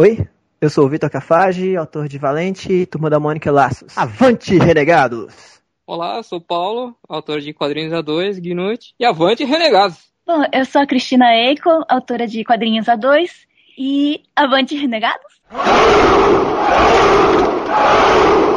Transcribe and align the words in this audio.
Oi, 0.00 0.26
eu 0.62 0.70
sou 0.70 0.86
o 0.86 0.88
Vitor 0.88 1.10
Cafage, 1.10 1.76
autor 1.76 2.08
de 2.08 2.16
Valente, 2.16 2.86
Turma 2.86 3.10
da 3.10 3.20
Mônica 3.20 3.52
Laços. 3.52 3.98
Avante, 3.98 4.56
renegados! 4.56 5.60
Olá, 5.86 6.22
sou 6.22 6.38
o 6.38 6.40
Paulo, 6.40 6.96
autor 7.06 7.42
de 7.42 7.52
quadrinhos 7.52 7.92
A2, 7.92 8.40
Gnut 8.40 8.94
e 8.98 9.04
Avante, 9.04 9.44
renegados! 9.44 9.98
Bom, 10.26 10.42
eu 10.54 10.64
sou 10.64 10.80
a 10.80 10.86
Cristina 10.86 11.26
Eiko, 11.34 11.68
autora 11.86 12.26
de 12.26 12.42
quadrinhos 12.42 12.86
A2 12.86 13.28
e 13.76 14.22
Avante, 14.34 14.74
renegados? 14.74 15.42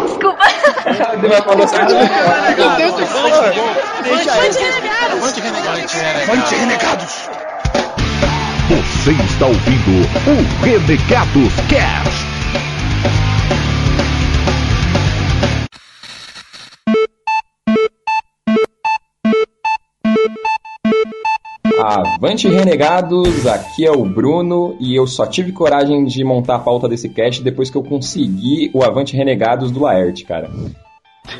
Desculpa! 0.05 0.46
Avante, 1.52 1.75
renegados! 4.62 5.23
Avante, 6.23 6.55
renegados! 6.55 7.52
Você 8.73 9.11
está 9.11 9.45
ouvindo 9.45 10.01
o 10.25 10.63
Renegados 10.65 11.53
Cast. 11.69 12.33
Avante 21.79 22.47
Renegados, 22.47 23.45
aqui 23.45 23.86
é 23.86 23.91
o 23.91 24.04
Bruno 24.04 24.75
e 24.79 24.95
eu 24.95 25.05
só 25.05 25.28
tive 25.28 25.51
coragem 25.51 26.05
de 26.05 26.23
montar 26.23 26.55
a 26.55 26.59
pauta 26.59 26.89
desse 26.89 27.09
cast 27.09 27.43
depois 27.43 27.69
que 27.69 27.78
eu 27.78 27.83
consegui 27.83 28.71
o 28.73 28.83
Avante 28.83 29.15
Renegados 29.15 29.69
do 29.69 29.81
Laerte, 29.81 30.25
cara. 30.25 30.50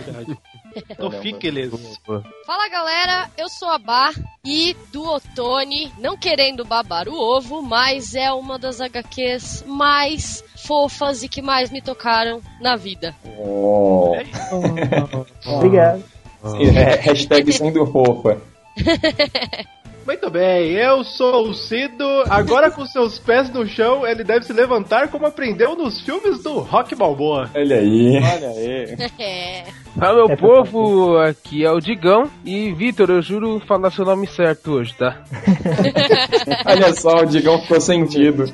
Verdade. 0.06 0.38
Então 0.90 1.12
fique 1.12 1.48
ileso. 1.48 1.80
Fala 2.46 2.70
galera, 2.70 3.30
eu 3.38 3.50
sou 3.50 3.70
a 3.70 3.78
Bar 3.78 4.14
e 4.46 4.76
do 4.92 5.04
Otone, 5.04 5.92
não 6.00 6.18
querendo 6.18 6.66
babar 6.66 7.08
o 7.08 7.16
ovo, 7.16 7.62
mas 7.62 8.16
é 8.16 8.32
uma 8.32 8.58
das 8.58 8.82
HQs 8.82 9.64
mais 9.68 10.44
fofas 10.66 11.24
e 11.24 11.30
que 11.30 11.42
mais 11.42 11.72
me 11.72 11.82
tocaram 11.82 12.42
na 12.60 12.76
vida. 12.76 13.16
Oh. 13.38 14.14
Obrigado. 15.46 16.04
É, 16.44 16.96
hashtag 17.02 17.52
sendo 17.54 17.86
fofa. 17.88 18.42
Muito 20.06 20.30
bem, 20.30 20.72
eu 20.72 21.04
sou 21.04 21.50
o 21.50 21.54
Cido. 21.54 22.06
Agora 22.30 22.70
com 22.70 22.86
seus 22.86 23.18
pés 23.18 23.50
no 23.50 23.66
chão, 23.66 24.06
ele 24.06 24.24
deve 24.24 24.46
se 24.46 24.52
levantar 24.52 25.08
como 25.08 25.26
aprendeu 25.26 25.76
nos 25.76 26.02
filmes 26.02 26.44
do 26.44 26.60
Rock 26.60 26.94
Balboa. 26.94 27.50
Olha 27.56 27.78
aí. 27.78 28.18
Olha 28.18 28.50
aí. 28.50 29.14
É. 29.24 29.64
Fala 29.98 30.28
meu 30.28 30.36
povo, 30.36 31.18
aqui 31.20 31.64
é 31.64 31.72
o 31.72 31.80
Digão 31.80 32.30
e 32.44 32.74
Vitor, 32.74 33.10
eu 33.12 33.22
juro 33.22 33.62
falar 33.66 33.92
seu 33.92 34.04
nome 34.04 34.26
certo 34.26 34.72
hoje, 34.72 34.94
tá? 34.96 35.24
Olha 36.66 36.94
só, 36.94 37.18
o 37.20 37.26
Digão 37.26 37.62
ficou 37.62 37.80
sentido. 37.80 38.46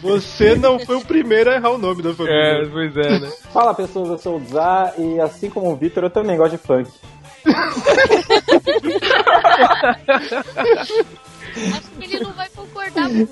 Você 0.00 0.56
não 0.56 0.78
foi 0.78 0.96
o 0.96 1.04
primeiro 1.04 1.50
a 1.50 1.56
errar 1.56 1.70
o 1.70 1.78
nome 1.78 2.02
da 2.02 2.14
família. 2.14 2.62
É, 2.62 2.66
pois 2.66 2.96
é, 2.96 3.20
né? 3.20 3.30
Fala 3.52 3.74
pessoas, 3.74 4.08
eu 4.08 4.18
sou 4.18 4.36
o 4.36 4.44
Zá 4.46 4.94
e 4.98 5.20
assim 5.20 5.50
como 5.50 5.70
o 5.70 5.76
Vitor, 5.76 6.04
eu 6.04 6.10
também 6.10 6.36
gosto 6.36 6.52
de 6.52 6.58
funk. 6.58 6.90
Acho 11.54 11.90
que 11.98 12.04
ele 12.04 12.20
não 12.20 12.32
vai 12.32 12.48
concordar 12.50 13.08
muito. 13.08 13.30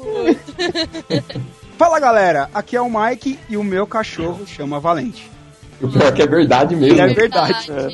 Fala 1.78 1.98
galera, 1.98 2.50
aqui 2.52 2.76
é 2.76 2.80
o 2.80 2.90
Mike 2.90 3.38
e 3.48 3.56
o 3.56 3.64
meu 3.64 3.86
cachorro 3.86 4.46
chama 4.46 4.78
Valente. 4.78 5.30
O 5.80 5.88
pior 5.88 6.08
é 6.08 6.12
que 6.12 6.22
é 6.22 6.26
verdade 6.26 6.76
mesmo. 6.76 7.00
É 7.00 7.14
verdade. 7.14 7.72
É. 7.72 7.88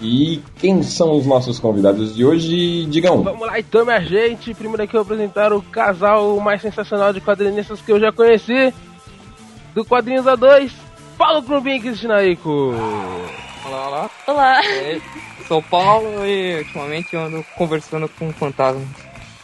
E 0.00 0.42
quem 0.58 0.82
são 0.82 1.16
os 1.16 1.24
nossos 1.24 1.58
convidados 1.58 2.14
de 2.14 2.24
hoje, 2.24 2.84
Digão? 2.86 3.22
Vamos 3.22 3.46
lá 3.46 3.58
então, 3.58 3.84
minha 3.86 4.00
gente. 4.00 4.52
Primeiro 4.52 4.82
aqui 4.82 4.94
eu 4.94 5.02
vou 5.02 5.14
apresentar 5.14 5.52
o 5.52 5.62
casal 5.62 6.38
mais 6.40 6.60
sensacional 6.60 7.12
de 7.12 7.22
quadrinistas 7.22 7.80
que 7.80 7.90
eu 7.90 7.98
já 7.98 8.12
conheci. 8.12 8.74
Do 9.74 9.84
Quadrinhos 9.84 10.26
A2, 10.26 10.70
Paulo 11.16 11.42
Crumbin 11.42 11.76
e 11.76 11.80
Cristina 11.80 12.22
Ico. 12.22 12.74
Olá, 13.64 13.88
olá. 13.88 14.10
Olá. 14.26 14.64
É, 14.66 15.00
sou 15.46 15.58
o 15.58 15.62
Paulo 15.62 16.24
e 16.24 16.58
ultimamente 16.58 17.14
eu 17.14 17.20
ando 17.20 17.44
conversando 17.56 18.08
com 18.08 18.28
um 18.28 18.32
fantasma. 18.32 18.82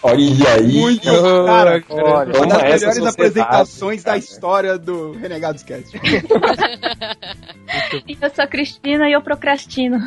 Olha 0.03 0.55
aí. 0.55 0.73
Muito, 0.73 1.05
cara. 1.45 1.85
Olha, 1.91 2.39
uma 2.39 2.47
das 2.47 2.63
melhores 2.63 2.83
sociedade, 2.83 3.09
apresentações 3.09 4.03
cara. 4.03 4.17
da 4.17 4.19
história 4.19 4.79
do 4.79 5.13
Renegados 5.13 5.63
Cast. 5.69 6.01
Eu 8.09 8.31
sou 8.31 8.45
a 8.45 8.47
Cristina 8.47 9.09
e 9.09 9.13
eu 9.13 9.21
procrastino. 9.21 9.99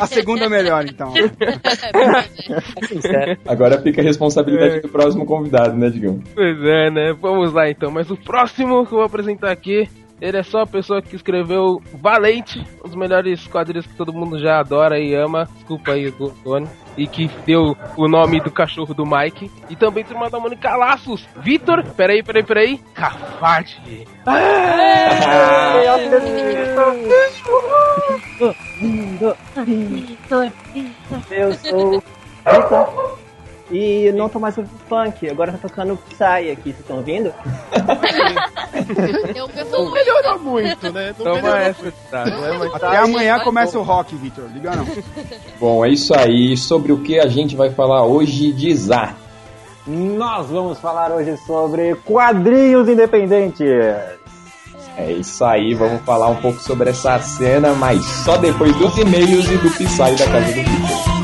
A 0.00 0.06
segunda 0.06 0.44
é 0.44 0.48
melhor, 0.50 0.84
então. 0.84 1.14
Agora 3.48 3.80
fica 3.80 4.02
a 4.02 4.04
responsabilidade 4.04 4.80
do 4.80 4.88
próximo 4.90 5.24
convidado, 5.24 5.74
né, 5.74 5.88
Digão? 5.88 6.20
Pois 6.34 6.62
é, 6.62 6.90
né? 6.90 7.16
Vamos 7.18 7.54
lá 7.54 7.70
então. 7.70 7.90
Mas 7.90 8.10
o 8.10 8.18
próximo 8.18 8.86
que 8.86 8.92
eu 8.92 8.98
vou 8.98 9.06
apresentar 9.06 9.50
aqui, 9.50 9.88
ele 10.22 10.38
é 10.38 10.42
só 10.44 10.60
a 10.60 10.66
pessoa 10.66 11.02
que 11.02 11.16
escreveu 11.16 11.82
Valente, 11.94 12.64
um 12.78 12.86
dos 12.86 12.94
melhores 12.94 13.44
quadrinhos 13.48 13.88
que 13.88 13.96
todo 13.96 14.12
mundo 14.12 14.38
já 14.38 14.60
adora 14.60 14.96
e 14.96 15.12
ama. 15.16 15.48
Desculpa 15.56 15.90
aí, 15.90 16.12
Tony. 16.44 16.68
E 16.96 17.08
que 17.08 17.28
deu 17.44 17.76
o 17.96 18.06
nome 18.06 18.40
do 18.40 18.48
cachorro 18.48 18.94
do 18.94 19.04
Mike. 19.04 19.50
E 19.68 19.74
também 19.74 20.04
turma 20.04 20.30
da 20.30 20.38
Mônica 20.38 20.76
Laços. 20.76 21.26
Vitor, 21.38 21.82
peraí, 21.96 22.22
peraí, 22.22 22.44
peraí. 22.44 22.78
Cafate. 22.94 24.06
Eu 31.32 31.52
sou 31.54 32.02
Vitor 32.46 33.21
e 33.72 34.12
não 34.12 34.28
tô 34.28 34.38
mais 34.38 34.56
ouvindo 34.58 34.78
funk, 34.86 35.28
agora 35.28 35.52
tá 35.52 35.66
tocando 35.66 35.98
Psy 36.10 36.50
aqui, 36.50 36.64
vocês 36.64 36.80
estão 36.80 36.98
ouvindo? 36.98 37.32
Eu 39.34 39.48
Não 39.70 39.90
melhorou 39.90 40.38
muito, 40.38 40.92
né? 40.92 41.14
Não 41.18 41.24
Toma 41.24 41.36
melhorou 41.36 41.58
essa, 41.58 41.92
tá? 42.10 42.26
Não 42.26 42.64
é 42.64 42.68
Até 42.74 42.96
amanhã 42.98 43.40
começa 43.40 43.78
o 43.78 43.82
rock, 43.82 44.14
Vitor. 44.16 44.44
Liga 44.52 44.76
não. 44.76 44.86
Bom, 45.58 45.84
é 45.84 45.90
isso 45.90 46.14
aí. 46.14 46.56
Sobre 46.56 46.92
o 46.92 46.98
que 46.98 47.18
a 47.18 47.26
gente 47.26 47.56
vai 47.56 47.70
falar 47.70 48.04
hoje 48.04 48.52
de 48.52 48.74
Zá. 48.74 49.14
Nós 49.86 50.48
vamos 50.48 50.78
falar 50.78 51.10
hoje 51.10 51.36
sobre 51.46 51.94
quadrinhos 51.96 52.88
independentes. 52.88 53.66
É 54.96 55.10
isso 55.10 55.44
aí, 55.44 55.74
vamos 55.74 56.02
falar 56.02 56.28
um 56.28 56.36
pouco 56.36 56.60
sobre 56.60 56.90
essa 56.90 57.18
cena, 57.18 57.72
mas 57.72 58.04
só 58.04 58.36
depois 58.36 58.76
dos 58.76 58.96
e-mails 58.98 59.50
e 59.50 59.56
do 59.56 59.70
Psy 59.70 60.16
da 60.18 60.26
casa 60.26 60.52
do 60.52 60.62
Victor. 60.62 61.21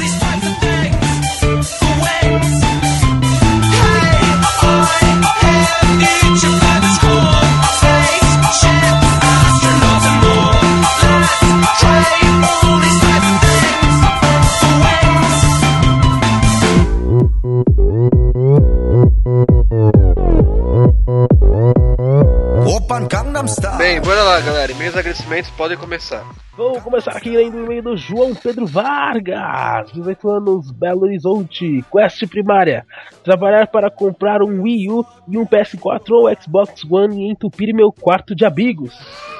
E 24.94 24.98
agradecimentos 24.98 25.50
podem 25.50 25.76
começar. 25.76 26.24
Vamos 26.56 26.82
começar 26.82 27.12
aqui 27.12 27.30
lendo 27.30 27.56
o 27.58 27.64
e-mail 27.64 27.82
do 27.82 27.96
João 27.96 28.34
Pedro 28.34 28.66
Vargas, 28.66 29.92
18 29.92 30.30
anos, 30.30 30.70
Belo 30.70 31.02
Horizonte, 31.02 31.84
quest 31.90 32.26
primária. 32.26 32.86
Trabalhar 33.22 33.66
para 33.68 33.90
comprar 33.90 34.42
um 34.42 34.62
Wii 34.62 34.90
U 34.90 35.04
e 35.28 35.36
um 35.38 35.46
PS4 35.46 36.10
ou 36.10 36.34
Xbox 36.40 36.84
One 36.90 37.26
e 37.26 37.30
entupir 37.30 37.74
meu 37.74 37.92
quarto 37.92 38.34
de 38.34 38.44
amigos. 38.44 38.94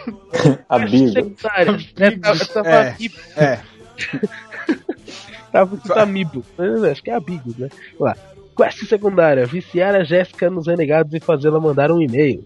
Amigos. 0.69 1.17
É, 1.97 2.11
tá- 2.11 2.35
tava 2.53 2.69
É, 2.69 2.97
é. 3.37 3.61
Tava 5.53 5.75
escrito 5.77 5.99
amigo. 5.99 6.45
Mas 6.57 6.85
Acho 6.85 7.03
que 7.03 7.11
é 7.11 7.15
amigos, 7.15 7.57
né? 7.57 7.69
Vamos 7.99 8.01
lá. 8.01 8.38
Quest 8.59 8.89
secundária: 8.89 9.47
viciar 9.47 9.95
a 9.95 10.03
Jéssica 10.03 10.51
nos 10.51 10.67
renegados 10.67 11.15
e 11.15 11.21
fazê-la 11.21 11.61
mandar 11.61 11.93
um 11.93 12.03
e-mail. 12.03 12.45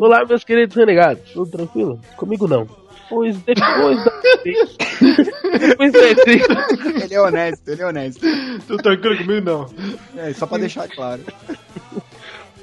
Olá, 0.00 0.24
meus 0.24 0.42
queridos 0.42 0.74
renegados. 0.74 1.30
Tudo 1.32 1.50
tranquilo? 1.50 2.00
Comigo 2.16 2.48
não. 2.48 2.66
Pois 3.10 3.36
depois 3.36 4.02
da. 4.02 4.10
depois 5.58 5.92
da 5.92 5.98
E3. 5.98 7.02
Ele 7.04 7.14
é 7.14 7.20
honesto, 7.20 7.68
ele 7.68 7.82
é 7.82 7.86
honesto. 7.86 8.26
Tô 8.66 8.78
tranquilo 8.78 9.18
comigo, 9.18 9.44
não. 9.44 9.66
É, 10.16 10.32
só 10.32 10.46
pra 10.46 10.56
deixar 10.56 10.88
claro. 10.88 11.20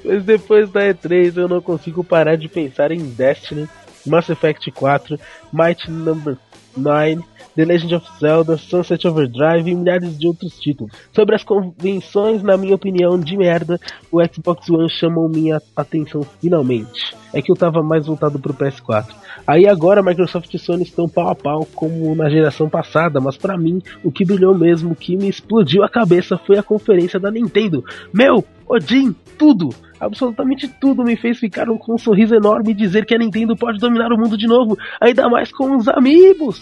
Pois 0.02 0.24
depois 0.24 0.68
da 0.72 0.80
E3 0.80 1.36
eu 1.36 1.46
não 1.46 1.60
consigo 1.60 2.02
parar 2.02 2.34
de 2.34 2.48
pensar 2.48 2.90
em 2.90 2.98
Destiny, 2.98 3.68
Mass 4.04 4.28
Effect 4.28 4.68
4, 4.72 5.16
Might 5.52 5.88
Number 5.88 6.36
9, 6.76 7.22
The 7.54 7.64
Legend 7.64 7.94
of 7.96 8.06
Zelda, 8.18 8.56
Sunset 8.56 9.06
Overdrive 9.06 9.70
e 9.70 9.74
milhares 9.74 10.18
de 10.18 10.26
outros 10.26 10.58
títulos. 10.58 10.92
Sobre 11.12 11.34
as 11.34 11.44
convenções, 11.44 12.42
na 12.42 12.56
minha 12.56 12.74
opinião, 12.74 13.18
de 13.18 13.36
merda, 13.36 13.78
o 14.10 14.20
Xbox 14.24 14.68
One 14.70 14.88
chamou 14.88 15.28
minha 15.28 15.60
atenção 15.76 16.22
finalmente. 16.40 17.14
É 17.34 17.40
que 17.40 17.50
eu 17.50 17.56
tava 17.56 17.82
mais 17.82 18.06
voltado 18.06 18.38
pro 18.38 18.54
PS4. 18.54 19.14
Aí 19.46 19.66
agora 19.66 20.02
Microsoft 20.02 20.52
e 20.54 20.58
Sony 20.58 20.82
estão 20.82 21.08
pau 21.08 21.28
a 21.28 21.34
pau 21.34 21.66
como 21.74 22.14
na 22.14 22.30
geração 22.30 22.68
passada, 22.68 23.20
mas 23.20 23.36
pra 23.36 23.58
mim 23.58 23.82
o 24.04 24.12
que 24.12 24.24
brilhou 24.24 24.54
mesmo, 24.54 24.92
o 24.92 24.96
que 24.96 25.16
me 25.16 25.28
explodiu 25.28 25.82
a 25.82 25.88
cabeça 25.88 26.38
foi 26.38 26.58
a 26.58 26.62
conferência 26.62 27.18
da 27.18 27.30
Nintendo. 27.30 27.84
Meu 28.12 28.44
Odin, 28.68 29.14
tudo, 29.36 29.70
absolutamente 30.04 30.68
tudo 30.68 31.02
me 31.04 31.16
fez 31.16 31.38
ficar 31.38 31.66
com 31.66 31.94
um 31.94 31.98
sorriso 31.98 32.34
enorme 32.34 32.70
e 32.72 32.74
dizer 32.74 33.06
que 33.06 33.14
a 33.14 33.18
Nintendo 33.18 33.56
pode 33.56 33.78
dominar 33.78 34.12
o 34.12 34.18
mundo 34.18 34.36
de 34.36 34.46
novo, 34.46 34.76
ainda 35.00 35.28
mais 35.28 35.50
com 35.52 35.76
os 35.76 35.88
amigos. 35.88 36.60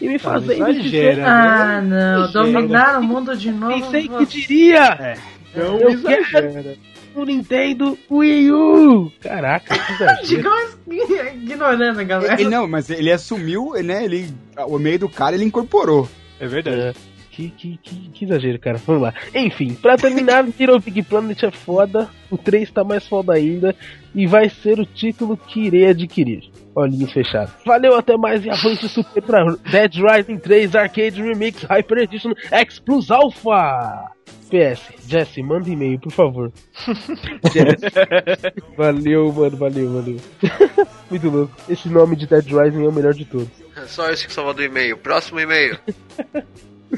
E 0.00 0.08
me 0.08 0.18
fazendo 0.18 0.72
dizer, 0.72 1.18
né? 1.18 1.24
Ah, 1.26 1.82
não. 1.82 2.24
Exagera. 2.24 2.32
Dominar 2.32 2.98
o 2.98 3.02
mundo 3.02 3.36
de 3.36 3.50
novo. 3.50 3.74
pensei 3.74 4.02
que 4.08 4.08
você- 4.08 4.40
diria. 4.40 5.16
Não 5.54 5.76
Eu 5.78 5.90
exagera. 5.90 6.76
O 7.14 7.24
Nintendo 7.24 7.98
Wii 8.10 8.52
U. 8.52 9.12
Caraca, 9.20 9.74
que. 9.76 10.24
Digamos 10.26 10.78
ignorando 10.88 12.00
a 12.00 12.04
galera. 12.04 12.40
Ele 12.40 12.48
não, 12.48 12.68
mas 12.68 12.88
ele 12.88 13.10
assumiu, 13.12 13.72
né? 13.84 14.04
Ele, 14.04 14.32
o 14.66 14.78
meio 14.78 15.00
do 15.00 15.08
cara 15.08 15.34
ele 15.34 15.44
incorporou. 15.44 16.08
É 16.38 16.46
verdade. 16.46 16.96
Que, 17.40 17.48
que, 17.50 17.78
que, 17.78 18.08
que 18.10 18.24
exagero, 18.26 18.58
cara. 18.58 18.76
Vamos 18.86 19.02
lá. 19.02 19.14
Enfim, 19.34 19.74
pra 19.74 19.96
terminar, 19.96 20.44
Little 20.58 20.78
Big 20.78 21.02
Planet 21.02 21.42
é 21.42 21.50
foda. 21.50 22.08
O 22.30 22.36
3 22.36 22.70
tá 22.70 22.84
mais 22.84 23.06
foda 23.08 23.32
ainda. 23.32 23.74
E 24.14 24.26
vai 24.26 24.50
ser 24.50 24.78
o 24.78 24.84
título 24.84 25.36
que 25.36 25.60
irei 25.60 25.86
adquirir. 25.86 26.50
Olhinhos 26.74 27.12
fechados. 27.12 27.52
Valeu, 27.64 27.96
até 27.96 28.16
mais 28.16 28.44
e 28.44 28.50
avante 28.50 28.88
super 28.88 29.22
pra 29.22 29.44
Dead 29.70 29.94
Rising 29.94 30.38
3 30.38 30.74
Arcade 30.74 31.22
Remix 31.22 31.62
Hyper 31.62 31.98
Edition 31.98 32.32
X 32.50 32.78
Plus 32.78 33.10
Alpha. 33.10 34.10
PS, 34.50 34.82
Jesse, 35.06 35.42
manda 35.42 35.70
e-mail, 35.70 35.98
por 36.00 36.10
favor. 36.10 36.52
valeu, 38.76 39.32
mano, 39.32 39.56
valeu, 39.56 39.92
valeu. 39.92 40.16
Muito 41.08 41.30
louco. 41.30 41.54
Esse 41.68 41.88
nome 41.88 42.16
de 42.16 42.26
Dead 42.26 42.46
Rising 42.46 42.84
é 42.84 42.88
o 42.88 42.92
melhor 42.92 43.14
de 43.14 43.24
todos. 43.24 43.48
É 43.76 43.86
Só 43.86 44.10
esse 44.10 44.26
que 44.26 44.32
salva 44.32 44.52
do 44.52 44.62
e-mail. 44.62 44.96
Próximo 44.98 45.38
e-mail. 45.38 45.78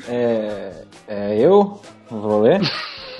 É, 0.08 0.72
é, 1.06 1.38
eu 1.38 1.80
vou 2.10 2.40
ler 2.40 2.60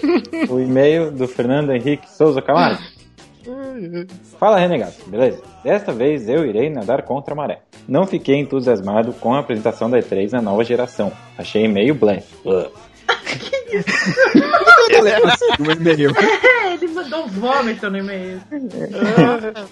o 0.48 0.58
e-mail 0.58 1.10
do 1.10 1.26
Fernando 1.28 1.70
Henrique 1.70 2.10
Souza 2.10 2.40
Camargo. 2.40 2.82
Fala, 4.38 4.58
renegado, 4.58 4.94
beleza? 5.06 5.42
Desta 5.64 5.92
vez 5.92 6.28
eu 6.28 6.46
irei 6.46 6.70
nadar 6.70 7.02
contra 7.02 7.34
a 7.34 7.36
maré. 7.36 7.62
Não 7.88 8.06
fiquei 8.06 8.36
entusiasmado 8.36 9.12
com 9.14 9.34
a 9.34 9.40
apresentação 9.40 9.90
da 9.90 9.98
E3 9.98 10.32
na 10.32 10.40
nova 10.42 10.62
geração. 10.64 11.12
Achei 11.36 11.66
meio 11.66 11.94
blé. 11.94 12.22
No 15.58 15.72
e-mail. 15.72 16.12
É, 16.62 16.74
ele 16.74 16.88
mandou 16.88 17.24
um 17.24 17.28
vômito 17.28 17.90
no 17.90 17.98
e-mail. 17.98 18.40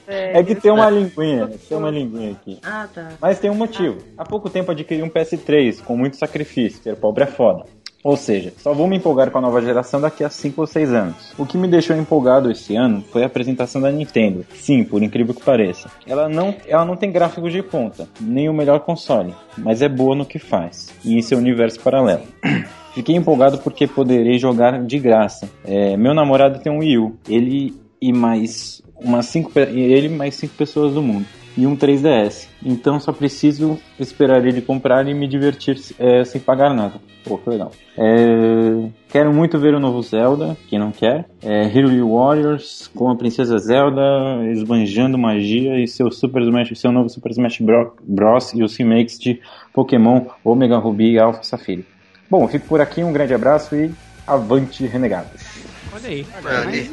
É 0.08 0.42
que 0.42 0.54
tem 0.54 0.72
uma 0.72 0.88
linguinha, 0.88 1.50
tem 1.68 1.76
uma 1.78 1.90
linguinha 1.90 2.32
aqui. 2.32 2.58
Ah, 2.62 2.88
tá. 2.92 3.08
Mas 3.20 3.38
tem 3.38 3.50
um 3.50 3.54
motivo. 3.54 3.98
Há 4.16 4.24
pouco 4.24 4.48
tempo 4.48 4.70
adquiri 4.70 5.02
um 5.02 5.10
PS3 5.10 5.82
com 5.82 5.96
muito 5.96 6.16
sacrifício, 6.16 6.82
ser 6.82 6.96
pobre 6.96 7.24
é 7.24 7.26
foda. 7.26 7.64
Ou 8.02 8.16
seja, 8.16 8.54
só 8.56 8.72
vou 8.72 8.86
me 8.86 8.96
empolgar 8.96 9.30
com 9.30 9.36
a 9.36 9.42
nova 9.42 9.60
geração 9.60 10.00
daqui 10.00 10.24
a 10.24 10.30
5 10.30 10.58
ou 10.58 10.66
6 10.66 10.90
anos. 10.90 11.34
O 11.36 11.44
que 11.44 11.58
me 11.58 11.68
deixou 11.68 11.94
empolgado 11.94 12.50
esse 12.50 12.74
ano 12.74 13.04
foi 13.12 13.22
a 13.22 13.26
apresentação 13.26 13.78
da 13.78 13.92
Nintendo. 13.92 14.46
Sim, 14.54 14.84
por 14.84 15.02
incrível 15.02 15.34
que 15.34 15.42
pareça. 15.42 15.90
Ela 16.06 16.26
não, 16.26 16.54
ela 16.66 16.86
não 16.86 16.96
tem 16.96 17.12
gráficos 17.12 17.52
de 17.52 17.62
ponta, 17.62 18.08
nem 18.18 18.48
o 18.48 18.54
melhor 18.54 18.80
console, 18.80 19.34
mas 19.58 19.82
é 19.82 19.88
boa 19.88 20.16
no 20.16 20.24
que 20.24 20.38
faz, 20.38 20.88
e 21.04 21.14
em 21.14 21.20
seu 21.20 21.36
universo 21.36 21.78
paralelo. 21.80 22.22
Fiquei 22.94 23.14
empolgado 23.16 23.58
porque 23.58 23.86
poderei 23.86 24.38
jogar 24.38 24.82
de 24.84 24.98
graça. 24.98 25.48
É, 25.64 25.96
meu 25.96 26.12
namorado 26.14 26.58
tem 26.60 26.72
um 26.72 26.78
Wii 26.78 26.98
U. 26.98 27.16
Ele 27.28 27.74
e 28.00 28.12
mais 28.12 28.82
umas 29.02 29.26
cinco, 29.26 29.50
ele 29.58 30.08
mais 30.08 30.34
cinco 30.34 30.54
pessoas 30.54 30.94
do 30.94 31.02
mundo. 31.02 31.24
E 31.56 31.66
um 31.66 31.76
3DS. 31.76 32.48
Então 32.64 32.98
só 33.00 33.12
preciso 33.12 33.76
esperar 33.98 34.44
ele 34.46 34.62
comprar 34.62 35.06
e 35.08 35.12
me 35.14 35.26
divertir 35.26 35.78
é, 35.98 36.24
sem 36.24 36.40
pagar 36.40 36.72
nada. 36.74 36.94
Pô, 37.24 37.36
que 37.36 37.50
legal. 37.50 37.70
É, 37.98 38.88
quero 39.10 39.32
muito 39.32 39.58
ver 39.58 39.74
o 39.74 39.80
novo 39.80 40.00
Zelda, 40.02 40.56
quem 40.68 40.78
não 40.78 40.90
quer. 40.90 41.26
É, 41.42 41.64
Hyrule 41.64 42.00
Warriors 42.02 42.90
com 42.94 43.10
a 43.10 43.16
Princesa 43.16 43.58
Zelda 43.58 44.02
esbanjando 44.52 45.18
magia 45.18 45.78
e 45.78 45.86
seu 45.86 46.10
Super 46.10 46.42
Smash, 46.42 46.78
seu 46.78 46.92
novo 46.92 47.08
Super 47.08 47.30
Smash 47.32 47.58
Bro- 47.60 47.94
Bros. 48.02 48.52
e 48.54 48.62
os 48.62 48.74
remakes 48.76 49.18
de 49.18 49.40
Pokémon 49.74 50.22
Omega 50.44 50.78
Ruby 50.78 51.12
e 51.12 51.18
Alpha 51.18 51.42
Safira. 51.42 51.82
Bom, 52.30 52.46
fico 52.48 52.66
por 52.66 52.80
aqui, 52.80 53.02
um 53.02 53.12
grande 53.12 53.34
abraço 53.34 53.74
e 53.74 53.92
avante 54.26 54.86
renegados. 54.86 55.40
Olha 55.92 56.08
aí. 56.08 56.24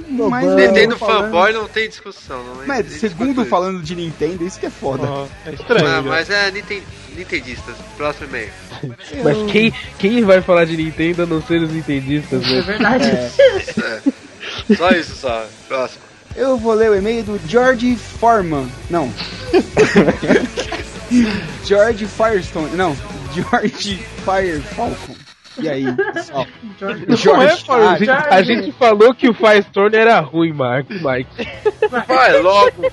Mano, 0.10 0.30
Mas, 0.32 0.56
Nintendo 0.56 0.98
falando- 0.98 1.26
fanboy 1.26 1.54
não 1.54 1.68
tem 1.68 1.88
discussão. 1.88 2.44
Não 2.44 2.66
Mas 2.66 2.88
existe 2.88 3.10
segundo 3.10 3.46
falando 3.46 3.84
de 3.84 3.96
Nintendo, 3.96 4.44
isso 4.44 4.60
que 4.60 4.66
é 4.66 4.70
foda. 4.72 5.08
é 5.46 5.54
estranho. 5.54 5.88
Ah, 5.88 6.02
né? 6.02 6.10
mas 6.10 6.30
é 6.32 6.50
Ninten- 6.50 6.82
Nintendistas. 7.16 7.76
Próximo 7.96 8.28
e-mail. 8.30 8.50
Mas 9.24 9.52
quem, 9.52 9.72
quem 10.00 10.24
vai 10.24 10.42
falar 10.42 10.66
de 10.66 10.76
Nintendo 10.76 11.24
a 11.24 11.26
não 11.28 11.42
ser 11.44 11.62
os 11.62 11.72
nintendistas, 11.72 12.42
né? 12.42 12.58
É 12.58 12.62
verdade. 12.62 13.08
É. 13.10 14.76
Só 14.76 14.90
isso, 14.92 15.16
só. 15.16 15.46
Próximo. 15.68 16.02
Eu 16.36 16.58
vou 16.58 16.74
ler 16.74 16.92
o 16.92 16.96
e-mail 16.96 17.24
do 17.24 17.40
George 17.48 17.96
Foreman. 17.96 18.68
Não. 18.90 19.12
George 21.66 22.06
Firestone. 22.06 22.76
Não. 22.76 22.96
George 23.34 23.98
Fire 24.26 24.60
Falcon. 24.76 25.16
E 25.60 25.70
aí, 25.70 25.86
pessoal? 26.14 26.46
Não 26.80 27.42
é, 27.42 27.58
Fábio, 27.58 27.90
a, 27.90 27.98
gente, 27.98 28.10
a 28.10 28.42
gente 28.44 28.72
falou 28.74 29.14
que 29.14 29.28
o 29.28 29.34
Firestorm 29.34 29.94
era 29.94 30.20
ruim, 30.20 30.54
Mark, 30.54 30.90
Mike. 30.90 31.48
Vai 31.90 32.40
logo. 32.42 32.92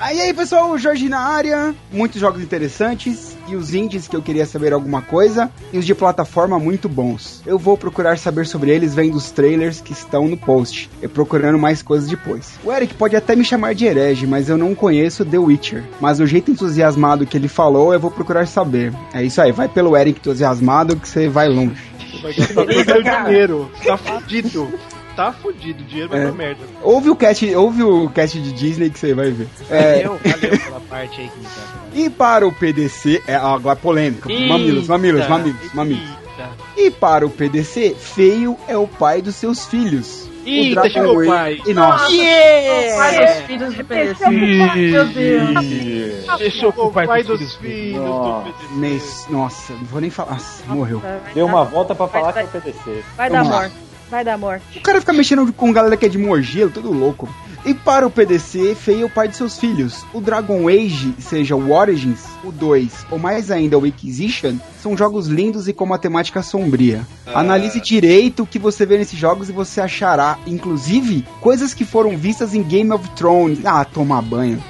Ah, 0.00 0.12
E 0.12 0.20
aí, 0.20 0.32
pessoal, 0.34 0.70
o 0.70 0.78
Jorge 0.78 1.08
na 1.08 1.20
área. 1.20 1.74
Muitos 1.92 2.20
jogos 2.20 2.42
interessantes. 2.42 3.36
E 3.46 3.56
os 3.56 3.74
indies 3.74 4.08
que 4.08 4.16
eu 4.16 4.22
queria 4.22 4.46
saber 4.46 4.72
alguma 4.72 5.02
coisa. 5.02 5.50
E 5.72 5.78
os 5.78 5.84
de 5.86 5.94
plataforma 5.94 6.58
muito 6.58 6.88
bons. 6.88 7.42
Eu 7.46 7.58
vou 7.58 7.76
procurar 7.76 8.18
saber 8.18 8.46
sobre 8.46 8.70
eles 8.70 8.94
vendo 8.94 9.16
os 9.16 9.30
trailers 9.30 9.80
que 9.80 9.92
estão 9.92 10.26
no 10.26 10.36
post. 10.36 10.90
E 11.02 11.08
procurando 11.08 11.58
mais 11.58 11.82
coisas 11.82 12.08
depois. 12.08 12.58
O 12.64 12.72
Eric 12.72 12.94
pode 12.94 13.14
até 13.16 13.36
me 13.36 13.44
chamar 13.44 13.74
de 13.74 13.84
herege, 13.86 14.26
mas 14.26 14.48
eu 14.48 14.56
não 14.56 14.74
conheço 14.74 15.24
The 15.24 15.38
Witcher. 15.38 15.84
Mas 16.00 16.20
o 16.20 16.26
jeito 16.26 16.50
entusiasmado 16.50 17.26
que 17.26 17.36
ele 17.36 17.48
falou, 17.48 17.92
eu 17.92 18.00
vou 18.00 18.10
procurar 18.10 18.46
saber. 18.46 18.92
É 19.12 19.22
isso 19.22 19.40
aí, 19.40 19.52
vai 19.52 19.68
pelo 19.68 19.96
Eric 19.96 20.18
entusiasmado 20.20 20.96
que 20.96 21.08
você 21.08 21.28
vai 21.28 21.48
longe. 21.48 21.76
Vai 22.22 22.32
todo 22.34 22.70
o 22.70 23.02
dinheiro. 23.26 23.70
Tá 23.84 23.96
fudido. 23.96 24.68
Tá 25.16 25.32
fudido. 25.32 25.82
O 25.82 25.86
dinheiro 25.86 26.08
vai 26.10 26.20
É. 26.20 26.22
pra 26.24 26.32
merda. 26.32 26.60
Ouve 26.82 27.10
o 27.10 27.16
cast, 27.16 27.54
ouve 27.54 27.82
o 27.82 28.08
cast 28.10 28.40
de 28.40 28.52
Disney 28.52 28.90
que 28.90 28.98
você 28.98 29.14
vai 29.14 29.30
ver. 29.30 29.48
É, 29.70 30.02
Valeu, 30.02 30.20
valeu 30.24 30.58
pela 30.58 30.80
parte 30.80 31.20
aí 31.20 31.28
que 31.28 31.38
me 31.38 31.44
tá. 31.44 31.50
E 31.94 32.10
para 32.10 32.46
o 32.46 32.52
PDC, 32.52 33.22
é 33.26 33.34
agora 33.36 33.76
polêmica. 33.76 34.28
Mamilos, 34.28 34.88
mamilos, 34.88 35.20
Eita, 35.20 35.30
mamilos, 35.30 35.72
mamilos. 35.74 36.02
eita. 36.02 36.50
E 36.76 36.90
para 36.90 37.24
o 37.24 37.30
PDC, 37.30 37.94
feio 37.98 38.56
é 38.66 38.76
o 38.76 38.86
pai 38.88 39.22
dos 39.22 39.36
seus 39.36 39.64
filhos. 39.66 40.28
Eita, 40.44 40.82
Dragon 40.82 40.92
chegou 41.08 41.22
o 41.22 41.26
pai. 41.26 41.58
E 41.66 41.72
nossa. 41.72 42.04
O 42.06 42.96
pai 42.96 43.26
dos 43.26 43.46
filhos 43.46 43.74
do 43.74 43.84
PDC. 43.84 44.28
Meu 44.30 45.06
Deus. 45.06 46.38
Deixou 46.38 46.68
o 46.76 46.90
pai, 46.92 47.06
pai 47.06 47.22
dos 47.22 47.38
dos 47.38 47.54
filhos. 47.54 48.04
do 48.04 48.42
PDC. 48.78 49.32
Nossa, 49.32 49.72
não 49.72 49.84
vou 49.84 50.00
nem 50.00 50.10
falar. 50.10 50.32
Nossa, 50.32 50.62
morreu. 50.66 51.00
Deu 51.34 51.46
uma 51.46 51.64
volta 51.64 51.94
pra 51.94 52.08
falar 52.08 52.32
que 52.32 52.40
é 52.40 52.42
o 52.44 52.48
PDC. 52.48 53.04
Vai 53.16 53.30
dar 53.30 53.44
morte. 53.44 53.74
Vai 54.14 54.24
dar 54.24 54.38
morte. 54.38 54.78
O 54.78 54.80
cara 54.80 55.00
fica 55.00 55.12
mexendo 55.12 55.52
com 55.52 55.72
galera 55.72 55.96
que 55.96 56.06
é 56.06 56.08
de 56.08 56.16
Morgelo, 56.18 56.70
todo 56.70 56.92
louco. 56.92 57.28
E 57.66 57.74
para 57.74 58.06
o 58.06 58.10
PDC, 58.10 58.76
feio 58.76 59.02
é 59.02 59.04
o 59.06 59.10
pai 59.10 59.26
de 59.26 59.34
seus 59.36 59.58
filhos. 59.58 60.04
O 60.12 60.20
Dragon 60.20 60.68
Age, 60.68 61.14
seja 61.18 61.56
o 61.56 61.72
Origins, 61.72 62.20
o 62.44 62.52
2, 62.52 63.06
ou 63.10 63.18
mais 63.18 63.50
ainda 63.50 63.76
o 63.76 63.84
Inquisition, 63.84 64.56
são 64.80 64.96
jogos 64.96 65.26
lindos 65.26 65.66
e 65.66 65.72
com 65.72 65.82
uma 65.82 65.98
temática 65.98 66.42
sombria. 66.42 67.04
Ah. 67.26 67.40
Analise 67.40 67.80
direito 67.80 68.44
o 68.44 68.46
que 68.46 68.58
você 68.58 68.86
vê 68.86 68.98
nesses 68.98 69.18
jogos 69.18 69.48
e 69.48 69.52
você 69.52 69.80
achará, 69.80 70.38
inclusive, 70.46 71.26
coisas 71.40 71.74
que 71.74 71.84
foram 71.84 72.16
vistas 72.16 72.54
em 72.54 72.62
Game 72.62 72.92
of 72.92 73.08
Thrones. 73.16 73.64
Ah, 73.66 73.84
tomar 73.84 74.22
banho. 74.22 74.62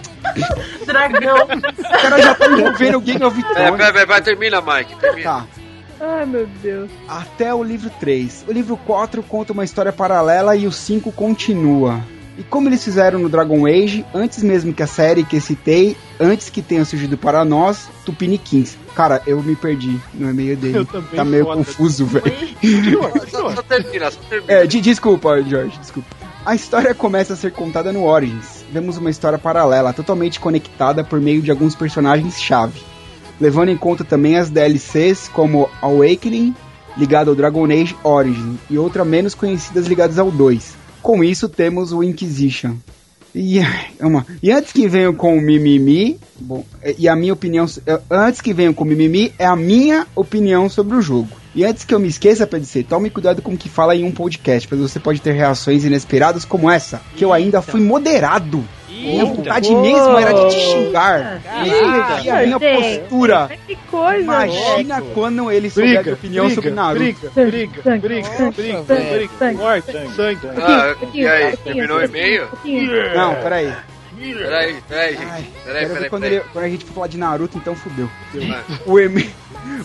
Dragão. 0.87 1.37
O 1.45 2.01
cara 2.01 2.23
já 2.23 2.35
tá 2.35 2.47
envolvendo 2.47 2.97
o 2.97 3.01
Game 3.03 3.23
of 3.25 3.39
É, 3.41 3.53
Thrones. 3.53 3.77
vai, 3.79 3.93
vai, 3.93 4.07
vai, 4.07 4.23
termina, 4.23 4.63
Mike. 4.63 4.97
Termina. 4.97 5.23
Tá. 5.31 5.47
Ai, 6.07 6.27
meu 6.27 6.47
Deus. 6.63 6.91
até 7.09 7.55
o 7.55 7.63
livro 7.63 7.91
3. 8.01 8.45
O 8.49 8.53
livro 8.53 8.77
4 8.77 9.23
conta 9.23 9.53
uma 9.53 9.65
história 9.65 9.93
paralela 9.93 10.55
e 10.57 10.67
o 10.67 10.73
5 10.73 11.11
continua. 11.13 12.01
E 12.37 12.43
como 12.43 12.69
eles 12.69 12.83
fizeram 12.83 13.21
no 13.21 13.29
Dragon 13.29 13.65
Age, 13.65 14.05
antes 14.13 14.43
mesmo 14.43 14.75
que 14.75 14.83
a 14.83 14.89
série 14.89 15.23
que 15.23 15.37
eu 15.37 15.41
citei, 15.41 15.97
antes 16.19 16.51
que 16.51 16.61
tenha 16.61 16.85
surgido 16.85 17.17
para 17.17 17.45
nós, 17.45 17.89
Tupiniquins. 18.05 18.77
Cara, 18.97 19.23
eu 19.25 19.41
me 19.41 19.55
perdi 19.55 20.01
no 20.13 20.29
e-mail 20.31 20.57
dele. 20.57 20.79
Eu 20.79 20.85
também, 20.85 21.11
Tá 21.15 21.25
meio 21.25 21.45
foda. 21.45 21.57
confuso, 21.59 22.05
velho. 22.07 22.25
Só, 23.31 23.55
só 23.55 23.63
termina, 23.63 24.11
só 24.11 24.19
termina. 24.29 24.53
É, 24.53 24.67
de- 24.67 24.81
desculpa, 24.81 25.41
Jorge, 25.43 25.79
desculpa. 25.79 26.09
A 26.45 26.55
história 26.57 26.93
começa 26.95 27.35
a 27.35 27.37
ser 27.37 27.53
contada 27.53 27.93
no 27.93 28.05
Origins. 28.05 28.65
Vemos 28.73 28.97
uma 28.99 29.11
história 29.11 29.39
paralela, 29.39 29.93
totalmente 29.93 30.41
conectada 30.41 31.05
por 31.05 31.21
meio 31.21 31.41
de 31.41 31.51
alguns 31.53 31.75
personagens-chave. 31.77 32.83
Levando 33.41 33.71
em 33.71 33.77
conta 33.77 34.05
também 34.05 34.37
as 34.37 34.51
DLCs 34.51 35.29
como 35.29 35.69
Awakening, 35.83 36.55
ligado 36.97 37.31
ao 37.31 37.35
Dragon 37.37 37.65
Age 37.65 37.97
Origin, 38.05 38.59
e 38.71 38.79
outras 38.79 39.07
menos 39.07 39.35
conhecidas 39.35 39.87
ligadas 39.87 40.19
ao 40.19 40.31
2. 40.31 40.75
Com 41.03 41.23
isso 41.23 41.49
temos 41.49 41.93
o 41.93 42.03
Inquisition. 42.03 42.77
E, 43.35 43.59
uma, 44.01 44.25
e 44.43 44.53
antes 44.53 44.73
que 44.73 44.87
venham 44.87 45.13
com 45.13 45.37
o 45.37 45.41
mimimi, 45.41 46.19
bom, 46.41 46.65
é- 46.81 46.95
e 46.97 47.09
a 47.09 47.17
minha 47.17 47.33
opinião, 47.33 47.67
é, 47.87 48.01
antes 48.09 48.41
que 48.41 48.55
venham 48.55 48.73
com 48.73 48.85
o 48.85 48.87
mimimi, 48.87 49.33
é 49.39 49.45
a 49.45 49.57
minha 49.57 50.07
opinião 50.15 50.69
sobre 50.69 50.97
o 50.97 51.03
jogo. 51.03 51.29
E 51.55 51.65
antes 51.65 51.85
que 51.85 51.95
eu 51.95 52.01
me 52.01 52.09
esqueça, 52.09 52.47
PDC, 52.47 52.83
tome 52.85 53.11
cuidado 53.11 53.41
com 53.41 53.53
o 53.53 53.57
que 53.57 53.69
fala 53.69 53.95
em 53.95 54.05
um 54.05 54.11
podcast, 54.11 54.67
pois 54.67 54.81
você 54.81 54.99
pode 54.99 55.21
ter 55.21 55.33
reações 55.33 55.85
inesperadas 55.85 56.45
como 56.45 56.69
essa, 56.71 57.01
que 57.17 57.25
eu 57.25 57.33
ainda 57.33 57.63
fui 57.63 57.81
moderado. 57.81 58.65
Minha 58.95 59.25
vontade 59.27 59.75
mesmo 59.75 60.19
era 60.19 60.33
de 60.33 60.49
te 60.51 60.61
xingar. 60.61 61.41
Caraca. 61.43 62.21
E 62.25 62.31
a 62.31 62.43
minha 62.43 62.61
postura. 62.61 63.51
Que 63.67 63.77
coisa, 63.91 64.21
Imagina 64.23 64.99
louco. 64.99 65.15
quando 65.15 65.51
ele 65.51 65.71
souber 65.71 65.95
Briga, 65.97 66.11
a 66.11 66.15
opinião 66.15 66.45
briga, 66.47 66.55
sobre 66.55 66.71
Naruto. 66.71 66.99
briga, 67.01 67.31
briga, 67.35 67.83
briga, 67.99 68.51
briga, 68.51 68.83
briga, 68.83 69.53
morte, 69.55 69.93
sangue. 70.15 70.39
Ah, 70.63 70.95
e 71.13 71.27
aí, 71.27 71.57
terminou 71.59 71.99
o 71.99 72.05
e-mail? 72.05 72.49
Não, 73.15 73.35
peraí. 73.37 73.73
Peraí, 74.17 74.77
peraí, 74.89 75.17
gente. 75.17 75.27
Peraí, 75.27 75.45
Quero 75.65 75.89
ver 75.89 75.95
peraí, 75.95 76.09
quando, 76.11 76.23
peraí. 76.23 76.37
ele- 76.39 76.45
quando 76.53 76.65
a 76.65 76.69
gente 76.69 76.85
for 76.85 76.95
falar 76.95 77.07
de 77.09 77.19
Naruto, 77.19 77.59
então 77.59 77.75
fudeu. 77.75 78.09
O 78.87 78.99
e-mail, 79.01 79.31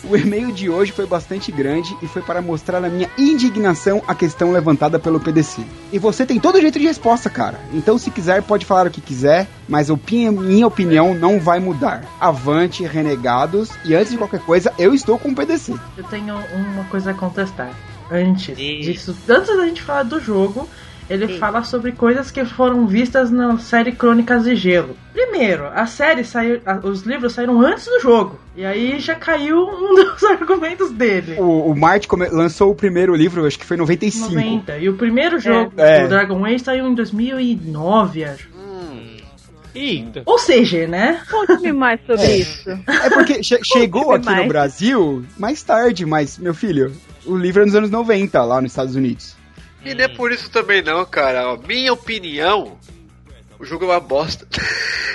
o 0.03 0.15
e-mail 0.15 0.51
de 0.51 0.69
hoje 0.69 0.91
foi 0.91 1.05
bastante 1.05 1.51
grande 1.51 1.95
e 2.01 2.07
foi 2.07 2.21
para 2.21 2.41
mostrar 2.41 2.83
a 2.83 2.89
minha 2.89 3.09
indignação 3.17 4.01
à 4.07 4.13
questão 4.15 4.51
levantada 4.51 4.99
pelo 4.99 5.19
PDC. 5.19 5.61
E 5.91 5.99
você 5.99 6.25
tem 6.25 6.39
todo 6.39 6.59
jeito 6.61 6.77
de 6.79 6.85
resposta, 6.85 7.29
cara. 7.29 7.59
Então, 7.73 7.97
se 7.97 8.11
quiser, 8.11 8.41
pode 8.43 8.65
falar 8.65 8.87
o 8.87 8.91
que 8.91 9.01
quiser, 9.01 9.47
mas 9.67 9.89
a 9.89 9.93
opini- 9.93 10.29
minha 10.31 10.67
opinião 10.67 11.13
não 11.13 11.39
vai 11.39 11.59
mudar. 11.59 12.03
Avante, 12.19 12.83
renegados, 12.83 13.69
e 13.85 13.95
antes 13.95 14.11
de 14.11 14.17
qualquer 14.17 14.39
coisa, 14.41 14.73
eu 14.77 14.93
estou 14.93 15.17
com 15.17 15.29
o 15.29 15.35
PDC. 15.35 15.75
Eu 15.97 16.03
tenho 16.05 16.35
uma 16.35 16.83
coisa 16.85 17.11
a 17.11 17.13
contestar. 17.13 17.71
Antes 18.11 18.57
disso, 18.57 19.15
antes 19.29 19.55
da 19.55 19.65
gente 19.65 19.81
falar 19.83 20.03
do 20.03 20.19
jogo, 20.19 20.67
ele 21.09 21.37
fala 21.39 21.63
sobre 21.63 21.91
coisas 21.91 22.29
que 22.31 22.45
foram 22.45 22.85
vistas 22.85 23.31
na 23.31 23.57
série 23.57 23.91
Crônicas 23.91 24.43
de 24.43 24.55
Gelo. 24.55 24.95
Primeiro, 25.13 25.67
a 25.73 25.85
série 25.85 26.23
saiu. 26.23 26.61
a- 26.65 26.79
os 26.83 27.01
livros 27.03 27.33
saíram 27.33 27.59
antes 27.61 27.85
do 27.85 27.99
jogo. 27.99 28.39
E 28.55 28.63
aí 28.65 28.99
já 28.99 29.15
caiu 29.15 29.57
um 29.57 29.95
dos 29.95 30.23
argumentos 30.23 30.91
dele. 30.91 31.35
O, 31.39 31.71
o 31.71 31.75
Marte 31.77 32.07
lançou 32.31 32.71
o 32.71 32.75
primeiro 32.75 33.15
livro, 33.15 33.45
acho 33.45 33.57
que 33.57 33.65
foi 33.65 33.75
em 33.77 33.79
95. 33.79 34.33
90. 34.33 34.77
E 34.77 34.89
o 34.89 34.93
primeiro 34.95 35.39
jogo 35.39 35.73
É. 35.77 36.03
do 36.03 36.09
Dragon 36.09 36.45
Age 36.45 36.59
saiu 36.59 36.87
em 36.87 36.93
2009, 36.95 38.23
acho. 38.25 38.49
Eita. 39.73 40.23
Ou 40.25 40.39
seja, 40.39 40.87
né? 40.87 41.21
Conte-me 41.29 41.71
mais 41.71 41.99
sobre 42.05 42.23
É. 42.25 42.37
isso. 42.37 42.69
É 42.69 43.09
porque 43.11 43.43
che- 43.43 43.63
chegou 43.63 44.11
aqui 44.11 44.25
demais. 44.25 44.41
no 44.41 44.47
Brasil 44.47 45.25
mais 45.37 45.61
tarde, 45.61 46.05
mas, 46.07 46.39
meu 46.39 46.55
filho, 46.55 46.91
o 47.25 47.37
livro 47.37 47.61
é 47.61 47.65
nos 47.65 47.75
anos 47.75 47.91
90, 47.91 48.43
lá 48.43 48.59
nos 48.61 48.71
Estados 48.71 48.95
Unidos. 48.95 49.35
E 49.83 49.93
não 49.93 50.03
é 50.03 50.07
por 50.07 50.31
isso 50.31 50.49
também 50.49 50.81
não, 50.81 51.05
cara. 51.05 51.53
Ó, 51.53 51.57
minha 51.57 51.93
opinião, 51.93 52.77
o 53.59 53.65
jogo 53.65 53.85
é 53.85 53.87
uma 53.89 53.99
bosta. 53.99 54.45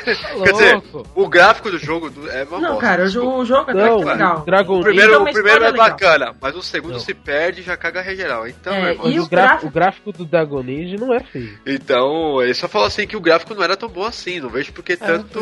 Quer 0.05 0.53
dizer, 0.53 0.83
o 1.15 1.27
gráfico 1.27 1.71
do 1.71 1.79
jogo 1.79 2.13
é 2.31 2.45
uma 2.45 2.61
Não, 2.61 2.69
bosta. 2.73 2.81
cara, 2.87 3.05
o 3.05 3.09
jogo, 3.09 3.39
o 3.39 3.45
jogo 3.47 3.71
até 3.71 3.73
Não, 3.89 4.03
é 4.03 4.05
legal. 4.05 4.41
Dragon 4.45 4.81
O 4.81 4.83
primeiro, 4.83 5.23
o 5.23 5.25
primeiro 5.25 5.65
é 5.65 5.71
legal. 5.71 5.89
bacana, 5.89 6.35
mas 6.39 6.55
o 6.55 6.63
segundo 6.63 6.93
Não. 6.93 6.99
se 7.01 7.15
perde 7.15 7.63
e 7.63 7.65
já 7.65 7.75
caga 7.75 8.01
a 8.03 8.15
geral. 8.15 8.47
Então, 8.47 8.75
É, 8.75 8.91
irmão, 8.93 9.07
E 9.11 9.15
Mas 9.17 9.25
o 9.27 9.31
gráfico- 9.31 9.67
o 9.67 9.71
gráfico 9.71 10.13
do 10.13 10.27
Dragon 10.27 10.61
Age 10.61 10.97
não 11.01 11.15
é 11.15 11.21
feio. 11.21 11.59
então, 11.65 12.43
ele 12.43 12.53
só 12.53 12.69
falou 12.69 12.87
assim 12.87 13.07
que 13.07 13.17
o 13.17 13.21
gráfico 13.21 13.55
não 13.55 13.63
era 13.63 13.79
tão 13.79 13.89
bom 13.89 14.05
assim. 14.05 14.41
Não 14.41 14.51
vejo 14.51 14.75
porque 14.75 14.95
tanto. 14.95 15.41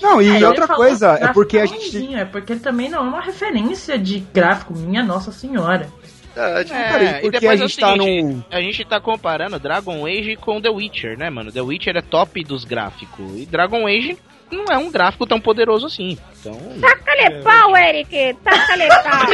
Não, 0.00 0.22
e 0.22 0.40
É, 0.40 0.46
outra 0.46 0.68
coisa, 0.68 1.18
é 1.20 1.32
porque 1.32 1.58
a 1.58 1.66
gente. 1.66 2.14
É 2.14 2.24
porque 2.24 2.52
ele 2.52 2.60
também 2.60 2.88
não 2.88 2.98
é 3.00 3.08
uma 3.08 3.20
referência 3.20 3.98
de 3.98 4.20
gráfico, 4.32 4.74
minha 4.78 5.02
nossa 5.02 5.32
senhora. 5.32 5.88
Verdade. 6.34 6.68
Peraí, 6.70 7.06
É, 7.06 7.18
e 7.18 7.20
porque 7.22 7.40
depois 7.40 7.60
a 7.60 7.62
é 7.62 7.66
o 7.66 7.68
gente 7.68 7.80
tá 7.80 7.92
seguinte, 7.92 8.22
num. 8.22 8.44
a 8.50 8.60
gente 8.60 8.84
tá 8.84 9.00
comparando 9.00 9.58
Dragon 9.58 10.04
Age 10.06 10.36
com 10.36 10.60
The 10.60 10.70
Witcher, 10.70 11.18
né, 11.18 11.30
mano? 11.30 11.52
The 11.52 11.60
Witcher 11.60 11.96
é 11.96 12.02
top 12.02 12.42
dos 12.44 12.64
gráficos. 12.64 13.40
E 13.40 13.46
Dragon 13.46 13.86
Age 13.86 14.16
não 14.50 14.64
é 14.70 14.76
um 14.78 14.90
gráfico 14.90 15.26
tão 15.26 15.40
poderoso 15.40 15.86
assim. 15.86 16.18
Então. 16.40 16.58
Taca-lhe 16.80 17.42
pau, 17.42 17.76
Eric! 17.76 18.36
Taca-lhe 18.44 18.88
pau! 18.88 19.24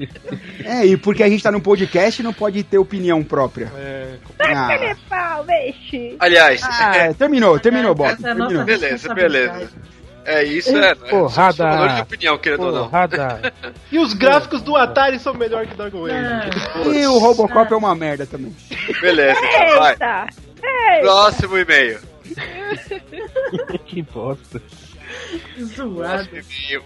É, 0.64 0.86
e 0.86 0.96
porque 0.96 1.22
a 1.22 1.28
gente 1.28 1.42
tá 1.42 1.50
num 1.50 1.60
podcast 1.60 2.22
não 2.22 2.32
pode 2.32 2.62
ter 2.62 2.78
opinião 2.78 3.22
própria. 3.24 3.72
Taca-lhe 4.38 4.86
Ah, 4.90 4.96
pau, 5.08 5.44
mexe! 5.44 6.16
Aliás, 6.18 6.62
ah, 6.64 6.96
é, 6.96 7.12
terminou, 7.14 7.58
terminou, 7.58 7.94
Bob. 7.94 8.10
Essa 8.12 8.30
é 8.30 8.34
nossa 8.34 8.54
Terminou. 8.54 8.64
beleza, 8.66 9.14
beleza. 9.14 9.70
É 10.24 10.44
isso, 10.44 10.76
é. 10.76 10.94
Porrada. 10.94 11.56
Sou 11.56 11.66
valor 11.66 11.88
de 11.94 12.00
opinião, 12.02 12.38
querendo 12.38 12.66
ou 12.66 12.72
não. 12.72 12.84
Porrada. 12.84 13.40
É. 13.62 13.70
E 13.90 13.98
os 13.98 14.12
gráficos 14.12 14.62
do 14.62 14.76
Atari 14.76 15.18
são 15.18 15.34
melhor 15.34 15.66
que 15.66 15.74
Dragon 15.74 16.06
Age. 16.06 16.14
É. 16.14 17.00
E 17.00 17.06
o 17.08 17.18
Robocop 17.18 17.72
é 17.72 17.76
uma 17.76 17.92
merda 17.92 18.24
também. 18.24 18.54
Beleza, 19.00 19.40
então 19.42 19.78
vai. 19.80 19.92
Eita! 19.92 20.26
Próximo 21.00 21.58
e-mail. 21.58 21.98
que 23.86 24.02
bosta. 24.02 24.62
Zoado. 25.62 26.28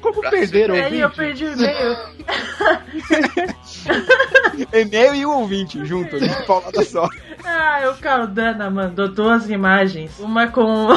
Como 0.01 0.21
perderam 0.31 0.75
o 0.75 0.79
Aí 0.79 1.01
eu 1.01 1.11
perdi 1.11 1.45
o 1.45 1.53
e-mail. 1.53 1.97
E-mail 4.73 5.15
e 5.15 5.27
o 5.27 5.31
ouvinte 5.33 5.85
junto, 5.85 6.19
né? 6.19 6.29
Paulada 6.47 6.83
só. 6.85 7.09
Ah, 7.45 7.91
o 7.91 8.01
Caldana 8.01 8.71
mandou 8.71 9.09
duas 9.09 9.51
imagens. 9.51 10.19
Uma 10.19 10.49
com 10.49 10.89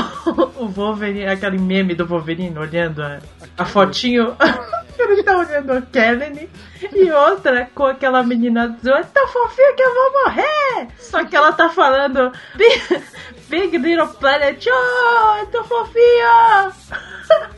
o 0.56 0.68
Wolverine, 0.68 1.28
aquele 1.28 1.58
meme 1.58 1.94
do 1.96 2.06
Wolverine 2.06 2.58
olhando 2.58 3.02
a, 3.02 3.20
a 3.58 3.66
fotinho. 3.66 4.36
Ele 4.98 5.24
tá 5.24 5.38
olhando 5.38 5.74
a 5.74 5.82
Kellen. 5.82 6.50
E 6.94 7.12
outra 7.12 7.70
com 7.74 7.86
aquela 7.86 8.24
menina 8.24 8.64
azul. 8.64 8.96
É 8.96 9.04
tão 9.04 9.28
fofinha 9.28 9.74
que 9.74 9.84
eu 9.84 9.94
vou 9.94 10.24
morrer! 10.24 10.88
Só 11.00 11.24
que 11.24 11.36
ela 11.36 11.52
tá 11.52 11.70
falando. 11.70 12.32
Big, 12.56 13.04
Big 13.50 13.78
Little 13.78 14.08
Planet. 14.08 14.66
Oh, 14.68 15.36
é 15.42 15.46
tão 15.46 15.64
fofinha! 15.64 16.72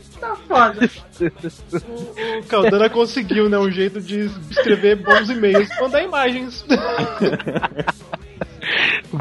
tá 0.20 0.36
foda. 0.46 0.90
O 2.38 2.46
Caldana 2.46 2.90
conseguiu, 2.90 3.48
né? 3.48 3.58
Um 3.58 3.70
jeito 3.70 4.00
de 4.00 4.30
escrever 4.50 4.96
bons 4.96 5.30
e-mails 5.30 5.68
mandar 5.80 6.02
imagens. 6.02 6.64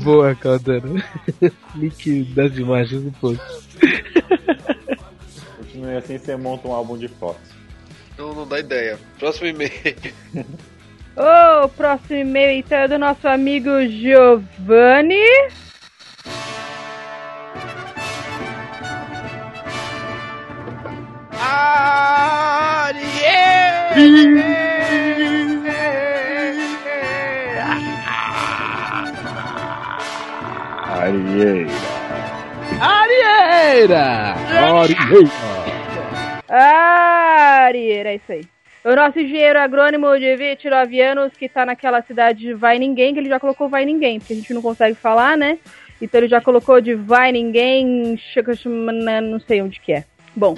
Boa, 0.03 0.35
Caldana. 0.35 1.03
Link 1.75 2.23
das 2.33 2.57
imagens 2.57 3.03
no 3.03 3.11
post. 3.13 3.41
Continue 5.57 5.95
assim, 5.95 6.17
você 6.17 6.35
monta 6.35 6.67
um 6.67 6.73
álbum 6.73 6.97
de 6.97 7.07
fotos. 7.07 7.58
Não, 8.19 8.35
não 8.35 8.45
dá 8.45 8.59
ideia. 8.59 8.99
Próximo 9.17 9.47
e-mail. 9.47 9.71
O 11.21 11.67
próximo 11.69 12.19
e-mail 12.19 12.59
então 12.59 12.77
é 12.77 12.87
do 12.87 12.97
nosso 12.97 13.27
amigo 13.27 13.69
Giovanni. 13.89 15.17
Arieira. 30.87 31.73
Arieira! 32.79 34.35
Arieira! 34.47 35.68
Arieira, 36.49 38.09
é 38.11 38.15
isso 38.15 38.31
aí. 38.31 38.41
O 38.83 38.95
nosso 38.95 39.19
engenheiro 39.19 39.59
agrônomo 39.59 40.17
de 40.17 40.35
29 40.35 41.01
anos, 41.01 41.33
que 41.33 41.49
tá 41.49 41.65
naquela 41.65 42.01
cidade 42.01 42.39
de 42.39 42.53
Vai 42.53 42.79
Ninguém, 42.79 43.13
que 43.13 43.19
ele 43.19 43.29
já 43.29 43.39
colocou 43.39 43.67
Vai 43.69 43.85
Ninguém, 43.85 44.19
porque 44.19 44.33
a 44.33 44.35
gente 44.35 44.53
não 44.53 44.61
consegue 44.61 44.95
falar, 44.95 45.35
né? 45.37 45.59
Então 46.01 46.19
ele 46.21 46.29
já 46.29 46.39
colocou 46.39 46.79
de 46.79 46.95
Vai 46.95 47.31
Ninguém, 47.31 48.17
chega- 48.17 48.53
não 49.21 49.39
sei 49.41 49.61
onde 49.61 49.79
que 49.81 49.91
é. 49.93 50.05
Bom, 50.35 50.55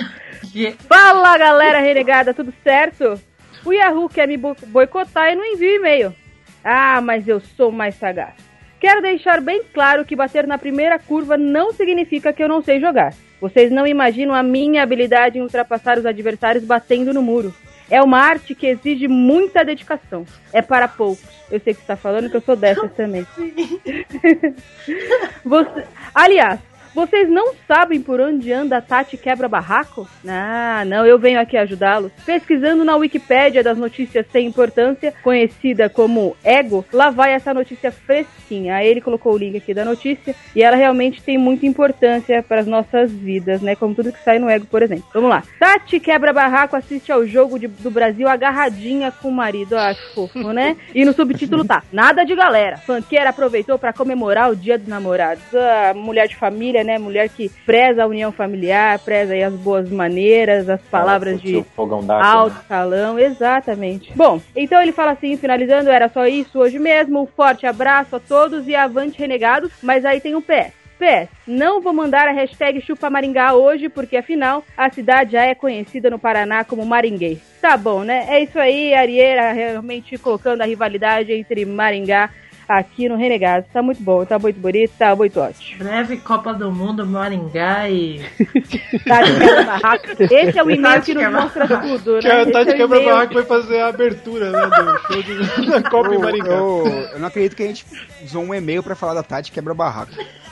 fala 0.88 1.38
galera 1.38 1.80
renegada, 1.80 2.34
tudo 2.34 2.54
certo? 2.64 3.20
O 3.66 3.74
Yahoo 3.74 4.08
quer 4.10 4.28
me 4.28 4.38
bo- 4.38 4.56
boicotar 4.68 5.32
e 5.32 5.36
não 5.36 5.46
envia 5.46 5.76
e-mail. 5.76 6.16
Ah, 6.64 7.02
mas 7.02 7.28
eu 7.28 7.40
sou 7.40 7.72
mais 7.72 7.96
sagaz. 7.96 8.34
Quero 8.82 9.02
deixar 9.02 9.40
bem 9.40 9.62
claro 9.72 10.04
que 10.04 10.16
bater 10.16 10.48
na 10.48 10.58
primeira 10.58 10.98
curva 10.98 11.38
não 11.38 11.72
significa 11.72 12.34
que 12.34 12.42
eu 12.44 12.48
não 12.50 12.64
sei 12.64 12.80
jogar. 12.80 13.14
Vocês 13.40 13.72
não 13.72 13.86
imaginam 13.86 14.34
a 14.34 14.42
minha 14.42 14.82
habilidade 14.82 15.38
em 15.38 15.42
ultrapassar 15.42 16.00
os 16.00 16.06
adversários 16.06 16.64
batendo 16.66 17.14
no 17.14 17.22
muro. 17.22 17.54
É 17.92 18.02
uma 18.02 18.18
arte 18.20 18.56
que 18.56 18.66
exige 18.66 19.08
muita 19.08 19.64
dedicação. 19.64 20.26
É 20.52 20.62
para 20.64 20.88
poucos. 20.88 21.24
Eu 21.52 21.60
sei 21.60 21.74
que 21.74 21.82
você 21.82 21.84
está 21.84 21.96
falando 21.96 22.30
que 22.30 22.38
eu 22.38 22.42
sou 22.42 22.56
dessas 22.56 22.92
também. 22.94 23.26
Você- 25.46 25.84
Aliás, 26.14 26.60
vocês 26.94 27.30
não 27.30 27.54
sabem 27.68 28.02
por 28.02 28.20
onde 28.20 28.52
anda 28.52 28.78
a 28.78 28.82
Tati 28.82 29.18
Quebra 29.18 29.48
Barraco? 29.48 30.08
Ah, 30.28 30.84
não, 30.86 31.06
eu 31.06 31.18
venho 31.18 31.40
aqui 31.40 31.58
ajudá-los. 31.58 32.12
Pesquisando 32.26 32.84
na 32.84 32.96
Wikipédia 32.96 33.64
das 33.64 33.78
notícias 33.78 34.26
sem 34.32 34.48
importância, 34.48 35.14
conhecida 35.24 35.90
como 35.90 36.36
Ego, 36.44 36.86
lá 36.92 37.10
vai 37.10 37.34
essa 37.34 37.54
notícia 37.54 37.92
fresquinha. 37.92 38.76
Aí 38.76 38.88
ele 38.88 39.02
colocou 39.02 39.34
o 39.34 39.38
link 39.38 39.58
aqui 39.58 39.74
da 39.74 39.86
notícia 39.86 40.36
e 40.56 40.62
ela 40.62 40.76
realmente 40.76 41.22
tem 41.22 41.38
muita 41.38 41.66
importância 41.66 42.44
para 42.44 42.62
as 42.62 42.68
nossas 42.68 43.12
vidas, 43.12 43.62
né? 43.62 43.76
Como 43.76 43.96
tudo 43.96 44.12
que 44.12 44.24
sai 44.24 44.40
no 44.40 44.50
Ego, 44.50 44.66
por 44.66 44.82
exemplo. 44.84 45.06
Vamos 45.14 45.30
lá. 45.30 45.44
Tati 45.60 46.00
Quebra 46.00 46.34
Barraco 46.34 46.76
assiste 46.76 47.12
ao 47.12 47.26
jogo 47.26 47.58
de- 47.58 47.68
do 47.68 47.90
Brasil 47.92 48.28
agarradinha 48.28 49.12
com 49.12 49.30
o 49.30 49.32
marido. 49.32 49.74
Eu 49.76 49.80
acho 49.80 50.14
fofo, 50.14 50.52
né? 50.54 50.76
E 50.94 51.06
no 51.06 51.14
subtítulo 51.14 51.64
tá: 51.66 51.84
Nada 51.92 52.24
de 52.26 52.36
galera. 52.36 52.78
Fanqueira 52.78 53.30
aproveitou 53.30 53.78
para 53.80 53.94
comemorar 53.94 54.52
o 54.52 54.56
Dia 54.56 54.78
dos 54.78 54.88
Namorados. 54.88 55.44
A 55.56 55.94
mulher 55.94 56.28
de 56.28 56.36
família, 56.36 56.81
né? 56.84 56.92
né? 56.92 56.98
Mulher 56.98 57.30
que 57.30 57.50
preza 57.66 58.04
a 58.04 58.08
união 58.08 58.32
familiar, 58.32 59.00
preza 59.00 59.34
as 59.46 59.54
boas 59.54 59.90
maneiras, 59.90 60.70
as 60.70 60.82
palavras 60.82 61.42
de 61.42 61.64
d'água. 62.06 62.26
alto 62.26 62.66
calão, 62.68 63.18
exatamente. 63.18 64.12
Bom, 64.16 64.42
então 64.56 64.82
ele 64.82 64.92
fala 64.92 65.12
assim, 65.12 65.38
finalizando, 65.38 65.90
era 65.90 66.10
só 66.10 66.28
isso 66.28 66.60
hoje 66.60 66.78
mesmo. 66.78 67.22
Um 67.22 67.26
forte 67.26 67.66
abraço 67.66 68.16
a 68.16 68.20
todos 68.20 68.68
e 68.68 68.76
avante 68.76 69.18
renegados. 69.18 69.72
Mas 69.82 70.04
aí 70.06 70.20
tem 70.20 70.36
um 70.36 70.42
PS. 70.42 70.74
PS, 71.00 71.30
não 71.48 71.82
vou 71.82 71.94
mandar 71.94 72.28
a 72.28 72.32
hashtag 72.32 72.80
Chupa 72.80 73.10
Maringá 73.10 73.56
hoje, 73.56 73.90
porque 73.90 74.18
afinal 74.18 74.64
a 74.78 74.88
cidade 74.88 75.32
já 75.32 75.44
é 75.44 75.56
conhecida 75.56 76.12
no 76.12 76.20
Paraná 76.20 76.64
como 76.64 76.86
Maringuei. 76.86 77.42
Tá 77.60 77.76
bom, 77.76 78.04
né? 78.04 78.28
É 78.30 78.40
isso 78.40 78.60
aí, 78.60 78.94
Arieira 78.94 79.52
realmente 79.52 80.16
colocando 80.20 80.62
a 80.62 80.66
rivalidade 80.66 81.34
entre 81.34 81.66
Maringá 81.66 82.30
aqui 82.78 83.08
no 83.10 83.16
Renegado. 83.16 83.66
Tá 83.72 83.82
muito 83.82 84.02
bom, 84.02 84.26
tá 84.26 84.38
muito 84.40 84.60
bonito, 84.60 84.92
tá 84.98 85.16
muito 85.16 85.40
ótimo. 85.40 85.78
Breve 85.80 86.18
Copa 86.18 86.54
do 86.54 86.72
Mundo, 86.72 87.06
Maringá 87.06 87.90
e. 87.90 88.22
Tati 89.08 89.32
quebra-barraco. 89.40 90.06
Esse 90.20 90.60
é 90.60 90.64
o 90.64 90.72
e-mail 90.72 91.02
que 91.02 91.14
nos 91.14 91.32
mostra 91.32 91.68
tudo, 91.68 92.20
Que 92.20 92.28
né? 92.28 92.34
a 92.34 92.42
Esse 92.44 92.52
Tati 92.52 92.72
é 92.72 92.74
o 92.74 92.78
Quebra 92.78 92.98
e-mail. 92.98 93.14
Barraco 93.14 93.34
vai 93.34 93.44
fazer 93.46 93.80
a 93.82 93.88
abertura, 93.88 94.52
né, 94.52 94.62
do 94.68 95.00
show 95.14 95.24
de, 95.24 95.66
da 95.72 95.90
Copa 95.90 96.14
em 96.14 96.18
Maringá. 96.18 96.52
Eu, 96.54 96.88
eu 97.14 97.20
não 97.20 97.28
acredito 97.28 97.56
que 97.56 97.64
a 97.64 97.68
gente 97.68 97.86
usou 98.24 98.44
um 98.44 98.54
e-mail 98.54 98.84
pra 98.84 98.96
falar 98.96 99.14
da 99.14 99.24
Tati 99.24 99.52
quebra 99.52 99.74
barraco. 99.74 100.12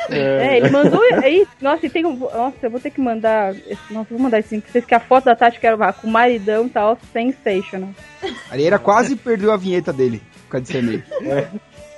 É, 0.09 0.57
ele 0.57 0.69
mandou 0.69 1.01
aí. 1.23 1.45
Nossa, 1.61 1.89
tem 1.89 2.05
um. 2.05 2.15
Nossa, 2.15 2.55
eu 2.63 2.69
vou 2.71 2.79
ter 2.79 2.89
que 2.89 2.99
mandar. 3.01 3.53
Nossa, 3.91 4.11
eu 4.11 4.17
vou 4.17 4.19
mandar 4.19 4.39
esse 4.39 4.55
link 4.55 4.63
pra 4.63 4.71
vocês 4.71 4.85
que 4.85 4.95
a 4.95 4.99
foto 4.99 5.25
da 5.25 5.35
Tati 5.35 5.59
quero 5.59 5.77
com 5.77 6.07
o 6.07 6.11
maridão 6.11 6.67
tá 6.67 6.95
sensational. 7.13 7.89
A 8.49 8.53
Arieira 8.53 8.79
quase 8.79 9.15
perdeu 9.15 9.51
a 9.51 9.57
vinheta 9.57 9.93
dele 9.93 10.21
por 10.47 10.53
causa 10.53 10.65
desse 10.65 10.77
e-mail. 10.79 11.03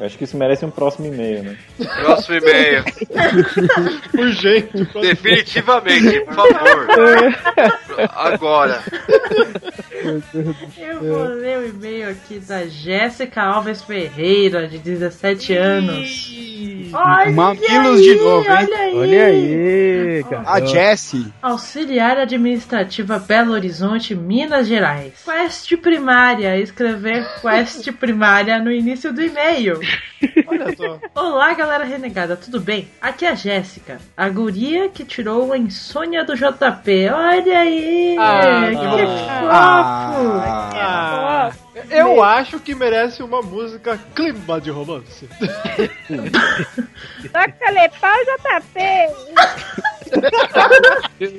Eu 0.00 0.06
acho 0.06 0.16
que 0.16 0.24
isso 0.24 0.34
merece 0.34 0.64
um 0.64 0.70
próximo 0.70 1.08
e-mail, 1.08 1.42
né? 1.42 1.58
Próximo 2.02 2.38
e-mail. 2.38 2.82
Urgente. 4.18 4.88
Definitivamente, 4.98 6.20
por 6.20 6.34
favor. 6.36 6.86
Agora. 8.08 8.82
Eu 10.78 11.00
vou 11.00 11.24
ler 11.24 11.58
o 11.58 11.68
e-mail 11.68 12.08
aqui 12.08 12.38
da 12.38 12.66
Jéssica 12.66 13.42
Alves 13.42 13.82
Ferreira, 13.82 14.66
de 14.66 14.78
17 14.78 15.52
anos. 15.52 16.30
Olha 16.92 17.30
Mamilos 17.30 17.98
aí, 17.98 18.02
de 18.02 18.14
novo, 18.16 18.48
hein? 18.48 18.56
Olha 18.56 18.78
aí. 18.78 18.96
Olha 18.96 19.24
aí, 19.26 20.24
cara. 20.28 20.42
A 20.46 20.60
Jessie. 20.64 21.32
Auxiliar 21.42 22.18
Administrativa 22.18 23.18
Belo 23.18 23.52
Horizonte, 23.52 24.14
Minas 24.14 24.66
Gerais. 24.66 25.12
Quest 25.24 25.76
primária. 25.76 26.58
Escrever 26.58 27.26
quest 27.40 27.92
primária 27.92 28.58
no 28.58 28.72
início 28.72 29.12
do 29.12 29.22
e-mail. 29.22 29.78
Olha 30.46 30.76
só. 30.76 30.98
Olá, 31.14 31.54
galera 31.54 31.84
renegada, 31.84 32.36
tudo 32.36 32.60
bem? 32.60 32.88
Aqui 33.00 33.24
é 33.24 33.30
a 33.30 33.34
Jéssica, 33.34 33.98
a 34.16 34.28
guria 34.28 34.88
que 34.88 35.04
tirou 35.04 35.52
a 35.52 35.58
insônia 35.58 36.24
do 36.24 36.34
JP. 36.34 37.08
Olha 37.08 37.58
aí! 37.60 38.16
Ah, 38.18 38.66
que 38.68 38.74
não. 38.74 38.98
fofo! 38.98 39.50
Ah, 40.76 41.52
eu 41.90 42.22
acho 42.22 42.58
que 42.60 42.74
merece 42.74 43.22
uma 43.22 43.40
música 43.40 43.98
clima 44.14 44.60
de 44.60 44.70
romance. 44.70 45.28
Toca 47.32 47.90
pau 48.00 48.18
JP! 48.24 48.80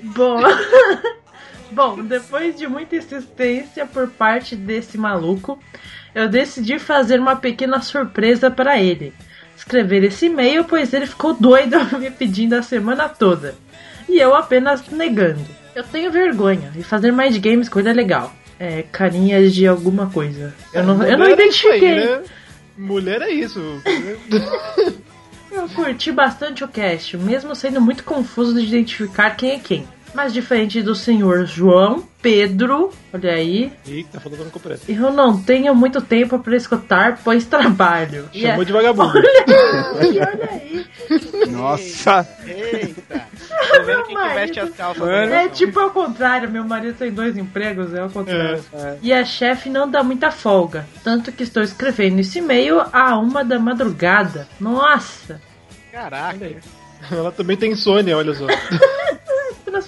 Bom. 0.15 0.41
Bom, 1.71 2.03
depois 2.03 2.57
de 2.57 2.67
muita 2.67 2.97
insistência 2.97 3.85
por 3.85 4.09
parte 4.09 4.55
desse 4.57 4.97
maluco, 4.97 5.57
eu 6.13 6.27
decidi 6.29 6.79
fazer 6.79 7.19
uma 7.19 7.35
pequena 7.35 7.81
surpresa 7.81 8.49
para 8.51 8.79
ele. 8.79 9.13
Escrever 9.55 10.03
esse 10.03 10.25
e-mail, 10.25 10.63
pois 10.63 10.93
ele 10.93 11.05
ficou 11.05 11.33
doido 11.33 11.77
me 11.99 12.09
pedindo 12.09 12.53
a 12.53 12.63
semana 12.63 13.07
toda. 13.07 13.55
E 14.09 14.19
eu 14.19 14.35
apenas 14.35 14.87
negando. 14.89 15.45
Eu 15.75 15.83
tenho 15.83 16.11
vergonha 16.11 16.71
e 16.75 16.83
fazer 16.83 17.11
mais 17.11 17.37
games 17.37 17.69
coisa 17.69 17.91
legal. 17.93 18.33
É, 18.59 18.83
carinhas 18.91 19.53
de 19.53 19.65
alguma 19.65 20.09
coisa. 20.09 20.53
Eu 20.73 20.83
não, 20.83 21.03
eu 21.03 21.17
não 21.17 21.25
é 21.25 21.31
isso 21.31 21.67
aí, 21.67 21.77
identifiquei. 21.79 21.95
né? 21.95 22.21
Mulher 22.77 23.21
é 23.21 23.29
isso. 23.29 23.59
Eu 25.51 25.67
curti 25.67 26.13
bastante 26.13 26.63
o 26.63 26.67
cast, 26.67 27.17
mesmo 27.17 27.53
sendo 27.53 27.81
muito 27.81 28.05
confuso 28.05 28.53
de 28.53 28.65
identificar 28.65 29.31
quem 29.31 29.51
é 29.51 29.59
quem. 29.59 29.85
Mas 30.13 30.33
diferente 30.33 30.81
do 30.81 30.93
senhor 30.93 31.45
João 31.45 32.03
Pedro, 32.21 32.91
olha 33.13 33.31
aí, 33.33 33.71
Ih, 33.87 34.03
tá 34.11 34.19
falando 34.19 34.51
com 34.51 34.59
pressa. 34.59 34.83
eu 34.91 35.11
não 35.11 35.41
tenho 35.41 35.73
muito 35.73 35.99
tempo 36.01 36.37
para 36.37 36.55
escutar, 36.55 37.19
pois 37.23 37.45
trabalho. 37.45 38.29
E 38.33 38.41
Chamou 38.41 38.61
é- 38.61 38.65
de 38.65 38.71
vagabundo. 38.73 39.13
Olha, 39.17 40.29
olha 40.31 40.49
aí. 40.51 40.85
Nossa. 41.49 42.27
Eita. 42.45 43.25
Tô 43.71 43.83
vendo 43.83 44.03
quem 44.03 44.15
que 44.15 44.21
marido- 44.21 44.35
veste 44.39 44.59
as 44.59 44.69
calças. 44.71 45.07
É 45.09 45.47
tipo 45.49 45.79
ao 45.79 45.89
contrário, 45.91 46.49
meu 46.51 46.63
marido 46.63 46.95
tem 46.97 47.11
dois 47.11 47.37
empregos, 47.37 47.93
é 47.93 48.01
ao 48.01 48.09
contrário. 48.09 48.63
E 49.01 49.11
a 49.11 49.23
chefe 49.25 49.69
não 49.69 49.89
dá 49.89 50.03
muita 50.03 50.29
folga. 50.29 50.85
Tanto 51.03 51.31
que 51.31 51.43
estou 51.43 51.63
escrevendo 51.63 52.19
esse 52.19 52.39
e-mail 52.39 52.81
a 52.93 53.17
uma 53.17 53.43
da 53.43 53.57
madrugada. 53.57 54.47
Nossa! 54.59 55.41
Caraca. 55.91 56.51
Ela 57.11 57.31
também 57.31 57.57
tem 57.57 57.71
insônia, 57.71 58.15
olha 58.15 58.33
só. 58.35 58.45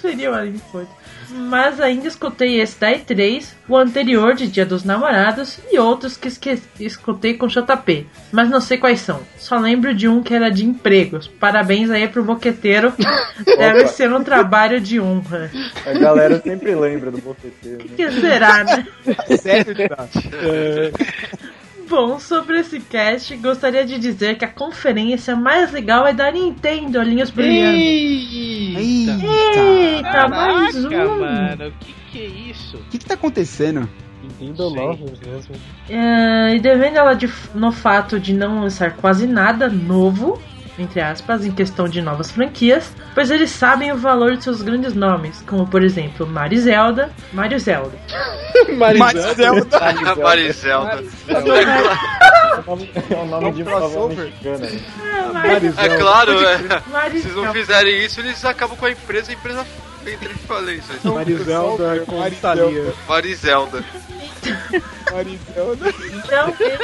transferiu 0.04 0.34
a 0.34 0.38
Anime 0.38 0.60
Point. 0.70 0.90
Mas 1.30 1.80
ainda 1.80 2.06
escutei 2.06 2.60
esse 2.60 2.78
da 2.78 2.92
E3, 2.92 3.46
o 3.68 3.76
anterior 3.76 4.34
de 4.34 4.46
Dia 4.46 4.64
dos 4.66 4.84
Namorados 4.84 5.58
e 5.72 5.78
outros 5.78 6.16
que 6.16 6.28
esque- 6.28 6.62
escutei 6.78 7.34
com 7.34 7.46
JP. 7.48 8.06
Mas 8.30 8.50
não 8.50 8.60
sei 8.60 8.76
quais 8.76 9.00
são. 9.00 9.20
Só 9.38 9.58
lembro 9.58 9.94
de 9.94 10.06
um 10.06 10.22
que 10.22 10.34
era 10.34 10.50
de 10.50 10.64
empregos. 10.64 11.26
Parabéns 11.26 11.90
aí 11.90 12.06
pro 12.06 12.22
boqueteiro. 12.22 12.92
Deve 13.56 13.80
Opa. 13.80 13.88
ser 13.88 14.12
um 14.12 14.22
trabalho 14.22 14.80
de 14.80 15.00
honra. 15.00 15.50
A 15.86 15.92
galera 15.98 16.40
sempre 16.40 16.74
lembra 16.74 17.10
do 17.10 17.18
boqueteiro. 17.18 17.84
O 17.84 17.88
que 17.88 18.10
será, 18.20 18.62
né? 18.64 18.86
Sério? 19.40 19.74
Bom, 21.88 22.18
sobre 22.18 22.60
esse 22.60 22.80
cast, 22.80 23.36
gostaria 23.36 23.84
de 23.84 23.98
dizer 23.98 24.36
que 24.38 24.44
a 24.44 24.48
conferência 24.48 25.36
mais 25.36 25.70
legal 25.70 26.06
é 26.06 26.12
da 26.12 26.30
Nintendo, 26.30 26.98
olhinhos 26.98 27.30
brilhando. 27.30 27.76
Eita, 28.78 30.28
mais 30.28 30.84
um! 30.84 30.88
Caraca, 30.88 31.08
mano, 31.14 31.68
o 31.68 31.72
que 31.84 31.94
que 32.10 32.18
é 32.22 32.26
isso? 32.50 32.76
O 32.76 32.84
que 32.90 32.98
que 32.98 33.04
tá 33.06 33.14
acontecendo? 33.14 33.88
Nintendo 34.22 34.68
Lovers 34.68 35.20
mesmo. 35.20 35.54
É, 35.88 36.54
e 36.56 36.60
devendo 36.60 36.96
ela 36.96 37.14
de- 37.14 37.30
no 37.54 37.70
fato 37.70 38.18
de 38.18 38.32
não 38.32 38.62
lançar 38.62 38.96
quase 38.96 39.26
nada 39.26 39.68
novo, 39.68 40.40
entre 40.78 41.00
aspas, 41.00 41.44
em 41.44 41.52
questão 41.52 41.88
de 41.88 42.00
novas 42.02 42.30
franquias, 42.30 42.92
pois 43.14 43.30
eles 43.30 43.50
sabem 43.50 43.92
o 43.92 43.96
valor 43.96 44.36
de 44.36 44.44
seus 44.44 44.62
grandes 44.62 44.94
nomes, 44.94 45.42
como 45.46 45.66
por 45.66 45.82
exemplo 45.82 46.26
Mario 46.26 46.60
Zelda, 46.60 47.10
Mario 47.32 47.58
Zelda. 47.58 47.96
Marizelda. 48.76 49.66
Marizelda. 50.20 51.02
É 53.10 53.14
o 53.16 53.26
nome 53.26 53.52
de 53.52 53.64
novela 53.64 54.08
mexicana. 54.08 54.58
né? 54.58 55.72
É 55.76 55.88
claro, 55.98 56.32
é. 56.46 56.58
Se 57.18 57.28
não 57.28 57.52
fizerem 57.52 58.04
isso, 58.04 58.20
eles 58.20 58.44
acabam 58.44 58.76
com 58.76 58.86
a 58.86 58.90
empresa, 58.90 59.30
a 59.32 59.34
empresa 59.34 59.66
entra 60.06 60.32
em 60.32 60.36
falência. 60.36 60.94
Marizelda 61.04 62.00
com 62.06 62.30
Thalia. 62.40 62.94
Marizelda. 63.08 63.84
Marizelda. 65.12 65.94
Então, 66.12 66.54
eles, 66.60 66.80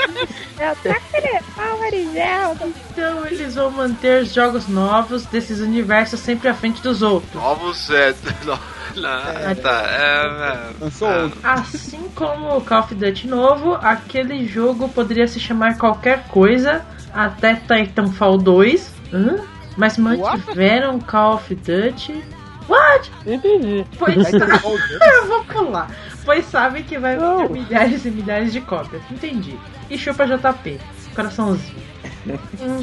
Eu 0.59 1.43
pau, 1.55 1.79
Marizelda! 1.79 2.69
então 2.91 3.27
eles 3.27 3.55
vão 3.55 3.71
manter 3.71 4.23
os 4.23 4.33
jogos 4.33 4.69
novos 4.69 5.25
desses 5.27 5.61
universos 5.61 6.21
sempre 6.21 6.49
à 6.49 6.55
frente 6.55 6.83
dos 6.83 7.03
outros. 7.03 7.33
Novos 7.35 7.91
é. 7.91 8.15
Não, 8.97 9.09
não, 9.09 9.55
tá, 9.55 9.85
é. 9.87 10.71
É. 10.83 11.49
Assim 11.49 12.11
como 12.15 12.57
o 12.57 12.61
Call 12.61 12.81
of 12.81 12.95
Duty 12.95 13.29
novo, 13.29 13.75
aquele 13.75 14.45
jogo 14.47 14.89
poderia 14.89 15.29
se 15.29 15.39
chamar 15.39 15.79
qualquer 15.79 16.25
coisa, 16.27 16.85
até 17.15 17.55
Titanfall 17.55 18.37
2, 18.39 18.93
hã? 19.13 19.37
mas 19.77 19.97
mantiveram 19.97 20.99
Call 20.99 21.35
of 21.35 21.55
Duty. 21.55 22.25
What? 22.69 23.11
Entendi. 23.27 23.87
Pois 23.99 24.15
Titanfall 24.27 24.77
eu 24.77 25.27
vou 25.29 25.45
pular. 25.45 25.91
Pois 26.25 26.45
sabem 26.47 26.83
que 26.83 26.99
vai 26.99 27.17
ter 27.17 27.51
milhares 27.51 28.05
e 28.05 28.11
milhares 28.11 28.53
de 28.53 28.61
cópias. 28.61 29.03
Entendi. 29.11 29.59
E 29.89 29.99
chupa 29.99 30.27
JP. 30.27 30.81
Coraçãozinho. 31.15 31.91
Hum, 32.61 32.83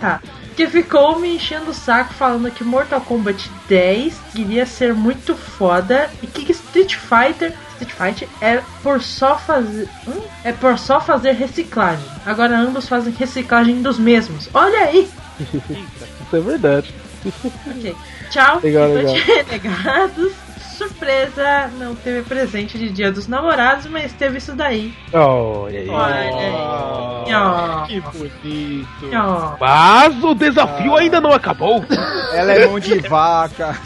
tá. 0.00 0.20
Que 0.54 0.68
ficou 0.68 1.18
me 1.18 1.34
enchendo 1.34 1.72
o 1.72 1.74
saco 1.74 2.14
falando 2.14 2.48
que 2.52 2.62
Mortal 2.62 3.00
Kombat 3.00 3.50
10 3.68 4.16
iria 4.36 4.64
ser 4.64 4.94
muito 4.94 5.34
foda 5.34 6.08
e 6.22 6.26
que 6.28 6.52
Street 6.52 6.94
Fighter 6.94 7.52
Street 7.72 7.90
Fighter 7.90 8.28
é 8.40 8.62
por 8.80 9.02
só 9.02 9.36
fazer 9.36 9.88
hum? 10.06 10.20
é 10.44 10.52
por 10.52 10.78
só 10.78 11.00
fazer 11.00 11.32
reciclagem. 11.32 12.06
Agora 12.24 12.56
ambos 12.56 12.88
fazem 12.88 13.12
reciclagem 13.12 13.82
dos 13.82 13.98
mesmos. 13.98 14.48
Olha 14.54 14.78
aí. 14.84 15.08
Isso 15.40 16.36
é 16.36 16.40
verdade. 16.40 16.94
Ok. 17.66 17.96
Tchau. 18.30 18.60
Legal, 18.62 18.92
legal. 18.92 19.14
Renegados. 19.26 20.32
Surpresa, 20.74 21.70
não 21.78 21.94
teve 21.94 22.22
presente 22.22 22.78
de 22.78 22.90
Dia 22.90 23.10
dos 23.10 23.26
Namorados, 23.26 23.86
mas 23.86 24.12
teve 24.12 24.38
isso 24.38 24.54
daí. 24.54 24.92
Olha 25.12 25.80
aí. 25.80 25.88
Olha 25.88 26.14
aí. 26.14 27.34
Ó. 27.34 27.86
Que 27.86 28.00
bonito. 28.00 29.10
Ó. 29.14 29.56
Mas 29.60 30.22
o 30.22 30.34
desafio 30.34 30.96
ainda 30.96 31.20
não 31.20 31.32
acabou. 31.32 31.84
Ela 32.34 32.52
é 32.52 32.66
mão 32.66 32.78
de 32.78 32.98
vaca. 33.08 33.78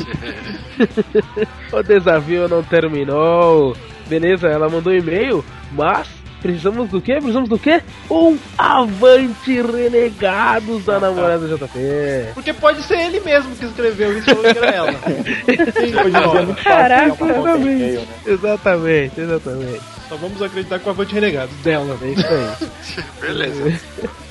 o 1.73 1.83
desafio 1.83 2.49
não 2.49 2.63
terminou. 2.63 3.77
Beleza, 4.07 4.49
ela 4.49 4.71
mandou 4.71 4.95
e-mail, 4.95 5.45
mas 5.73 6.09
precisamos 6.41 6.89
do 6.89 7.01
quê? 7.01 7.15
Precisamos 7.15 7.49
do 7.49 7.59
quê? 7.59 7.83
Um 8.11 8.39
Avante 8.57 9.61
Renegados 9.61 10.85
da 10.85 11.01
namorada 11.01 11.47
JP. 11.47 12.33
Porque 12.35 12.53
pode 12.53 12.83
ser 12.83 12.99
ele 12.99 13.21
mesmo 13.21 13.55
que 13.57 13.65
escreveu 13.65 14.19
isso, 14.19 14.35
que 14.35 14.59
era 14.59 14.71
ela. 14.71 14.95
Caraca, 16.63 17.25
exatamente. 17.25 18.09
Exatamente, 18.27 19.21
exatamente. 19.21 19.81
Só 20.09 20.17
vamos 20.17 20.41
acreditar 20.41 20.79
com 20.79 20.89
o 20.89 20.93
Avante 20.93 21.15
Renegados 21.15 21.55
dela. 21.57 21.99
É 22.01 22.07
isso 22.09 22.27
aí. 22.27 23.05
Beleza. 23.21 23.81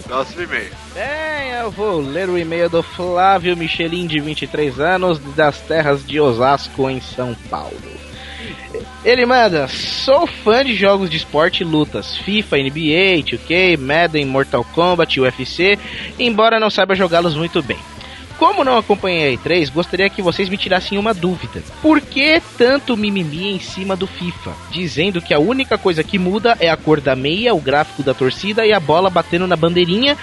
Próximo 0.07 0.43
e-mail. 0.43 0.71
Bem, 0.93 1.51
eu 1.61 1.69
vou 1.69 1.99
ler 1.99 2.29
o 2.29 2.37
e-mail 2.37 2.69
do 2.69 2.81
Flávio 2.81 3.55
Michelin, 3.57 4.07
de 4.07 4.19
23 4.19 4.79
anos, 4.79 5.19
das 5.35 5.59
terras 5.61 6.05
de 6.05 6.19
Osasco, 6.19 6.89
em 6.89 7.01
São 7.01 7.35
Paulo. 7.49 7.96
Ele 9.07 9.25
manda: 9.25 9.69
Sou 9.69 10.27
fã 10.27 10.65
de 10.65 10.75
jogos 10.75 11.09
de 11.09 11.15
esporte 11.15 11.61
e 11.61 11.65
lutas, 11.65 12.17
FIFA, 12.17 12.57
NBA, 12.57 13.23
2K, 13.23 13.77
Madden, 13.77 14.25
Mortal 14.25 14.65
Kombat, 14.65 15.21
UFC, 15.21 15.79
embora 16.19 16.59
não 16.59 16.69
saiba 16.69 16.93
jogá-los 16.93 17.33
muito 17.33 17.63
bem. 17.63 17.77
Como 18.37 18.65
não 18.65 18.77
acompanhei 18.77 19.33
a 19.33 19.37
E3, 19.37 19.71
gostaria 19.71 20.09
que 20.09 20.21
vocês 20.21 20.49
me 20.49 20.57
tirassem 20.57 20.97
uma 20.97 21.13
dúvida. 21.13 21.63
Por 21.81 22.01
que 22.01 22.41
tanto 22.57 22.97
mimimi 22.97 23.53
em 23.53 23.59
cima 23.61 23.95
do 23.95 24.05
FIFA? 24.05 24.51
Dizendo 24.71 25.21
que 25.21 25.33
a 25.33 25.39
única 25.39 25.77
coisa 25.77 26.03
que 26.03 26.19
muda 26.19 26.57
é 26.59 26.69
a 26.69 26.75
cor 26.75 26.99
da 26.99 27.15
meia, 27.15 27.55
o 27.55 27.61
gráfico 27.61 28.03
da 28.03 28.13
torcida 28.13 28.65
e 28.65 28.73
a 28.73 28.79
bola 28.79 29.09
batendo 29.09 29.47
na 29.47 29.55
bandeirinha. 29.55 30.17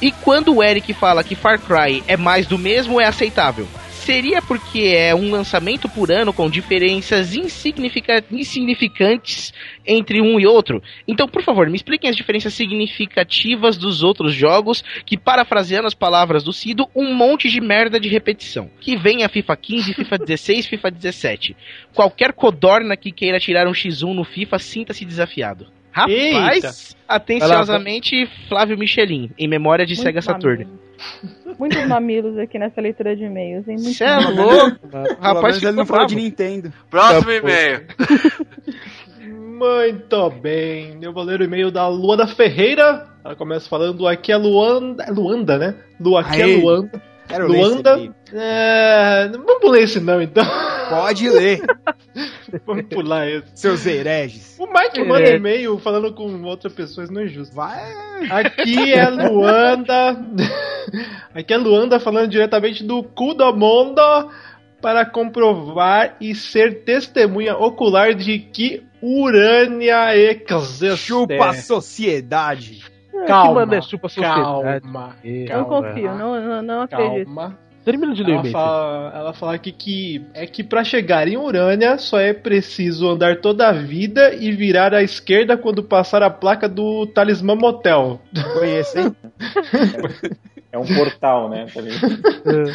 E 0.00 0.10
quando 0.10 0.54
o 0.54 0.62
Eric 0.62 0.94
fala 0.94 1.22
que 1.22 1.34
Far 1.34 1.60
Cry 1.60 2.02
é 2.08 2.16
mais 2.16 2.46
do 2.46 2.56
mesmo, 2.56 2.98
é 2.98 3.04
aceitável. 3.04 3.68
Seria 4.10 4.42
porque 4.42 4.80
é 4.88 5.14
um 5.14 5.30
lançamento 5.30 5.88
por 5.88 6.10
ano 6.10 6.32
com 6.32 6.50
diferenças 6.50 7.36
insignifica- 7.36 8.24
insignificantes 8.28 9.54
entre 9.86 10.20
um 10.20 10.40
e 10.40 10.44
outro? 10.48 10.82
Então, 11.06 11.28
por 11.28 11.44
favor, 11.44 11.70
me 11.70 11.76
expliquem 11.76 12.10
as 12.10 12.16
diferenças 12.16 12.52
significativas 12.52 13.78
dos 13.78 14.02
outros 14.02 14.34
jogos, 14.34 14.82
que, 15.06 15.16
parafraseando 15.16 15.86
as 15.86 15.94
palavras 15.94 16.42
do 16.42 16.52
Cido, 16.52 16.88
um 16.92 17.14
monte 17.14 17.48
de 17.48 17.60
merda 17.60 18.00
de 18.00 18.08
repetição. 18.08 18.68
Que 18.80 18.96
vem 18.96 19.22
a 19.22 19.28
FIFA 19.28 19.56
15, 19.56 19.94
FIFA 19.94 20.18
16, 20.26 20.66
FIFA 20.66 20.90
17. 20.90 21.56
Qualquer 21.94 22.32
codorna 22.32 22.96
que 22.96 23.12
queira 23.12 23.38
tirar 23.38 23.68
um 23.68 23.72
X1 23.72 24.12
no 24.12 24.24
FIFA, 24.24 24.58
sinta-se 24.58 25.04
desafiado. 25.04 25.68
Rapaz, 25.92 26.14
Eita. 26.14 26.70
atenciosamente, 27.08 28.28
Flávio 28.48 28.78
Michelin, 28.78 29.30
em 29.38 29.48
memória 29.48 29.84
de 29.84 29.94
Muito 29.94 30.02
Sega 30.04 30.22
Saturn. 30.22 30.66
Muitos 31.58 31.86
mamilos 31.86 32.38
aqui 32.38 32.58
nessa 32.58 32.80
leitura 32.80 33.16
de 33.16 33.24
e-mails, 33.24 33.66
hein? 33.66 33.76
Muitos 33.76 33.96
Cê 33.96 34.04
é 34.04 34.16
louco, 34.18 34.78
Rapaz, 35.20 35.62
ele 35.62 35.72
não 35.72 35.86
falou 35.86 36.06
de 36.06 36.14
Nintendo. 36.16 36.72
Próximo 36.90 37.24
Tá, 37.24 37.34
e-mail. 37.34 37.86
Muito 39.58 40.30
bem, 40.30 40.98
eu 41.02 41.12
vou 41.12 41.22
ler 41.22 41.40
o 41.40 41.44
e-mail 41.44 41.70
da 41.70 41.86
Luana 41.88 42.26
Ferreira. 42.26 43.06
Ela 43.24 43.36
começa 43.36 43.68
falando 43.68 44.06
aqui 44.06 44.32
é 44.32 44.36
Luanda. 44.36 45.04
é 45.04 45.10
Luanda, 45.10 45.58
né? 45.58 45.74
Lu, 46.00 46.16
aqui 46.16 46.42
Aê. 46.42 46.54
é 46.54 46.62
Luanda. 46.62 47.02
Quero 47.30 47.48
ler 47.48 47.60
esse 47.60 47.70
Luanda. 47.70 48.14
É, 48.32 49.28
não 49.32 49.44
vamos 49.44 49.70
ler 49.70 49.82
esse 49.84 50.00
não, 50.00 50.20
então. 50.20 50.44
Pode 50.88 51.28
ler, 51.28 51.62
vamos 52.66 52.84
pular 52.86 53.28
esse. 53.28 53.46
seus 53.54 53.86
hereges. 53.86 54.56
O 54.58 54.66
Mike 54.66 55.04
manda 55.04 55.30
e-mail 55.30 55.78
falando 55.78 56.12
com 56.12 56.42
outra 56.42 56.68
pessoa, 56.68 57.04
isso 57.04 57.12
não 57.12 57.22
é 57.22 57.26
justo. 57.28 57.54
Vai. 57.54 57.92
Aqui 58.28 58.92
é 58.92 59.08
Luanda. 59.08 60.16
Aqui 61.32 61.54
é 61.54 61.56
Luanda 61.56 62.00
falando 62.00 62.28
diretamente 62.28 62.82
do 62.82 63.02
cu 63.02 63.34
do 63.34 63.54
mundo 63.54 64.02
para 64.80 65.04
comprovar 65.04 66.16
e 66.20 66.34
ser 66.34 66.82
testemunha 66.84 67.56
ocular 67.56 68.14
de 68.14 68.38
que 68.38 68.82
Urânia 69.02 70.16
existe. 70.16 70.96
Chupa 70.96 71.50
a 71.50 71.54
sociedade. 71.54 72.89
Calma, 73.26 73.48
que 73.48 73.54
manda 73.66 73.76
é 73.76 73.80
chupa 73.82 74.06
a 74.06 74.10
sociedade. 74.10 74.40
calma, 74.82 75.16
É. 75.24 75.40
Não 75.40 75.46
calma. 75.46 75.64
confio, 75.88 76.14
não, 76.14 76.40
não, 76.40 76.62
não 76.62 76.82
acredito. 76.82 77.24
Calma. 77.26 77.58
Termina 77.82 78.12
de 78.14 78.22
ler 78.22 78.34
Ela 78.34 78.44
fala, 78.44 79.12
ela 79.14 79.32
fala 79.32 79.54
aqui 79.54 79.72
que 79.72 80.22
é 80.34 80.46
que 80.46 80.62
para 80.62 80.84
chegar 80.84 81.26
em 81.26 81.38
Urânia 81.38 81.96
só 81.96 82.20
é 82.20 82.34
preciso 82.34 83.08
andar 83.08 83.40
toda 83.40 83.68
a 83.68 83.72
vida 83.72 84.34
e 84.34 84.52
virar 84.52 84.92
à 84.92 85.02
esquerda 85.02 85.56
quando 85.56 85.82
passar 85.82 86.22
a 86.22 86.28
placa 86.28 86.68
do 86.68 87.06
Talismã 87.06 87.54
Motel. 87.54 88.20
Conheço, 88.52 88.98
hein? 88.98 89.16
É 90.72 90.78
um 90.78 90.84
portal, 90.84 91.48
né? 91.48 91.66
Tá 91.72 91.80
ligado? 91.80 92.22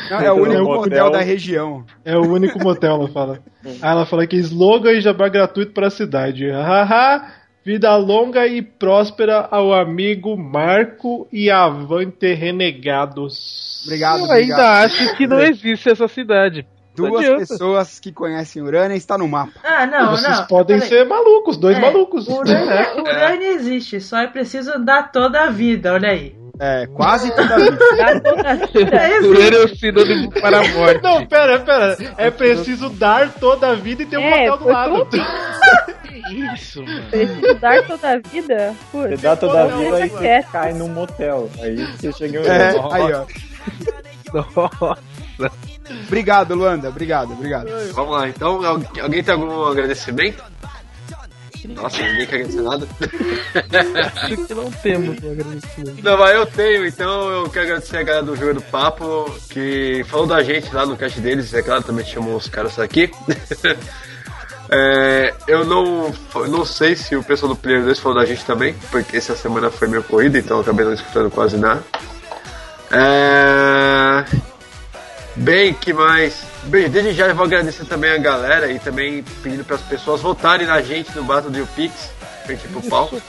Não, 0.10 0.20
é 0.20 0.32
o 0.32 0.36
único 0.42 0.64
Motel. 0.64 0.76
motel 0.82 1.12
da 1.12 1.22
região. 1.22 1.86
É 2.04 2.18
o 2.18 2.22
único 2.28 2.60
motel, 2.62 2.96
ela 2.96 3.08
fala. 3.08 3.40
Aí 3.64 3.78
ela 3.82 4.06
fala 4.06 4.28
que 4.28 4.36
slogan 4.38 4.92
e 4.92 5.02
jabá 5.02 5.30
gratuito 5.30 5.72
para 5.72 5.88
a 5.88 5.92
cidade. 5.92 6.50
Haha, 6.50 7.32
vida 7.66 7.96
longa 7.98 8.46
e 8.46 8.62
próspera 8.62 9.48
ao 9.50 9.74
amigo 9.74 10.38
Marco 10.38 11.28
e 11.32 11.50
avante 11.50 12.34
renegados. 12.34 13.84
Obrigado, 13.86 14.20
Eu 14.20 14.24
ainda 14.26 14.34
obrigado. 14.54 14.86
acho 14.86 15.16
que 15.18 15.28
não 15.28 15.40
existe 15.42 15.90
essa 15.90 16.08
cidade. 16.08 16.66
Duas 16.96 17.26
pessoas 17.50 18.00
que 18.00 18.10
conhecem 18.14 18.62
Urânia 18.62 18.96
está 18.96 19.18
no 19.18 19.28
mapa. 19.28 19.52
Ah, 19.64 19.86
não, 19.86 20.12
Vocês 20.12 20.40
não. 20.40 20.48
podem 20.48 20.80
ser 20.80 21.06
malucos, 21.06 21.58
dois 21.58 21.78
É, 21.78 21.82
malucos. 21.82 22.26
Urânia, 22.28 22.96
Urânia 23.02 23.48
existe, 23.52 24.00
só 24.00 24.20
é 24.20 24.28
preciso 24.28 24.72
andar 24.72 25.12
toda 25.12 25.42
a 25.42 25.50
vida, 25.50 25.92
olha 25.92 26.10
aí. 26.10 26.34
É, 26.60 26.88
quase 26.88 27.36
toda 27.36 27.56
a 27.56 27.58
vida. 27.60 27.78
Dá 27.98 28.20
toda 28.22 28.50
a 28.52 28.54
vida. 28.56 28.96
É 28.98 29.20
Urânia 29.20 29.58
é 29.58 29.64
o 29.66 29.76
sinônimo 29.76 30.32
para 30.32 30.60
a 30.60 30.68
morte. 30.70 31.04
Não, 31.04 31.26
pera, 31.26 31.60
pera. 31.60 31.98
É 32.18 32.32
preciso 32.32 32.90
dar 32.90 33.30
toda 33.34 33.70
a 33.72 33.76
vida 33.76 34.04
e 34.04 34.06
ter 34.06 34.18
um 34.18 34.22
É, 34.22 34.50
motel 34.50 34.58
do 34.58 34.64
foi 34.64 34.74
lado. 34.74 35.08
Isso, 36.56 36.82
mano. 36.84 37.04
Preciso 37.12 37.54
dar 37.56 37.84
toda 37.86 38.10
a 38.12 38.18
vida? 38.18 38.74
Você 38.92 39.08
Putz, 39.10 39.22
dá 39.22 39.36
toda 39.36 39.64
a 39.64 39.68
vida 39.68 40.06
e 40.06 40.10
quieto. 40.10 40.52
cai 40.52 40.74
num 40.74 40.88
motel. 40.88 41.50
Aí 41.62 41.76
você 41.98 42.12
chega 42.14 42.40
em 42.40 42.46
É, 42.48 42.70
aí, 42.92 43.14
ó. 43.14 43.26
Nossa. 44.34 45.02
Obrigado, 46.08 46.56
Luanda. 46.56 46.90
Obrigado, 46.90 47.34
obrigado. 47.34 47.68
Vamos 47.94 48.14
lá, 48.18 48.28
então. 48.28 48.64
Al- 48.66 48.82
Alguém 49.02 49.24
tem 49.24 49.34
algum 49.34 49.66
agradecimento? 49.66 50.44
Nossa, 51.68 52.02
ninguém 52.02 52.28
quer 52.28 52.36
agradecer 52.36 52.62
nada. 52.62 52.88
Acho 54.16 54.46
que 54.46 54.54
não 54.54 54.72
temos 54.72 55.24
um 55.24 55.32
agradecimento. 55.32 56.04
Não, 56.04 56.18
mas 56.18 56.36
eu 56.36 56.46
tenho, 56.46 56.86
então 56.86 57.30
eu 57.30 57.50
quero 57.50 57.66
agradecer 57.66 57.98
a 57.98 58.04
galera 58.04 58.26
do 58.26 58.36
Jogo 58.36 58.56
do 58.56 58.62
Papo, 58.62 59.34
que 59.50 60.04
falou 60.08 60.28
da 60.28 60.44
gente 60.44 60.74
lá 60.74 60.86
no 60.86 60.98
cast 60.98 61.20
deles, 61.20 61.54
é 61.54 61.62
claro, 61.62 61.84
também 61.84 62.06
chamou 62.06 62.36
os 62.36 62.48
caras 62.48 62.78
aqui. 62.80 63.12
É, 64.68 65.32
eu 65.48 65.64
não, 65.64 66.12
não 66.50 66.66
sei 66.66 66.96
se 66.96 67.16
o 67.16 67.24
pessoal 67.24 67.54
do 67.54 67.56
Player 67.56 67.84
2 67.84 68.00
falou 68.00 68.18
da 68.18 68.26
gente 68.26 68.44
também, 68.46 68.74
porque 68.90 69.18
essa 69.18 69.36
semana 69.36 69.70
foi 69.70 69.88
meio 69.88 70.04
corrida, 70.04 70.40
então 70.40 70.58
eu 70.58 70.62
acabei 70.62 70.84
não 70.86 70.94
escutando 70.94 71.30
quase 71.30 71.56
nada. 71.56 71.84
É, 72.92 74.26
Bem, 75.38 75.74
que 75.74 75.92
mais? 75.94 76.44
Bem, 76.64 76.90
desde 76.90 77.14
já 77.14 77.28
eu 77.28 77.36
vou 77.36 77.46
agradecer 77.46 77.86
também 77.86 78.12
a 78.12 78.18
galera 78.18 78.72
e 78.72 78.80
também 78.80 79.22
pedindo 79.44 79.64
para 79.66 79.76
as 79.76 79.82
pessoas 79.82 80.22
votarem 80.22 80.66
na 80.66 80.82
gente 80.82 81.14
no 81.16 81.24
Battle 81.24 81.52
do 81.52 81.68
Pix, 81.76 82.10
frente 82.46 82.68
pro 82.70 82.82
pau. 82.84 83.10
Isso, 83.14 83.22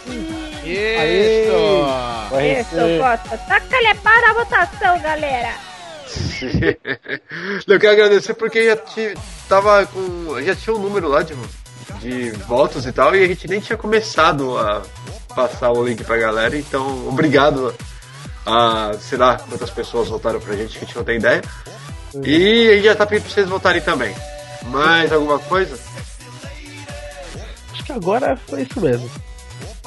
receber- 2.37 3.01
Costa. 3.01 3.39
Taca-lhe 3.39 3.95
para 4.03 4.31
a 4.31 4.35
votação, 4.35 5.01
galera. 5.01 5.53
Eu 7.67 7.81
quero 7.81 7.93
agradecer 7.93 8.35
porque 8.35 8.65
já 8.65 8.79
tava 9.49 9.85
com. 9.87 10.41
Já 10.45 10.55
tinha 10.55 10.77
um 10.77 10.79
número 10.79 11.09
lá 11.09 11.23
de, 11.23 11.35
de 11.99 12.31
votos 12.47 12.87
e 12.87 12.93
tal, 12.93 13.15
e 13.17 13.25
a 13.25 13.27
gente 13.27 13.49
nem 13.49 13.59
tinha 13.61 13.77
começado 13.77 14.57
a 14.57 14.83
passar 15.35 15.73
o 15.73 15.85
link 15.85 16.05
pra 16.05 16.17
galera, 16.17 16.57
então 16.57 17.09
obrigado 17.09 17.75
a 18.47 18.93
sei 19.01 19.19
lá 19.19 19.37
quantas 19.39 19.71
pessoas 19.71 20.09
votaram 20.09 20.39
pra 20.41 20.55
gente, 20.55 20.79
que 20.79 20.85
a 20.85 20.87
gente 20.87 20.97
não 20.97 21.05
tem 21.05 21.17
ideia. 21.17 21.43
E 22.25 22.71
a 22.71 22.75
gente 22.75 22.85
já 22.85 22.95
tá 22.95 23.07
pedindo 23.07 23.25
pra 23.25 23.35
vocês 23.35 23.49
votarem 23.49 23.83
também. 23.83 24.15
Mais 24.65 25.13
alguma 25.13 25.39
coisa? 25.39 25.79
Acho 27.73 27.85
que 27.85 27.93
agora 27.93 28.37
foi 28.37 28.63
isso 28.63 28.81
mesmo. 28.81 29.11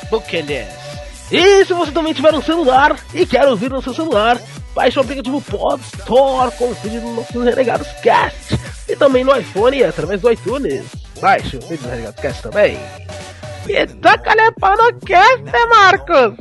Book, 0.09 0.37
aliás. 0.37 0.84
E 1.31 1.65
se 1.65 1.73
você 1.73 1.91
também 1.91 2.13
tiver 2.13 2.33
um 2.33 2.41
celular 2.41 2.95
e 3.13 3.25
quer 3.25 3.47
ouvir 3.47 3.69
no 3.69 3.81
seu 3.81 3.93
celular, 3.93 4.39
baixe 4.75 4.99
o 4.99 5.01
aplicativo 5.01 5.41
Pod 5.41 5.81
Store 5.99 6.51
com 6.51 6.65
o 6.65 6.73
vídeo 6.75 7.01
dos 7.01 7.15
nossos 7.15 7.43
Renegados 7.43 7.87
Cast. 8.03 8.59
E 8.87 8.95
também 8.95 9.23
no 9.23 9.35
iPhone 9.35 9.83
através 9.83 10.21
do 10.21 10.31
iTunes. 10.31 10.85
Baixe 11.19 11.57
o 11.57 11.61
vídeo 11.61 11.79
do 11.79 11.89
Renegados 11.89 12.21
Cast 12.21 12.43
também. 12.43 12.79
E 13.67 13.87
taca-lhe 13.87 14.51
pau 14.59 14.77
no 14.77 14.99
cast, 14.99 15.43
Marcos! 15.69 16.35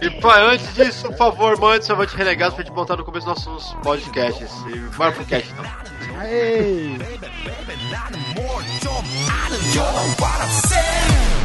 E 0.00 0.10
pai, 0.20 0.54
antes 0.54 0.72
disso, 0.74 1.08
por 1.08 1.16
favor, 1.16 1.58
mande 1.58 1.84
seu 1.84 1.96
avante 1.96 2.16
renegado 2.16 2.54
pra 2.54 2.64
gente 2.64 2.74
botar 2.74 2.96
no 2.96 3.04
começo 3.04 3.26
dos 3.26 3.46
nossos 3.46 3.72
podcasts. 3.82 4.50
E 4.68 4.78
bora 4.96 5.10
pro 5.10 5.24
cast 5.24 5.50
então. 5.50 5.64
Aê! 6.20 6.96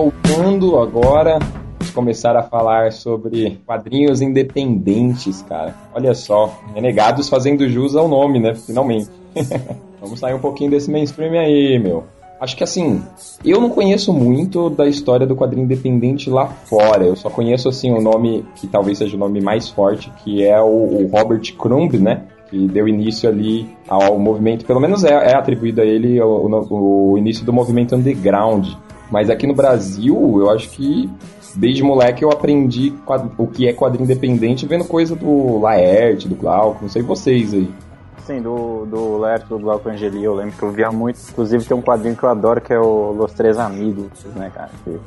Voltando 0.00 0.78
agora, 0.78 1.38
começar 1.92 2.34
a 2.34 2.42
falar 2.42 2.90
sobre 2.90 3.60
quadrinhos 3.66 4.22
independentes, 4.22 5.42
cara. 5.42 5.74
Olha 5.94 6.14
só, 6.14 6.58
Renegados 6.74 7.28
fazendo 7.28 7.68
jus 7.68 7.94
ao 7.94 8.08
nome, 8.08 8.40
né? 8.40 8.54
Finalmente. 8.54 9.10
vamos 10.00 10.18
sair 10.18 10.32
um 10.32 10.38
pouquinho 10.38 10.70
desse 10.70 10.90
mainstream 10.90 11.38
aí, 11.38 11.78
meu. 11.78 12.04
Acho 12.40 12.56
que 12.56 12.64
assim, 12.64 13.02
eu 13.44 13.60
não 13.60 13.68
conheço 13.68 14.10
muito 14.10 14.70
da 14.70 14.86
história 14.86 15.26
do 15.26 15.36
quadrinho 15.36 15.64
independente 15.64 16.30
lá 16.30 16.46
fora. 16.46 17.04
Eu 17.04 17.14
só 17.14 17.28
conheço 17.28 17.68
assim 17.68 17.92
o 17.92 18.00
nome 18.00 18.42
que 18.56 18.66
talvez 18.66 18.96
seja 18.96 19.14
o 19.16 19.20
nome 19.20 19.42
mais 19.42 19.68
forte, 19.68 20.10
que 20.24 20.42
é 20.42 20.58
o, 20.58 20.64
o 20.64 21.10
Robert 21.12 21.42
Crumb, 21.58 21.92
né? 21.98 22.22
Que 22.48 22.66
deu 22.68 22.88
início 22.88 23.28
ali 23.28 23.68
ao 23.86 24.18
movimento, 24.18 24.64
pelo 24.64 24.80
menos 24.80 25.04
é, 25.04 25.12
é 25.12 25.36
atribuído 25.36 25.82
a 25.82 25.84
ele 25.84 26.18
o, 26.22 26.48
o, 26.48 27.12
o 27.12 27.18
início 27.18 27.44
do 27.44 27.52
movimento 27.52 27.94
underground. 27.94 28.66
Mas 29.10 29.28
aqui 29.30 29.46
no 29.46 29.54
Brasil, 29.54 30.14
eu 30.38 30.50
acho 30.50 30.68
que 30.70 31.10
desde 31.56 31.82
moleque 31.82 32.22
eu 32.24 32.30
aprendi 32.30 32.94
o 33.36 33.46
que 33.46 33.66
é 33.68 33.72
quadrinho 33.72 34.04
independente 34.04 34.66
vendo 34.66 34.84
coisa 34.84 35.16
do 35.16 35.58
Laerte, 35.58 36.28
do 36.28 36.36
Glauco, 36.36 36.78
não 36.82 36.88
sei 36.88 37.02
vocês 37.02 37.52
aí. 37.52 37.68
Sim, 38.24 38.40
do, 38.42 38.86
do 38.86 39.16
Laerte, 39.16 39.46
do 39.48 39.58
Glauco 39.58 39.88
Angeli, 39.88 40.22
eu 40.22 40.34
lembro 40.34 40.52
que 40.56 40.62
eu 40.62 40.70
via 40.70 40.92
muito. 40.92 41.18
Inclusive 41.30 41.64
tem 41.64 41.76
um 41.76 41.82
quadrinho 41.82 42.14
que 42.14 42.22
eu 42.22 42.28
adoro 42.28 42.60
que 42.60 42.72
é 42.72 42.78
o 42.78 43.10
Los 43.12 43.32
Três 43.32 43.58
Amigos, 43.58 44.06
né, 44.36 44.52
cara? 44.54 44.70
Que- 44.84 45.00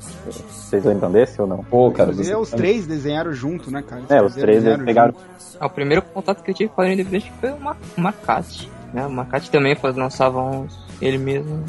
vocês 0.50 0.84
lembram 0.84 1.10
desse 1.10 1.42
ou 1.42 1.48
não? 1.48 1.64
Pô, 1.64 1.90
cara, 1.92 2.12
Inclusive, 2.12 2.36
os 2.36 2.50
três 2.50 2.86
desenharam 2.86 3.32
junto, 3.32 3.72
né, 3.72 3.82
cara? 3.88 4.02
É, 4.10 4.22
os 4.22 4.34
três 4.36 4.58
desenharam 4.58 4.84
pegaram. 4.84 5.14
junto. 5.14 5.24
Ah, 5.60 5.68
o 5.68 5.70
primeiro 5.70 6.02
contato 6.02 6.44
que 6.44 6.52
eu 6.52 6.56
tive 6.56 6.68
com 6.70 6.74
o 6.74 6.78
quadrinho 6.84 7.00
independente 7.00 7.32
foi 7.40 7.52
o 7.52 7.60
Ma- 7.62 7.78
o 7.98 8.02
Macate. 8.02 8.70
Né? 8.94 9.06
O 9.06 9.10
Macate 9.12 9.50
também 9.50 9.76
faz, 9.76 9.96
lançava 9.96 10.42
uns 10.42 10.78
ele 11.02 11.18
mesmo. 11.18 11.64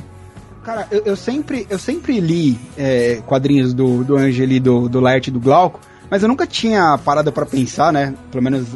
Cara, 0.65 0.89
eu, 0.91 1.03
eu 1.05 1.17
sempre, 1.17 1.67
eu 1.69 1.79
sempre 1.79 2.19
li 2.21 2.59
é, 2.77 3.23
quadrinhos 3.27 3.75
do, 3.75 4.03
do 4.03 4.17
Angeli, 4.17 4.59
do, 4.59 4.89
do 4.89 4.99
Laerte 4.99 5.31
do 5.31 5.39
Glauco, 5.39 5.79
mas 6.11 6.23
eu 6.23 6.29
nunca 6.29 6.47
tinha 6.47 6.99
parado 7.05 7.31
pra 7.31 7.45
pensar, 7.45 7.93
né? 7.93 8.15
Pelo 8.31 8.43
menos 8.43 8.67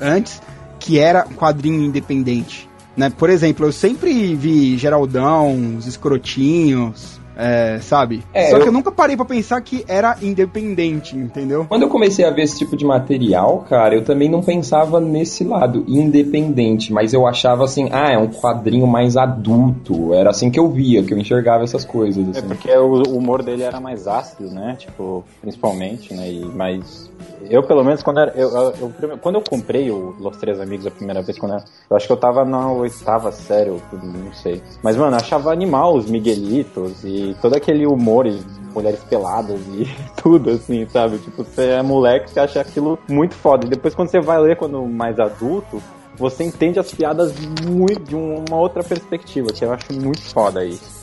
antes, 0.00 0.40
que 0.80 0.98
era 0.98 1.22
quadrinho 1.22 1.84
independente. 1.84 2.68
Né? 2.96 3.10
Por 3.10 3.28
exemplo, 3.28 3.66
eu 3.66 3.72
sempre 3.72 4.34
vi 4.34 4.78
Geraldão, 4.78 5.76
os 5.76 5.86
escrotinhos, 5.86 7.20
é, 7.36 7.78
sabe? 7.80 8.22
É, 8.32 8.50
Só 8.50 8.56
que 8.56 8.62
eu- 8.62 8.66
eu 8.66 8.72
nunca 8.72 8.90
parei 8.92 9.16
pra 9.16 9.24
pensar 9.24 9.60
que 9.60 9.84
era 9.88 10.16
independente, 10.22 11.16
entendeu? 11.16 11.66
Quando 11.68 11.82
eu 11.82 11.88
comecei 11.88 12.24
a 12.24 12.30
ver 12.30 12.42
esse 12.42 12.58
tipo 12.58 12.76
de 12.76 12.84
material, 12.84 13.64
cara, 13.68 13.94
eu 13.94 14.04
também 14.04 14.28
não 14.28 14.42
pensava 14.42 15.00
nesse 15.00 15.44
lado 15.44 15.84
independente, 15.88 16.92
mas 16.92 17.12
eu 17.12 17.26
achava 17.26 17.64
assim, 17.64 17.88
ah, 17.92 18.12
é 18.12 18.18
um 18.18 18.28
quadrinho 18.28 18.86
mais 18.86 19.16
adulto. 19.16 20.12
Era 20.14 20.30
assim 20.30 20.50
que 20.50 20.58
eu 20.58 20.68
via, 20.68 21.02
que 21.02 21.12
eu 21.12 21.18
enxergava 21.18 21.64
essas 21.64 21.84
coisas. 21.84 22.24
É 22.28 22.38
Assim. 22.38 22.48
porque 22.48 22.70
o 22.76 23.02
humor 23.16 23.42
dele 23.42 23.62
era 23.62 23.80
mais 23.80 24.06
ácido, 24.06 24.50
né? 24.50 24.76
Tipo, 24.78 25.24
principalmente, 25.40 26.14
né? 26.14 26.30
E 26.30 26.44
mais. 26.44 27.10
Eu, 27.50 27.62
pelo 27.62 27.84
menos, 27.84 28.02
quando 28.02 28.20
era. 28.20 28.32
Eu, 28.34 28.48
eu- 28.50 28.74
eu- 28.80 29.18
quando 29.20 29.34
eu 29.36 29.42
comprei 29.48 29.90
o 29.90 30.14
Los 30.18 30.36
Três 30.38 30.58
Amigos 30.60 30.86
a 30.86 30.90
primeira 30.90 31.20
vez, 31.22 31.38
quando 31.38 31.52
era, 31.52 31.64
eu 31.90 31.96
acho 31.96 32.06
que 32.06 32.12
eu 32.12 32.16
tava 32.16 32.44
na 32.44 32.70
oitava 32.72 33.30
série, 33.32 33.70
tudo, 33.90 34.06
não 34.06 34.32
sei. 34.32 34.62
Mas, 34.82 34.96
mano, 34.96 35.12
eu 35.16 35.20
achava 35.20 35.52
animal 35.52 35.94
os 35.94 36.06
Miguelitos 36.08 37.04
e 37.04 37.23
todo 37.40 37.54
aquele 37.54 37.86
humor, 37.86 38.26
e 38.26 38.38
mulheres 38.74 39.02
peladas 39.04 39.60
e 39.68 39.88
tudo, 40.20 40.50
assim, 40.50 40.86
sabe? 40.88 41.18
Tipo, 41.18 41.44
você 41.44 41.70
é 41.70 41.82
moleque, 41.82 42.30
você 42.30 42.40
acha 42.40 42.60
aquilo 42.60 42.98
muito 43.08 43.34
foda. 43.34 43.66
E 43.66 43.70
depois, 43.70 43.94
quando 43.94 44.08
você 44.08 44.20
vai 44.20 44.38
ler 44.40 44.56
quando 44.56 44.84
mais 44.84 45.18
adulto, 45.18 45.80
você 46.16 46.44
entende 46.44 46.78
as 46.78 46.92
piadas 46.92 47.34
muito 47.64 48.02
de 48.02 48.14
uma 48.14 48.56
outra 48.56 48.82
perspectiva, 48.82 49.52
que 49.52 49.64
eu 49.64 49.72
acho 49.72 49.92
muito 49.92 50.22
foda 50.22 50.64
isso. 50.64 51.02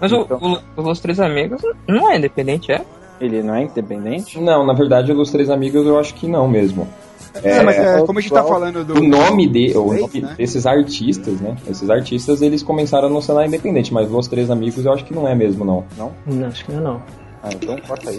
Mas 0.00 0.12
o, 0.12 0.26
o, 0.76 0.90
Os 0.90 1.00
Três 1.00 1.20
Amigos 1.20 1.60
não 1.86 2.10
é 2.10 2.16
independente, 2.16 2.72
é? 2.72 2.84
Ele 3.20 3.42
não 3.42 3.54
é 3.54 3.64
independente? 3.64 4.40
Não, 4.40 4.64
na 4.64 4.72
verdade, 4.72 5.12
os 5.12 5.30
Três 5.30 5.50
Amigos 5.50 5.86
eu 5.86 5.98
acho 5.98 6.14
que 6.14 6.26
não 6.26 6.48
mesmo. 6.48 6.88
É, 7.42 7.62
mas 7.62 7.76
é, 7.76 8.00
como 8.04 8.18
a 8.18 8.22
gente 8.22 8.32
tá 8.32 8.42
falando 8.42 8.84
do. 8.84 8.94
O 8.98 9.02
nome, 9.02 9.46
de, 9.46 9.76
o 9.76 9.92
nome 9.92 10.20
né? 10.20 10.34
desses 10.36 10.66
artistas, 10.66 11.40
né? 11.40 11.56
Esses 11.68 11.88
artistas, 11.88 12.42
eles 12.42 12.62
começaram 12.62 13.08
no 13.08 13.22
cenário 13.22 13.48
independente, 13.48 13.92
mas 13.94 14.10
Los 14.10 14.26
Três 14.28 14.50
Amigos 14.50 14.84
eu 14.84 14.92
acho 14.92 15.04
que 15.04 15.14
não 15.14 15.26
é 15.28 15.34
mesmo, 15.34 15.64
não. 15.64 15.84
Não? 15.96 16.12
Não, 16.26 16.48
acho 16.48 16.64
que 16.64 16.72
não 16.72 16.80
é 16.80 16.82
não. 16.82 17.02
Ah, 17.42 17.48
então 17.52 17.76
corta 17.86 18.10
aí. 18.10 18.18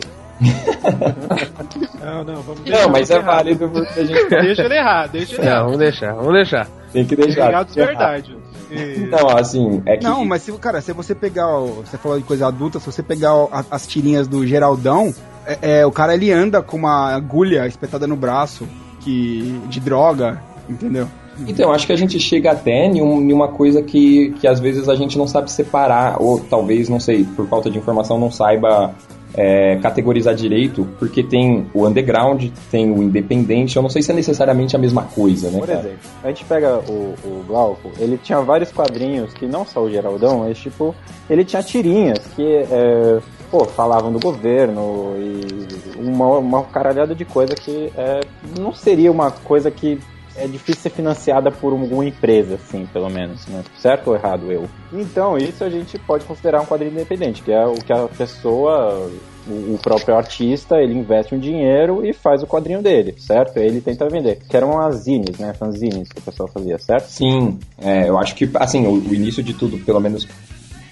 Não, 2.04 2.24
não, 2.24 2.42
vamos 2.42 2.62
Não, 2.70 2.90
mas 2.90 3.10
é 3.12 3.16
errado. 3.16 3.26
válido 3.36 3.70
porque 3.70 4.00
a 4.00 4.06
gente 4.06 4.26
Deixa 4.30 4.64
ele 4.64 4.76
errar, 4.76 5.08
deixa 5.08 5.36
ele 5.36 5.44
Não, 5.44 5.52
errar. 5.52 5.64
vamos 5.64 5.78
deixar, 5.78 6.14
vamos 6.14 6.34
deixar. 6.34 6.68
tem 6.92 7.06
que 7.06 7.16
deixar. 7.16 7.42
Renegados 7.42 7.76
verdade. 7.76 8.38
E- 8.72 9.08
Não, 9.12 9.28
assim, 9.38 9.82
é 9.86 9.98
que... 9.98 10.04
Não, 10.04 10.24
mas 10.26 10.44
se, 10.44 10.52
cara, 10.54 10.80
se 10.82 10.94
você 10.94 11.14
pegar. 11.14 11.60
o- 11.60 11.84
Você 11.86 11.98
falou 11.98 12.18
de 12.18 12.24
coisa 12.24 12.48
adulta, 12.48 12.80
se 12.80 12.86
você 12.86 13.04
pegar 13.04 13.36
o- 13.36 13.50
a- 13.52 13.66
as 13.70 13.86
tirinhas 13.86 14.28
do 14.28 14.48
Geraldão, 14.48 15.14
é, 15.46 15.80
é, 15.80 15.86
o 15.86 15.92
cara 15.92 16.14
ele 16.14 16.32
anda 16.32 16.62
com 16.62 16.78
uma 16.78 17.14
agulha 17.14 17.68
espetada 17.68 18.08
no 18.08 18.16
braço 18.16 18.66
que, 19.04 19.60
de 19.68 19.80
droga, 19.80 20.42
entendeu? 20.70 21.08
Então, 21.48 21.72
acho 21.72 21.88
que 21.88 21.94
a 21.94 21.98
gente 21.98 22.20
chega 22.20 22.52
até 22.52 22.86
em, 22.86 23.02
um- 23.02 23.34
uma 23.34 23.48
coisa 23.48 23.82
que, 23.82 24.32
que 24.40 24.48
às 24.48 24.60
vezes 24.60 24.88
a 24.90 24.96
gente 24.96 25.18
não 25.18 25.28
sabe 25.28 25.52
separar, 25.52 26.22
ou 26.22 26.40
talvez, 26.40 26.88
não 26.90 27.00
sei, 27.00 27.24
por 27.24 27.48
falta 27.48 27.70
de 27.70 27.78
informação 27.78 28.20
não 28.20 28.30
saiba 28.30 28.94
é, 29.34 29.78
categorizar 29.82 30.36
direito, 30.36 30.86
porque 31.00 31.24
tem 31.24 31.66
o 31.74 31.88
underground, 31.88 32.44
tem 32.70 32.92
o 32.92 33.02
independente, 33.02 33.78
eu 33.78 33.82
não 33.82 33.90
sei 33.90 34.02
se 34.02 34.12
é 34.12 34.14
necessariamente 34.14 34.76
a 34.76 34.80
mesma 34.80 35.04
coisa, 35.04 35.50
né, 35.50 35.58
Por 35.60 35.68
cara? 35.68 35.80
exemplo, 35.80 36.00
a 36.22 36.28
gente 36.28 36.44
pega 36.46 36.78
o, 36.80 37.16
o 37.24 37.44
Glauco, 37.48 37.90
ele 37.98 38.20
tinha 38.22 38.42
vários 38.42 38.72
quadrinhos 38.72 39.34
que 39.34 39.46
não 39.48 39.66
só 39.66 39.82
o 39.84 39.90
Geraldão, 39.90 40.40
mas 40.40 40.58
tipo, 40.60 40.94
ele 41.30 41.46
tinha 41.46 41.64
tirinhas 41.64 42.20
que 42.36 42.44
é, 42.46 43.20
pô, 43.50 43.64
falavam 43.64 44.12
do 44.12 44.20
governo 44.20 45.14
e 45.18 45.66
uma, 45.98 46.38
uma 46.38 46.64
caralhada 46.66 47.16
de 47.16 47.24
coisa 47.24 47.56
que 47.56 47.90
é, 47.98 48.20
não 48.58 48.74
seria 48.74 49.12
uma 49.12 49.32
coisa 49.32 49.70
que 49.70 50.00
é 50.36 50.48
difícil 50.48 50.82
ser 50.82 50.90
financiada 50.92 51.52
por 51.52 51.74
alguma 51.74 52.06
empresa, 52.06 52.56
assim, 52.56 52.86
pelo 52.92 53.10
menos, 53.10 53.46
né? 53.48 53.64
Certo 53.78 54.10
ou 54.10 54.16
errado, 54.16 54.52
eu? 54.52 54.68
Então, 54.94 55.38
isso 55.38 55.64
a 55.64 55.70
gente 55.70 55.98
pode 56.00 56.26
considerar 56.26 56.62
um 56.62 56.66
quadrinho 56.66 56.94
independente, 56.94 57.42
que 57.42 57.52
é 57.52 57.66
o 57.66 57.76
que 57.76 57.92
a 57.92 58.08
pessoa, 58.08 59.10
o, 59.48 59.74
o 59.74 59.80
próprio 59.82 60.16
artista, 60.16 60.78
ele 60.78 60.94
investe 60.94 61.36
um 61.36 61.40
dinheiro 61.40 62.06
e 62.06 62.14
faz 62.14 62.42
o 62.42 62.48
quadrinho 62.48 62.82
dele, 62.82 63.16
certo? 63.18 63.60
Aí 63.60 63.66
ele 63.66 63.82
tenta 63.82 64.08
vender. 64.08 64.40
Que 64.48 64.56
eram 64.56 64.80
as 64.80 65.04
zines, 65.04 65.38
né? 65.38 65.54
Fanzines 65.54 66.10
que 66.10 66.20
o 66.20 66.24
pessoal 66.24 66.48
fazia, 66.48 66.78
certo? 66.80 67.08
Sim, 67.08 67.60
é, 67.78 68.08
eu 68.08 68.18
acho 68.18 68.36
que, 68.36 68.50
assim, 68.56 68.86
o, 68.88 68.94
o 68.94 69.14
início 69.14 69.44
de 69.44 69.54
tudo, 69.54 69.78
pelo 69.80 70.00
menos 70.00 70.28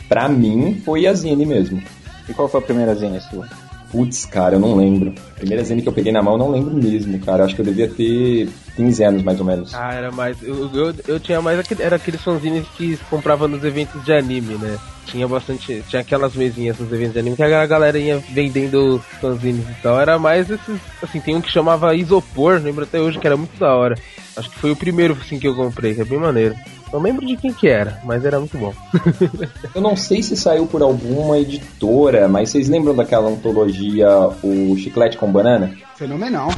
pra 0.08 0.28
mim, 0.28 0.82
foi 0.84 1.08
a 1.08 1.13
Zine 1.13 1.45
mesmo. 1.45 1.82
E 2.28 2.34
qual 2.34 2.48
foi 2.48 2.60
a 2.60 2.63
primeira 2.63 2.93
Zine 2.95 3.22
sua? 3.22 3.48
Putz, 3.91 4.25
cara, 4.25 4.56
eu 4.56 4.60
não 4.60 4.75
lembro. 4.75 5.13
Primeira 5.36 5.63
Zine 5.63 5.82
que 5.82 5.89
eu 5.89 5.93
peguei 5.93 6.12
na 6.12 6.21
mão, 6.21 6.34
eu 6.34 6.39
não 6.39 6.52
lembro 6.52 6.73
mesmo, 6.73 7.19
cara. 7.19 7.43
Acho 7.43 7.56
que 7.56 7.62
eu 7.62 7.65
devia 7.65 7.89
ter 7.89 8.47
15 8.75 9.04
anos, 9.04 9.23
mais 9.23 9.39
ou 9.39 9.45
menos. 9.45 9.73
Ah, 9.73 9.93
era 9.93 10.12
mais. 10.12 10.41
Eu, 10.43 10.69
eu, 10.73 10.95
eu 11.08 11.19
tinha 11.19 11.41
mais 11.41 11.60
aquele, 11.60 11.82
era 11.82 11.95
aqueles 11.95 12.21
fanzines 12.21 12.67
que 12.78 12.97
comprava 13.10 13.47
nos 13.47 13.63
eventos 13.63 14.04
de 14.04 14.13
anime, 14.13 14.56
né? 14.56 14.78
Tinha 15.06 15.28
bastante. 15.28 15.84
Tinha 15.88 16.02
aquelas 16.02 16.36
mesinhas 16.36 16.78
nos 16.78 16.91
eventos 16.91 17.13
de 17.13 17.19
anime 17.19 17.36
que 17.36 17.43
a 17.43 17.65
galera 17.65 17.97
ia 17.97 18.19
vendendo 18.32 19.04
fanzines 19.19 19.67
e 19.67 19.82
tal. 19.82 19.99
Era 19.99 20.19
mais 20.19 20.49
esses. 20.49 20.80
Assim, 21.02 21.19
tem 21.19 21.36
um 21.36 21.41
que 21.41 21.52
chamava 21.52 21.95
Isopor, 21.95 22.62
lembro 22.62 22.84
até 22.84 22.99
hoje 22.99 23.17
que 23.17 23.25
era 23.25 23.38
muito 23.38 23.58
da 23.60 23.75
hora. 23.75 23.95
Acho 24.39 24.49
que 24.49 24.60
foi 24.60 24.71
o 24.71 24.75
primeiro 24.75 25.15
assim 25.21 25.38
que 25.38 25.47
eu 25.47 25.56
comprei, 25.56 25.93
que 25.93 26.02
é 26.02 26.06
bem 26.06 26.17
maneiro. 26.19 26.56
Não 26.91 26.99
lembro 27.02 27.25
de 27.25 27.38
quem 27.38 27.54
que 27.54 27.67
era, 27.67 27.99
mas 28.04 28.25
era 28.25 28.39
muito 28.39 28.58
bom. 28.58 28.73
Eu 29.75 29.82
não 29.82 29.95
sei 29.95 30.23
se 30.23 30.36
saiu 30.36 30.65
por 30.65 30.82
alguma 30.82 31.38
editora, 31.38 32.28
mas 32.28 32.49
vocês 32.49 32.67
lembram 32.67 32.95
daquela 32.95 33.30
antologia 33.30 34.08
O 34.43 34.75
Chiclete 34.75 35.17
com 35.17 35.32
Banana? 35.32 35.71
Fenomenal. 35.95 36.49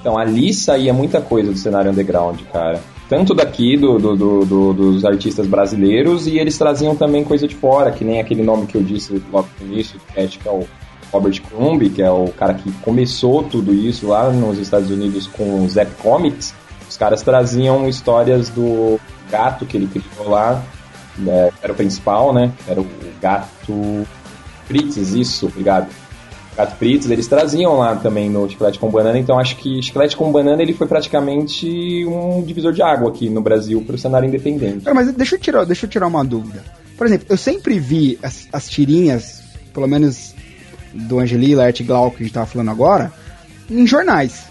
Então 0.00 0.16
ali 0.16 0.54
saía 0.54 0.92
muita 0.94 1.20
coisa 1.20 1.52
do 1.52 1.58
cenário 1.58 1.90
underground, 1.90 2.40
cara. 2.52 2.80
Tanto 3.08 3.34
daqui, 3.34 3.76
do, 3.76 3.98
do- 3.98 4.16
do- 4.16 4.44
do- 4.44 4.72
dos 4.72 5.04
artistas 5.04 5.46
brasileiros, 5.46 6.26
e 6.26 6.38
eles 6.38 6.56
traziam 6.58 6.96
também 6.96 7.22
coisa 7.22 7.46
de 7.46 7.54
fora, 7.54 7.92
que 7.92 8.04
nem 8.04 8.18
aquele 8.18 8.42
nome 8.42 8.66
que 8.66 8.76
eu 8.76 8.82
disse 8.82 9.22
logo 9.32 9.46
no 9.60 9.72
início, 9.72 10.00
que 10.12 10.20
é, 10.20 10.26
que 10.26 10.48
é 10.48 10.50
o 10.50 10.66
Robert 11.12 11.40
Crumb, 11.42 11.88
que 11.90 12.02
é 12.02 12.10
o 12.10 12.26
cara 12.28 12.54
que 12.54 12.70
começou 12.82 13.44
tudo 13.44 13.72
isso 13.72 14.08
lá 14.08 14.30
nos 14.30 14.58
Estados 14.58 14.90
Unidos 14.90 15.26
com 15.28 15.62
o 15.64 15.68
Zap 15.68 15.90
Comics. 16.02 16.52
Os 16.96 16.98
caras 16.98 17.20
traziam 17.20 17.86
histórias 17.86 18.48
do 18.48 18.98
gato 19.30 19.66
que 19.66 19.76
ele 19.76 19.86
criou 19.86 20.30
lá, 20.30 20.64
né, 21.18 21.50
que 21.50 21.62
era 21.62 21.70
o 21.70 21.76
principal, 21.76 22.32
né? 22.32 22.50
Era 22.66 22.80
o 22.80 22.86
gato 23.20 24.06
Fritz, 24.64 24.96
isso, 24.96 25.46
obrigado. 25.46 25.88
Gato 26.56 26.74
Fritz, 26.76 27.10
eles 27.10 27.26
traziam 27.26 27.76
lá 27.76 27.96
também 27.96 28.30
no 28.30 28.48
Chiclete 28.48 28.78
com 28.78 28.88
Banana, 28.88 29.18
então 29.18 29.38
acho 29.38 29.56
que 29.56 29.82
Chiclete 29.82 30.16
com 30.16 30.32
Banana 30.32 30.62
ele 30.62 30.72
foi 30.72 30.86
praticamente 30.86 32.06
um 32.06 32.42
divisor 32.42 32.72
de 32.72 32.80
água 32.80 33.10
aqui 33.10 33.28
no 33.28 33.42
Brasil 33.42 33.84
para 33.86 33.94
o 33.94 33.98
cenário 33.98 34.26
independente. 34.26 34.84
Cara, 34.84 34.94
mas 34.94 35.12
deixa 35.12 35.34
eu 35.34 35.38
tirar, 35.38 35.66
deixa 35.66 35.84
eu 35.84 35.90
tirar 35.90 36.06
uma 36.06 36.24
dúvida. 36.24 36.64
Por 36.96 37.06
exemplo, 37.06 37.26
eu 37.28 37.36
sempre 37.36 37.78
vi 37.78 38.18
as, 38.22 38.48
as 38.50 38.70
tirinhas, 38.70 39.42
pelo 39.74 39.86
menos 39.86 40.34
do 40.94 41.18
Angelila, 41.18 41.66
Art 41.66 41.82
Glauco 41.82 42.16
que 42.16 42.22
a 42.22 42.26
gente 42.26 42.32
tava 42.32 42.46
falando 42.46 42.70
agora, 42.70 43.12
em 43.70 43.86
jornais, 43.86 44.46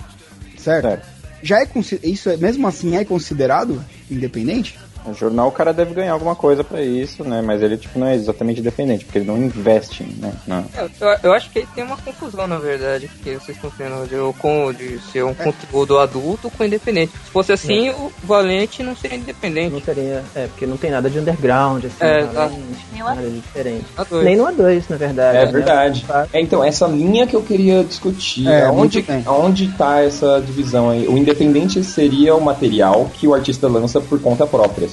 certo? 0.59 1.14
Já 1.45 1.61
é 1.61 1.67
isso 2.01 2.27
é, 2.27 2.37
mesmo 2.37 2.67
assim 2.67 2.95
é 2.97 3.05
considerado 3.05 3.85
independente? 4.09 4.79
O 5.07 5.13
jornal 5.13 5.47
o 5.47 5.51
cara 5.51 5.73
deve 5.73 5.93
ganhar 5.93 6.13
alguma 6.13 6.35
coisa 6.35 6.63
pra 6.63 6.81
isso, 6.81 7.23
né? 7.23 7.41
Mas 7.41 7.61
ele 7.61 7.77
tipo 7.77 7.97
não 7.99 8.07
é 8.07 8.15
exatamente 8.15 8.61
dependente, 8.61 9.05
porque 9.05 9.19
ele 9.19 9.27
não 9.27 9.37
investe, 9.37 10.03
né? 10.03 10.33
na- 10.47 10.63
Eu, 10.77 10.89
eu- 10.99 11.17
eu 11.23 11.33
acho 11.33 11.49
que 11.51 11.59
aí 11.59 11.67
tem 11.75 11.83
uma 11.83 11.97
confusão, 11.97 12.47
na 12.47 12.57
verdade, 12.57 13.07
porque 13.07 13.33
vocês 13.35 13.55
estão 13.57 13.71
tendo 13.77 14.07
de, 14.07 14.39
com, 14.39 14.71
de 14.73 14.99
ser 15.11 15.23
um 15.23 15.33
conteúdo 15.33 15.97
adulto 15.99 16.49
com 16.49 16.63
independente. 16.63 17.11
Se 17.25 17.31
fosse 17.31 17.51
assim, 17.51 17.89
o 17.89 18.11
Valente 18.23 18.81
não 18.83 18.95
seria 18.95 19.17
independente. 19.17 19.71
Não 19.73 19.81
seria, 19.81 20.23
é, 20.35 20.47
porque 20.47 20.65
não 20.65 20.77
tem 20.77 20.91
nada 20.91 21.09
de 21.09 21.19
underground, 21.19 21.85
assim, 21.85 21.95
É, 21.99 22.23
tá. 22.25 22.49
nada 23.03 23.21
de 23.21 23.39
diferente. 23.39 23.85
A2. 23.97 24.23
Nem 24.23 24.35
no 24.35 24.45
A2, 24.45 24.83
na 24.89 24.97
verdade. 24.97 25.37
É 25.37 25.45
né? 25.45 25.51
verdade. 25.51 26.05
É, 26.33 26.41
então, 26.41 26.63
essa 26.63 26.87
linha 26.87 27.27
que 27.27 27.35
eu 27.35 27.41
queria 27.43 27.83
discutir. 27.83 28.47
É, 28.47 28.65
bem. 29.01 29.23
aonde 29.25 29.67
tá 29.77 30.01
essa 30.01 30.41
divisão 30.41 30.89
aí? 30.89 31.07
O 31.07 31.17
independente 31.17 31.83
seria 31.83 32.35
o 32.35 32.41
material 32.41 33.09
que 33.13 33.27
o 33.27 33.33
artista 33.33 33.67
lança 33.67 33.99
por 34.01 34.19
conta 34.21 34.45
própria, 34.47 34.87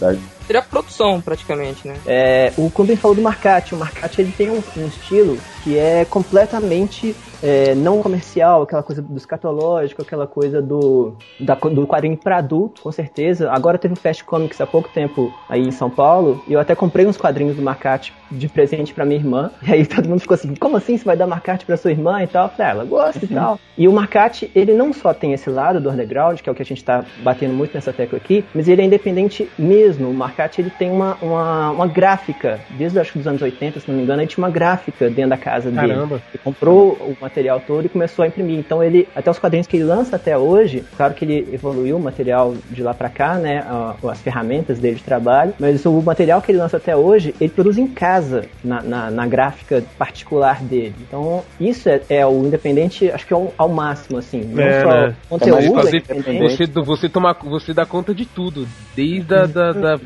Seria 0.47 0.61
a 0.61 0.65
produção, 0.65 1.21
praticamente, 1.21 1.87
né? 1.87 1.97
É, 2.07 2.53
o 2.57 2.71
Clube 2.71 2.97
falou 2.97 3.15
do 3.15 3.23
Marcati. 3.23 3.75
O 3.75 3.79
Marcati 3.79 4.21
ele 4.21 4.33
tem 4.33 4.51
um, 4.51 4.63
um 4.77 4.87
estilo 4.87 5.39
que 5.63 5.79
é 5.79 6.05
completamente 6.05 7.15
é, 7.43 7.75
não 7.75 8.01
comercial, 8.03 8.63
aquela 8.63 8.83
coisa 8.83 9.03
do 9.03 9.17
escatológico, 9.17 10.03
aquela 10.03 10.27
coisa 10.27 10.63
do, 10.63 11.15
da- 11.41 11.55
do 11.55 11.87
quadrinho 11.87 12.17
para 12.17 12.39
adulto, 12.39 12.83
com 12.83 12.93
certeza. 12.93 13.51
Agora 13.51 13.79
teve 13.79 13.95
o 13.95 13.97
Fast 13.97 14.25
Comics 14.25 14.61
há 14.61 14.67
pouco 14.67 14.89
tempo 14.89 15.33
aí 15.49 15.63
em 15.63 15.71
São 15.71 15.91
Paulo, 15.91 16.43
e 16.47 16.53
eu 16.53 16.61
até 16.61 16.75
comprei 16.75 17.07
uns 17.07 17.17
quadrinhos 17.17 17.57
do 17.57 17.63
Marcati 17.63 18.13
de 18.31 18.49
presente 18.49 18.95
para 18.95 19.05
minha 19.05 19.19
irmã. 19.21 19.51
E 19.63 19.73
aí 19.73 19.87
todo 19.87 20.09
mundo 20.09 20.21
ficou 20.21 20.35
assim: 20.35 20.55
como 20.55 20.77
assim 20.77 20.97
você 20.97 21.05
vai 21.05 21.17
dar 21.17 21.27
Marcati 21.27 21.65
para 21.67 21.77
sua 21.77 21.91
irmã 21.91 22.23
e 22.23 22.27
tal? 22.27 22.45
Eu 22.47 22.51
falei, 22.51 22.67
ah, 22.67 22.71
ela 22.75 22.85
gosta 22.85 23.25
e 23.25 23.29
tal. 23.29 23.59
E 23.77 23.89
o 23.89 23.93
Marcati, 23.93 24.51
ele 24.55 24.73
não 24.75 24.93
só 24.93 25.15
tem 25.15 25.33
esse 25.33 25.49
lado 25.49 25.81
do 25.81 25.91
underground, 25.91 26.41
que 26.41 26.49
é 26.49 26.53
o 26.53 26.55
que 26.55 26.63
a 26.63 26.65
gente 26.65 26.85
tá 26.85 27.05
batendo 27.23 27.55
muito 27.55 27.73
nessa 27.75 27.93
tecla 27.93 28.19
aqui, 28.19 28.45
mas 28.55 28.69
ele 28.69 28.83
é 28.83 28.85
independente 28.85 29.49
mesmo. 29.59 30.11
O 30.11 30.15
Marcati, 30.15 30.61
ele 30.61 30.71
tem 30.71 30.91
uma, 30.91 31.17
uma, 31.23 31.71
uma 31.71 31.87
gráfica, 31.87 32.61
desde 32.71 32.99
acho 32.99 33.13
que 33.13 33.19
dos 33.19 33.27
anos 33.27 33.41
80, 33.41 33.81
se 33.81 33.89
não 33.89 33.97
me 33.97 34.03
engano, 34.03 34.21
ele 34.21 34.29
tinha 34.29 34.45
uma 34.45 34.51
gráfica 34.51 35.09
dentro 35.09 35.31
da 35.31 35.37
casa 35.39 35.71
dele. 35.71 35.89
Caramba. 35.89 36.23
Ele 36.33 36.43
comprou 36.45 36.93
o 37.11 37.17
material 37.33 37.61
todo 37.67 37.87
e 37.87 37.89
começou 37.89 38.25
a 38.25 38.29
imprimir. 38.29 38.59
Então 38.59 38.83
ele, 38.83 39.09
até 39.17 39.31
os 39.31 39.39
quadrinhos 39.39 39.67
que 39.67 39.77
ele 39.79 39.85
lança 39.85 40.17
até 40.17 40.37
hoje, 40.37 40.85
claro 40.97 41.15
que 41.15 41.25
ele 41.25 41.49
evoluiu 41.53 41.97
o 41.97 42.01
material 42.01 42.55
de 42.71 42.83
lá 42.83 42.93
pra 42.93 43.09
cá, 43.09 43.35
né, 43.37 43.65
as 44.09 44.21
ferramentas 44.21 44.79
dele 44.79 44.97
de 44.97 45.03
trabalho, 45.03 45.55
mas 45.59 45.85
o 45.87 45.93
material 46.03 46.43
que 46.43 46.53
ele 46.53 46.59
lança 46.59 46.77
até 46.77 46.95
hoje, 46.95 47.35
ele 47.41 47.51
produz 47.51 47.79
em 47.79 47.87
casa, 47.87 48.45
na, 48.63 48.83
na, 48.83 49.11
na 49.11 49.27
gráfica 49.27 49.83
particular 49.99 50.63
dele. 50.63 50.95
Então 51.01 51.43
isso 51.59 51.89
é, 51.89 52.01
é 52.11 52.27
o 52.27 52.45
independente, 52.47 53.11
acho 53.11 53.27
que 53.27 53.33
é 53.33 53.37
o- 53.37 53.51
ao 53.57 53.69
máximo, 53.69 54.19
assim, 54.19 54.43
não 54.45 54.63
É, 54.63 54.83
só 54.83 54.89
né? 55.07 55.17
conteúdo 55.29 55.59
é 55.59 55.83
você, 55.83 55.97
independente. 55.97 56.57
você, 56.67 56.67
você, 56.83 57.09
toma, 57.09 57.35
você 57.43 57.73
dá 57.73 57.87
conta 57.87 58.15
de 58.15 58.27
tudo, 58.27 58.67
desde 58.95 59.35
a 59.35 59.47
da, 59.47 59.73
da, 59.73 60.01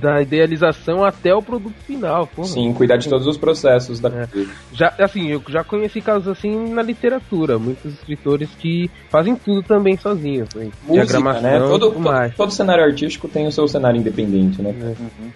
da 0.00 0.20
idealização 0.22 1.04
até 1.04 1.34
o 1.34 1.42
produto 1.42 1.74
final. 1.86 2.26
porra. 2.26 2.48
Sim, 2.48 2.72
cuidar 2.72 2.96
de 2.96 3.08
todos 3.08 3.26
os 3.26 3.36
processos 3.36 3.98
da 4.00 4.28
Já, 4.72 4.92
assim, 4.98 5.28
eu 5.30 5.42
já 5.48 5.64
conheci 5.64 6.00
casos 6.00 6.28
assim 6.28 6.72
na 6.72 6.82
literatura, 6.82 7.58
muitos 7.58 7.94
escritores 7.94 8.50
que 8.58 8.90
fazem 9.10 9.34
tudo 9.34 9.62
também 9.62 9.96
sozinhos? 9.96 10.48
Música, 10.54 10.92
diagramação 10.92 11.42
né? 11.42 11.58
Todo, 11.58 11.90
tudo 11.90 12.00
mais. 12.00 12.34
todo 12.36 12.50
cenário 12.52 12.84
artístico 12.84 13.28
tem 13.28 13.46
o 13.46 13.52
seu 13.52 13.66
cenário 13.66 13.98
independente, 13.98 14.60
né? 14.62 14.74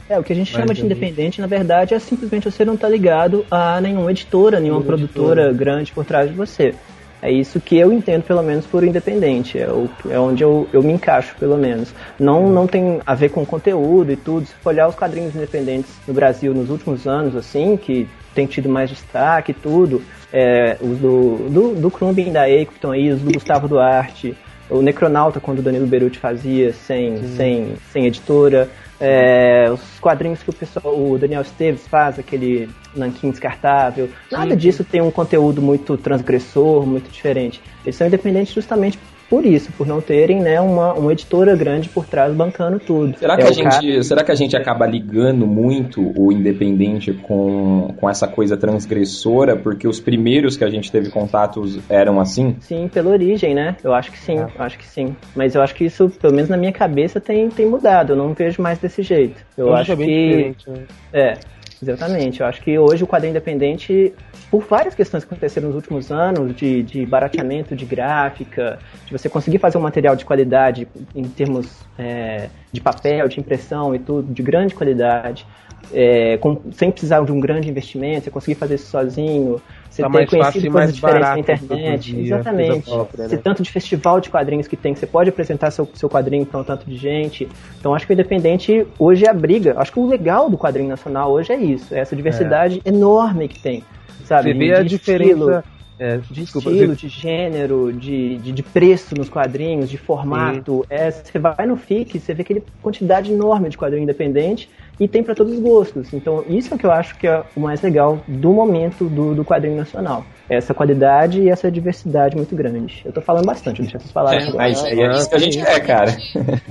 É, 0.09 0.19
o 0.19 0.23
que 0.23 0.33
a 0.33 0.37
gente 0.37 0.53
Mas 0.53 0.61
chama 0.63 0.75
de 0.75 0.81
eu- 0.81 0.87
independente, 0.87 1.41
na 1.41 1.47
verdade, 1.47 1.95
é 1.95 1.99
simplesmente 1.99 2.51
você 2.51 2.65
não 2.65 2.77
tá 2.77 2.89
ligado 2.89 3.45
a 3.51 3.81
nenhuma 3.81 4.11
editora, 4.11 4.61
nenhuma 4.61 4.81
Nenhuma 4.81 4.97
produtora 4.97 5.43
editora. 5.49 5.53
grande 5.65 5.93
por 5.93 6.05
trás 6.05 6.31
de 6.31 6.37
você. 6.37 6.75
É 7.23 7.31
isso 7.31 7.61
que 7.61 7.79
eu 7.79 7.93
entendo, 7.93 8.25
pelo 8.25 8.43
menos, 8.43 8.67
por 8.67 8.83
independente. 8.83 9.57
É, 9.57 9.71
o, 9.71 9.89
é 10.11 10.19
onde 10.19 10.43
eu, 10.43 10.69
eu 10.73 10.83
me 10.83 10.93
encaixo, 10.93 11.37
pelo 11.39 11.57
menos. 11.57 11.95
Não, 12.19 12.51
não 12.51 12.67
tem 12.67 13.01
a 13.07 13.15
ver 13.15 13.29
com 13.29 13.47
conteúdo 13.47 14.11
e 14.11 14.17
tudo. 14.17 14.45
Se 14.47 14.55
for 14.55 14.71
olhar 14.71 14.89
os 14.89 14.97
quadrinhos 14.97 15.35
independentes 15.37 15.93
no 16.07 16.13
Brasil 16.13 16.53
nos 16.53 16.69
últimos 16.69 17.07
anos, 17.07 17.37
assim, 17.37 17.77
que 17.77 18.09
tem 18.35 18.45
tido 18.45 18.69
mais 18.69 18.91
destaque 18.91 19.53
e 19.53 19.55
tudo, 19.55 20.03
é, 20.33 20.77
os 20.81 20.99
do, 20.99 21.49
do, 21.49 21.75
do 21.77 21.91
Krumbin 21.93 22.33
da 22.33 22.51
Eiko 22.51 22.73
que 22.73 22.79
estão 22.79 22.91
aí, 22.91 23.11
os 23.11 23.21
do 23.21 23.33
Gustavo 23.33 23.69
Duarte, 23.69 24.37
o 24.69 24.83
Necronauta, 24.83 25.39
quando 25.39 25.61
o 25.61 25.63
Danilo 25.63 25.87
Beruti 25.87 26.19
fazia, 26.19 26.73
sem, 26.73 27.23
sem, 27.37 27.75
sem 27.93 28.07
editora. 28.07 28.69
É, 29.05 29.69
os 29.69 29.99
quadrinhos 29.99 30.45
que 30.45 30.51
o 30.51 30.53
pessoal, 30.53 30.97
o 30.97 31.19
Daniel 31.19 31.43
Esteves 31.43 31.89
faz, 31.89 32.21
aquele 32.21 32.71
nanquim 32.95 33.31
descartável, 33.31 34.09
nada 34.31 34.57
disso 34.57 34.85
tem 34.85 35.01
um 35.01 35.11
conteúdo 35.11 35.61
muito 35.61 35.97
transgressor, 35.97 36.87
muito 36.87 37.11
diferente. 37.11 37.61
Eles 37.85 37.97
são 37.97 38.07
independentes 38.07 38.55
justamente 38.55 38.97
por 39.33 39.47
isso, 39.47 39.73
por 39.73 39.87
não 39.87 39.99
terem 40.03 40.43
né, 40.43 40.61
uma, 40.61 40.93
uma 40.93 41.11
editora 41.11 41.57
grande 41.57 41.89
por 41.89 42.05
trás 42.05 42.35
bancando 42.35 42.79
tudo. 42.79 43.17
Será 43.19 43.35
que, 43.35 43.43
É 43.43 43.47
a 43.47 43.51
o 43.51 43.57
cara- 43.57 43.81
gente, 43.81 44.05
será 44.05 44.23
que 44.23 44.31
a 44.31 44.35
gente 44.35 44.55
acaba 44.55 44.85
ligando 44.85 45.47
muito 45.47 46.13
o 46.21 46.31
independente 46.31 47.15
com, 47.15 47.95
com 47.97 48.11
essa 48.11 48.29
coisa 48.29 48.59
transgressora? 48.59 49.57
Porque 49.57 49.89
os 49.89 49.99
primeiros 49.99 50.59
que 50.59 50.65
a 50.65 50.69
gente 50.69 50.93
teve 50.93 51.09
contatos 51.09 51.79
eram 51.89 52.21
assim? 52.21 52.57
Sim, 52.61 52.89
pela 52.93 53.09
origem, 53.09 53.55
né? 53.55 53.75
Eu 53.83 53.95
acho 53.95 54.13
que 54.13 54.19
sim, 54.19 54.37
eu 54.37 54.51
acho 54.59 54.77
que 54.79 54.87
sim. 54.87 55.17
Mas 55.35 55.55
eu 55.55 55.63
acho 55.63 55.75
que 55.75 55.87
isso, 55.87 56.11
pelo 56.21 56.35
menos 56.35 56.51
na 56.51 56.59
minha 56.59 56.73
cabeça, 56.73 57.19
tem, 57.19 57.49
tem 57.49 57.65
mudado. 57.67 58.13
Eu 58.13 58.17
não 58.17 58.35
vejo 58.35 58.61
mais 58.61 58.79
desse 58.79 59.03
jeito. 59.03 59.41
Eu 59.57 59.69
Hoje 59.69 59.81
acho 59.81 59.93
é 59.93 59.97
bem 59.97 60.55
que. 60.55 60.71
né? 60.71 60.77
É, 61.11 61.39
exatamente. 61.83 62.41
Eu 62.41 62.47
acho 62.47 62.61
que 62.63 62.79
hoje 62.79 63.05
o 63.05 63.07
quadrinho 63.07 63.31
independente, 63.33 64.15
por 64.51 64.63
várias 64.65 64.95
questões 64.95 65.25
que 65.25 65.33
aconteceram 65.33 65.69
nos 65.69 65.77
últimos 65.77 66.11
anos, 66.11 66.55
de, 66.55 66.83
de 66.83 67.05
barateamento 67.07 67.75
de 67.75 67.85
gráfica, 67.85 68.79
de 69.07 69.13
você 69.13 69.29
conseguir 69.29 69.59
fazer 69.59 69.79
um 69.79 69.83
material 69.83 70.15
de 70.17 70.25
qualidade 70.25 70.87
em 71.15 71.25
termos 71.25 71.67
é, 71.99 72.49
de 72.71 72.81
papel, 72.81 73.29
de 73.29 73.41
impressão 73.41 73.95
e 73.95 73.99
tudo, 73.99 74.33
de 74.33 74.43
grande 74.43 74.75
qualidade, 74.75 75.47
é, 75.93 76.37
com- 76.39 76.61
sem 76.73 76.91
precisar 76.91 77.25
de 77.25 77.33
um 77.33 77.41
grande 77.41 77.69
investimento, 77.69 78.25
você 78.25 78.31
conseguir 78.31 78.55
fazer 78.59 78.77
isso 78.77 78.87
sozinho. 78.91 79.61
Você 79.93 80.01
Tá 80.03 80.09
ter 80.09 80.15
mais 80.15 80.25
fácil 80.31 80.41
conhecido 80.41 80.67
e 80.67 80.71
coisas 80.71 80.95
diferentes 80.95 81.21
na 81.21 81.27
barato 81.27 81.41
internet. 81.41 82.11
produzir 82.11 82.33
a 82.33 82.37
Exatamente. 82.39 82.91
própria, 82.91 83.25
Esse 83.25 83.35
né? 83.37 83.41
tanto 83.45 83.63
de 83.63 83.71
festival 83.71 84.21
de 84.21 84.31
quadrinhos 84.31 84.67
que 84.67 84.75
tem, 84.77 84.95
que 84.95 84.99
você 85.01 85.07
pode 85.07 85.29
apresentar 85.29 85.71
seu, 85.71 85.87
seu 85.93 86.09
quadrinho 86.09 86.47
para 86.47 86.61
um 86.61 86.65
tanto 86.65 86.89
de 86.89 86.97
gente. 86.97 87.47
Então 87.79 87.95
acho 87.95 88.07
que 88.07 88.13
o 88.13 88.15
independente 88.15 88.87
hoje 88.99 89.27
é 89.27 89.29
a 89.29 89.35
briga. 89.35 89.75
Acho 89.77 89.93
que 89.93 90.01
o 90.01 90.07
legal 90.07 90.49
do 90.49 90.57
quadrinho 90.57 90.89
nacional 90.89 91.31
hoje 91.31 91.53
é 91.53 91.57
isso, 91.57 91.95
é 91.95 91.99
essa 91.99 92.17
diversidade 92.17 92.81
enorme 92.87 93.49
que 93.49 93.59
tem. 93.61 93.85
Sabe? 94.25 94.53
Você 94.53 94.59
vê 94.59 94.65
De- 94.67 94.73
a 94.75 94.83
diferença. 94.83 95.31
estilo, 95.33 95.65
é, 95.99 96.17
de 96.17 96.33
desculpa, 96.33 96.71
estilo, 96.71 96.95
você- 96.95 97.07
de 97.07 97.09
gênero, 97.09 97.93
de, 97.93 98.37
de, 98.39 98.51
de 98.53 98.63
preço 98.63 99.15
nos 99.15 99.29
quadrinhos, 99.29 99.91
de 99.91 99.99
formato. 99.99 100.87
É, 100.89 101.11
você 101.11 101.39
vai 101.39 101.67
no 101.67 101.77
FIC, 101.77 102.19
você 102.19 102.33
vê 102.33 102.41
aquele 102.41 102.63
quantidade 102.81 103.31
enorme 103.31 103.69
de 103.69 103.77
quadrinho 103.77 104.03
independente 104.05 104.71
e 105.01 105.09
tem 105.09 105.23
para 105.23 105.35
todos 105.35 105.55
os 105.55 105.61
gostos. 105.61 106.13
Então, 106.13 106.45
isso 106.49 106.73
é 106.73 106.77
o 106.77 106.79
que 106.79 106.87
eu 106.87 106.93
acho 106.93 107.17
que 107.17 107.27
é 107.27 107.43
o 107.57 107.61
mais 107.61 107.81
legal 107.83 108.23
do 108.29 108.53
momento 108.53 109.09
do, 109.09 109.35
do 109.35 109.45
quadrinho 109.45 109.77
nacional. 109.77 110.25
Essa 110.49 110.75
qualidade 110.75 111.41
e 111.41 111.49
essa 111.49 111.71
diversidade 111.71 112.37
muito 112.37 112.55
grande. 112.55 113.01
Eu 113.05 113.13
tô 113.13 113.23
falando 113.23 113.47
bastante, 113.47 113.81
deixa 113.81 113.99
vocês 113.99 114.13
falarem. 114.13 114.41
É, 114.41 114.49
agora. 114.49 114.57
mas 114.59 114.85
é 114.85 115.11
isso 115.11 115.29
que 115.31 115.35
a 115.35 115.39
gente 115.39 115.59
quer, 115.59 115.81
cara. 115.87 116.17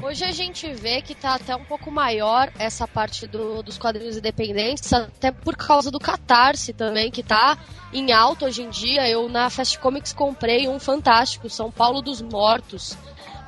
Hoje 0.04 0.24
a 0.24 0.32
gente 0.32 0.72
vê 0.74 1.02
que 1.02 1.16
tá 1.16 1.36
até 1.36 1.56
um 1.56 1.64
pouco 1.64 1.90
maior 1.90 2.50
essa 2.60 2.88
parte 2.88 3.26
do- 3.28 3.64
dos 3.64 3.78
quadrinhos 3.80 4.18
independentes, 4.18 4.94
até 4.94 5.32
por 5.32 5.56
causa 5.56 5.90
do 5.90 6.00
Catarse 6.00 6.74
também, 6.74 7.10
que 7.10 7.24
tá 7.24 7.58
em 7.92 8.12
alta 8.14 8.46
hoje 8.46 8.62
em 8.62 8.70
dia. 8.70 9.10
Eu 9.10 9.28
na 9.28 9.50
Fast 9.50 9.80
Comics 9.80 10.14
comprei 10.14 10.68
um 10.68 10.80
fantástico, 10.80 11.50
São 11.50 11.72
Paulo 11.72 12.02
dos 12.02 12.22
Mortos, 12.22 12.96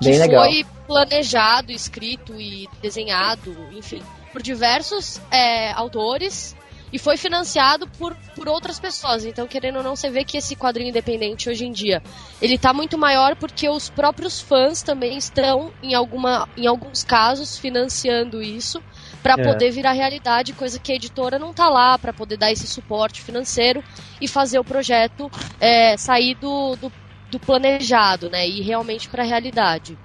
que 0.01 0.09
Bem 0.09 0.19
legal. 0.19 0.43
foi 0.45 0.65
planejado, 0.87 1.71
escrito 1.71 2.33
e 2.41 2.67
desenhado, 2.81 3.55
enfim, 3.71 4.01
por 4.33 4.41
diversos 4.41 5.21
é, 5.31 5.71
autores 5.71 6.55
e 6.91 6.99
foi 6.99 7.17
financiado 7.17 7.87
por, 7.97 8.15
por 8.35 8.47
outras 8.47 8.79
pessoas. 8.79 9.25
Então, 9.25 9.47
querendo 9.47 9.77
ou 9.77 9.83
não, 9.83 9.95
você 9.95 10.11
vê 10.11 10.23
que 10.23 10.37
esse 10.37 10.55
quadrinho 10.55 10.89
independente 10.89 11.49
hoje 11.49 11.65
em 11.65 11.71
dia, 11.71 12.03
ele 12.39 12.55
tá 12.55 12.71
muito 12.71 12.99
maior 12.99 13.35
porque 13.35 13.67
os 13.67 13.89
próprios 13.89 14.39
fãs 14.39 14.83
também 14.83 15.17
estão, 15.17 15.71
em, 15.81 15.95
alguma, 15.95 16.47
em 16.55 16.67
alguns 16.67 17.03
casos, 17.03 17.57
financiando 17.57 18.43
isso 18.43 18.79
para 19.23 19.33
É. 19.33 19.43
poder 19.43 19.71
virar 19.71 19.93
realidade, 19.93 20.53
coisa 20.53 20.77
que 20.77 20.91
a 20.91 20.95
editora 20.95 21.39
não 21.39 21.51
tá 21.51 21.67
lá 21.67 21.97
para 21.97 22.13
poder 22.13 22.37
dar 22.37 22.51
esse 22.51 22.67
suporte 22.67 23.23
financeiro 23.23 23.83
e 24.21 24.27
fazer 24.27 24.59
o 24.59 24.63
projeto 24.63 25.31
é, 25.59 25.97
sair 25.97 26.35
do, 26.35 26.75
do, 26.75 26.91
do 27.31 27.39
planejado, 27.39 28.29
né, 28.29 28.47
e 28.47 28.59
ir 28.59 28.63
realmente 28.63 29.09
para 29.09 29.23
a 29.23 29.25
realidade. 29.25 29.97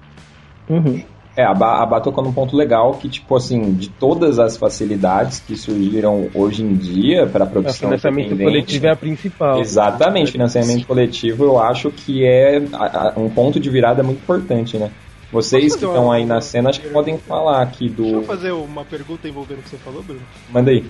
Uhum. 0.67 1.03
É, 1.39 1.45
a 1.45 1.53
Bá, 1.53 1.81
a 1.81 1.85
Bá 1.85 2.01
tocou 2.01 2.21
num 2.21 2.33
ponto 2.33 2.53
legal 2.53 2.95
que, 2.95 3.07
tipo 3.07 3.33
assim, 3.33 3.71
de 3.71 3.87
todas 3.89 4.39
as 4.39 4.57
facilidades 4.57 5.39
que 5.39 5.55
surgiram 5.55 6.27
hoje 6.35 6.61
em 6.63 6.73
dia 6.73 7.25
para 7.27 7.45
a 7.45 7.47
O 7.47 7.49
produção 7.49 7.87
financiamento 7.87 8.37
coletivo 8.37 8.87
é 8.87 8.89
a 8.91 8.95
principal. 8.97 9.61
Exatamente, 9.61 10.33
financiamento 10.33 10.85
coletivo 10.85 11.45
eu 11.45 11.57
acho 11.57 11.91
que 11.91 12.25
é 12.25 12.61
a- 12.73 13.07
a- 13.07 13.13
um 13.15 13.29
ponto 13.29 13.57
de 13.57 13.69
virada 13.69 14.03
muito 14.03 14.17
importante, 14.21 14.77
né? 14.77 14.91
Vocês 15.31 15.77
que 15.77 15.85
estão 15.85 16.05
uma- 16.07 16.15
aí 16.15 16.25
na 16.25 16.41
cena 16.41 16.71
acho 16.71 16.81
que 16.81 16.89
podem 16.89 17.17
falar 17.17 17.61
aqui 17.61 17.87
Deixa 17.87 18.11
eu 18.15 18.19
do. 18.21 18.27
fazer 18.27 18.51
uma 18.51 18.83
pergunta 18.83 19.25
envolvendo 19.29 19.59
o 19.59 19.61
que 19.61 19.69
você 19.69 19.77
falou, 19.77 20.03
Bruno. 20.03 20.19
Manda 20.51 20.71
aí. 20.71 20.83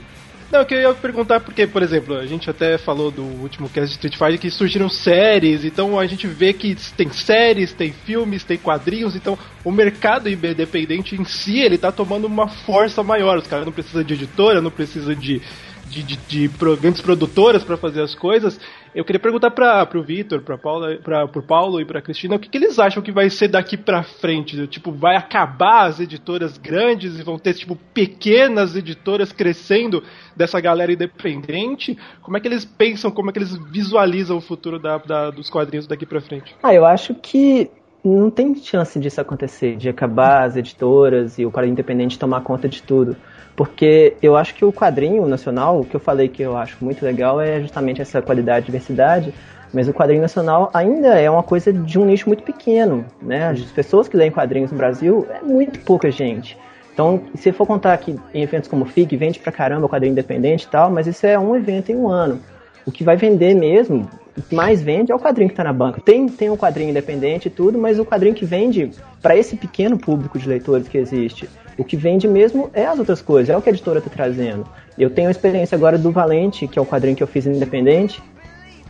Não, 0.51 0.65
que 0.65 0.73
eu 0.73 0.81
ia 0.81 0.93
perguntar 0.95 1.39
porque, 1.41 1.67
por 1.67 1.83
exemplo, 1.83 2.15
a 2.15 2.25
gente 2.25 2.49
até 2.49 2.75
falou 2.79 3.11
do 3.11 3.21
último 3.21 3.69
cast 3.69 3.87
de 3.87 3.91
Street 3.91 4.17
Fighter 4.17 4.39
que 4.39 4.49
surgiram 4.49 4.89
séries, 4.89 5.63
então 5.63 5.99
a 5.99 6.07
gente 6.07 6.25
vê 6.25 6.53
que 6.53 6.75
tem 6.97 7.11
séries, 7.11 7.71
tem 7.71 7.91
filmes, 7.91 8.43
tem 8.43 8.57
quadrinhos, 8.57 9.15
então 9.15 9.37
o 9.63 9.71
mercado 9.71 10.27
independente 10.27 11.15
em 11.15 11.23
si, 11.23 11.59
ele 11.59 11.77
tá 11.77 11.91
tomando 11.91 12.25
uma 12.25 12.47
força 12.47 13.03
maior. 13.03 13.37
Os 13.37 13.47
caras 13.47 13.65
não 13.65 13.71
precisam 13.71 14.03
de 14.03 14.15
editora, 14.15 14.59
não 14.59 14.71
precisam 14.71 15.13
de, 15.13 15.39
de, 15.87 16.01
de, 16.01 16.17
de 16.17 16.47
grandes 16.81 17.01
produtoras 17.01 17.63
para 17.63 17.77
fazer 17.77 18.01
as 18.01 18.15
coisas. 18.15 18.59
Eu 18.93 19.05
queria 19.05 19.19
perguntar 19.19 19.51
para 19.51 19.85
pro 19.85 20.01
Vitor, 20.01 20.41
para 20.41 20.57
Paula, 20.57 20.95
para 20.95 21.27
pro 21.27 21.43
Paulo 21.43 21.79
e 21.79 21.85
para 21.85 22.01
Cristina, 22.01 22.35
o 22.35 22.39
que, 22.39 22.49
que 22.49 22.57
eles 22.57 22.79
acham 22.79 23.03
que 23.03 23.11
vai 23.11 23.29
ser 23.29 23.49
daqui 23.49 23.77
para 23.77 24.01
frente? 24.01 24.65
Tipo, 24.65 24.91
vai 24.91 25.15
acabar 25.15 25.85
as 25.85 25.99
editoras 25.99 26.57
grandes 26.57 27.19
e 27.19 27.23
vão 27.23 27.37
ter 27.37 27.53
tipo 27.53 27.75
pequenas 27.93 28.75
editoras 28.75 29.31
crescendo 29.31 30.03
dessa 30.35 30.59
galera 30.59 30.91
independente? 30.91 31.97
Como 32.21 32.37
é 32.37 32.39
que 32.39 32.47
eles 32.47 32.65
pensam, 32.65 33.11
como 33.11 33.29
é 33.29 33.33
que 33.33 33.39
eles 33.39 33.53
visualizam 33.71 34.37
o 34.37 34.41
futuro 34.41 34.79
da, 34.79 34.97
da- 34.97 35.31
dos 35.31 35.49
quadrinhos 35.49 35.87
daqui 35.87 36.05
para 36.05 36.21
frente? 36.21 36.55
Ah, 36.63 36.73
eu 36.73 36.85
acho 36.85 37.13
que 37.15 37.69
não 38.03 38.29
tem 38.31 38.55
chance 38.55 38.97
disso 38.99 39.19
acontecer, 39.19 39.75
de 39.75 39.89
acabar 39.89 40.43
as 40.43 40.55
editoras 40.55 41.37
e 41.37 41.45
o 41.45 41.51
quadrinho 41.51 41.73
independente 41.73 42.17
tomar 42.17 42.41
conta 42.41 42.67
de 42.69 42.81
tudo. 42.81 43.15
Porque 43.55 44.15
eu 44.21 44.37
acho 44.37 44.55
que 44.55 44.63
o 44.63 44.71
quadrinho 44.71 45.27
nacional, 45.27 45.81
o 45.81 45.85
que 45.85 45.95
eu 45.95 45.99
falei 45.99 46.29
que 46.29 46.41
eu 46.41 46.55
acho 46.55 46.77
muito 46.83 47.03
legal 47.03 47.41
é 47.41 47.59
justamente 47.61 48.01
essa 48.01 48.21
qualidade 48.21 48.63
e 48.63 48.65
diversidade, 48.67 49.33
mas 49.73 49.87
o 49.89 49.93
quadrinho 49.93 50.21
nacional 50.21 50.71
ainda 50.73 51.19
é 51.19 51.29
uma 51.29 51.43
coisa 51.43 51.71
de 51.73 51.99
um 51.99 52.05
nicho 52.05 52.27
muito 52.27 52.41
pequeno, 52.43 53.05
né? 53.21 53.49
As 53.49 53.59
pessoas 53.71 54.07
que 54.07 54.15
leem 54.15 54.31
quadrinhos 54.31 54.71
no 54.71 54.77
Brasil 54.77 55.27
é 55.29 55.41
muito 55.43 55.79
pouca 55.81 56.09
gente. 56.09 56.57
Então, 56.99 57.21
se 57.33 57.53
for 57.53 57.65
contar 57.65 57.97
que 57.97 58.19
em 58.33 58.41
eventos 58.43 58.67
como 58.67 58.83
o 58.83 58.85
FIC, 58.85 59.15
vende 59.15 59.39
pra 59.39 59.53
caramba 59.53 59.85
o 59.85 59.89
quadrinho 59.89 60.11
independente 60.11 60.65
e 60.65 60.67
tal, 60.67 60.91
mas 60.91 61.07
isso 61.07 61.25
é 61.25 61.39
um 61.39 61.55
evento 61.55 61.93
em 61.93 61.95
um 61.95 62.09
ano. 62.09 62.41
O 62.85 62.91
que 62.91 63.05
vai 63.05 63.15
vender 63.15 63.53
mesmo, 63.55 64.05
o 64.37 64.41
que 64.41 64.53
mais 64.53 64.81
vende 64.81 65.09
é 65.09 65.15
o 65.15 65.17
quadrinho 65.17 65.47
que 65.47 65.53
está 65.53 65.63
na 65.63 65.71
banca. 65.71 66.01
Tem, 66.01 66.27
tem 66.27 66.49
um 66.49 66.57
quadrinho 66.57 66.89
independente 66.89 67.47
e 67.47 67.49
tudo, 67.49 67.79
mas 67.79 67.99
o 67.99 68.05
quadrinho 68.05 68.35
que 68.35 68.43
vende 68.43 68.91
para 69.21 69.33
esse 69.33 69.55
pequeno 69.55 69.97
público 69.97 70.37
de 70.37 70.45
leitores 70.45 70.89
que 70.89 70.97
existe, 70.97 71.49
o 71.77 71.85
que 71.85 71.95
vende 71.95 72.27
mesmo 72.27 72.69
é 72.73 72.85
as 72.85 72.99
outras 72.99 73.21
coisas, 73.21 73.49
é 73.49 73.55
o 73.55 73.61
que 73.61 73.69
a 73.69 73.71
editora 73.71 73.99
está 73.99 74.09
trazendo. 74.09 74.67
Eu 74.97 75.09
tenho 75.09 75.29
a 75.29 75.31
experiência 75.31 75.77
agora 75.77 75.97
do 75.97 76.11
Valente, 76.11 76.67
que 76.67 76.77
é 76.77 76.81
o 76.81 76.85
quadrinho 76.85 77.15
que 77.15 77.23
eu 77.23 77.27
fiz 77.27 77.45
independente, 77.45 78.21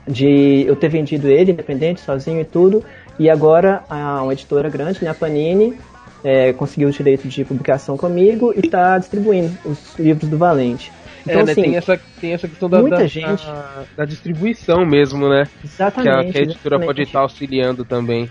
de 0.07 0.66
eu 0.68 0.76
ter 0.76 0.89
vendido 0.89 1.28
ele 1.28 1.51
independente, 1.51 2.01
sozinho 2.01 2.41
e 2.41 2.45
tudo, 2.45 2.84
e 3.20 3.30
agora 3.30 3.84
a, 3.88 4.24
uma 4.24 4.34
editora 4.34 4.68
grande, 4.68 5.03
né, 5.03 5.12
a 5.12 5.14
Panini, 5.14 5.78
é, 6.24 6.53
conseguiu 6.53 6.89
o 6.89 6.91
direito 6.91 7.28
de 7.28 7.43
publicação 7.45 7.97
comigo 7.97 8.53
e 8.55 8.59
está 8.65 8.97
distribuindo 8.97 9.57
os 9.65 9.97
livros 9.97 10.30
do 10.30 10.38
Valente. 10.38 10.91
Então, 11.22 11.41
é, 11.41 11.43
né, 11.45 11.51
assim, 11.51 11.61
tem, 11.63 11.76
essa, 11.76 11.99
tem 12.20 12.34
essa 12.34 12.47
questão 12.47 12.70
da, 12.70 12.82
da, 12.82 13.05
gente- 13.05 13.45
da, 13.45 13.84
da 13.97 14.05
distribuição 14.05 14.86
mesmo, 14.86 15.28
né? 15.30 15.47
Exatamente, 15.63 16.03
Que 16.03 16.30
a, 16.30 16.32
que 16.32 16.38
a 16.38 16.41
editora 16.41 16.76
exatamente. 16.76 16.86
pode 16.86 17.01
estar 17.03 17.20
auxiliando 17.20 17.86
também. 17.86 18.30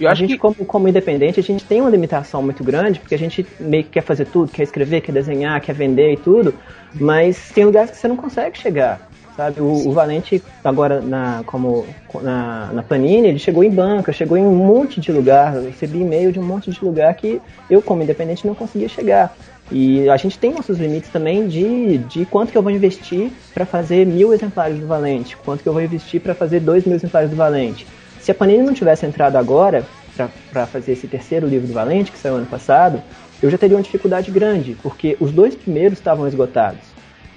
Eu 0.00 0.08
a 0.08 0.14
gente, 0.14 0.30
que 0.32 0.38
como, 0.38 0.54
como 0.54 0.88
independente, 0.88 1.38
a 1.38 1.42
gente 1.42 1.64
tem 1.64 1.82
uma 1.82 1.90
limitação 1.90 2.42
muito 2.42 2.64
grande, 2.64 2.98
porque 2.98 3.14
a 3.14 3.18
gente 3.18 3.46
meio 3.58 3.84
que 3.84 3.90
quer 3.90 4.02
fazer 4.02 4.24
tudo, 4.24 4.50
quer 4.50 4.62
escrever, 4.62 5.02
quer 5.02 5.12
desenhar, 5.12 5.60
quer 5.60 5.74
vender 5.74 6.14
e 6.14 6.16
tudo, 6.16 6.54
mas 6.94 7.50
tem 7.50 7.66
lugares 7.66 7.90
que 7.90 7.98
você 7.98 8.08
não 8.08 8.16
consegue 8.16 8.56
chegar. 8.58 9.09
Sabe? 9.36 9.60
O, 9.60 9.88
o 9.88 9.92
Valente, 9.92 10.42
agora 10.62 11.00
na, 11.00 11.42
como, 11.46 11.86
na, 12.22 12.70
na 12.72 12.82
Panini, 12.82 13.28
ele 13.28 13.38
chegou 13.38 13.64
em 13.64 13.70
banca, 13.70 14.12
chegou 14.12 14.36
em 14.36 14.44
um 14.44 14.54
monte 14.54 15.00
de 15.00 15.10
lugar, 15.12 15.56
eu 15.56 15.64
recebi 15.64 16.00
e-mail 16.00 16.32
de 16.32 16.38
um 16.38 16.44
monte 16.44 16.70
de 16.70 16.84
lugar 16.84 17.14
que 17.14 17.40
eu, 17.68 17.80
como 17.80 18.02
independente, 18.02 18.46
não 18.46 18.54
conseguia 18.54 18.88
chegar. 18.88 19.34
E 19.72 20.08
a 20.10 20.16
gente 20.16 20.36
tem 20.38 20.52
nossos 20.52 20.78
limites 20.78 21.10
também 21.10 21.46
de, 21.46 21.98
de 21.98 22.26
quanto 22.26 22.50
que 22.50 22.58
eu 22.58 22.62
vou 22.62 22.72
investir 22.72 23.30
para 23.54 23.64
fazer 23.64 24.04
mil 24.04 24.34
exemplares 24.34 24.78
do 24.78 24.86
Valente, 24.86 25.36
quanto 25.36 25.62
que 25.62 25.68
eu 25.68 25.72
vou 25.72 25.82
investir 25.82 26.20
para 26.20 26.34
fazer 26.34 26.58
dois 26.60 26.84
mil 26.84 26.96
exemplares 26.96 27.30
do 27.30 27.36
Valente. 27.36 27.86
Se 28.20 28.32
a 28.32 28.34
Panini 28.34 28.64
não 28.64 28.74
tivesse 28.74 29.06
entrado 29.06 29.36
agora 29.36 29.84
para 30.52 30.66
fazer 30.66 30.92
esse 30.92 31.06
terceiro 31.06 31.46
livro 31.46 31.68
do 31.68 31.72
Valente, 31.72 32.10
que 32.10 32.18
saiu 32.18 32.34
ano 32.34 32.46
passado, 32.46 33.00
eu 33.40 33.48
já 33.48 33.56
teria 33.56 33.76
uma 33.76 33.82
dificuldade 33.82 34.30
grande, 34.30 34.76
porque 34.82 35.16
os 35.20 35.32
dois 35.32 35.54
primeiros 35.54 35.98
estavam 35.98 36.26
esgotados. 36.26 36.80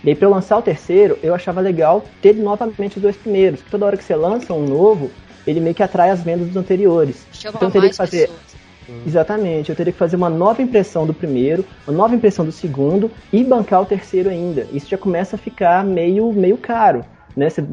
E 0.04 0.10
aí, 0.10 0.16
para 0.16 0.28
eu 0.28 0.32
lançar 0.32 0.58
o 0.58 0.62
terceiro, 0.62 1.18
eu 1.24 1.34
achava 1.34 1.62
legal 1.62 2.04
ter 2.22 2.36
novamente 2.36 2.98
os 2.98 3.02
dois 3.02 3.16
primeiros. 3.16 3.62
porque 3.62 3.72
Toda 3.72 3.86
hora 3.86 3.98
que 3.98 4.04
você 4.04 4.16
lança 4.16 4.54
um 4.54 4.66
novo, 4.66 5.10
ele 5.48 5.60
meio 5.60 5.74
que 5.74 5.84
atrai 5.84 6.10
as 6.10 6.22
vendas 6.22 6.48
dos 6.48 6.58
anteriores. 6.58 7.26
Chama 7.32 7.56
então 7.56 7.70
eu 7.70 7.72
teria 7.72 7.88
mais 7.88 7.98
que 7.98 7.98
fazer. 7.98 8.28
pessoas. 8.28 8.64
Exatamente, 9.08 9.70
eu 9.70 9.76
teria 9.76 9.94
que 9.94 10.00
fazer 10.00 10.18
uma 10.18 10.30
nova 10.30 10.62
impressão 10.62 11.06
do 11.06 11.14
primeiro, 11.14 11.66
uma 11.88 11.96
nova 11.96 12.16
impressão 12.16 12.44
do 12.44 12.52
segundo 12.52 13.10
e 13.32 13.42
bancar 13.42 13.82
o 13.82 13.86
terceiro 13.86 14.30
ainda. 14.30 14.68
Isso 14.74 14.90
já 14.90 14.98
começa 14.98 15.38
a 15.38 15.40
ficar 15.40 15.86
meio, 15.86 16.32
meio 16.34 16.58
caro. 16.58 17.06
Né? 17.36 17.50
Você, 17.50 17.64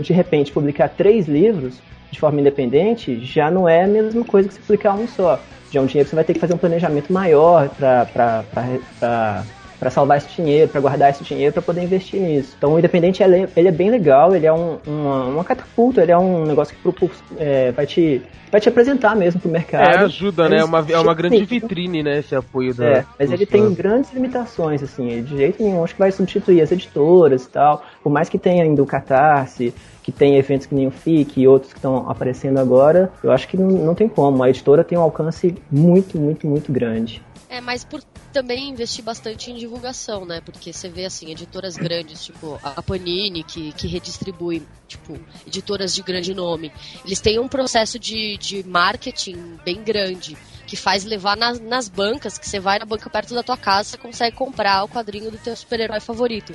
de 0.00 0.12
repente, 0.12 0.52
publicar 0.52 0.88
três 0.88 1.28
livros 1.28 1.80
de 2.10 2.18
forma 2.18 2.40
independente 2.40 3.24
já 3.24 3.50
não 3.50 3.68
é 3.68 3.84
a 3.84 3.86
mesma 3.86 4.24
coisa 4.24 4.48
que 4.48 4.54
você 4.54 4.60
publicar 4.60 4.94
um 4.94 5.06
só. 5.06 5.40
Já 5.70 5.80
é 5.80 5.82
um 5.82 5.86
dinheiro 5.86 6.04
que 6.04 6.10
você 6.10 6.16
vai 6.16 6.24
ter 6.24 6.34
que 6.34 6.40
fazer 6.40 6.54
um 6.54 6.58
planejamento 6.58 7.12
maior 7.12 7.68
para 7.68 9.44
para 9.78 9.90
salvar 9.90 10.18
esse 10.18 10.28
dinheiro, 10.34 10.68
para 10.70 10.80
guardar 10.80 11.10
esse 11.10 11.22
dinheiro, 11.24 11.52
para 11.52 11.62
poder 11.62 11.82
investir 11.82 12.20
nisso. 12.20 12.54
Então, 12.56 12.74
o 12.74 12.78
independente 12.78 13.22
ele 13.22 13.42
é, 13.42 13.48
ele 13.56 13.68
é 13.68 13.72
bem 13.72 13.90
legal, 13.90 14.34
ele 14.34 14.46
é 14.46 14.52
um, 14.52 14.78
uma, 14.86 15.24
uma 15.24 15.44
catapulta, 15.44 16.02
ele 16.02 16.12
é 16.12 16.18
um 16.18 16.44
negócio 16.44 16.74
que 16.74 16.82
propul- 16.82 17.10
é, 17.38 17.72
vai, 17.72 17.86
te, 17.86 18.22
vai 18.50 18.60
te 18.60 18.68
apresentar 18.68 19.14
mesmo 19.14 19.40
pro 19.40 19.50
mercado. 19.50 19.82
é, 19.96 19.98
ajuda, 20.04 20.48
né? 20.48 20.58
É 20.60 20.64
uma, 20.64 20.84
é 20.88 20.98
uma 20.98 21.14
grande 21.14 21.44
vitrine, 21.44 22.02
né? 22.02 22.18
Esse 22.18 22.34
apoio 22.34 22.74
da. 22.74 22.86
É, 22.86 23.04
mas 23.18 23.30
ele 23.32 23.44
tem 23.46 23.62
fãs. 23.62 23.74
grandes 23.76 24.12
limitações, 24.12 24.82
assim, 24.82 25.22
de 25.22 25.36
jeito 25.36 25.62
nenhum 25.62 25.84
acho 25.84 25.94
que 25.94 26.00
vai 26.00 26.10
substituir 26.12 26.60
as 26.60 26.72
editoras 26.72 27.44
e 27.44 27.48
tal, 27.50 27.82
por 28.02 28.10
mais 28.10 28.28
que 28.28 28.38
tenha 28.38 28.62
ainda 28.62 28.82
o 28.82 28.86
Catarse, 28.86 29.74
que 30.02 30.12
tem 30.12 30.36
eventos 30.36 30.66
que 30.66 30.74
nem 30.74 30.86
o 30.86 30.90
FIC 30.90 31.40
e 31.40 31.48
outros 31.48 31.72
que 31.72 31.78
estão 31.78 32.08
aparecendo 32.08 32.58
agora, 32.58 33.10
eu 33.22 33.32
acho 33.32 33.48
que 33.48 33.56
não, 33.56 33.66
não 33.68 33.94
tem 33.94 34.08
como, 34.08 34.42
a 34.42 34.48
editora 34.48 34.84
tem 34.84 34.96
um 34.96 35.02
alcance 35.02 35.54
muito, 35.70 36.16
muito, 36.18 36.46
muito 36.46 36.70
grande. 36.72 37.20
É, 37.48 37.60
mas 37.60 37.84
por 37.84 38.02
também 38.32 38.68
investir 38.68 39.02
bastante 39.02 39.50
em 39.50 39.54
divulgação, 39.54 40.26
né? 40.26 40.40
Porque 40.40 40.72
você 40.72 40.88
vê, 40.88 41.06
assim, 41.06 41.30
editoras 41.30 41.76
grandes, 41.76 42.24
tipo 42.24 42.58
a 42.62 42.82
Panini, 42.82 43.42
que, 43.42 43.72
que 43.72 43.86
redistribui, 43.86 44.66
tipo, 44.86 45.18
editoras 45.46 45.94
de 45.94 46.02
grande 46.02 46.34
nome. 46.34 46.70
Eles 47.04 47.20
têm 47.20 47.38
um 47.38 47.48
processo 47.48 47.98
de, 47.98 48.36
de 48.36 48.62
marketing 48.66 49.58
bem 49.64 49.82
grande, 49.82 50.36
que 50.66 50.76
faz 50.76 51.04
levar 51.04 51.36
nas, 51.36 51.60
nas 51.60 51.88
bancas, 51.88 52.36
que 52.38 52.48
você 52.48 52.58
vai 52.58 52.78
na 52.78 52.84
banca 52.84 53.08
perto 53.08 53.34
da 53.34 53.42
tua 53.42 53.56
casa, 53.56 53.90
você 53.90 53.96
consegue 53.96 54.36
comprar 54.36 54.82
o 54.84 54.88
quadrinho 54.88 55.30
do 55.30 55.38
teu 55.38 55.54
super-herói 55.54 56.00
favorito. 56.00 56.52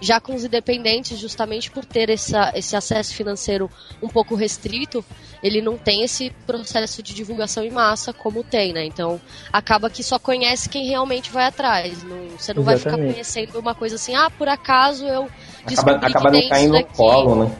Já 0.00 0.20
com 0.20 0.34
os 0.34 0.44
independentes, 0.44 1.18
justamente 1.18 1.70
por 1.70 1.84
ter 1.84 2.10
essa, 2.10 2.52
esse 2.54 2.76
acesso 2.76 3.14
financeiro 3.14 3.70
um 4.02 4.08
pouco 4.08 4.34
restrito, 4.34 5.04
ele 5.42 5.62
não 5.62 5.76
tem 5.78 6.02
esse 6.02 6.30
processo 6.46 7.02
de 7.02 7.14
divulgação 7.14 7.64
em 7.64 7.70
massa 7.70 8.12
como 8.12 8.42
tem, 8.44 8.72
né? 8.72 8.84
Então, 8.84 9.20
acaba 9.52 9.88
que 9.88 10.02
só 10.02 10.18
conhece 10.18 10.68
quem 10.68 10.86
realmente 10.86 11.30
vai 11.30 11.46
atrás. 11.46 12.02
Não, 12.02 12.28
você 12.30 12.52
não 12.52 12.62
vai 12.62 12.76
ficar 12.76 12.90
Exatamente. 12.90 13.12
conhecendo 13.14 13.58
uma 13.58 13.74
coisa 13.74 13.96
assim, 13.96 14.14
ah, 14.14 14.30
por 14.30 14.48
acaso 14.48 15.06
eu 15.06 15.28
Acaba, 15.66 15.66
descobri 15.66 15.94
acaba 16.06 16.10
que 16.10 16.24
não 16.24 16.30
tem 16.30 16.48
caindo 16.48 16.62
isso 16.62 16.68
no 16.68 16.82
daqui. 16.82 16.96
colo, 16.96 17.44
né? 17.44 17.56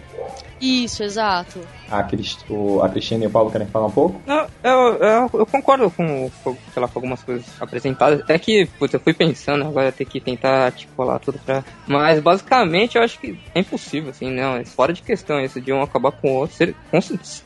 Isso, 0.65 1.03
exato. 1.05 1.61
A, 1.91 2.03
Crist, 2.03 2.45
o, 2.49 2.81
a 2.83 2.89
Cristina 2.89 3.25
e 3.25 3.27
o 3.27 3.31
Paulo 3.31 3.51
querem 3.51 3.67
falar 3.67 3.87
um 3.87 3.91
pouco? 3.91 4.23
Não, 4.27 4.47
eu, 4.63 4.95
eu, 4.97 5.31
eu 5.35 5.47
concordo 5.47 5.91
com, 5.91 6.31
com, 6.43 6.57
sei 6.73 6.81
lá, 6.83 6.89
com 6.89 6.99
algumas 6.99 7.23
coisas 7.23 7.45
apresentadas. 7.61 8.23
É 8.29 8.39
que, 8.39 8.67
putz, 8.79 8.95
eu 8.95 9.01
fui 9.01 9.13
pensando, 9.13 9.65
agora 9.65 9.93
tenho 9.93 10.09
que 10.09 10.21
tentar 10.21 10.65
articular 10.67 11.19
tudo 11.19 11.39
pra. 11.45 11.63
Mas 11.87 12.21
basicamente 12.21 12.97
eu 12.97 13.03
acho 13.03 13.21
que 13.21 13.37
é 13.55 13.61
impossível, 13.61 14.11
assim, 14.11 14.31
não. 14.31 14.57
É 14.57 14.65
fora 14.65 14.93
de 14.95 15.03
questão 15.03 15.39
isso 15.41 15.61
de 15.61 15.73
um 15.73 15.83
acabar 15.83 16.13
com 16.13 16.29
o 16.29 16.37
outro. 16.41 16.57
Ser- 16.57 16.75
com- 16.91 17.01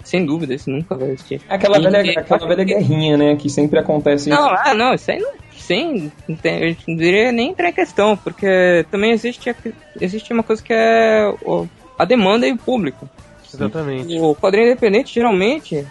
sem 0.05 0.25
dúvida, 0.25 0.55
isso 0.55 0.71
nunca 0.71 0.95
vai 0.97 1.09
existir. 1.09 1.43
Aquela 1.49 1.79
E- 1.79 1.83
velha, 1.91 2.21
aquela 2.21 2.47
velha 2.47 2.64
guerrinha, 2.64 3.16
né? 3.16 3.37
Que 3.37 3.51
sempre 3.51 3.81
acontece 3.81 4.31
Não, 4.31 4.49
ah, 4.49 4.73
não, 4.75 4.95
isso 4.95 5.11
aí 5.11 5.19
não. 5.19 5.33
Sem, 5.51 6.12
não 6.29 6.37
tem, 6.37 6.71
eu 6.71 6.77
não 6.87 6.97
diria 6.97 7.33
nem 7.33 7.51
entrar 7.51 7.69
em 7.69 7.73
questão, 7.73 8.16
porque 8.16 8.87
também 8.93 9.11
existe, 9.11 9.53
existe 10.01 10.33
uma 10.33 10.45
coisa 10.45 10.62
que 10.62 10.73
é 10.73 11.29
o- 11.43 11.66
a 11.99 12.05
demanda 12.05 12.47
e 12.47 12.53
o 12.53 12.57
público. 12.57 13.09
Exatamente. 13.53 14.19
O 14.19 14.35
quadrinho 14.35 14.67
independente, 14.69 15.15
geralmente, 15.15 15.87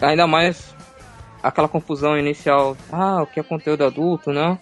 ainda 0.00 0.26
mais 0.26 0.74
aquela 1.42 1.68
confusão 1.68 2.16
inicial, 2.18 2.76
ah, 2.92 3.22
o 3.22 3.26
que 3.26 3.40
é 3.40 3.42
conteúdo 3.42 3.84
adulto, 3.84 4.32
né? 4.32 4.58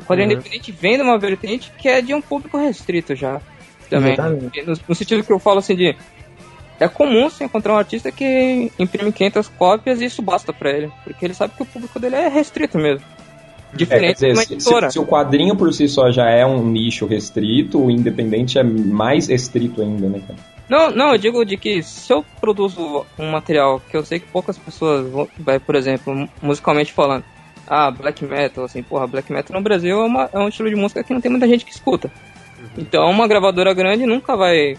O 0.00 0.04
quadrinho 0.04 0.28
Uhum. 0.30 0.34
independente 0.34 0.72
vem 0.72 0.96
de 0.96 1.02
uma 1.02 1.18
vertente 1.18 1.70
que 1.78 1.88
é 1.88 2.00
de 2.00 2.14
um 2.14 2.20
público 2.20 2.56
restrito 2.58 3.14
já. 3.14 3.40
Também. 3.90 4.14
Exatamente. 4.14 4.62
No, 4.62 4.74
no 4.88 4.94
sentido 4.94 5.22
que 5.22 5.32
eu 5.32 5.38
falo 5.38 5.58
assim 5.58 5.76
de. 5.76 5.94
É 6.80 6.88
comum 6.88 7.28
você 7.30 7.44
encontrar 7.44 7.74
um 7.74 7.76
artista 7.76 8.10
que 8.10 8.72
imprime 8.78 9.12
500 9.12 9.48
cópias 9.48 10.00
e 10.00 10.06
isso 10.06 10.22
basta 10.22 10.52
pra 10.52 10.70
ele. 10.70 10.90
Porque 11.04 11.24
ele 11.24 11.34
sabe 11.34 11.54
que 11.54 11.62
o 11.62 11.66
público 11.66 12.00
dele 12.00 12.16
é 12.16 12.28
restrito 12.28 12.78
mesmo. 12.78 13.04
É, 13.72 13.76
quer 13.76 13.84
Diferente 13.84 14.08
de 14.08 14.14
dizer, 14.14 14.32
uma 14.32 14.44
se, 14.44 14.52
editora. 14.54 14.86
se- 14.90 14.92
se 14.94 14.98
o 14.98 15.06
quadrinho 15.06 15.56
por 15.56 15.72
si 15.72 15.88
só 15.88 16.10
já 16.10 16.28
é 16.28 16.44
um 16.44 16.64
nicho 16.66 17.06
restrito, 17.06 17.82
o 17.82 17.90
independente 17.90 18.58
é 18.58 18.62
mais 18.62 19.28
restrito 19.28 19.80
ainda, 19.80 20.08
né, 20.08 20.20
cara? 20.26 20.38
Não, 20.68 20.90
não, 20.90 21.12
eu 21.12 21.18
digo 21.18 21.44
de 21.44 21.56
que 21.56 21.82
se 21.82 22.12
eu 22.12 22.24
produzo 22.40 23.04
um 23.18 23.30
material 23.30 23.80
que 23.90 23.96
eu 23.96 24.04
sei 24.04 24.20
que 24.20 24.26
poucas 24.26 24.56
pessoas 24.58 25.08
vão, 25.10 25.28
vai, 25.38 25.58
por 25.58 25.74
exemplo, 25.74 26.28
musicalmente 26.42 26.92
falando, 26.92 27.24
ah, 27.66 27.90
black 27.90 28.24
metal, 28.24 28.64
assim, 28.64 28.82
porra, 28.82 29.06
black 29.06 29.30
metal 29.32 29.56
no 29.56 29.62
Brasil 29.62 30.00
é, 30.00 30.04
uma- 30.06 30.30
é 30.32 30.38
um 30.38 30.48
estilo 30.48 30.68
de 30.70 30.76
música 30.76 31.02
que 31.02 31.12
não 31.12 31.20
tem 31.20 31.30
muita 31.30 31.48
gente 31.48 31.64
que 31.64 31.72
escuta. 31.72 32.10
Então 32.78 33.10
uma 33.10 33.26
gravadora 33.26 33.74
grande 33.74 34.06
nunca 34.06 34.36
vai 34.36 34.76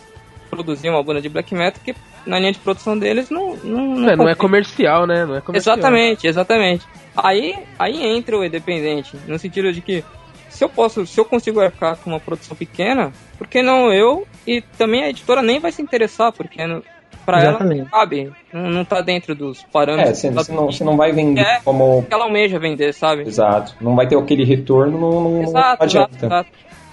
produzir 0.49 0.89
uma 0.89 1.03
banda 1.03 1.21
de 1.21 1.29
black 1.29 1.53
metal 1.53 1.81
que 1.83 1.93
na 2.25 2.39
linha 2.39 2.51
de 2.51 2.59
produção 2.59 2.97
deles 2.97 3.29
não 3.29 3.55
não, 3.57 4.09
É, 4.09 4.15
não 4.15 4.29
é 4.29 4.35
comercial, 4.35 5.05
né? 5.05 5.25
Não 5.25 5.35
é 5.35 5.41
comercial. 5.41 5.75
Exatamente, 5.75 6.27
exatamente. 6.27 6.85
Aí, 7.15 7.55
aí 7.77 8.03
entra 8.05 8.37
o 8.37 8.43
independente, 8.45 9.15
no 9.27 9.37
sentido 9.37 9.71
de 9.71 9.81
que 9.81 10.03
se 10.49 10.63
eu 10.63 10.69
posso, 10.69 11.05
se 11.05 11.19
eu 11.19 11.25
consigo 11.25 11.59
arcar 11.59 11.97
com 11.97 12.11
uma 12.11 12.19
produção 12.19 12.55
pequena, 12.55 13.11
por 13.37 13.47
que 13.47 13.61
não 13.61 13.91
eu? 13.91 14.27
E 14.45 14.61
também 14.77 15.03
a 15.03 15.09
editora 15.09 15.41
nem 15.41 15.59
vai 15.59 15.71
se 15.71 15.81
interessar, 15.81 16.31
porque 16.31 16.65
não, 16.67 16.81
pra 17.25 17.41
ela 17.43 17.59
não 17.63 17.85
cabe, 17.85 18.31
não, 18.51 18.69
não 18.69 18.85
tá 18.85 19.01
dentro 19.01 19.33
dos 19.33 19.63
parâmetros. 19.63 20.23
É, 20.23 20.31
você, 20.31 20.51
não, 20.53 20.65
você 20.67 20.83
não 20.83 20.95
vai 20.95 21.11
vender 21.11 21.41
É, 21.41 21.59
como. 21.63 22.05
ela 22.09 22.25
almeja 22.25 22.59
vender, 22.59 22.93
sabe? 22.93 23.23
Exato. 23.23 23.75
Não 23.81 23.95
vai 23.95 24.07
ter 24.07 24.15
aquele 24.17 24.43
retorno, 24.45 24.99
não, 24.99 25.11
não, 25.11 25.31
não 25.31 25.43
Exato, 25.43 25.83
adianta. 25.83 26.15
exato, 26.15 26.25
exato. 26.25 26.49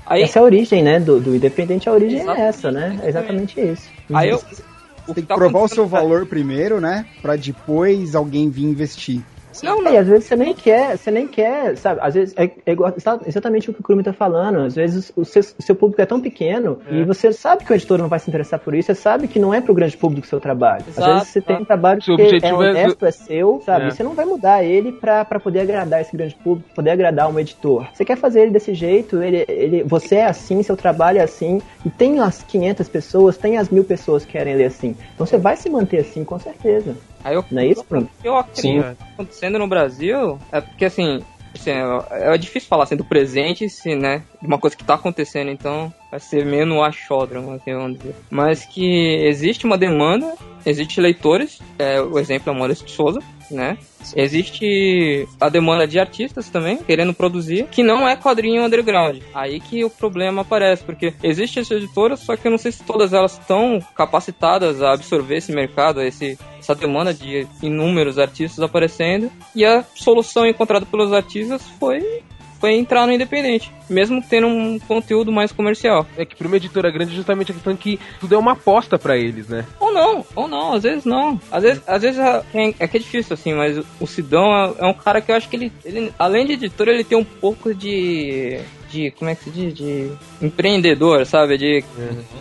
Aí, 0.06 0.22
Essa 0.22 0.38
é 0.38 0.42
a 0.42 0.44
origem, 0.44 0.82
né? 0.82 0.98
Do, 0.98 1.20
do 1.20 1.36
independente, 1.36 1.88
a 1.88 1.92
origem 1.92 2.18
Exatamente, 2.18 2.42
é 2.42 2.48
essa, 2.48 2.72
né? 2.72 2.98
É 3.02 3.08
exatamente 3.08 3.60
isso. 3.60 3.88
aí 4.12 4.30
eu, 4.30 4.38
Você 4.38 4.62
tem 5.14 5.24
que 5.24 5.34
provar 5.34 5.62
o 5.62 5.68
seu 5.68 5.86
valor 5.86 6.26
primeiro, 6.26 6.80
né? 6.80 7.06
Pra 7.22 7.36
depois 7.36 8.14
alguém 8.14 8.48
vir 8.50 8.64
investir. 8.64 9.22
Não, 9.66 9.82
E 9.92 9.96
às 9.98 10.06
vezes 10.06 10.24
você 10.26 10.36
nem 10.36 10.54
quer, 10.54 10.96
você 10.96 11.10
nem 11.10 11.26
quer, 11.26 11.76
sabe? 11.76 12.00
Às 12.02 12.14
vezes 12.14 12.34
é, 12.36 12.44
é 12.66 12.72
igual- 12.72 12.92
exa- 12.96 13.20
exatamente 13.26 13.70
o 13.70 13.74
que 13.74 13.80
o 13.80 13.82
Krumi 13.82 14.02
tá 14.02 14.12
falando. 14.12 14.60
Às 14.60 14.74
vezes 14.74 15.12
o 15.16 15.24
seu, 15.24 15.42
o 15.58 15.62
seu 15.62 15.74
público 15.74 16.00
é 16.00 16.06
tão 16.06 16.20
pequeno 16.20 16.78
e 16.90 17.04
você 17.04 17.32
sabe 17.32 17.64
que 17.64 17.72
o 17.72 17.74
editor 17.74 17.98
não 17.98 18.08
vai 18.08 18.18
se 18.18 18.28
interessar 18.28 18.60
por 18.60 18.74
isso, 18.74 18.86
você 18.86 18.94
sabe 18.94 19.28
que 19.28 19.38
não 19.38 19.52
é 19.52 19.60
pro 19.60 19.74
grande 19.74 19.96
público 19.96 20.26
o 20.26 20.28
seu 20.28 20.40
trabalho. 20.40 20.84
Exato, 20.88 21.08
Às 21.10 21.14
vezes 21.18 21.28
você 21.28 21.40
tem 21.40 21.56
um 21.56 21.64
trabalho 21.64 22.00
que 22.00 22.10
é 22.12 22.14
é- 22.48 22.54
honesto, 22.54 23.06
é 23.06 23.10
seu, 23.10 23.62
sabe? 23.64 23.86
É. 23.86 23.90
Você 23.90 24.02
não 24.02 24.14
vai 24.14 24.24
mudar 24.24 24.62
ele 24.64 24.92
pra, 24.92 25.24
pra 25.24 25.40
poder 25.40 25.60
agradar 25.60 26.00
esse 26.00 26.16
grande 26.16 26.34
público, 26.34 26.68
poder 26.74 26.90
agradar 26.90 27.28
um 27.30 27.38
editor. 27.38 27.88
Você 27.92 28.04
quer 28.04 28.16
fazer 28.16 28.42
ele 28.42 28.50
desse 28.50 28.74
jeito, 28.74 29.22
ele, 29.22 29.44
ele, 29.48 29.82
você 29.84 30.16
é 30.16 30.26
assim, 30.26 30.62
seu 30.62 30.76
trabalho 30.76 31.18
é 31.18 31.22
assim, 31.22 31.60
e 31.84 31.90
tem 31.90 32.20
as 32.20 32.42
500 32.42 32.88
pessoas, 32.88 33.36
tem 33.36 33.56
as 33.58 33.68
mil 33.68 33.84
pessoas 33.84 34.24
que 34.24 34.32
querem 34.32 34.54
ler 34.56 34.66
assim. 34.66 34.96
Então 35.14 35.26
você 35.26 35.36
vai 35.38 35.56
se 35.56 35.68
manter 35.68 35.98
assim, 35.98 36.24
com 36.24 36.38
certeza. 36.38 36.94
Aí 37.24 37.34
eu, 37.34 37.44
Não 37.50 37.62
é 37.62 37.66
isso, 37.66 37.84
Bruno? 37.88 38.08
eu 38.24 38.36
acredito 38.36 38.82
que 38.82 38.94
tá 38.94 39.04
acontecendo 39.14 39.58
no 39.58 39.68
Brasil 39.68 40.38
é 40.50 40.60
porque 40.60 40.84
assim, 40.86 41.20
assim, 41.54 41.70
é, 41.70 42.34
é 42.34 42.38
difícil 42.38 42.68
falar 42.68 42.84
assim 42.84 42.96
do 42.96 43.04
presente, 43.04 43.68
se, 43.68 43.94
né, 43.94 44.22
de 44.40 44.46
uma 44.46 44.58
coisa 44.58 44.76
que 44.76 44.84
tá 44.84 44.94
acontecendo, 44.94 45.50
então 45.50 45.92
vai 46.10 46.20
ser 46.20 46.44
meio 46.44 46.66
no 46.66 46.82
achódromo, 46.82 47.52
assim, 47.52 47.72
vamos 47.72 47.98
dizer. 47.98 48.14
Mas 48.30 48.64
que 48.64 49.16
existe 49.24 49.64
uma 49.64 49.78
demanda, 49.78 50.34
existe 50.66 51.00
leitores, 51.00 51.60
é, 51.78 52.00
o 52.00 52.18
exemplo 52.18 52.50
é 52.50 52.52
o 52.52 52.58
Maurício 52.58 52.84
de 52.84 52.92
Souza, 52.92 53.20
né? 53.50 53.78
Existe 54.16 55.28
a 55.40 55.48
demanda 55.48 55.86
de 55.86 55.98
artistas 55.98 56.48
também, 56.48 56.78
querendo 56.78 57.12
produzir, 57.12 57.66
que 57.66 57.82
não 57.82 58.08
é 58.08 58.16
quadrinho 58.16 58.64
underground. 58.64 59.20
Aí 59.34 59.60
que 59.60 59.84
o 59.84 59.90
problema 59.90 60.42
aparece, 60.42 60.82
porque 60.82 61.14
existem 61.22 61.60
essas 61.60 61.78
editoras, 61.78 62.20
só 62.20 62.36
que 62.36 62.46
eu 62.46 62.50
não 62.50 62.58
sei 62.58 62.72
se 62.72 62.82
todas 62.82 63.12
elas 63.12 63.38
estão 63.38 63.78
capacitadas 63.94 64.82
a 64.82 64.92
absorver 64.92 65.36
esse 65.36 65.52
mercado, 65.52 66.00
esse, 66.00 66.38
essa 66.58 66.74
demanda 66.74 67.12
de 67.12 67.46
inúmeros 67.62 68.18
artistas 68.18 68.62
aparecendo. 68.62 69.30
E 69.54 69.64
a 69.64 69.84
solução 69.94 70.46
encontrada 70.46 70.86
pelos 70.86 71.12
artistas 71.12 71.62
foi 71.78 72.22
foi 72.60 72.74
entrar 72.74 73.06
no 73.06 73.12
independente, 73.12 73.72
mesmo 73.88 74.22
tendo 74.22 74.46
um 74.46 74.78
conteúdo 74.78 75.32
mais 75.32 75.50
comercial. 75.50 76.06
É 76.16 76.24
que 76.24 76.36
pra 76.36 76.46
uma 76.46 76.56
editora 76.56 76.90
grande, 76.90 77.16
justamente 77.16 77.50
a 77.50 77.54
questão 77.54 77.74
que 77.74 77.98
tudo 78.20 78.34
é 78.34 78.38
uma 78.38 78.52
aposta 78.52 78.98
pra 78.98 79.16
eles, 79.16 79.48
né? 79.48 79.64
Ou 79.80 79.92
não, 79.92 80.24
ou 80.36 80.46
não, 80.46 80.74
às 80.74 80.82
vezes 80.82 81.04
não. 81.04 81.40
Às 81.50 81.62
vezes, 81.62 81.82
às 81.86 82.02
vezes 82.02 82.20
é, 82.20 82.74
é 82.78 82.86
que 82.86 82.96
é 82.98 83.00
difícil 83.00 83.32
assim, 83.34 83.54
mas 83.54 83.78
o 83.98 84.06
Sidão 84.06 84.54
é, 84.54 84.74
é 84.78 84.86
um 84.86 84.94
cara 84.94 85.20
que 85.20 85.32
eu 85.32 85.36
acho 85.36 85.48
que 85.48 85.56
ele, 85.56 85.72
ele, 85.84 86.12
além 86.18 86.46
de 86.46 86.52
editor, 86.52 86.88
ele 86.88 87.02
tem 87.02 87.16
um 87.16 87.24
pouco 87.24 87.74
de. 87.74 88.60
De. 88.90 89.10
como 89.12 89.30
é 89.30 89.34
que 89.34 89.44
se 89.44 89.50
diz? 89.50 89.74
De 89.74 90.10
empreendedor, 90.42 91.24
sabe? 91.24 91.56
De, 91.56 91.84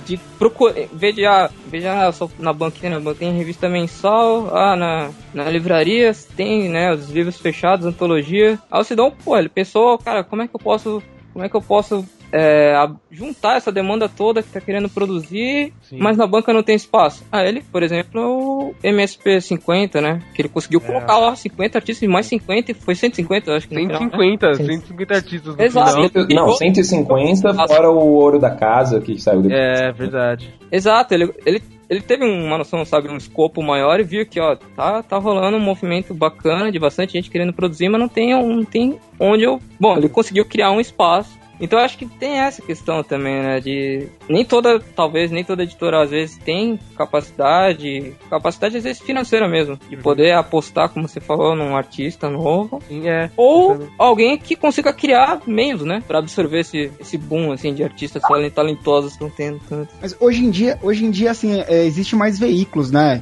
de 0.05 0.17
procurar. 0.37 0.75
Veja, 0.91 1.45
ah, 1.45 1.49
veja 1.67 2.07
ah, 2.07 2.11
só 2.11 2.29
na 2.39 2.51
banquinha, 2.51 2.99
na 2.99 3.13
tem 3.13 3.37
revista 3.37 3.69
mensal, 3.69 4.55
ah, 4.55 4.75
na, 4.75 5.11
na 5.33 5.49
livraria 5.49 6.11
tem, 6.35 6.69
né, 6.69 6.93
os 6.93 7.09
livros 7.09 7.37
fechados, 7.37 7.85
antologia. 7.85 8.59
Aí 8.69 8.81
o 8.81 8.83
Sidão, 8.83 9.11
pô, 9.11 9.37
ele 9.37 9.49
pensou, 9.49 9.97
cara, 9.97 10.23
como 10.23 10.41
é 10.41 10.47
que 10.47 10.55
eu 10.55 10.59
posso. 10.59 11.01
Como 11.31 11.45
é 11.45 11.49
que 11.49 11.55
eu 11.55 11.61
posso 11.61 12.05
é, 12.31 12.73
a- 12.75 12.93
juntar 13.11 13.57
essa 13.57 13.71
demanda 13.71 14.07
toda 14.07 14.41
que 14.43 14.49
tá 14.49 14.61
querendo 14.61 14.87
produzir, 14.89 15.73
mas 15.91 16.15
na 16.17 16.27
banca 16.27 16.53
não 16.53 16.61
tem 16.63 16.75
espaço. 16.75 17.23
Ah, 17.31 17.43
ele, 17.45 17.61
por 17.61 17.81
exemplo, 17.83 18.21
é 18.21 18.25
o 18.25 18.73
MSP 18.83 19.41
50, 19.41 19.99
né? 20.01 20.21
Que 20.35 20.41
ele 20.43 20.49
conseguiu 20.49 20.79
colocar 20.81 21.17
lá 21.17 21.35
50 21.35 21.77
artistas 21.77 22.03
e 22.03 22.07
mais 22.07 22.25
50 22.27 22.71
e 22.71 22.73
foi 22.75 22.95
150, 22.95 23.49
eu 23.51 23.55
acho 23.55 23.67
que 23.67 23.73
no 23.75 23.81
final, 23.81 23.99
né? 24.01 24.09
150, 24.09 24.53
150 24.55 25.13
artistas 25.15 25.55
no 25.55 25.63
Exato. 25.63 25.89
final. 25.91 26.03
Cento- 26.09 26.33
Não, 26.35 26.51
150 26.53 27.53
fora 27.67 27.89
o 27.91 27.97
ouro 28.13 28.39
da 28.39 28.51
casa 28.51 28.99
que 29.01 29.19
saiu 29.19 29.41
depois. 29.41 29.59
É, 29.59 29.91
verdade. 29.91 30.53
Exato, 30.71 31.13
ele, 31.13 31.33
ele, 31.45 31.61
ele 31.89 32.01
teve 32.01 32.23
uma 32.25 32.57
noção, 32.57 32.85
sabe, 32.85 33.09
um 33.09 33.17
escopo 33.17 33.61
maior 33.63 33.99
e 33.99 34.03
viu 34.03 34.25
que, 34.25 34.39
ó, 34.39 34.55
tá, 34.55 35.01
tá 35.01 35.17
rolando 35.17 35.57
um 35.57 35.61
movimento 35.61 36.13
bacana 36.13 36.71
de 36.71 36.77
bastante 36.79 37.13
gente 37.13 37.29
querendo 37.31 37.53
produzir, 37.53 37.89
mas 37.89 37.99
não 37.99 38.07
tem, 38.07 38.31
não 38.31 38.63
tem 38.63 38.99
onde 39.19 39.43
eu. 39.43 39.59
Bom, 39.79 39.97
ele 39.97 40.09
conseguiu 40.09 40.45
criar 40.45 40.71
um 40.71 40.79
espaço. 40.79 41.38
Então 41.59 41.79
eu 41.79 41.85
acho 41.85 41.97
que 41.97 42.05
tem 42.05 42.39
essa 42.39 42.61
questão 42.61 43.03
também, 43.03 43.41
né? 43.41 43.59
De. 43.59 44.07
Nem 44.27 44.45
toda, 44.45 44.79
talvez, 44.79 45.29
nem 45.31 45.43
toda 45.43 45.63
editora 45.63 46.01
às 46.03 46.09
vezes 46.09 46.37
tem 46.37 46.79
capacidade. 46.95 48.13
Capacidade 48.29 48.77
às 48.77 48.83
vezes 48.83 49.01
financeira 49.01 49.47
mesmo. 49.47 49.79
De 49.89 49.97
poder 49.97 50.33
apostar, 50.33 50.89
como 50.89 51.07
você 51.07 51.19
falou, 51.19 51.55
num 51.55 51.75
artista 51.75 52.29
novo. 52.29 52.81
É, 53.03 53.29
ou 53.35 53.87
alguém 53.97 54.37
que 54.37 54.55
consiga 54.55 54.93
criar 54.93 55.41
meios, 55.45 55.81
né? 55.83 56.01
Pra 56.07 56.19
absorver 56.19 56.59
esse, 56.59 56.91
esse 56.99 57.17
boom 57.17 57.51
assim, 57.51 57.73
de 57.73 57.83
artistas 57.83 58.21
talen- 58.21 58.49
talentosos 58.49 59.17
que 59.17 59.23
estão 59.23 59.29
tendo 59.29 59.59
tanto. 59.67 59.89
Mas 60.01 60.15
hoje 60.19 60.43
em 60.45 60.49
dia, 60.49 60.79
hoje 60.81 61.05
em 61.05 61.11
dia 61.11 61.31
assim, 61.31 61.59
é, 61.67 61.83
existe 61.85 62.15
mais 62.15 62.39
veículos, 62.39 62.91
né? 62.91 63.21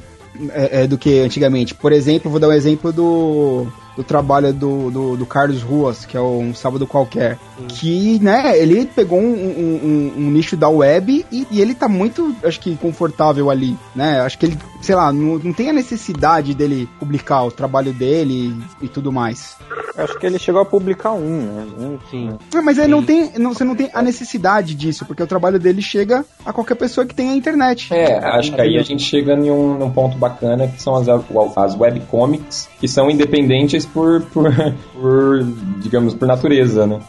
É, 0.50 0.82
é, 0.82 0.86
do 0.86 0.96
que 0.96 1.18
antigamente. 1.18 1.74
Por 1.74 1.90
exemplo, 1.90 2.30
vou 2.30 2.38
dar 2.38 2.48
um 2.48 2.52
exemplo 2.52 2.92
do 2.92 3.66
do 3.98 4.04
trabalho 4.04 4.52
do, 4.52 4.92
do, 4.92 5.16
do 5.16 5.26
Carlos 5.26 5.60
Ruas, 5.60 6.04
que 6.06 6.16
é 6.16 6.20
o 6.20 6.38
Um 6.38 6.54
Sábado 6.54 6.86
Qualquer. 6.86 7.36
Que, 7.66 8.16
né, 8.22 8.56
ele 8.56 8.86
pegou 8.86 9.18
um, 9.18 9.24
um- 9.24 9.80
um- 9.82 10.12
um 10.18 10.30
nicho 10.30 10.56
da 10.56 10.68
web 10.68 11.26
e, 11.32 11.44
e 11.50 11.60
ele 11.60 11.74
tá 11.74 11.88
muito, 11.88 12.32
acho 12.44 12.60
que, 12.60 12.76
confortável 12.76 13.50
ali, 13.50 13.76
né? 13.96 14.20
Acho 14.20 14.38
que 14.38 14.46
ele, 14.46 14.58
sei 14.80 14.94
lá, 14.94 15.12
não, 15.12 15.36
não 15.38 15.52
tem 15.52 15.68
a 15.70 15.72
necessidade 15.72 16.54
dele 16.54 16.88
publicar 17.00 17.42
o 17.42 17.50
trabalho 17.50 17.92
dele 17.92 18.54
e, 18.80 18.84
e 18.84 18.88
tudo 18.88 19.10
mais. 19.10 19.56
Acho 19.96 20.16
que 20.16 20.26
ele 20.26 20.38
chegou 20.38 20.60
a 20.60 20.64
publicar 20.64 21.10
um, 21.10 21.40
né? 21.40 21.66
Um, 21.76 21.98
Sim. 22.08 22.38
Ah, 22.54 22.62
mas 22.62 22.78
ele 22.78 22.86
não 22.86 23.02
tem, 23.02 23.32
não, 23.36 23.52
você 23.52 23.64
não 23.64 23.74
tem 23.74 23.90
a 23.92 24.00
necessidade 24.00 24.76
disso, 24.76 25.04
porque 25.04 25.20
o 25.24 25.26
trabalho 25.26 25.58
dele 25.58 25.82
chega 25.82 26.24
a 26.46 26.52
qualquer 26.52 26.76
pessoa 26.76 27.04
que 27.04 27.12
tem 27.16 27.30
a 27.30 27.34
internet. 27.34 27.92
É, 27.92 28.16
acho 28.24 28.52
que 28.52 28.60
aí 28.60 28.78
a 28.78 28.82
gente 28.84 29.02
chega 29.02 29.32
em 29.34 29.50
um, 29.50 29.76
num 29.76 29.90
ponto 29.90 30.16
bacana 30.16 30.68
que 30.68 30.80
são 30.80 30.94
as, 30.94 31.08
as 31.08 31.74
webcomics, 31.76 32.68
que 32.78 32.86
são 32.86 33.10
independentes 33.10 33.87
por, 33.92 34.22
por, 34.32 34.50
por, 34.94 35.42
digamos, 35.80 36.14
por 36.14 36.26
natureza, 36.28 36.86
né? 36.86 37.00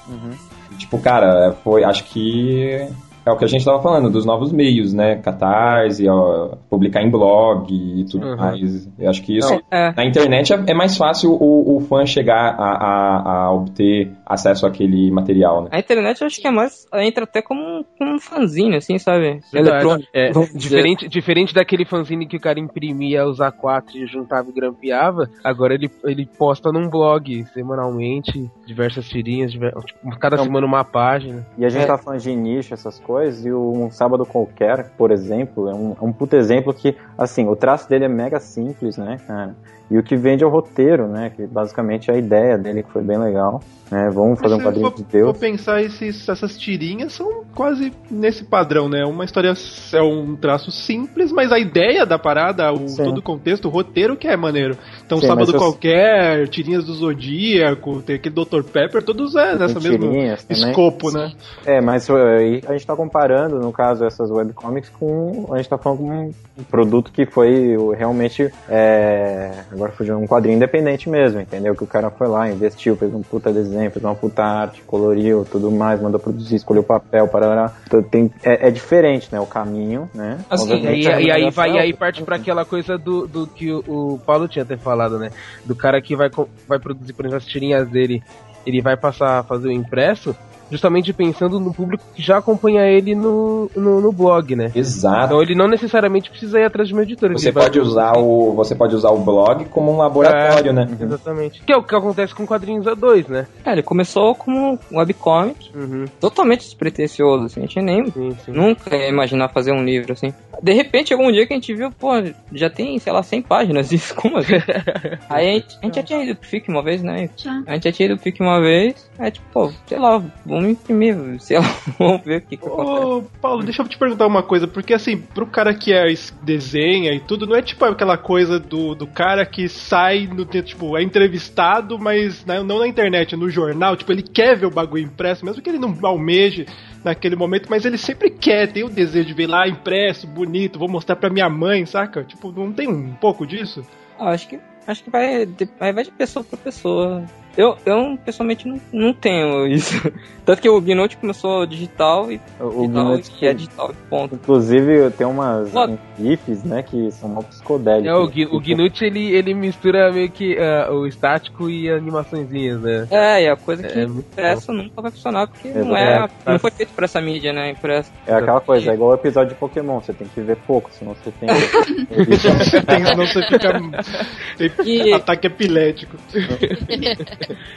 Tipo, 0.77 0.97
cara, 0.99 1.53
foi, 1.63 1.83
acho 1.83 2.05
que 2.05 2.87
é 3.25 3.31
o 3.31 3.37
que 3.37 3.45
a 3.45 3.47
gente 3.47 3.63
tava 3.65 3.81
falando, 3.81 4.09
dos 4.09 4.25
novos 4.25 4.51
meios, 4.51 4.93
né? 4.93 5.17
Catarse, 5.17 6.07
ó, 6.07 6.55
publicar 6.69 7.01
em 7.03 7.09
blog 7.11 7.71
e 7.71 8.05
tudo 8.05 8.25
Uhum. 8.25 8.37
mais. 8.37 8.89
Eu 8.97 9.09
acho 9.09 9.21
que 9.21 9.37
isso. 9.37 9.49
Não, 9.53 9.61
é. 9.69 9.93
Na 9.95 10.05
internet 10.05 10.53
é, 10.53 10.63
é 10.67 10.73
mais 10.73 10.95
fácil 10.97 11.31
o, 11.33 11.77
o 11.77 11.79
fã 11.81 12.05
chegar 12.05 12.55
a, 12.57 12.71
a, 12.71 13.43
a 13.45 13.53
obter 13.53 14.11
acesso 14.29 14.65
àquele 14.67 15.09
material, 15.11 15.63
né? 15.63 15.69
A 15.71 15.79
internet 15.79 16.21
eu 16.21 16.27
acho 16.27 16.39
que 16.39 16.47
é 16.47 16.51
mais. 16.51 16.85
Entra 16.93 17.23
até 17.23 17.41
como 17.41 17.59
um, 17.59 17.83
como 17.97 18.13
um 18.15 18.19
fanzine, 18.19 18.75
assim, 18.77 18.99
sabe? 18.99 19.39
Eletrônico. 19.51 20.07
É, 20.13 20.29
dizer. 20.29 20.53
diferente, 20.55 21.07
diferente 21.09 21.53
daquele 21.53 21.83
fanzine 21.83 22.27
que 22.27 22.37
o 22.37 22.39
cara 22.39 22.59
imprimia 22.59 23.25
os 23.25 23.39
A4 23.39 23.95
e 23.95 24.05
juntava 24.05 24.47
e 24.49 24.53
grampeava, 24.53 25.27
agora 25.43 25.73
ele, 25.73 25.89
ele 26.05 26.25
posta 26.37 26.71
num 26.71 26.87
blog 26.87 27.43
semanalmente 27.53 28.49
diversas 28.65 29.07
tirinhas, 29.09 29.51
diver- 29.51 29.73
tipo, 29.85 30.09
cada 30.19 30.35
Então- 30.35 30.45
semana 30.45 30.65
uma 30.67 30.83
página. 30.83 31.45
E 31.57 31.65
a 31.65 31.69
gente 31.69 31.87
tá 31.87 31.97
falando 31.97 32.19
de 32.21 32.35
nicho, 32.35 32.73
essas 32.73 32.99
coisas, 32.99 33.45
e 33.45 33.51
o 33.51 33.71
Um 33.73 33.89
Sábado 33.89 34.25
Qualquer, 34.25 34.91
por 34.97 35.09
exemplo, 35.11 35.67
é 35.69 35.73
um, 35.73 35.95
é 35.99 36.03
um 36.05 36.13
puto 36.13 36.35
exemplo 36.35 36.73
que, 36.73 36.95
assim, 37.17 37.47
o 37.47 37.55
traço 37.55 37.89
dele 37.89 38.05
é 38.05 38.09
mega 38.09 38.39
simples, 38.39 38.97
né, 38.97 39.17
cara? 39.25 39.55
E 39.91 39.97
o 39.97 40.03
que 40.03 40.15
vende 40.15 40.43
é 40.43 40.47
o 40.47 40.49
roteiro, 40.51 41.07
né? 41.07 41.31
Que 41.35 41.47
basicamente 41.47 42.11
é 42.11 42.13
a 42.13 42.17
ideia 42.17 42.57
dele, 42.57 42.83
que 42.83 42.91
foi 42.91 43.01
bem 43.03 43.17
legal. 43.17 43.59
Né? 43.89 44.07
Vamos 44.13 44.39
fazer 44.39 44.53
um 44.53 44.57
Se 44.59 44.63
quadrinho 44.63 44.91
for- 44.91 44.95
de 44.97 45.03
Deus. 45.03 45.31
for 45.31 45.39
pensar, 45.39 45.81
esses, 45.81 46.29
essas 46.29 46.55
tirinhas 46.59 47.13
são 47.13 47.43
quase 47.55 47.91
nesse 48.11 48.43
padrão, 48.43 48.87
né? 48.87 49.03
Uma 49.03 49.25
história 49.25 49.51
é 49.93 50.01
um 50.03 50.35
traço 50.35 50.69
simples, 50.69 51.31
mas 51.31 51.51
a 51.51 51.57
ideia 51.57 52.05
da 52.05 52.19
parada, 52.19 52.71
o, 52.71 52.87
Sim. 52.87 53.03
todo 53.03 53.17
o 53.17 53.21
contexto, 53.23 53.65
o 53.65 53.71
roteiro 53.71 54.15
que 54.15 54.27
é 54.27 54.37
maneiro. 54.37 54.77
Então, 55.09 55.19
Sim, 55.19 55.25
Sábado 55.25 55.51
eu- 55.51 55.57
Qualquer, 55.57 56.47
tirinhas 56.49 56.85
do 56.85 56.93
Zodíaco, 56.93 57.99
tem 58.03 58.17
aquele 58.17 58.35
Dr. 58.35 58.61
Pepper, 58.61 59.01
todos 59.01 59.35
é 59.35 59.55
nessa 59.57 59.79
mesmo 59.79 59.97
tirinhas 60.07 60.43
também. 60.43 60.69
escopo, 60.69 61.09
né? 61.09 61.33
É, 61.65 61.81
mas 61.81 62.07
uh, 62.09 62.15
aí 62.15 62.61
a 62.67 62.73
gente 62.73 62.85
tá 62.85 62.95
comparando, 62.95 63.59
no 63.59 63.71
caso, 63.71 64.05
essas 64.05 64.29
webcomics 64.29 64.89
com. 64.89 65.47
A 65.51 65.57
gente 65.57 65.67
tá 65.67 65.79
falando 65.79 65.97
com 65.97 66.11
um 66.59 66.63
produto 66.69 67.11
que 67.11 67.25
foi 67.25 67.75
realmente. 67.97 68.51
É, 68.69 69.63
agora 69.71 69.91
fugiu 69.93 70.15
um 70.15 70.27
quadrinho 70.27 70.57
independente 70.57 71.09
mesmo, 71.09 71.41
entendeu? 71.41 71.73
Que 71.75 71.83
o 71.83 71.87
cara 71.87 72.11
foi 72.11 72.27
lá, 72.27 72.47
investiu, 72.47 72.95
fez 72.95 73.11
um 73.11 73.23
puta 73.23 73.51
desenho, 73.51 73.89
fez 73.89 74.05
uma 74.05 74.13
puta 74.13 74.43
arte, 74.43 74.83
coloriu, 74.83 75.43
tudo 75.49 75.71
mais, 75.71 75.99
mandou 75.99 76.19
produzir, 76.19 76.57
escolheu 76.57 76.83
papel, 76.83 77.27
parará. 77.27 77.73
Então, 77.87 78.03
Tem, 78.03 78.31
é, 78.43 78.67
é 78.67 78.71
diferente, 78.71 79.27
né? 79.31 79.39
O 79.39 79.47
caminho, 79.47 80.07
né? 80.13 80.37
Assim, 80.47 80.85
e, 80.85 81.01
e 81.01 81.31
aí 81.31 81.49
vai, 81.49 81.71
e 81.71 81.79
aí 81.79 81.93
parte 81.93 82.21
pra 82.21 82.35
aquela 82.35 82.63
coisa 82.63 82.95
do, 82.95 83.25
do 83.25 83.47
que 83.47 83.71
o, 83.71 83.83
o 83.87 84.19
Paulo 84.23 84.47
tinha 84.47 84.61
até 84.63 84.77
falado, 84.77 84.98
né? 85.07 85.31
Do 85.63 85.75
cara 85.75 86.01
que 86.01 86.15
vai, 86.15 86.29
vai 86.67 86.79
produzir, 86.79 87.13
por 87.13 87.25
exemplo, 87.25 87.37
as 87.37 87.45
tirinhas 87.45 87.87
dele, 87.87 88.23
ele 88.65 88.81
vai 88.81 88.97
passar 88.97 89.39
a 89.39 89.43
fazer 89.43 89.67
o 89.69 89.71
impresso, 89.71 90.35
justamente 90.71 91.11
pensando 91.13 91.59
no 91.59 91.73
público 91.73 92.03
que 92.15 92.21
já 92.21 92.37
acompanha 92.37 92.83
ele 92.85 93.15
no, 93.15 93.69
no, 93.75 94.01
no 94.01 94.11
blog, 94.11 94.55
né? 94.55 94.71
Exato. 94.75 95.25
Então 95.25 95.41
ele 95.41 95.55
não 95.55 95.67
necessariamente 95.67 96.29
precisa 96.29 96.59
ir 96.59 96.65
atrás 96.65 96.87
de 96.87 96.93
uma 96.93 97.03
editora. 97.03 97.33
Você 97.33 97.51
pode 97.51 97.79
usar 97.79 98.13
o 98.17 98.53
você 98.53 98.75
pode 98.75 98.95
usar 98.95 99.09
o 99.11 99.17
blog 99.19 99.65
como 99.65 99.91
um 99.91 99.97
laboratório, 99.97 100.69
É, 100.69 100.73
né? 100.73 100.87
Exatamente. 100.99 101.61
Que 101.63 101.73
é 101.73 101.77
o 101.77 101.83
que 101.83 101.95
acontece 101.95 102.33
com 102.35 102.45
quadrinhos 102.45 102.85
A2, 102.85 103.27
né? 103.29 103.47
É, 103.65 103.71
ele 103.71 103.83
começou 103.83 104.35
como 104.35 104.79
um 104.91 104.97
webcomic, 104.97 105.69
Uhum. 105.75 106.05
totalmente 106.19 106.61
despretensioso, 106.61 107.45
assim, 107.45 107.59
a 107.61 107.63
gente 107.63 107.81
nem 107.81 108.11
nunca 108.47 108.95
ia 108.95 109.07
imaginar 109.09 109.49
fazer 109.49 109.71
um 109.71 109.83
livro, 109.83 110.13
assim. 110.13 110.33
De 110.61 110.73
repente, 110.73 111.13
algum 111.13 111.31
dia 111.31 111.45
que 111.47 111.53
a 111.53 111.55
gente 111.55 111.73
viu, 111.73 111.91
pô, 111.91 112.09
já 112.51 112.69
tem, 112.69 112.97
sei 112.99 113.13
lá, 113.13 113.23
100 113.23 113.41
páginas 113.43 113.89
disso, 113.89 114.13
como 114.15 114.37
assim? 114.37 114.53
Aí 115.29 115.49
a 115.49 115.53
gente, 115.53 115.77
a 115.81 115.85
gente 115.85 115.95
já 115.95 116.03
tinha 116.03 116.23
ido 116.23 116.35
pro 116.35 116.47
FIC 116.49 116.69
uma 116.69 116.83
vez, 116.83 117.01
né? 117.01 117.29
Já. 117.37 117.63
A 117.65 117.73
gente 117.73 117.83
já 117.85 117.91
tinha 117.91 118.05
ido 118.07 118.15
pro 118.15 118.23
FIC 118.23 118.41
uma 118.41 118.59
vez, 118.59 119.09
aí 119.17 119.31
tipo, 119.31 119.45
pô, 119.51 119.71
sei 119.87 119.99
lá, 119.99 120.21
vamos 120.45 120.58
imprimir, 120.67 121.15
sei 121.39 121.57
lá, 121.59 121.65
vamos 121.99 122.23
ver 122.23 122.37
o 122.37 122.41
que 122.41 122.57
que 122.57 122.65
acontece. 122.67 123.05
Ô, 123.05 123.23
Paulo, 123.41 123.63
deixa 123.63 123.81
eu 123.81 123.87
te 123.87 123.97
perguntar 123.97 124.25
uma 124.27 124.41
coisa, 124.43 124.67
porque 124.67 124.93
assim, 124.93 125.17
pro 125.17 125.45
cara 125.45 125.73
que 125.73 125.93
é 125.93 126.11
es- 126.11 126.33
desenha 126.41 127.13
e 127.13 127.19
tudo, 127.19 127.45
não 127.47 127.55
é 127.55 127.61
tipo 127.61 127.85
aquela 127.85 128.17
coisa 128.17 128.59
do, 128.59 128.95
do 128.95 129.05
cara 129.07 129.45
que 129.45 129.67
sai 129.69 130.27
no 130.27 130.45
tipo, 130.45 130.97
é 130.97 131.03
entrevistado, 131.03 131.97
mas 131.99 132.43
né, 132.45 132.61
não 132.63 132.79
na 132.79 132.87
internet, 132.87 133.35
no 133.35 133.49
jornal, 133.49 133.95
tipo, 133.95 134.11
ele 134.11 134.23
quer 134.23 134.57
ver 134.57 134.65
o 134.65 134.71
bagulho 134.71 135.03
impresso, 135.03 135.45
mesmo 135.45 135.61
que 135.61 135.69
ele 135.69 135.79
não 135.79 135.95
almeje 136.03 136.65
naquele 137.03 137.35
momento, 137.35 137.67
mas 137.69 137.85
ele 137.85 137.97
sempre 137.97 138.29
quer, 138.29 138.71
tem 138.71 138.83
o 138.83 138.89
desejo 138.89 139.27
de 139.27 139.33
ver 139.33 139.47
lá 139.47 139.67
impresso, 139.67 140.27
bonito, 140.27 140.79
vou 140.79 140.89
mostrar 140.89 141.15
pra 141.15 141.29
minha 141.29 141.49
mãe, 141.49 141.85
saca? 141.85 142.23
Tipo, 142.23 142.51
não 142.51 142.71
tem 142.73 142.87
um 142.87 143.13
pouco 143.13 143.45
disso? 143.45 143.85
Ah, 144.17 144.31
acho 144.31 144.47
que 144.49 144.59
acho 144.87 145.03
que 145.03 145.09
vai, 145.09 145.45
vai 145.79 146.03
de 146.03 146.11
pessoa 146.11 146.43
pra 146.43 146.57
pessoa. 146.57 147.23
Eu, 147.57 147.77
eu 147.85 148.17
pessoalmente 148.23 148.67
não, 148.67 148.79
não 148.93 149.13
tenho 149.13 149.67
isso. 149.67 149.99
Tanto 150.45 150.61
que 150.61 150.69
o 150.69 150.81
Gnome 150.81 151.15
começou 151.15 151.65
digital 151.65 152.31
e 152.31 152.39
O 152.59 152.69
digital, 152.81 152.87
Gnome- 152.87 153.23
e 153.41 153.45
é 153.45 153.53
digital, 153.53 153.93
ponto. 154.09 154.35
Inclusive, 154.35 155.11
tem 155.11 155.27
umas 155.27 155.71
Logo. 155.71 155.99
GIFs, 156.17 156.63
né, 156.63 156.81
que 156.81 157.11
são 157.11 157.29
mal 157.29 157.43
psicodélicos. 157.43 158.07
É, 158.09 158.15
o, 158.15 158.27
Gui- 158.27 158.47
o 158.47 158.59
Gnut, 158.59 159.03
ele, 159.05 159.31
ele 159.31 159.53
mistura 159.53 160.11
meio 160.11 160.29
que 160.31 160.57
ah, 160.57 160.91
o 160.91 161.05
estático 161.05 161.69
e 161.69 161.89
animaçõezinhas, 161.91 162.81
né? 162.81 163.07
É, 163.11 163.43
e 163.43 163.47
a 163.49 163.55
coisa 163.55 163.83
que 163.83 163.99
É, 163.99 164.07
muito 164.07 164.25
impressa 164.31 164.73
nunca 164.73 165.01
vai 165.01 165.11
funcionar, 165.11 165.47
porque 165.47 165.67
É 165.67 165.83
não, 165.83 165.95
é, 165.95 166.27
não 166.45 166.57
foi 166.59 166.71
feito 166.71 166.93
pra 166.93 167.05
essa 167.05 167.21
mídia, 167.21 167.53
né? 167.53 167.69
Impressa. 167.69 168.11
É 168.25 168.33
aquela 168.33 168.61
coisa, 168.61 168.89
é 168.89 168.93
igual 168.95 169.11
o 169.11 169.15
episódio 169.15 169.49
de 169.53 169.59
Pokémon, 169.59 169.99
você 169.99 170.13
tem 170.13 170.27
que 170.27 170.41
ver 170.41 170.55
pouco, 170.65 170.89
senão 170.91 171.13
você 171.15 171.31
tem. 171.31 171.49
Tem, 172.09 173.05
senão 173.05 173.27
você 173.27 173.41
fica. 173.43 174.83
Tem 174.83 175.13
ataque 175.13 175.47
epilético. 175.47 176.15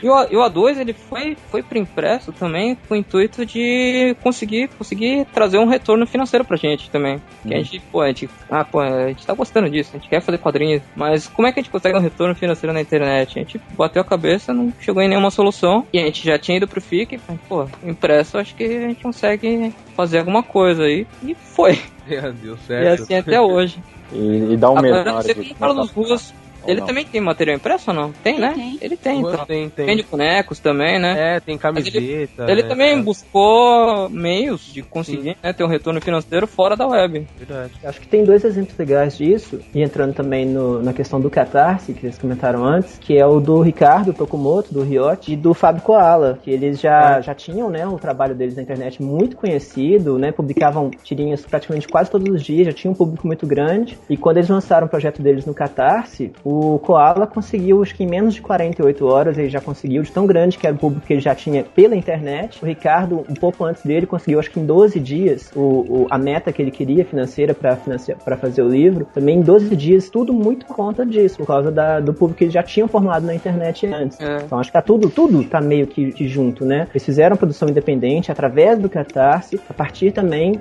E 0.01 0.09
o, 0.09 0.23
e 0.31 0.35
o 0.35 0.41
A2 0.41 0.77
ele 0.79 0.93
foi, 0.93 1.35
foi 1.49 1.63
pro 1.63 1.77
impresso 1.77 2.31
também 2.33 2.75
com 2.87 2.93
o 2.93 2.97
intuito 2.97 3.45
de 3.45 4.15
conseguir, 4.21 4.67
conseguir 4.77 5.25
trazer 5.33 5.57
um 5.57 5.67
retorno 5.67 6.05
financeiro 6.05 6.43
pra 6.45 6.57
gente 6.57 6.89
também. 6.89 7.21
Que 7.47 7.53
a 7.53 7.57
Uhum. 7.57 7.63
gente, 7.63 7.79
pô, 7.91 8.01
a 8.01 8.07
gente, 8.07 8.29
ah, 8.49 8.63
pô, 8.65 8.79
a 8.79 9.07
gente 9.09 9.25
tá 9.25 9.33
gostando 9.33 9.69
disso, 9.69 9.91
a 9.93 9.97
gente 9.99 10.09
quer 10.09 10.21
fazer 10.21 10.37
quadrinhos, 10.37 10.81
mas 10.95 11.27
como 11.27 11.47
é 11.47 11.51
que 11.51 11.59
a 11.59 11.63
gente 11.63 11.71
consegue 11.71 11.97
um 11.97 12.01
retorno 12.01 12.35
financeiro 12.35 12.73
na 12.73 12.81
internet? 12.81 13.37
A 13.37 13.41
gente 13.41 13.59
bateu 13.77 14.01
a 14.01 14.05
cabeça, 14.05 14.53
não 14.53 14.73
chegou 14.79 15.01
em 15.01 15.07
nenhuma 15.07 15.31
solução, 15.31 15.87
e 15.93 15.99
a 15.99 16.05
gente 16.05 16.23
já 16.25 16.37
tinha 16.37 16.57
ido 16.57 16.67
pro 16.67 16.81
FIC, 16.81 17.19
mas, 17.27 17.39
pô, 17.47 17.67
impresso 17.83 18.37
acho 18.37 18.55
que 18.55 18.63
a 18.63 18.87
gente 18.89 19.01
consegue 19.03 19.73
fazer 19.95 20.19
alguma 20.19 20.43
coisa 20.43 20.83
aí, 20.83 21.07
e 21.23 21.33
foi. 21.35 21.79
É, 22.05 22.19
deu 22.33 22.55
E 22.55 22.57
certo. 22.57 23.03
assim 23.03 23.15
até 23.15 23.39
hoje. 23.39 23.81
E, 24.11 24.53
e 24.53 24.57
dá 24.57 24.69
um 24.69 24.81
medo 24.81 24.97
Agora, 24.97 25.21
você 25.23 25.33
tem 25.33 25.53
Carlos 25.55 25.89
Ruas, 25.91 26.33
ele 26.65 26.79
não? 26.79 26.87
também 26.87 27.05
tem 27.05 27.21
material 27.21 27.57
impresso 27.57 27.91
ou 27.91 27.95
não? 27.95 28.11
Tem, 28.23 28.39
né? 28.39 28.77
Ele 28.81 28.95
tem, 28.97 29.19
então. 29.19 29.45
tem, 29.45 29.69
tem. 29.69 29.85
Vende 29.85 30.03
bonecos 30.03 30.59
também, 30.59 30.99
né? 30.99 31.35
É, 31.35 31.39
tem 31.39 31.57
camiseta. 31.57 32.45
Ele 32.47 32.63
né? 32.63 32.67
também 32.67 33.01
buscou 33.01 34.09
meios 34.09 34.71
de 34.73 34.81
conseguir 34.81 35.37
né, 35.41 35.53
ter 35.53 35.63
um 35.63 35.67
retorno 35.67 36.01
financeiro 36.01 36.47
fora 36.47 36.75
da 36.75 36.87
web. 36.87 37.27
Verdade. 37.37 37.73
Acho 37.83 37.99
que 37.99 38.07
tem 38.07 38.23
dois 38.23 38.43
exemplos 38.43 38.77
legais 38.77 39.17
disso, 39.17 39.59
e 39.73 39.81
entrando 39.81 40.13
também 40.13 40.45
no- 40.45 40.81
na 40.81 40.93
questão 40.93 41.19
do 41.19 41.29
Catarse, 41.29 41.93
que 41.93 42.05
eles 42.05 42.17
comentaram 42.17 42.63
antes, 42.65 42.97
que 42.99 43.17
é 43.17 43.25
o 43.25 43.39
do 43.39 43.61
Ricardo 43.61 44.13
Tokumoto, 44.13 44.73
do 44.73 44.83
Riot, 44.83 45.31
e 45.31 45.35
do 45.35 45.53
Fábio 45.53 45.81
Koala, 45.81 46.39
que 46.43 46.51
eles 46.51 46.79
já, 46.79 47.21
já 47.21 47.33
tinham 47.33 47.69
né, 47.69 47.85
o 47.87 47.97
trabalho 47.97 48.35
deles 48.35 48.55
na 48.55 48.61
internet 48.61 49.01
muito 49.01 49.35
conhecido, 49.35 50.17
né, 50.17 50.31
publicavam 50.31 50.89
tirinhas 51.03 51.45
praticamente 51.45 51.87
quase 51.87 52.09
todos 52.11 52.29
os 52.33 52.43
dias, 52.43 52.67
já 52.67 52.73
tinha 52.73 52.91
um 52.91 52.95
público 52.95 53.25
muito 53.27 53.45
grande, 53.45 53.97
e 54.09 54.17
quando 54.17 54.37
eles 54.37 54.49
lançaram 54.49 54.87
o 54.87 54.89
projeto 54.89 55.21
deles 55.21 55.45
no 55.45 55.53
Catarse, 55.53 56.31
o 56.43 56.52
Koala 56.79 57.27
conseguiu, 57.27 57.81
acho 57.81 57.95
que 57.95 58.03
em 58.03 58.07
menos 58.07 58.33
de 58.33 58.41
48 58.41 59.05
horas, 59.05 59.37
ele 59.37 59.49
já 59.49 59.59
conseguiu, 59.61 60.01
de 60.03 60.11
tão 60.11 60.25
grande 60.25 60.57
que 60.57 60.65
era 60.67 60.75
o 60.75 60.79
público 60.79 61.05
que 61.05 61.13
ele 61.13 61.21
já 61.21 61.33
tinha 61.35 61.63
pela 61.63 61.95
internet, 61.95 62.59
o 62.61 62.65
Ricardo, 62.65 63.25
um 63.29 63.33
pouco 63.33 63.63
antes 63.65 63.83
dele, 63.83 64.05
conseguiu, 64.05 64.39
acho 64.39 64.49
que 64.51 64.59
em 64.59 64.65
12 64.65 64.99
dias, 64.99 65.51
o, 65.55 65.59
o- 66.03 66.07
a 66.09 66.17
meta 66.17 66.51
que 66.51 66.61
ele 66.61 66.71
queria 66.71 67.05
financeira 67.05 67.53
para 67.53 67.77
para 68.23 68.37
fazer 68.37 68.61
o 68.61 68.67
livro, 68.69 69.05
também 69.13 69.39
em 69.39 69.41
12 69.41 69.75
dias, 69.75 70.09
tudo 70.09 70.33
muito 70.33 70.65
por 70.65 70.75
conta 70.75 71.05
disso, 71.05 71.37
por 71.37 71.47
causa 71.47 71.71
da- 71.71 71.99
do 71.99 72.13
público 72.13 72.37
que 72.39 72.43
eles 72.45 72.53
já 72.53 72.63
tinham 72.63 72.87
formado 72.87 73.25
na 73.25 73.33
internet 73.35 73.85
antes. 73.87 74.17
Então 74.45 74.59
acho 74.59 74.69
que 74.69 74.73
tá 74.73 74.81
tudo, 74.81 75.09
tudo 75.09 75.43
tá 75.43 75.59
meio 75.61 75.87
que, 75.87 76.11
que 76.11 76.27
junto, 76.27 76.65
né? 76.65 76.87
Eles 76.91 77.03
fizeram 77.05 77.35
produção 77.35 77.67
independente 77.69 78.31
através 78.31 78.79
do 78.79 78.89
Catarse, 78.89 79.59
a 79.69 79.73
partir 79.73 80.11
também, 80.11 80.53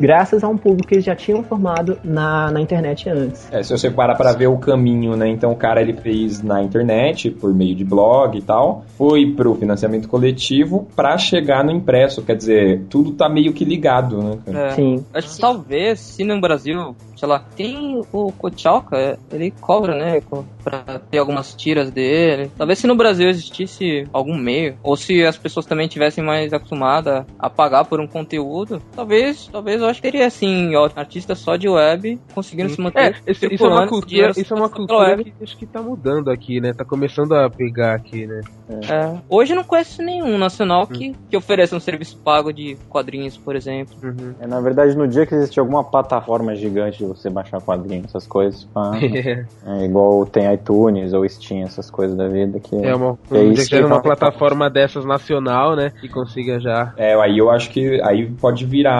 graças 0.00 0.42
a 0.44 0.48
um 0.48 0.56
público 0.56 0.88
que 0.88 0.94
eles 0.96 1.04
já 1.04 1.14
tinham 1.14 1.42
formado 1.42 1.98
na, 2.04 2.50
na 2.50 2.60
internet 2.60 3.08
antes. 3.08 3.52
É, 3.52 3.62
se 3.62 3.70
você 3.76 3.90
parar 3.90 4.14
para 4.16 4.32
ver 4.32 4.46
o 4.48 4.58
caminho 4.58 5.16
né, 5.16 5.28
Então 5.34 5.52
o 5.52 5.56
cara 5.56 5.80
ele 5.80 5.92
fez 5.92 6.42
na 6.42 6.62
internet, 6.62 7.30
por 7.30 7.52
meio 7.52 7.74
de 7.74 7.84
blog 7.84 8.38
e 8.38 8.42
tal, 8.42 8.84
foi 8.96 9.32
pro 9.32 9.54
financiamento 9.54 10.08
coletivo 10.08 10.88
pra 10.94 11.18
chegar 11.18 11.64
no 11.64 11.70
impresso. 11.70 12.22
Quer 12.22 12.36
dizer, 12.36 12.82
tudo 12.88 13.12
tá 13.12 13.28
meio 13.28 13.52
que 13.52 13.64
ligado, 13.64 14.22
né? 14.22 14.38
cara? 14.44 14.80
É. 14.80 15.18
Acho 15.18 15.34
que 15.34 15.40
talvez, 15.40 16.00
se 16.00 16.24
no 16.24 16.40
Brasil, 16.40 16.96
sei 17.16 17.28
lá, 17.28 17.38
tem 17.56 18.00
o 18.12 18.32
Kochalka, 18.32 19.18
ele 19.32 19.50
cobra, 19.60 19.94
né, 19.96 20.22
pra 20.62 21.00
ter 21.10 21.18
algumas 21.18 21.54
tiras 21.54 21.90
dele. 21.90 22.50
Talvez 22.56 22.78
se 22.78 22.86
no 22.86 22.94
Brasil 22.96 23.28
existisse 23.28 24.06
algum 24.12 24.36
meio, 24.36 24.76
ou 24.82 24.96
se 24.96 25.24
as 25.24 25.36
pessoas 25.36 25.66
também 25.66 25.88
tivessem 25.88 26.24
mais 26.24 26.52
acostumadas 26.52 27.24
a 27.38 27.50
pagar 27.50 27.84
por 27.84 28.00
um 28.00 28.06
conteúdo, 28.06 28.80
talvez, 28.94 29.48
talvez 29.52 29.80
eu 29.80 29.86
acho 29.88 30.00
que 30.02 30.10
teria, 30.10 30.26
assim, 30.26 30.74
ó, 30.74 30.88
artistas 30.96 31.38
só 31.38 31.56
de 31.56 31.68
web 31.68 32.18
conseguindo 32.34 32.70
se 32.70 32.80
manter. 32.80 33.00
É, 33.26 33.30
esse- 33.30 33.46
isso 33.52 33.64
é 33.64 33.68
uma 33.68 33.86
cultura, 33.86 34.30
isso 34.36 34.54
é 34.54 34.56
uma 34.56 34.68
cultura 34.68 35.16
que 35.24 35.34
acho 35.42 35.56
que 35.56 35.66
tá 35.66 35.82
mudando 35.82 36.30
aqui, 36.30 36.60
né? 36.60 36.72
Tá 36.72 36.84
começando 36.84 37.32
a 37.34 37.48
pegar 37.50 37.94
aqui, 37.94 38.26
né? 38.26 38.40
É. 38.68 39.18
Hoje 39.28 39.52
eu 39.52 39.56
não 39.56 39.64
conheço 39.64 40.02
nenhum 40.02 40.38
nacional 40.38 40.86
que, 40.86 41.14
que 41.30 41.36
ofereça 41.36 41.76
um 41.76 41.80
serviço 41.80 42.16
pago 42.18 42.52
de 42.52 42.76
quadrinhos, 42.88 43.36
por 43.36 43.54
exemplo. 43.54 43.94
É, 44.40 44.46
na 44.46 44.60
verdade, 44.60 44.96
no 44.96 45.06
dia 45.06 45.26
que 45.26 45.34
existir 45.34 45.60
alguma 45.60 45.84
plataforma 45.84 46.54
gigante 46.54 47.04
você 47.14 47.30
baixar 47.30 47.60
quadrinhos, 47.60 48.06
essas 48.06 48.26
coisas, 48.26 48.64
pá, 48.64 48.92
é 49.66 49.84
igual 49.84 50.24
tem 50.26 50.52
iTunes 50.52 51.12
ou 51.12 51.28
Steam, 51.28 51.62
essas 51.62 51.90
coisas 51.90 52.16
da 52.16 52.28
vida 52.28 52.58
que 52.60 52.74
É 52.76 52.94
uma, 52.94 53.16
que 53.28 53.36
é 53.36 53.40
um 53.40 53.54
que 53.54 53.66
que 53.66 53.80
uma 53.84 54.00
plataforma 54.00 54.68
dessas 54.70 55.04
nacional, 55.04 55.76
né? 55.76 55.92
E 56.02 56.08
consiga 56.08 56.58
já. 56.60 56.92
É, 56.96 57.14
aí 57.14 57.38
eu 57.38 57.50
acho 57.50 57.70
que 57.70 58.00
aí 58.02 58.30
pode 58.30 58.64
virar 58.64 58.94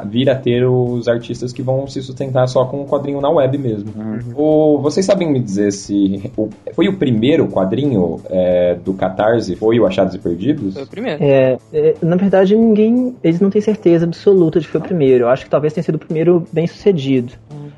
a- 0.00 0.04
vir 0.04 0.28
a 0.30 0.34
ter 0.34 0.64
os 0.64 1.08
artistas 1.08 1.52
que 1.52 1.62
vão 1.62 1.86
se 1.86 2.02
sustentar 2.02 2.46
só 2.48 2.64
com 2.64 2.82
o 2.82 2.86
quadrinho 2.86 3.20
na 3.20 3.30
web 3.30 3.56
mesmo. 3.58 3.92
O, 4.34 4.78
vocês 4.80 5.04
sabem 5.06 5.30
me 5.30 5.40
dizer 5.40 5.72
se 5.72 6.30
o- 6.36 6.48
foi 6.74 6.88
o 6.88 6.96
primeiro 6.96 7.46
quadrinho 7.48 8.20
é, 8.30 8.74
do 8.74 8.94
Catarse? 8.94 9.56
Foi 9.56 9.78
o 9.78 9.86
Achados 9.86 10.14
e 10.14 10.18
Perdidos? 10.18 10.74
Foi 10.74 10.82
o 10.82 10.86
primeiro. 10.86 11.22
É, 11.22 11.58
é, 11.72 11.94
na 12.02 12.16
verdade, 12.16 12.54
ninguém. 12.56 13.16
Eles 13.22 13.40
não 13.40 13.50
têm 13.50 13.60
certeza 13.60 14.04
absoluta 14.04 14.60
de 14.60 14.66
que 14.66 14.72
foi 14.72 14.80
o 14.80 14.84
primeiro. 14.84 15.24
Eu 15.24 15.28
acho 15.28 15.44
que 15.44 15.50
talvez 15.50 15.72
tenha 15.72 15.84
sido 15.84 15.96
o 15.96 15.98
primeiro 15.98 16.44
bem 16.52 16.66
sucedido. 16.66 17.32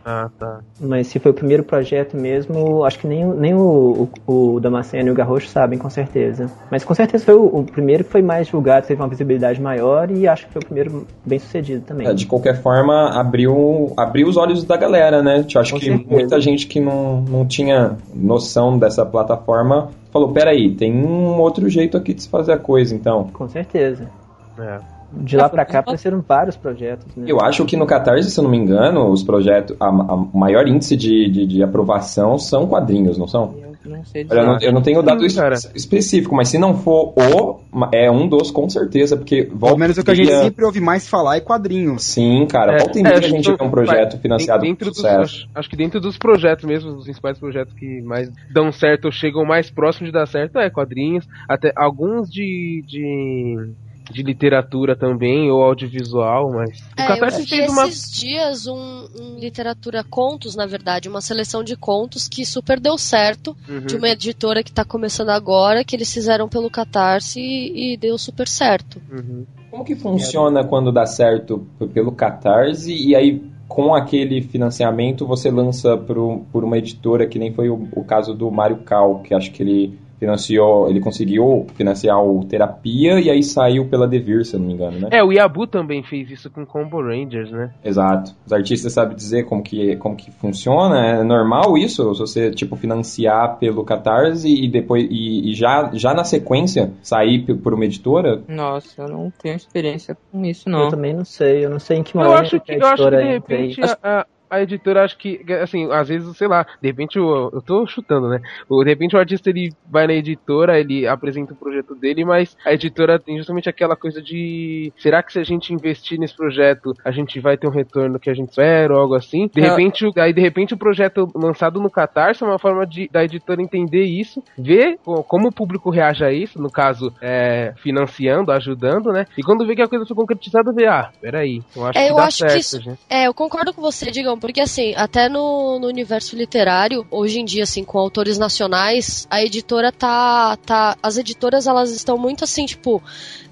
Ah, 0.04 0.30
tá. 0.38 0.60
Mas 0.80 1.08
se 1.08 1.18
foi 1.18 1.30
o 1.30 1.34
primeiro 1.34 1.62
projeto 1.62 2.16
mesmo, 2.16 2.84
acho 2.84 2.98
que 2.98 3.06
nem, 3.06 3.24
o- 3.26 3.34
nem 3.34 3.54
o, 3.54 4.08
o, 4.26 4.54
o 4.54 4.60
Damasceno 4.60 5.08
e 5.08 5.10
o 5.10 5.14
Garrocho 5.14 5.48
sabem 5.48 5.78
com 5.78 5.90
certeza. 5.90 6.50
Mas 6.70 6.82
com 6.84 6.94
certeza 6.94 7.24
foi 7.24 7.34
o, 7.34 7.44
o 7.44 7.64
primeiro 7.64 8.02
que 8.04 8.10
foi 8.10 8.22
mais 8.22 8.46
divulgado, 8.46 8.86
teve 8.86 9.00
uma 9.00 9.08
visibilidade 9.08 9.60
maior 9.60 10.10
e 10.10 10.26
acho 10.26 10.46
que 10.46 10.52
foi 10.54 10.62
o 10.62 10.64
primeiro 10.64 11.06
bem 11.24 11.38
sucedido 11.38 11.82
também. 11.84 12.06
É, 12.06 12.14
de 12.14 12.26
qualquer 12.26 12.62
forma, 12.62 13.10
abriu, 13.10 13.92
abriu 13.96 14.26
os 14.26 14.36
olhos 14.36 14.64
da 14.64 14.76
galera, 14.76 15.22
né? 15.22 15.44
Eu 15.54 15.60
acho 15.60 15.74
Com 15.74 15.78
que 15.80 15.86
certeza. 15.86 16.10
muita 16.10 16.40
gente 16.40 16.66
que 16.66 16.80
não, 16.80 17.20
não 17.20 17.46
tinha 17.46 17.96
noção 18.14 18.78
dessa 18.78 19.04
plataforma 19.04 19.90
falou: 20.10 20.32
peraí, 20.32 20.74
tem 20.74 20.92
um 20.92 21.38
outro 21.38 21.68
jeito 21.68 21.96
aqui 21.96 22.14
de 22.14 22.22
se 22.22 22.28
fazer 22.28 22.52
a 22.52 22.58
coisa, 22.58 22.94
então. 22.94 23.24
Com 23.32 23.48
certeza. 23.48 24.10
É. 24.58 24.78
De 25.12 25.36
lá 25.36 25.48
pra 25.48 25.64
cá 25.64 25.80
apareceram 25.80 26.20
vários 26.26 26.56
projetos. 26.56 27.14
Né? 27.16 27.24
Eu 27.28 27.40
acho 27.40 27.64
que 27.64 27.76
no 27.76 27.86
Catarse, 27.86 28.30
se 28.30 28.38
eu 28.38 28.44
não 28.44 28.50
me 28.50 28.56
engano, 28.56 29.10
os 29.10 29.22
projetos, 29.22 29.76
a, 29.80 29.86
a 29.88 30.16
maior 30.34 30.66
índice 30.68 30.96
de, 30.96 31.28
de, 31.30 31.46
de 31.46 31.62
aprovação 31.62 32.38
são 32.38 32.66
quadrinhos, 32.66 33.18
não 33.18 33.26
são? 33.26 33.54
Não 33.84 34.04
sei 34.04 34.26
Olha, 34.30 34.40
Eu 34.40 34.46
não, 34.46 34.58
eu 34.60 34.72
não 34.72 34.82
tenho 34.82 35.02
dado 35.02 35.26
cara. 35.34 35.54
específico, 35.74 36.34
mas 36.34 36.48
se 36.48 36.58
não 36.58 36.76
for 36.76 37.14
o, 37.16 37.60
é 37.92 38.10
um 38.10 38.28
dos 38.28 38.50
com 38.50 38.68
certeza, 38.68 39.16
porque 39.16 39.44
Pelo 39.44 39.58
volta 39.58 39.78
menos 39.78 39.96
e 39.96 40.00
o 40.00 40.04
que 40.04 40.10
a 40.10 40.14
gente 40.14 40.30
sempre 40.36 40.64
ouve 40.66 40.80
mais 40.80 41.08
falar 41.08 41.36
é 41.36 41.40
quadrinhos. 41.40 42.04
Sim, 42.04 42.46
cara, 42.46 42.76
volta 42.78 42.98
e 42.98 43.02
É, 43.02 43.08
acho 43.08 43.18
a 43.18 43.20
gente 43.22 43.50
que 43.50 43.56
vê 43.56 43.64
um 43.64 43.70
projeto 43.70 44.12
vai- 44.12 44.20
financiado 44.20 44.62
dentro 44.62 44.84
com 44.86 44.90
dos, 44.90 44.96
sucesso. 44.96 45.20
acho, 45.22 45.48
acho 45.54 45.70
que 45.70 45.76
dentro 45.76 45.98
dos 45.98 46.18
projetos 46.18 46.64
mesmo, 46.66 46.92
dos 46.92 47.04
principais 47.04 47.38
projetos 47.38 47.72
que 47.74 48.02
mais 48.02 48.30
dão 48.52 48.70
certo 48.70 49.06
ou 49.06 49.10
chegam 49.12 49.44
mais 49.46 49.70
próximo 49.70 50.06
de 50.06 50.12
dar 50.12 50.26
certo, 50.26 50.58
é 50.58 50.68
quadrinhos, 50.68 51.26
até 51.48 51.72
alguns 51.74 52.28
de, 52.30 52.84
de, 52.86 53.72
de 54.10 54.22
literatura 54.22 54.96
também, 54.96 55.50
ou 55.50 55.62
audiovisual, 55.62 56.50
mas. 56.52 56.70
O 56.80 57.00
É, 57.00 57.04
eu 57.04 57.08
Catarse 57.08 57.42
vi 57.42 57.48
fez 57.48 57.70
uma. 57.70 57.88
esses 57.88 58.12
dias 58.12 58.66
um, 58.66 59.06
um 59.20 59.38
literatura 59.38 60.04
contos, 60.04 60.54
na 60.54 60.66
verdade, 60.66 61.08
uma 61.08 61.20
seleção 61.20 61.62
de 61.64 61.76
contos 61.76 62.28
que 62.28 62.44
super 62.44 62.78
deu 62.80 62.98
certo, 62.98 63.56
Uhum. 63.68 63.80
de 63.86 63.96
uma 63.96 64.08
editora 64.08 64.62
que 64.62 64.72
tá 64.72 64.84
começando 64.84 65.30
agora, 65.30 65.84
que 65.84 65.94
eles 65.96 66.12
fizeram 66.12 66.48
pelo 66.48 66.70
Catarse 66.70 67.40
e, 67.40 67.94
e 67.94 67.96
deu 67.96 68.18
super 68.18 68.48
certo. 68.48 69.00
Uhum. 69.10 69.44
Como 69.70 69.84
que 69.84 69.94
funciona 69.94 70.64
quando 70.64 70.90
dá 70.90 71.06
certo 71.06 71.66
pelo 71.94 72.12
Catarse 72.12 72.92
e 72.92 73.14
aí 73.14 73.42
com 73.68 73.94
aquele 73.94 74.42
financiamento 74.42 75.24
você 75.24 75.48
lança 75.48 75.96
pro, 75.96 76.42
por 76.52 76.64
uma 76.64 76.76
editora 76.76 77.26
que 77.26 77.38
nem 77.38 77.52
foi 77.52 77.68
o, 77.70 77.88
o 77.94 78.04
caso 78.04 78.34
do 78.34 78.50
Mário 78.50 78.78
Cal, 78.78 79.20
que 79.20 79.32
acho 79.32 79.52
que 79.52 79.62
ele 79.62 79.98
financiou, 80.20 80.88
ele 80.88 81.00
conseguiu 81.00 81.66
financiar 81.74 82.22
o 82.22 82.44
Terapia 82.44 83.18
e 83.18 83.30
aí 83.30 83.42
saiu 83.42 83.86
pela 83.86 84.06
Devir, 84.06 84.44
se 84.44 84.54
eu 84.54 84.60
não 84.60 84.66
me 84.68 84.74
engano, 84.74 85.00
né? 85.00 85.08
É, 85.10 85.24
o 85.24 85.32
Yabu 85.32 85.66
também 85.66 86.02
fez 86.02 86.30
isso 86.30 86.50
com 86.50 86.64
Combo 86.66 87.02
Rangers, 87.02 87.50
né? 87.50 87.72
Exato. 87.82 88.32
Os 88.46 88.52
artistas 88.52 88.92
sabem 88.92 89.16
dizer 89.16 89.44
como 89.44 89.62
que, 89.62 89.96
como 89.96 90.14
que 90.14 90.30
funciona. 90.30 91.06
É 91.20 91.22
normal 91.24 91.76
isso? 91.78 92.14
Se 92.14 92.20
você, 92.20 92.50
tipo, 92.50 92.76
financiar 92.76 93.56
pelo 93.58 93.82
Catarse 93.82 94.48
e 94.48 94.68
depois 94.68 95.08
e, 95.10 95.50
e 95.50 95.54
já, 95.54 95.90
já 95.94 96.12
na 96.14 96.22
sequência 96.24 96.92
sair 97.02 97.40
por 97.56 97.72
uma 97.72 97.86
editora? 97.86 98.42
Nossa, 98.46 99.02
eu 99.02 99.08
não 99.08 99.32
tenho 99.42 99.56
experiência 99.56 100.16
com 100.30 100.44
isso, 100.44 100.68
Eu 100.68 100.72
não. 100.72 100.88
também 100.90 101.14
não 101.14 101.24
sei, 101.24 101.64
eu 101.64 101.70
não 101.70 101.80
sei 101.80 101.96
em 101.98 102.02
que 102.02 102.14
Eu 102.16 102.20
momento 102.22 102.40
acho 102.40 102.60
que, 102.60 102.72
a 102.72 102.76
eu 102.76 102.86
acho 102.86 102.96
que 102.96 103.02
editora 103.02 103.16
de 103.24 103.32
entra 103.36 103.56
aí. 103.56 103.60
repente 103.68 103.80
a, 103.82 103.98
a- 104.20 104.26
a 104.50 104.60
editora 104.62 105.04
acho 105.04 105.16
que, 105.16 105.40
assim, 105.62 105.90
às 105.92 106.08
vezes, 106.08 106.36
sei 106.36 106.48
lá, 106.48 106.64
de 106.82 106.88
repente 106.88 107.16
eu, 107.16 107.50
eu 107.52 107.62
tô 107.62 107.86
chutando, 107.86 108.28
né? 108.28 108.40
O- 108.68 108.82
De 108.84 108.90
repente 108.90 109.14
o 109.14 109.18
artista 109.18 109.50
ele 109.50 109.70
vai 109.88 110.06
na 110.06 110.14
editora, 110.14 110.78
ele 110.78 111.06
apresenta 111.06 111.54
o 111.54 111.56
projeto 111.56 111.94
dele, 111.94 112.24
mas 112.24 112.56
a 112.66 112.72
editora 112.72 113.18
tem 113.18 113.36
justamente 113.38 113.68
aquela 113.68 113.96
coisa 113.96 114.20
de 114.22 114.92
será 114.98 115.22
que 115.22 115.32
se 115.32 115.38
a 115.38 115.44
gente 115.44 115.72
investir 115.72 116.18
nesse 116.18 116.34
projeto, 116.36 116.92
a 117.04 117.10
gente 117.10 117.38
vai 117.40 117.56
ter 117.56 117.66
um 117.68 117.70
retorno 117.70 118.18
que 118.18 118.28
a 118.30 118.34
gente 118.34 118.48
espera 118.50 118.92
ou 118.94 119.00
algo 119.00 119.14
assim? 119.14 119.48
De 119.54 119.60
É. 119.60 119.68
repente, 119.68 120.04
o- 120.06 120.12
aí 120.16 120.32
de 120.32 120.40
repente 120.40 120.74
o 120.74 120.78
projeto 120.78 121.30
lançado 121.34 121.80
no 121.80 121.90
Catarse 121.90 122.42
é 122.42 122.46
uma 122.46 122.58
forma 122.58 122.86
de, 122.86 123.08
da 123.10 123.24
editora 123.24 123.62
entender 123.62 124.04
isso, 124.04 124.42
ver 124.58 124.96
co- 125.04 125.22
como 125.24 125.48
o 125.48 125.52
público 125.54 125.90
reage 125.90 126.24
a 126.24 126.32
isso, 126.32 126.60
no 126.60 126.70
caso, 126.70 127.12
é, 127.22 127.72
financiando, 127.82 128.50
ajudando, 128.52 129.12
né? 129.12 129.26
E 129.38 129.42
quando 129.42 129.66
vê 129.66 129.74
que 129.76 129.82
a 129.82 129.88
coisa 129.88 130.04
foi 130.06 130.16
concretizada, 130.16 130.72
vê, 130.72 130.86
ah, 130.86 131.10
peraí, 131.20 131.60
eu 131.74 131.84
acho 131.84 131.98
É, 131.98 132.06
que 132.06 132.10
eu 132.12 132.16
dá 132.16 132.24
acho 132.24 132.38
certo, 132.38 132.52
que 132.54 132.58
isso. 132.60 132.80
gente. 132.80 133.00
É, 133.10 133.26
eu 133.26 133.34
concordo 133.34 133.72
com 133.74 133.82
você, 133.82 134.10
Digão, 134.10 134.38
porque 134.40 134.60
assim, 134.60 134.94
até 134.96 135.28
no, 135.28 135.78
no 135.78 135.86
universo 135.86 136.34
literário, 136.36 137.06
hoje 137.10 137.40
em 137.40 137.44
dia, 137.44 137.62
assim, 137.64 137.84
com 137.84 137.98
autores 137.98 138.38
nacionais, 138.38 139.26
a 139.30 139.42
editora 139.42 139.92
tá. 139.92 140.56
tá 140.64 140.96
as 141.02 141.16
editoras, 141.18 141.66
elas 141.66 141.90
estão 141.90 142.16
muito 142.18 142.44
assim, 142.44 142.66
tipo, 142.66 143.02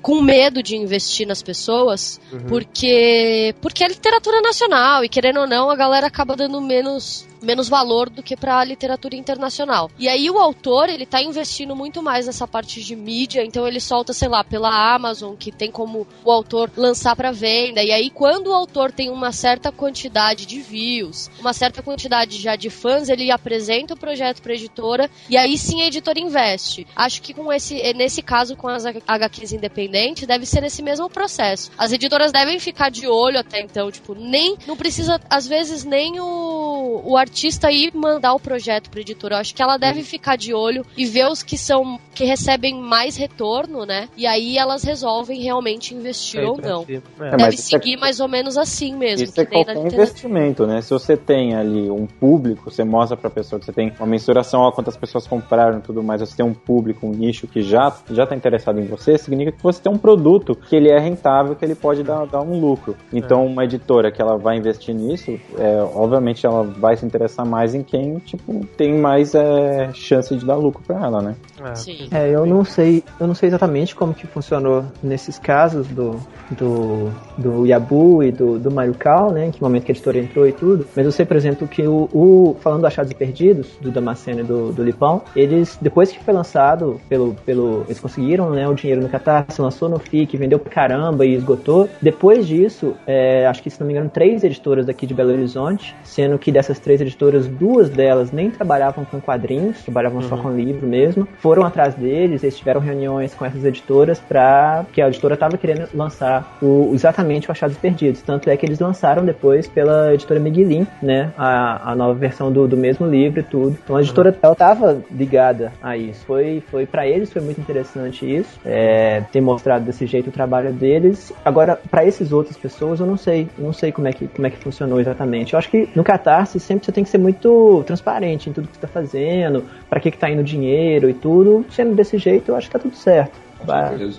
com 0.03 0.20
medo 0.20 0.62
de 0.62 0.76
investir 0.76 1.26
nas 1.26 1.43
pessoas, 1.43 2.20
Uhum. 2.32 2.47
porque. 2.49 3.55
Porque 3.61 3.84
é 3.84 3.89
literatura 3.89 4.41
nacional, 4.41 5.05
e 5.05 5.09
querendo 5.09 5.41
ou 5.41 5.47
não, 5.47 5.70
a 5.70 5.76
galera 5.76 6.07
acaba 6.07 6.34
dando 6.36 6.61
menos. 6.61 7.26
Menos 7.41 7.68
valor 7.68 8.11
do 8.11 8.20
que 8.20 8.36
pra 8.36 8.64
literatura 8.64 9.14
internacional. 9.14 9.89
E 9.97 10.09
aí 10.09 10.28
o 10.28 10.39
autor, 10.39 10.89
ele 10.89 11.07
tá 11.07 11.22
investindo 11.22 11.76
muito 11.76 12.03
mais 12.03 12.26
nessa 12.26 12.49
parte 12.49 12.82
de 12.82 12.97
mídia, 12.97 13.45
então 13.45 13.64
ele 13.64 13.78
solta, 13.78 14.12
sei 14.12 14.26
lá, 14.28 14.43
pela 14.43 14.93
Amazon, 14.93 15.36
que 15.36 15.53
tem 15.53 15.70
como 15.70 16.05
o 16.24 16.32
autor 16.32 16.68
lançar 16.76 17.14
pra 17.14 17.30
venda. 17.30 17.80
E 17.80 17.93
aí, 17.93 18.11
quando 18.11 18.49
o 18.49 18.53
autor 18.53 18.91
tem 18.91 19.09
uma 19.09 19.30
certa 19.30 19.70
quantidade 19.70 20.47
de 20.47 20.59
views, 20.78 21.30
uma 21.40 21.52
certa 21.52 21.82
quantidade 21.82 22.38
já 22.40 22.54
de 22.54 22.70
fãs, 22.70 23.08
ele 23.08 23.30
apresenta 23.30 23.94
o 23.94 23.96
projeto 23.96 24.40
pra 24.40 24.54
editora 24.54 25.10
e 25.28 25.36
aí 25.36 25.58
sim 25.58 25.82
a 25.82 25.86
editora 25.86 26.20
investe. 26.20 26.86
Acho 26.94 27.20
que 27.20 27.34
com 27.34 27.52
esse, 27.52 27.74
nesse 27.94 28.22
caso, 28.22 28.56
com 28.56 28.68
as 28.68 28.84
HQs 28.86 29.52
independentes, 29.52 30.26
deve 30.26 30.46
ser 30.46 30.62
esse 30.62 30.82
mesmo 30.82 31.08
processo. 31.10 31.70
As 31.76 31.92
editoras 31.92 32.30
devem 32.32 32.58
ficar 32.58 32.90
de 32.90 33.06
olho 33.06 33.38
até 33.38 33.60
então, 33.60 33.90
tipo, 33.90 34.14
nem 34.14 34.56
não 34.66 34.76
precisa, 34.76 35.20
às 35.28 35.46
vezes, 35.46 35.84
nem 35.84 36.20
o, 36.20 37.02
o 37.04 37.16
artista 37.16 37.70
ir 37.70 37.92
mandar 37.94 38.34
o 38.34 38.40
projeto 38.40 38.90
pra 38.90 39.00
editora. 39.00 39.34
Eu 39.36 39.40
acho 39.40 39.54
que 39.54 39.62
ela 39.62 39.76
deve 39.76 40.02
ficar 40.02 40.36
de 40.36 40.54
olho 40.54 40.84
e 40.96 41.04
ver 41.04 41.26
os 41.26 41.42
que 41.42 41.58
são 41.58 41.98
que 42.14 42.24
recebem 42.24 42.80
mais 42.80 43.16
retorno, 43.16 43.84
né? 43.86 44.08
E 44.16 44.26
aí 44.26 44.58
elas 44.58 44.82
resolvem 44.82 45.40
realmente 45.40 45.94
investir 45.94 46.42
ou 46.42 46.58
não. 46.58 46.84
É, 46.88 47.36
Deve 47.36 47.54
é- 47.54 47.56
seguir 47.56 47.96
mais 47.96 48.20
ou 48.20 48.28
menos 48.28 48.56
assim 48.56 48.96
mesmo. 48.96 49.24
Isso 49.24 49.40
é 49.40 49.46
qualquer 49.46 49.76
investimento, 49.76 50.66
né? 50.68 50.80
Se 50.80 50.90
você 50.90 51.16
tem 51.16 51.54
ali 51.54 51.90
um 51.90 52.06
público, 52.06 52.70
você 52.70 52.84
mostra 52.84 53.16
pra 53.16 53.30
pessoa 53.30 53.58
que 53.58 53.64
você 53.64 53.72
tem 53.72 53.92
uma 53.98 54.06
mensuração 54.06 54.66
a 54.66 54.72
quantas 54.72 54.96
pessoas 54.96 55.26
compraram 55.26 55.78
e 55.78 55.80
tudo 55.80 56.02
mais, 56.02 56.20
você 56.20 56.36
tem 56.36 56.46
um 56.46 56.54
público, 56.54 57.06
um 57.06 57.10
nicho 57.10 57.46
que 57.46 57.62
já, 57.62 57.92
já 58.10 58.26
tá 58.26 58.36
interessado 58.36 58.78
em 58.78 58.84
você, 58.84 59.16
significa 59.18 59.56
que 59.56 59.62
você 59.62 59.82
tem 59.82 59.90
um 59.90 59.98
produto 59.98 60.54
que 60.54 60.76
ele 60.76 60.90
é 60.90 60.98
rentável, 60.98 61.56
que 61.56 61.64
ele 61.64 61.74
pode 61.74 62.02
dar, 62.02 62.26
dar 62.26 62.42
um 62.42 62.60
lucro. 62.60 62.94
Então, 63.12 63.46
uma 63.46 63.64
editora 63.64 64.12
que 64.12 64.20
ela 64.20 64.36
vai 64.36 64.56
investir 64.56 64.94
nisso, 64.94 65.38
é, 65.58 65.82
obviamente 65.94 66.44
ela 66.44 66.62
vai 66.62 66.96
se 66.96 67.04
interessar 67.04 67.46
mais 67.46 67.74
em 67.74 67.82
quem, 67.82 68.18
tipo, 68.18 68.64
tem 68.76 68.98
mais 68.98 69.34
é, 69.34 69.90
chance 69.94 70.34
de 70.36 70.44
dar 70.44 70.56
lucro 70.56 70.82
pra 70.86 71.04
ela, 71.04 71.22
né? 71.22 71.34
Sim. 71.74 72.08
É, 72.10 72.28
eu 72.28 72.46
não 72.46 72.64
sei, 72.64 73.02
eu 73.18 73.26
não 73.26 73.34
sei 73.34 73.48
exatamente 73.48 73.96
como 73.96 74.14
que 74.14 74.26
funcionou 74.26 74.84
nesses 75.02 75.38
casos 75.38 75.86
do 75.88 76.18
do, 76.50 77.10
do 77.36 77.66
Yabu 77.66 78.22
e 78.22 78.32
do, 78.32 78.58
do 78.58 78.70
Mayukao, 78.70 79.32
né, 79.32 79.46
em 79.46 79.50
que 79.50 79.62
momento 79.62 79.84
que 79.84 79.92
a 79.92 79.94
editora 79.94 80.18
entrou 80.18 80.46
e 80.46 80.52
tudo, 80.59 80.86
mas 80.94 81.04
eu 81.04 81.12
sei, 81.12 81.24
por 81.24 81.36
exemplo, 81.36 81.66
que 81.66 81.86
o, 81.86 82.09
o 82.12 82.56
falando 82.61 82.80
do 82.80 82.86
Achados 82.86 83.11
e 83.11 83.14
Perdidos, 83.14 83.76
do 83.80 83.90
Damasceno 83.90 84.40
e 84.40 84.42
do, 84.42 84.72
do 84.72 84.82
Lipão, 84.82 85.22
eles, 85.34 85.78
depois 85.80 86.11
que 86.11 86.22
foi 86.22 86.34
lançado 86.34 87.00
pelo, 87.09 87.34
pelo 87.46 87.84
eles 87.86 88.00
conseguiram, 88.00 88.50
né, 88.50 88.68
o 88.68 88.74
dinheiro 88.74 89.00
no 89.00 89.09
Catarse, 89.09 89.61
lançou 89.61 89.88
no 89.88 89.98
FIC, 89.98 90.36
vendeu 90.36 90.59
pra 90.59 90.70
caramba 90.70 91.24
e 91.24 91.34
esgotou, 91.34 91.88
depois 92.00 92.46
disso, 92.46 92.94
é, 93.06 93.46
acho 93.46 93.62
que 93.62 93.70
se 93.70 93.80
não 93.80 93.86
me 93.86 93.92
engano, 93.92 94.11
três 94.11 94.44
editoras 94.44 94.86
daqui 94.86 95.06
de 95.06 95.14
Belo 95.14 95.32
Horizonte, 95.32 95.94
sendo 96.02 96.38
que 96.38 96.50
dessas 96.50 96.78
três 96.78 97.00
editoras, 97.00 97.46
duas 97.46 97.88
delas 97.90 98.32
nem 98.32 98.50
trabalhavam 98.50 99.04
com 99.04 99.20
quadrinhos, 99.20 99.82
trabalhavam 99.82 100.22
só 100.22 100.36
com 100.36 100.50
livro 100.50 100.86
mesmo, 100.86 101.26
foram 101.38 101.64
atrás 101.64 101.94
deles, 101.94 102.42
eles 102.42 102.56
tiveram 102.56 102.80
reuniões 102.80 103.34
com 103.34 103.44
essas 103.44 103.64
editoras 103.64 104.18
para 104.18 104.84
que 104.92 105.00
a 105.00 105.09
editora 105.09 105.34
estava 105.34 105.56
querendo 105.56 105.88
lançar 105.94 106.56
o, 106.62 106.90
exatamente 106.94 107.48
o 107.48 107.52
Achados 107.52 107.76
Perdidos, 107.76 108.22
tanto 108.22 108.50
é 108.50 108.56
que 108.56 108.66
eles 108.66 108.78
lançaram 108.78 109.24
depois 109.24 109.66
pela 109.68 110.12
editora 110.14 110.38
Miguelin, 110.39 110.86
né, 111.03 111.32
a, 111.36 111.93
a 111.93 111.95
nova 111.95 112.14
versão 112.14 112.51
do, 112.53 112.66
do 112.66 112.76
mesmo 112.76 113.07
livro 113.07 113.41
e 113.41 113.43
tudo. 113.43 113.78
Então 113.82 113.97
a 113.97 114.01
editora 114.01 114.36
ela 114.43 114.55
tava 114.55 115.03
ligada 115.11 115.72
a 115.82 115.97
isso. 115.97 116.24
Foi, 116.24 116.62
foi 116.70 116.86
para 116.86 117.07
eles 117.07 117.32
foi 117.32 117.43
muito 117.43 117.61
interessante 117.61 118.24
isso, 118.24 118.59
é, 118.64 119.22
ter 119.32 119.41
mostrado 119.41 119.84
desse 119.84 120.07
jeito 120.07 120.28
o 120.28 120.32
trabalho 120.32 120.72
deles. 120.72 121.32
Agora 121.45 121.78
para 121.91 122.05
esses 122.05 122.32
outras 122.32 122.57
pessoas 122.57 123.01
eu 123.01 123.07
não 123.07 123.16
sei, 123.16 123.49
eu 123.59 123.64
não 123.64 123.72
sei 123.72 123.93
como 123.93 124.09
é 124.09 124.12
que 124.12 124.26
como 124.28 124.47
é 124.47 124.51
que 124.51 124.59
funcionou 124.59 125.01
exatamente. 125.01 125.53
Eu 125.53 125.59
acho 125.59 125.70
que 125.70 125.89
no 125.95 126.05
Catarse 126.05 126.61
sempre 126.61 126.84
você 126.84 126.93
tem 126.93 127.05
que 127.05 127.11
ser 127.11 127.18
muito 127.18 127.82
transparente 127.86 128.51
em 128.51 128.53
tudo 128.53 128.68
que 128.68 128.74
você 128.74 128.80
tá 128.80 128.89
fazendo, 128.89 129.64
para 129.89 130.01
que 130.01 130.11
que 130.11 130.18
tá 130.18 130.30
indo 130.30 130.41
o 130.41 130.45
dinheiro 130.45 131.09
e 131.09 131.14
tudo. 131.14 131.64
Sendo 131.70 131.95
desse 131.95 132.18
jeito, 132.18 132.51
eu 132.51 132.57
acho 132.57 132.66
que 132.68 132.72
tá 132.72 132.78
tudo 132.78 132.97
certo. 132.97 133.39
Vai. 133.64 134.11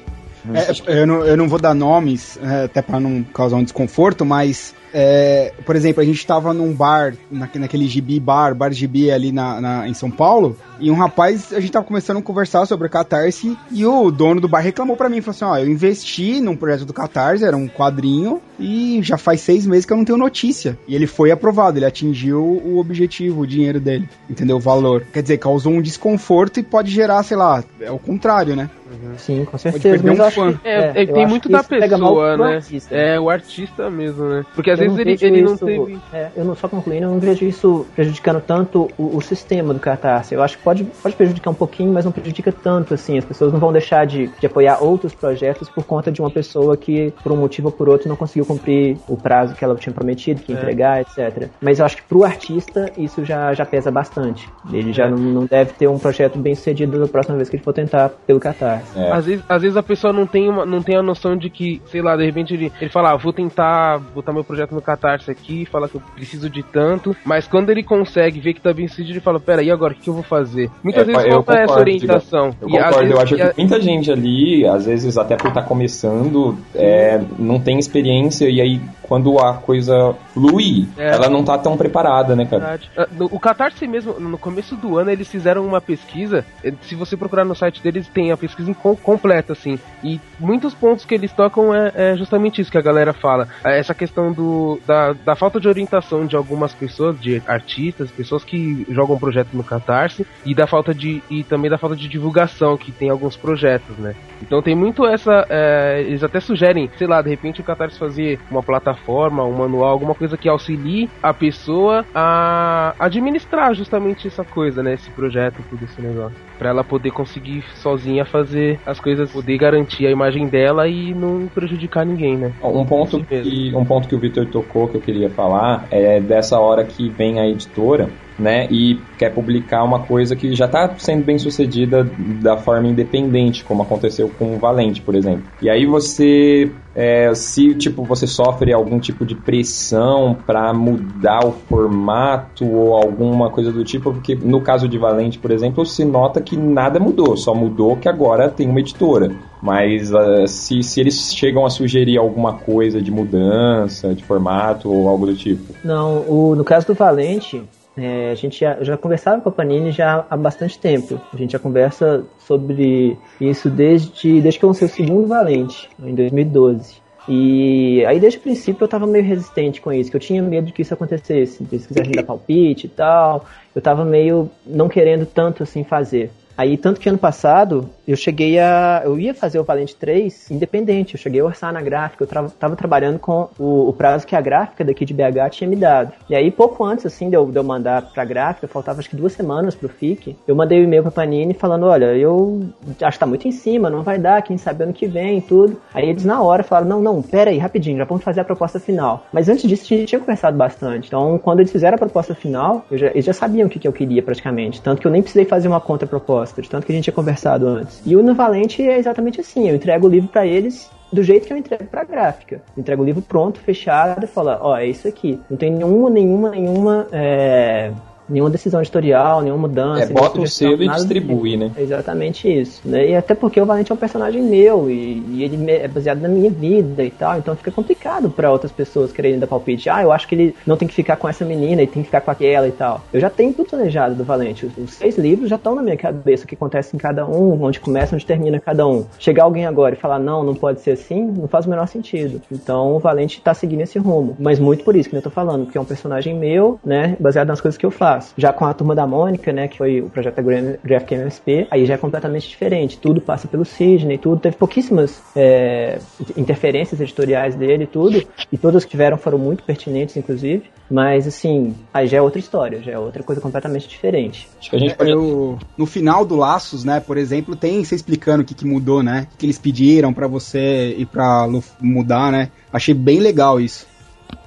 É, 0.53 1.01
eu, 1.01 1.05
não, 1.05 1.25
eu 1.25 1.35
não 1.35 1.47
vou 1.47 1.59
dar 1.59 1.73
nomes, 1.73 2.39
é, 2.41 2.63
até 2.63 2.81
para 2.81 2.99
não 2.99 3.23
causar 3.23 3.57
um 3.57 3.63
desconforto, 3.63 4.25
mas, 4.25 4.73
é, 4.93 5.53
por 5.65 5.75
exemplo, 5.75 6.01
a 6.01 6.05
gente 6.05 6.25
tava 6.25 6.53
num 6.53 6.73
bar, 6.73 7.13
na, 7.31 7.47
naquele 7.55 7.87
gibi 7.87 8.19
bar, 8.19 8.53
bar 8.55 8.71
gibi 8.71 9.11
ali 9.11 9.31
na, 9.31 9.59
na- 9.61 9.87
em 9.87 9.93
São 9.93 10.09
Paulo, 10.11 10.57
e 10.79 10.89
um 10.89 10.95
rapaz, 10.95 11.51
a 11.53 11.59
gente 11.59 11.71
tava 11.71 11.85
começando 11.85 12.17
a 12.17 12.21
conversar 12.21 12.65
sobre 12.65 12.87
o 12.87 12.89
Catarse, 12.89 13.57
e 13.71 13.85
o 13.85 14.09
dono 14.11 14.39
do 14.41 14.47
bar 14.47 14.61
reclamou 14.61 14.95
pra 14.95 15.09
mim, 15.09 15.21
falou 15.21 15.31
assim, 15.35 15.45
ó, 15.45 15.57
eu 15.57 15.69
investi 15.71 16.39
num 16.41 16.55
projeto 16.55 16.85
do 16.85 16.93
Catarse, 16.93 17.43
era 17.43 17.55
um 17.57 17.67
quadrinho, 17.67 18.41
e 18.59 18.99
já 19.01 19.17
faz 19.17 19.41
seis 19.41 19.65
meses 19.65 19.85
que 19.85 19.93
eu 19.93 19.97
não 19.97 20.03
tenho 20.05 20.17
notícia. 20.17 20.77
E 20.87 20.93
ele 20.95 21.07
foi 21.07 21.31
aprovado, 21.31 21.77
ele 21.77 21.85
atingiu 21.85 22.41
o 22.41 22.77
objetivo, 22.77 23.41
o 23.41 23.47
dinheiro 23.47 23.79
dele, 23.79 24.07
entendeu? 24.29 24.57
O 24.57 24.59
valor. 24.59 25.05
Quer 25.13 25.21
dizer, 25.21 25.37
causou 25.37 25.71
um 25.73 25.81
desconforto 25.81 26.59
e 26.59 26.63
pode 26.63 26.91
gerar, 26.91 27.23
sei 27.23 27.37
lá, 27.37 27.63
é 27.79 27.91
o 27.91 27.97
contrário, 27.99 28.55
né? 28.55 28.69
Sim, 29.17 29.45
com 29.45 29.51
Pode 29.51 29.67
um 29.67 29.71
certeza. 29.71 29.89
perder 30.03 30.09
Mas 30.09 30.19
eu 30.19 30.25
acho 30.25 30.35
fã. 30.35 30.53
que, 30.53 30.67
É, 30.67 31.03
é, 31.03 31.05
tem 31.05 31.27
muito 31.27 31.47
da 31.47 31.63
pessoa, 31.63 32.35
né? 32.37 32.55
artista. 32.55 32.95
É, 32.95 33.19
o 33.19 33.29
artista 33.29 33.89
mesmo, 33.89 34.25
né? 34.27 34.45
Porque 34.55 34.71
às 34.71 34.78
Eu 34.85 34.89
não 34.89 34.95
vezes 34.95 35.21
ele, 35.21 35.35
ele 35.37 35.41
não 35.45 35.53
isso- 35.55 35.65
teve. 35.65 35.97
é, 36.13 36.29
eu 36.35 36.45
não 36.45 36.55
só 36.55 36.67
concluindo, 36.67 37.05
eu 37.05 37.11
não 37.11 37.19
vejo 37.19 37.45
isso 37.45 37.85
prejudicando 37.95 38.41
tanto 38.41 38.89
o, 38.97 39.17
o 39.17 39.21
sistema 39.21 39.73
do 39.73 39.79
Catarse. 39.79 40.33
Eu 40.35 40.41
acho 40.43 40.57
que 40.57 40.63
pode, 40.63 40.83
pode 40.83 41.15
prejudicar 41.15 41.51
um 41.51 41.55
pouquinho, 41.55 41.91
mas 41.93 42.05
não 42.05 42.11
prejudica 42.11 42.51
tanto 42.51 42.93
assim. 42.93 43.17
As 43.17 43.25
pessoas 43.25 43.51
não 43.53 43.59
vão 43.59 43.71
deixar 43.71 44.05
de, 44.05 44.27
de 44.39 44.45
apoiar 44.45 44.81
outros 44.83 45.13
projetos 45.13 45.69
por 45.69 45.83
conta 45.83 46.11
de 46.11 46.21
uma 46.21 46.29
pessoa 46.31 46.75
que, 46.77 47.13
por 47.23 47.31
um 47.31 47.37
motivo 47.37 47.67
ou 47.67 47.71
por 47.71 47.89
outro, 47.89 48.07
não 48.09 48.15
conseguiu 48.15 48.45
cumprir 48.45 48.97
o 49.07 49.15
prazo 49.17 49.55
que 49.55 49.63
ela 49.63 49.75
tinha 49.75 49.93
prometido, 49.93 50.41
que 50.41 50.51
ia 50.51 50.57
É. 50.57 50.61
entregar, 50.61 51.01
etc. 51.01 51.47
Mas 51.61 51.79
eu 51.79 51.85
acho 51.85 51.97
que 51.97 52.03
pro 52.03 52.23
artista 52.23 52.91
isso 52.97 53.23
já, 53.25 53.53
já 53.53 53.65
pesa 53.65 53.91
bastante. 53.91 54.49
Ele 54.71 54.91
já 54.93 55.05
É. 55.05 55.09
não, 55.09 55.17
não 55.17 55.45
deve 55.45 55.73
ter 55.73 55.87
um 55.87 55.97
projeto 55.99 56.37
bem 56.39 56.55
sucedido 56.55 56.99
da 56.99 57.07
próxima 57.07 57.35
vez 57.37 57.49
que 57.49 57.55
ele 57.55 57.63
for 57.63 57.73
tentar 57.73 58.09
pelo 58.25 58.39
Catarse. 58.39 58.97
Às, 59.11 59.25
vezes, 59.25 59.43
às 59.47 59.61
vezes 59.61 59.77
a 59.77 59.83
pessoa 59.83 60.13
não 60.13 60.25
tem, 60.25 60.49
uma, 60.49 60.65
não 60.65 60.81
tem 60.81 60.95
a 60.95 61.01
noção 61.03 61.35
de 61.37 61.49
que, 61.49 61.81
sei 61.87 62.01
lá, 62.01 62.15
de 62.15 62.25
repente 62.25 62.53
ele, 62.53 62.71
ele 62.79 62.89
fala, 62.89 63.11
ah, 63.11 63.15
vou 63.17 63.33
tentar 63.33 63.99
botar 64.13 64.33
meu 64.33 64.43
projeto 64.43 64.68
no 64.75 64.81
Catarse 64.81 65.29
aqui, 65.31 65.65
fala 65.65 65.87
que 65.89 65.95
eu 65.95 66.01
preciso 66.15 66.49
de 66.49 66.63
tanto, 66.63 67.15
mas 67.25 67.47
quando 67.47 67.69
ele 67.69 67.83
consegue 67.83 68.39
ver 68.39 68.53
que 68.53 68.61
tá 68.61 68.73
bem 68.73 68.87
sucedido, 68.87 69.13
ele 69.13 69.19
fala, 69.21 69.39
pera, 69.39 69.61
e 69.63 69.71
agora, 69.71 69.93
o 69.93 69.95
que, 69.95 70.03
que 70.03 70.09
eu 70.09 70.13
vou 70.13 70.23
fazer? 70.23 70.69
Muitas 70.83 71.03
É, 71.07 71.11
vezes 71.11 71.25
eu 71.25 71.31
falta 71.43 71.59
essa 71.61 71.79
orientação. 71.79 72.55
Eu 72.61 72.67
E 72.69 72.71
concordo, 72.71 72.95
eu 72.97 73.01
vezes- 73.07 73.19
acho 73.23 73.35
e 73.35 73.41
a- 73.41 73.49
que 73.53 73.59
muita 73.61 73.81
gente 73.81 74.11
ali, 74.11 74.65
às 74.67 74.85
vezes 74.85 75.17
até 75.17 75.35
por 75.35 75.47
estar 75.49 75.63
começando, 75.63 76.57
é, 76.75 77.19
não 77.37 77.59
tem 77.59 77.77
experiência 77.79 78.49
e 78.49 78.61
aí 78.61 78.81
quando 79.03 79.39
a 79.39 79.55
coisa 79.55 80.15
flui, 80.35 80.87
É. 80.95 81.09
ela 81.15 81.27
não 81.29 81.43
tá 81.43 81.57
tão 81.57 81.75
preparada, 81.75 82.35
né, 82.35 82.45
cara? 82.45 82.79
Ah, 82.95 83.07
O 83.19 83.39
Catarse 83.39 83.87
mesmo, 83.87 84.19
no 84.19 84.37
começo 84.37 84.75
do 84.75 84.97
ano, 84.99 85.09
eles 85.09 85.27
fizeram 85.27 85.65
uma 85.65 85.81
pesquisa. 85.81 86.45
eh, 86.63 86.73
Se 86.83 86.93
você 86.95 87.17
procurar 87.17 87.43
no 87.43 87.55
site 87.55 87.81
deles, 87.81 88.07
tem 88.07 88.31
a 88.31 88.37
pesquisa 88.37 88.71
com- 88.75 88.95
completa, 88.95 89.53
assim. 89.53 89.79
E 90.03 90.19
muitos 90.39 90.73
pontos 90.75 91.05
que 91.05 91.15
eles 91.15 91.31
tocam 91.33 91.73
é, 91.73 91.91
é 91.95 92.15
justamente 92.17 92.61
isso 92.61 92.71
que 92.71 92.77
a 92.77 92.81
galera 92.81 93.11
fala. 93.13 93.47
Ah, 93.63 93.71
Essa 93.71 93.93
questão 93.95 94.31
do, 94.31 94.58
da, 94.85 95.13
da 95.13 95.35
falta 95.35 95.59
de 95.59 95.67
orientação 95.67 96.25
de 96.25 96.35
algumas 96.35 96.73
pessoas, 96.73 97.19
de 97.19 97.41
artistas, 97.47 98.11
pessoas 98.11 98.43
que 98.43 98.85
jogam 98.89 99.17
projeto 99.17 99.49
no 99.53 99.63
Catarse, 99.63 100.25
e 100.45 100.53
da 100.55 100.67
falta 100.67 100.93
de. 100.93 101.21
e 101.29 101.43
também 101.43 101.69
da 101.69 101.77
falta 101.77 101.95
de 101.95 102.07
divulgação 102.07 102.77
que 102.77 102.91
tem 102.91 103.09
alguns 103.09 103.35
projetos, 103.35 103.97
né? 103.97 104.15
Então 104.41 104.61
tem 104.61 104.75
muito 104.75 105.05
essa. 105.05 105.45
eh, 105.49 106.03
eles 106.07 106.23
até 106.23 106.39
sugerem, 106.39 106.89
sei 106.97 107.07
lá, 107.07 107.21
de 107.21 107.29
repente 107.29 107.61
o 107.61 107.63
Catarse 107.63 107.97
fazer 107.97 108.39
uma 108.49 108.63
plataforma, 108.63 109.43
um 109.43 109.53
manual, 109.53 109.89
alguma 109.89 110.15
coisa 110.15 110.37
que 110.37 110.49
auxilie 110.49 111.09
a 111.21 111.33
pessoa 111.33 112.05
a 112.13 112.93
administrar 112.99 113.73
justamente 113.73 114.27
essa 114.27 114.43
coisa, 114.43 114.81
né? 114.83 114.93
Esse 114.93 115.09
projeto, 115.11 115.63
tudo 115.69 115.83
esse 115.85 116.01
negócio. 116.01 116.37
Pra 116.57 116.69
ela 116.69 116.83
poder 116.83 117.11
conseguir 117.11 117.63
sozinha 117.75 118.25
fazer 118.25 118.79
as 118.85 118.99
coisas, 118.99 119.31
poder 119.31 119.57
garantir 119.57 120.05
a 120.07 120.11
imagem 120.11 120.47
dela 120.47 120.87
e 120.87 121.13
não 121.13 121.47
prejudicar 121.47 122.05
ninguém, 122.05 122.37
né? 122.37 122.51
Um 122.61 122.85
ponto, 122.85 123.23
que, 123.23 123.71
um 123.75 123.85
ponto 123.85 124.07
que 124.07 124.15
o 124.15 124.19
Victor 124.19 124.45
tocou 124.49 124.89
que 124.89 124.97
eu 124.97 125.01
queria 125.01 125.29
falar 125.29 125.87
é 125.91 126.19
dessa 126.19 126.59
hora 126.59 126.85
que 126.85 127.09
vem 127.09 127.39
a 127.39 127.47
editora, 127.47 128.09
né, 128.39 128.67
e 128.71 128.99
quer 129.17 129.33
publicar 129.33 129.83
uma 129.83 129.99
coisa 129.99 130.35
que 130.35 130.55
já 130.55 130.65
está 130.65 130.95
sendo 130.97 131.25
bem 131.25 131.37
sucedida 131.37 132.09
da 132.41 132.57
forma 132.57 132.87
independente, 132.87 133.63
como 133.63 133.83
aconteceu 133.83 134.31
com 134.39 134.55
o 134.55 134.57
Valente, 134.57 135.01
por 135.01 135.13
exemplo. 135.13 135.43
E 135.61 135.69
aí 135.69 135.85
você, 135.85 136.71
é, 136.95 137.33
se 137.33 137.75
tipo 137.75 138.03
você 138.03 138.25
sofre 138.25 138.71
algum 138.71 138.99
tipo 138.99 139.25
de 139.25 139.35
pressão 139.35 140.37
para 140.45 140.73
mudar 140.73 141.45
o 141.45 141.51
formato 141.51 142.65
ou 142.65 142.95
alguma 142.95 143.49
coisa 143.49 143.71
do 143.71 143.83
tipo, 143.83 144.13
porque 144.13 144.35
no 144.35 144.61
caso 144.61 144.87
de 144.87 144.97
Valente, 144.97 145.37
por 145.37 145.51
exemplo, 145.51 145.85
se 145.85 146.05
nota 146.05 146.41
que 146.41 146.55
nada 146.55 146.99
mudou, 146.99 147.35
só 147.35 147.53
mudou 147.53 147.97
que 147.97 148.07
agora 148.07 148.49
tem 148.49 148.69
uma 148.69 148.79
editora. 148.79 149.31
Mas 149.61 150.13
ah, 150.13 150.47
se, 150.47 150.81
se 150.81 151.01
eles 151.01 151.33
chegam 151.33 151.65
a 151.65 151.69
sugerir 151.69 152.17
alguma 152.17 152.53
coisa 152.53 153.01
de 153.01 153.11
mudança 153.11 154.15
de 154.15 154.23
formato 154.23 154.89
ou 154.89 155.09
algo 155.09 155.25
do 155.25 155.35
tipo. 155.35 155.73
Não, 155.83 156.23
o, 156.27 156.55
no 156.55 156.63
caso 156.63 156.87
do 156.87 156.93
Valente, 156.93 157.61
é, 157.99 158.31
a 158.31 158.35
gente 158.35 158.59
já, 158.59 158.81
já 158.81 158.97
conversava 158.97 159.41
com 159.41 159.49
a 159.49 159.51
Panini 159.51 159.91
já 159.91 160.25
há 160.29 160.37
bastante 160.37 160.79
tempo. 160.79 161.19
A 161.33 161.37
gente 161.37 161.51
já 161.51 161.59
conversa 161.59 162.25
sobre 162.39 163.17
isso 163.39 163.69
desde, 163.69 164.41
desde 164.41 164.59
que 164.59 164.65
eu 164.65 164.69
lancei 164.69 164.87
o 164.87 164.91
segundo 164.91 165.27
Valente, 165.27 165.89
em 166.01 166.15
2012. 166.15 166.97
E 167.27 168.03
aí 168.05 168.19
desde 168.19 168.39
o 168.39 168.41
princípio 168.41 168.83
eu 168.83 168.87
tava 168.87 169.05
meio 169.05 169.23
resistente 169.23 169.81
com 169.81 169.91
isso, 169.91 170.09
que 170.09 170.15
eu 170.15 170.21
tinha 170.21 170.41
medo 170.41 170.67
de 170.67 170.73
que 170.73 170.81
isso 170.81 170.93
acontecesse, 170.93 171.63
de 171.63 171.75
eles 171.75 171.85
quisessem 171.85 172.13
dar 172.13 172.23
palpite 172.23 172.87
e 172.87 172.89
tal. 172.89 173.45
Eu 173.75 173.81
tava 173.81 174.05
meio 174.05 174.49
não 174.65 174.87
querendo 174.87 175.25
tanto 175.25 175.61
assim 175.63 175.83
fazer. 175.83 176.31
Aí, 176.59 176.75
tanto 176.75 176.99
que 176.99 177.07
ano 177.07 177.17
passado, 177.17 177.89
eu 178.05 178.17
cheguei 178.17 178.59
a. 178.59 179.01
Eu 179.05 179.17
ia 179.17 179.33
fazer 179.33 179.59
o 179.59 179.63
Valente 179.63 179.95
3 179.95 180.51
independente. 180.51 181.15
Eu 181.15 181.17
cheguei 181.17 181.39
a 181.39 181.45
orçar 181.45 181.71
na 181.71 181.81
gráfica. 181.81 182.21
Eu 182.25 182.27
tra 182.27 182.49
tava 182.49 182.75
trabalhando 182.75 183.17
com 183.17 183.47
o, 183.57 183.87
o 183.87 183.93
prazo 183.93 184.27
que 184.27 184.35
a 184.35 184.41
gráfica 184.41 184.83
daqui 184.83 185.05
de 185.05 185.13
BH 185.13 185.51
tinha 185.51 185.69
me 185.69 185.77
dado. 185.77 186.11
E 186.29 186.35
aí, 186.35 186.51
pouco 186.51 186.83
antes, 186.83 187.05
assim, 187.05 187.29
de 187.29 187.37
eu, 187.37 187.49
de 187.49 187.57
eu 187.57 187.63
mandar 187.63 188.01
pra 188.11 188.25
gráfica, 188.25 188.67
faltava 188.67 188.99
acho 188.99 189.09
que 189.09 189.15
duas 189.15 189.31
semanas 189.31 189.73
pro 189.73 189.87
FIC. 189.87 190.35
Eu 190.45 190.53
mandei 190.53 190.81
um 190.81 190.83
e-mail 190.83 191.01
pra 191.03 191.11
Panini 191.13 191.53
falando: 191.53 191.85
olha, 191.85 192.07
eu 192.07 192.61
acho 193.01 193.15
que 193.17 193.19
tá 193.19 193.25
muito 193.25 193.47
em 193.47 193.53
cima, 193.53 193.89
não 193.89 194.03
vai 194.03 194.19
dar, 194.19 194.41
quem 194.41 194.57
sabe 194.57 194.83
ano 194.83 194.91
que 194.91 195.07
vem 195.07 195.37
e 195.37 195.41
tudo. 195.41 195.79
Aí 195.93 196.09
eles 196.09 196.25
na 196.25 196.41
hora 196.41 196.61
falaram: 196.61 196.89
não, 196.89 197.01
não, 197.01 197.21
pera 197.21 197.51
aí, 197.51 197.57
rapidinho, 197.57 197.99
já 197.99 198.03
vamos 198.03 198.21
fazer 198.21 198.41
a 198.41 198.43
proposta 198.43 198.81
final. 198.81 199.25
Mas 199.31 199.47
antes 199.47 199.65
disso, 199.65 199.85
a 199.85 199.95
gente 199.95 200.09
tinha 200.09 200.19
conversado 200.19 200.57
bastante. 200.57 201.07
Então, 201.07 201.39
quando 201.41 201.61
eles 201.61 201.71
fizeram 201.71 201.95
a 201.95 201.99
proposta 201.99 202.35
final, 202.35 202.85
já, 202.91 203.07
eles 203.11 203.23
já 203.23 203.31
sabiam 203.31 203.67
o 203.67 203.69
que, 203.69 203.79
que 203.79 203.87
eu 203.87 203.93
queria 203.93 204.21
praticamente. 204.21 204.81
Tanto 204.81 204.99
que 204.99 205.07
eu 205.07 205.11
nem 205.11 205.21
precisei 205.21 205.45
fazer 205.45 205.69
uma 205.69 205.79
contraproposta, 205.79 206.48
de 206.61 206.69
tanto 206.69 206.85
que 206.85 206.91
a 206.91 206.95
gente 206.95 207.05
tinha 207.05 207.13
conversado 207.13 207.67
antes. 207.67 208.01
E 208.05 208.15
o 208.15 208.23
no 208.23 208.33
Valente 208.33 208.81
é 208.81 208.97
exatamente 208.97 209.41
assim: 209.41 209.69
eu 209.69 209.75
entrego 209.75 210.07
o 210.07 210.09
livro 210.09 210.29
pra 210.29 210.45
eles 210.45 210.89
do 211.11 211.23
jeito 211.23 211.47
que 211.47 211.53
eu 211.53 211.57
entrego 211.57 211.85
pra 211.85 212.03
gráfica. 212.03 212.61
Eu 212.75 212.81
entrego 212.81 213.01
o 213.01 213.05
livro 213.05 213.21
pronto, 213.21 213.59
fechado, 213.59 214.23
e 214.23 214.27
falo, 214.27 214.57
ó, 214.61 214.77
é 214.77 214.87
isso 214.87 215.07
aqui. 215.07 215.39
Não 215.49 215.57
tem 215.57 215.71
nenhuma, 215.71 216.09
nenhuma, 216.09 216.49
nenhuma 216.51 217.07
é, 217.11 217.91
nenhuma 218.29 218.49
decisão 218.49 218.81
editorial, 218.81 219.41
nenhuma 219.41 219.67
mudança. 219.67 220.03
É, 220.03 220.07
bota 220.07 220.39
o 220.39 220.47
selo 220.47 220.83
e 220.83 220.87
distribui, 220.87 221.51
tipo. 221.51 221.63
né? 221.63 221.71
É 221.75 221.81
exatamente 221.81 222.47
isso. 222.47 222.81
Né? 222.85 223.09
E 223.09 223.15
até 223.15 223.33
porque 223.35 223.59
o 223.59 223.65
Valente 223.65 223.91
é 223.91 223.95
um 223.95 223.97
personagem 223.97 224.41
meu 224.41 224.89
e, 224.89 225.23
e 225.29 225.43
ele 225.43 225.71
é 225.71 225.87
baseado 225.87 226.19
na 226.19 226.29
minha 226.29 226.49
vida 226.49 227.03
e 227.03 227.11
tal, 227.11 227.37
então 227.37 227.55
fica 227.55 227.71
complicado 227.71 228.29
pra 228.29 228.51
outras 228.51 228.71
pessoas 228.71 229.11
quererem 229.11 229.39
dar 229.39 229.47
palpite. 229.47 229.89
Ah, 229.89 230.01
eu 230.01 230.11
acho 230.11 230.27
que 230.27 230.35
ele 230.35 230.55
não 230.65 230.77
tem 230.77 230.87
que 230.87 230.93
ficar 230.93 231.15
com 231.15 231.27
essa 231.27 231.45
menina 231.45 231.81
e 231.81 231.87
tem 231.87 232.01
que 232.01 232.07
ficar 232.07 232.21
com 232.21 232.31
aquela 232.31 232.67
e 232.67 232.71
tal. 232.71 233.01
Eu 233.13 233.19
já 233.19 233.29
tenho 233.29 233.53
tudo 233.53 233.69
planejado 233.69 234.15
do 234.15 234.23
Valente. 234.23 234.65
Os, 234.65 234.77
os 234.77 234.93
seis 234.93 235.17
livros 235.17 235.49
já 235.49 235.55
estão 235.55 235.75
na 235.75 235.81
minha 235.81 235.97
cabeça, 235.97 236.43
o 236.43 236.47
que 236.47 236.55
acontece 236.55 236.95
em 236.95 236.99
cada 236.99 237.25
um, 237.25 237.61
onde 237.63 237.79
começa, 237.79 238.15
onde 238.15 238.25
termina 238.25 238.59
cada 238.59 238.85
um. 238.87 239.05
Chegar 239.17 239.43
alguém 239.43 239.65
agora 239.65 239.95
e 239.95 239.97
falar, 239.97 240.19
não, 240.19 240.43
não 240.43 240.55
pode 240.55 240.81
ser 240.81 240.91
assim, 240.91 241.21
não 241.23 241.47
faz 241.47 241.65
o 241.65 241.69
menor 241.69 241.87
sentido. 241.87 242.41
Então 242.51 242.95
o 242.95 242.99
Valente 242.99 243.41
tá 243.41 243.53
seguindo 243.53 243.81
esse 243.81 243.97
rumo. 243.99 244.35
Mas 244.39 244.59
muito 244.59 244.83
por 244.83 244.95
isso 244.95 245.09
que 245.09 245.15
eu 245.15 245.21
tô 245.21 245.29
falando, 245.29 245.65
porque 245.65 245.77
é 245.77 245.81
um 245.81 245.85
personagem 245.85 246.35
meu, 246.35 246.79
né, 246.83 247.15
baseado 247.19 247.47
nas 247.47 247.61
coisas 247.61 247.77
que 247.77 247.85
eu 247.85 247.91
faço. 247.91 248.18
Já 248.37 248.51
com 248.53 248.65
a 248.65 248.73
Turma 248.73 248.93
da 248.95 249.05
Mônica, 249.07 249.51
né, 249.51 249.67
que 249.67 249.77
foi 249.77 250.01
o 250.01 250.09
projeto 250.09 250.35
da 250.35 250.41
Gra- 250.41 250.77
Graphic 250.83 251.13
MSP, 251.15 251.67
aí 251.71 251.85
já 251.85 251.93
é 251.95 251.97
completamente 251.97 252.47
diferente. 252.47 252.97
Tudo 252.97 253.19
passa 253.21 253.47
pelo 253.47 253.65
Sidney, 253.65 254.17
tudo. 254.17 254.39
Teve 254.41 254.55
pouquíssimas 254.55 255.21
é, 255.35 255.99
interferências 256.37 256.99
editoriais 257.01 257.55
dele 257.55 257.83
e 257.83 257.87
tudo. 257.87 258.23
E 258.51 258.57
todas 258.57 258.83
que 258.85 258.91
tiveram 258.91 259.17
foram 259.17 259.37
muito 259.37 259.63
pertinentes, 259.63 260.17
inclusive. 260.17 260.63
Mas, 260.89 261.27
assim, 261.27 261.75
aí 261.93 262.07
já 262.07 262.17
é 262.17 262.21
outra 262.21 262.39
história, 262.39 262.81
já 262.81 262.91
é 262.93 262.97
outra 262.99 263.21
coisa 263.23 263.39
completamente 263.41 263.87
diferente. 263.87 264.47
Acho 264.59 264.69
que 264.69 264.75
a 264.75 264.79
gente 264.79 264.95
É, 264.99 265.11
eu- 265.13 265.57
no 265.77 265.85
final 265.85 266.25
do 266.25 266.35
Laços, 266.35 266.83
né, 266.83 266.99
por 266.99 267.17
exemplo, 267.17 267.55
tem 267.55 267.83
você 267.83 267.95
explicando 267.95 268.41
o 268.43 268.45
que, 268.45 268.53
que 268.55 268.65
mudou, 268.65 269.03
né? 269.03 269.27
O 269.33 269.37
que 269.37 269.45
eles 269.45 269.59
pediram 269.59 270.11
pra 270.13 270.27
você 270.27 270.95
ir 270.97 271.05
pra 271.05 271.45
Lu- 271.45 271.63
mudar, 271.79 272.31
né? 272.31 272.49
Achei 272.73 272.93
bem 272.93 273.19
legal 273.19 273.59
isso. 273.59 273.87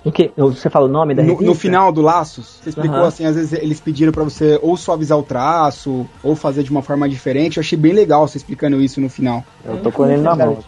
O 0.05 0.11
que? 0.11 0.32
Você 0.36 0.68
fala 0.68 0.86
o 0.86 0.88
nome 0.88 1.14
da 1.14 1.22
No, 1.22 1.28
revista? 1.28 1.46
no 1.46 1.55
final 1.55 1.92
do 1.92 2.00
Laços, 2.03 2.59
você 2.61 2.70
explicou 2.70 2.96
Aham. 2.98 3.07
assim, 3.07 3.24
às 3.24 3.36
vezes 3.36 3.53
eles 3.53 3.78
pediram 3.78 4.11
pra 4.12 4.24
você 4.24 4.59
ou 4.61 4.76
suavizar 4.76 5.16
o 5.16 5.22
traço, 5.22 6.05
ou 6.24 6.34
fazer 6.34 6.64
de 6.64 6.70
uma 6.72 6.82
forma 6.82 7.09
diferente. 7.09 7.57
Eu 7.57 7.61
achei 7.61 7.78
bem 7.78 7.92
legal 7.92 8.26
você 8.26 8.36
explicando 8.36 8.80
isso 8.80 9.00
no 9.00 9.09
final. 9.09 9.44
Eu 9.64 9.80
tô 9.80 9.92
com 9.92 10.05
ele 10.07 10.20
na 10.20 10.34
mão. 10.34 10.59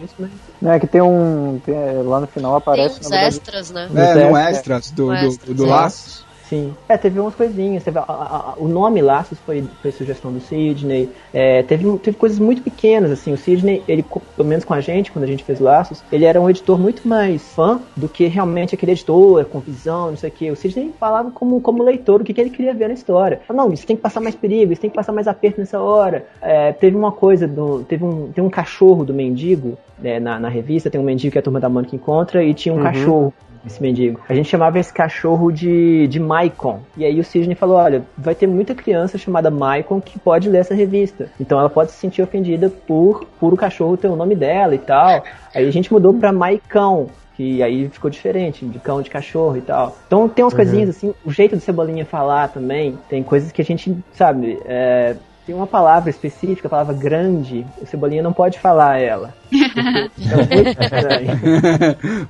Não, 0.63 0.71
é 0.71 0.79
que 0.79 0.87
tem 0.87 1.03
um. 1.03 1.61
tem- 1.67 1.75
é, 1.75 2.01
lá 2.05 2.21
no 2.21 2.27
final 2.29 2.53
Tem 2.53 2.59
aparece. 2.59 3.01
uns 3.01 3.11
na 3.11 3.17
verdade- 3.17 3.37
extras, 3.37 3.71
né? 3.73 3.89
É, 3.95 4.31
no 4.31 4.37
extras 4.37 4.91
do, 4.93 5.07
No 5.07 5.19
do, 5.21 5.27
extras, 5.27 5.57
do 5.57 5.65
é. 5.65 5.69
Laços. 5.69 6.24
Sim. 6.55 6.73
É, 6.89 6.97
teve 6.97 7.19
umas 7.19 7.35
coisinhas. 7.35 7.83
Teve 7.83 7.99
a- 7.99 8.05
a- 8.07 8.53
a- 8.53 8.55
o 8.57 8.69
nome 8.69 9.03
Laços 9.03 9.39
foi, 9.41 9.65
foi 9.83 9.91
sugestão 9.91 10.33
do 10.33 10.41
Sidney. 10.41 11.11
É, 11.33 11.63
teve, 11.65 11.99
teve 11.99 12.17
coisas 12.17 12.39
muito 12.39 12.63
pequenas, 12.63 13.11
assim. 13.11 13.33
O 13.33 13.37
Sidney, 13.37 13.83
ele, 13.89 14.05
pelo 14.37 14.49
menos 14.49 14.65
com 14.65 14.73
a 14.73 14.81
gente, 14.81 15.11
quando 15.11 15.25
a 15.25 15.27
gente 15.27 15.43
fez 15.43 15.59
Laços, 15.59 16.03
ele 16.13 16.25
era 16.25 16.41
um 16.41 16.49
editor 16.49 16.79
muito 16.79 17.07
mais 17.09 17.43
fã 17.55 17.81
do 17.97 18.09
que 18.09 18.27
realmente 18.27 18.75
aquele 18.75 18.93
editor 18.93 19.45
com 19.47 19.59
visão, 19.59 20.11
não 20.11 20.17
sei 20.17 20.31
o 20.31 20.33
quê. 20.33 20.51
O 20.51 20.57
Sidney 20.57 20.93
falava 20.99 21.31
como, 21.31 21.61
como 21.61 21.83
leitor 21.83 22.21
o 22.21 22.25
que, 22.25 22.33
que 22.33 22.41
ele 22.41 22.51
queria 22.51 22.73
ver 22.75 22.89
na 22.89 22.95
história. 22.95 23.41
Não, 23.53 23.73
isso 23.73 23.87
tem 23.87 23.97
que 23.97 24.03
passar 24.03 24.21
mais 24.21 24.37
perigo, 24.37 24.73
isso 24.73 24.81
tem 24.81 24.91
que 24.91 24.97
passar 24.97 25.13
mais 25.13 25.27
aperto 25.27 25.59
nessa 25.61 25.81
hora. 25.81 26.27
É, 26.41 26.73
teve 26.73 26.97
uma 26.97 27.11
coisa, 27.11 27.49
do, 27.49 27.83
teve 27.85 28.05
um, 28.05 28.31
tem 28.33 28.45
um 28.45 28.51
cachorro 28.51 29.05
do 29.05 29.13
mendigo 29.15 29.77
né, 29.99 30.19
na, 30.21 30.39
na 30.39 30.49
revista, 30.49 30.91
tem 30.91 31.01
um 31.01 31.05
mendigo 31.05 31.33
que 31.33 31.39
a 31.39 31.43
turma 31.43 31.61
da 31.61 31.69
Mônica 31.69 31.95
encontra 31.95 32.43
e 32.43 32.53
tinha 32.55 32.73
um 32.75 32.79
Uhum. 32.79 32.83
cachorro 32.83 33.35
esse 33.67 33.81
mendigo. 33.83 34.21
A 34.29 34.35
gente 34.35 34.47
chamava 34.49 34.79
esse 34.79 34.93
cachorro 34.93 35.51
de, 35.51 36.07
de 36.09 36.21
Maicon. 36.21 36.81
E 36.99 37.05
aí 37.05 37.19
o 37.19 37.25
Sidney 37.25 37.55
falou: 37.55 37.77
olha, 37.79 38.03
vai 38.17 38.35
ter 38.35 38.47
muita 38.47 38.75
criança 38.75 39.17
chamada 39.17 39.51
Maicon 39.51 40.03
que 40.03 40.19
pode 40.19 40.51
ler 40.51 40.59
essa 40.59 40.75
revista. 40.75 41.31
Então 41.41 41.59
ela 41.59 41.71
pode 41.71 41.91
se 41.93 41.97
sentir 41.99 42.21
ofendida 42.21 42.69
por, 42.69 43.25
por 43.41 43.55
o 43.55 43.57
cachorro 43.57 43.97
ter 43.97 44.09
o 44.09 44.17
nome 44.17 44.35
dela 44.35 44.75
e 44.75 44.79
tal. 44.79 45.25
Aí 45.55 45.67
a 45.67 45.71
gente 45.71 45.91
mudou 45.93 46.13
pra 46.13 46.31
Maicão. 46.33 47.07
Que 47.37 47.63
aí 47.65 47.89
ficou 47.89 48.09
diferente, 48.11 48.65
de 48.65 48.79
cão, 48.79 49.03
de 49.03 49.11
cachorro 49.11 49.57
e 49.57 49.61
tal. 49.63 49.97
Então 50.07 50.29
tem 50.29 50.45
umas 50.45 50.53
Uhum. 50.53 50.57
coisinhas 50.59 50.91
assim, 50.91 51.13
o 51.25 51.33
jeito 51.33 51.57
do 51.57 51.61
Cebolinha 51.61 52.05
falar 52.05 52.47
também, 52.49 52.97
tem 53.09 53.25
coisas 53.25 53.51
que 53.51 53.61
a 53.61 53.65
gente, 53.65 53.97
sabe, 54.13 54.57
é, 54.67 55.17
tem 55.47 55.55
uma 55.55 55.67
palavra 55.67 56.09
específica, 56.11 56.69
a 56.69 56.71
palavra 56.71 56.95
grande, 56.95 57.67
o 57.81 57.87
Cebolinha 57.87 58.23
não 58.23 58.33
pode 58.33 58.59
falar 58.59 58.99
ela. 59.01 59.35
É. 59.53 61.25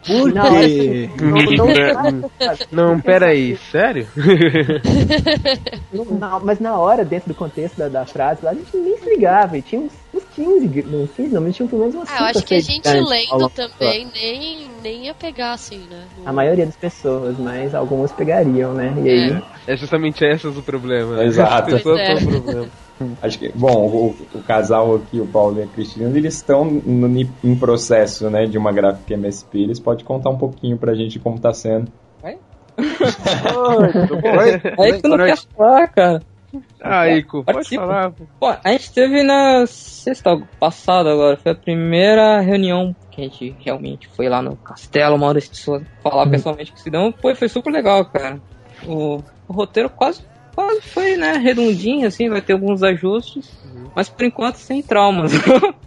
Por 0.07 0.33
quê? 0.33 1.11
não- 1.21 1.67
não- 2.13 2.31
Não, 2.73 3.01
peraí, 3.01 3.57
sério? 3.71 4.07
Não, 5.93 6.41
mas 6.41 6.59
na 6.61 6.77
hora, 6.79 7.05
dentro 7.05 7.29
do 7.29 7.35
contexto 7.35 7.77
da, 7.77 7.89
da 7.89 8.05
frase, 8.07 8.45
lá 8.45 8.51
a 8.51 8.55
gente 8.55 8.77
nem 8.77 8.97
se 8.99 9.09
ligava. 9.09 9.57
E 9.57 9.63
tinha 9.63 9.81
uns, 9.81 9.93
uns 10.13 10.25
15, 10.35 10.67
gr- 10.67 10.87
não, 10.87 11.03
uns 11.05 11.11
15 11.13 11.33
não, 11.35 11.41
mas 11.43 11.57
tinha 11.57 11.69
pelo 11.69 11.81
menos 11.83 11.95
umas 11.95 12.11
Ah, 12.13 12.19
eu 12.21 12.25
acho 12.27 12.43
que 12.45 12.55
a 12.55 12.61
gente 12.61 12.89
lendo 12.89 13.49
também 13.51 14.09
nem, 14.13 14.69
nem 14.83 15.05
ia 15.07 15.15
pegar 15.15 15.53
assim, 15.53 15.79
né? 15.91 16.05
A 16.27 16.33
maioria 16.33 16.67
das 16.67 16.77
pessoas, 16.77 17.39
mas 17.39 17.75
algumas 17.75 18.13
pegariam, 18.13 18.75
né? 18.75 18.93
E 19.05 19.09
aí. 19.09 19.43
É 19.67 19.77
justamente 19.77 20.25
esse 20.25 20.47
o 20.47 20.53
problema. 20.63 21.17
né? 21.17 21.25
Exato. 21.27 21.75
As 21.75 21.83
pessoas 21.83 22.01
Pois 22.01 22.23
são 22.23 22.33
é. 22.33 22.37
o 22.37 22.43
problema. 22.43 22.69
Acho 23.21 23.39
que, 23.39 23.51
bom, 23.53 23.87
o, 23.87 24.17
o 24.35 24.43
casal 24.43 24.95
aqui, 24.97 25.21
o 25.21 25.27
Paulo 25.27 25.59
e 25.59 25.63
a 25.65 25.67
Cristina, 25.67 26.17
eles 26.17 26.35
estão 26.35 26.65
no, 26.65 27.09
em 27.43 27.57
processo, 27.57 28.31
né, 28.31 28.47
de 28.47 28.57
uma 28.57 28.73
gráfica 28.73 29.15
MSP. 29.15 29.59
Eles 29.63 29.81
podem 29.81 30.05
contar 30.05 30.31
um 30.31 30.39
pouquinho 30.39 30.79
pra 30.79 30.95
gente 30.95 31.19
como 31.19 31.39
tá 31.39 31.53
sendo. 31.53 31.91
Oi? 32.23 32.39
tudo 32.77 34.21
bom? 34.21 34.39
Oi? 34.39 34.61
Aí 34.79 35.03
tu 35.03 35.09
não 35.09 35.17
quer 35.19 35.39
falar, 35.57 35.89
cara. 35.89 36.23
Ah, 36.81 37.09
Ico, 37.09 37.43
pode 37.43 37.57
Participa. 37.57 37.83
falar. 37.83 38.11
pô. 38.13 38.25
Pô, 38.39 38.47
a 38.47 38.73
gente 38.73 38.93
teve 38.93 39.23
na 39.23 39.67
sexta 39.67 40.41
passada 40.61 41.11
agora, 41.11 41.37
foi 41.37 41.53
a 41.53 41.55
primeira 41.57 42.41
reunião 42.41 42.95
que 43.11 43.21
a 43.21 43.25
gente 43.25 43.57
realmente 43.61 44.09
foi 44.09 44.29
lá 44.29 44.41
no 44.43 44.57
castelo, 44.57 45.17
uma 45.17 45.27
hora 45.27 45.39
as 45.39 45.49
pessoas 45.49 45.83
falar 46.03 46.29
pessoalmente 46.29 46.73
com 46.73 46.79
o 46.79 46.81
Sidão. 46.81 47.13
Pô, 47.13 47.35
foi 47.35 47.49
super 47.49 47.73
legal, 47.73 48.05
cara. 48.05 48.41
O, 48.87 49.21
o 49.49 49.53
roteiro 49.53 49.89
quase, 49.91 50.23
quase 50.55 50.81
foi, 50.93 51.17
né, 51.17 51.33
redondinho, 51.39 52.07
assim, 52.07 52.29
vai 52.29 52.41
ter 52.43 52.53
alguns 52.55 52.83
ajustes, 52.83 53.45
mas 53.95 54.09
por 54.09 54.25
enquanto 54.25 54.57
sem 54.57 54.83
traumas. 54.83 55.33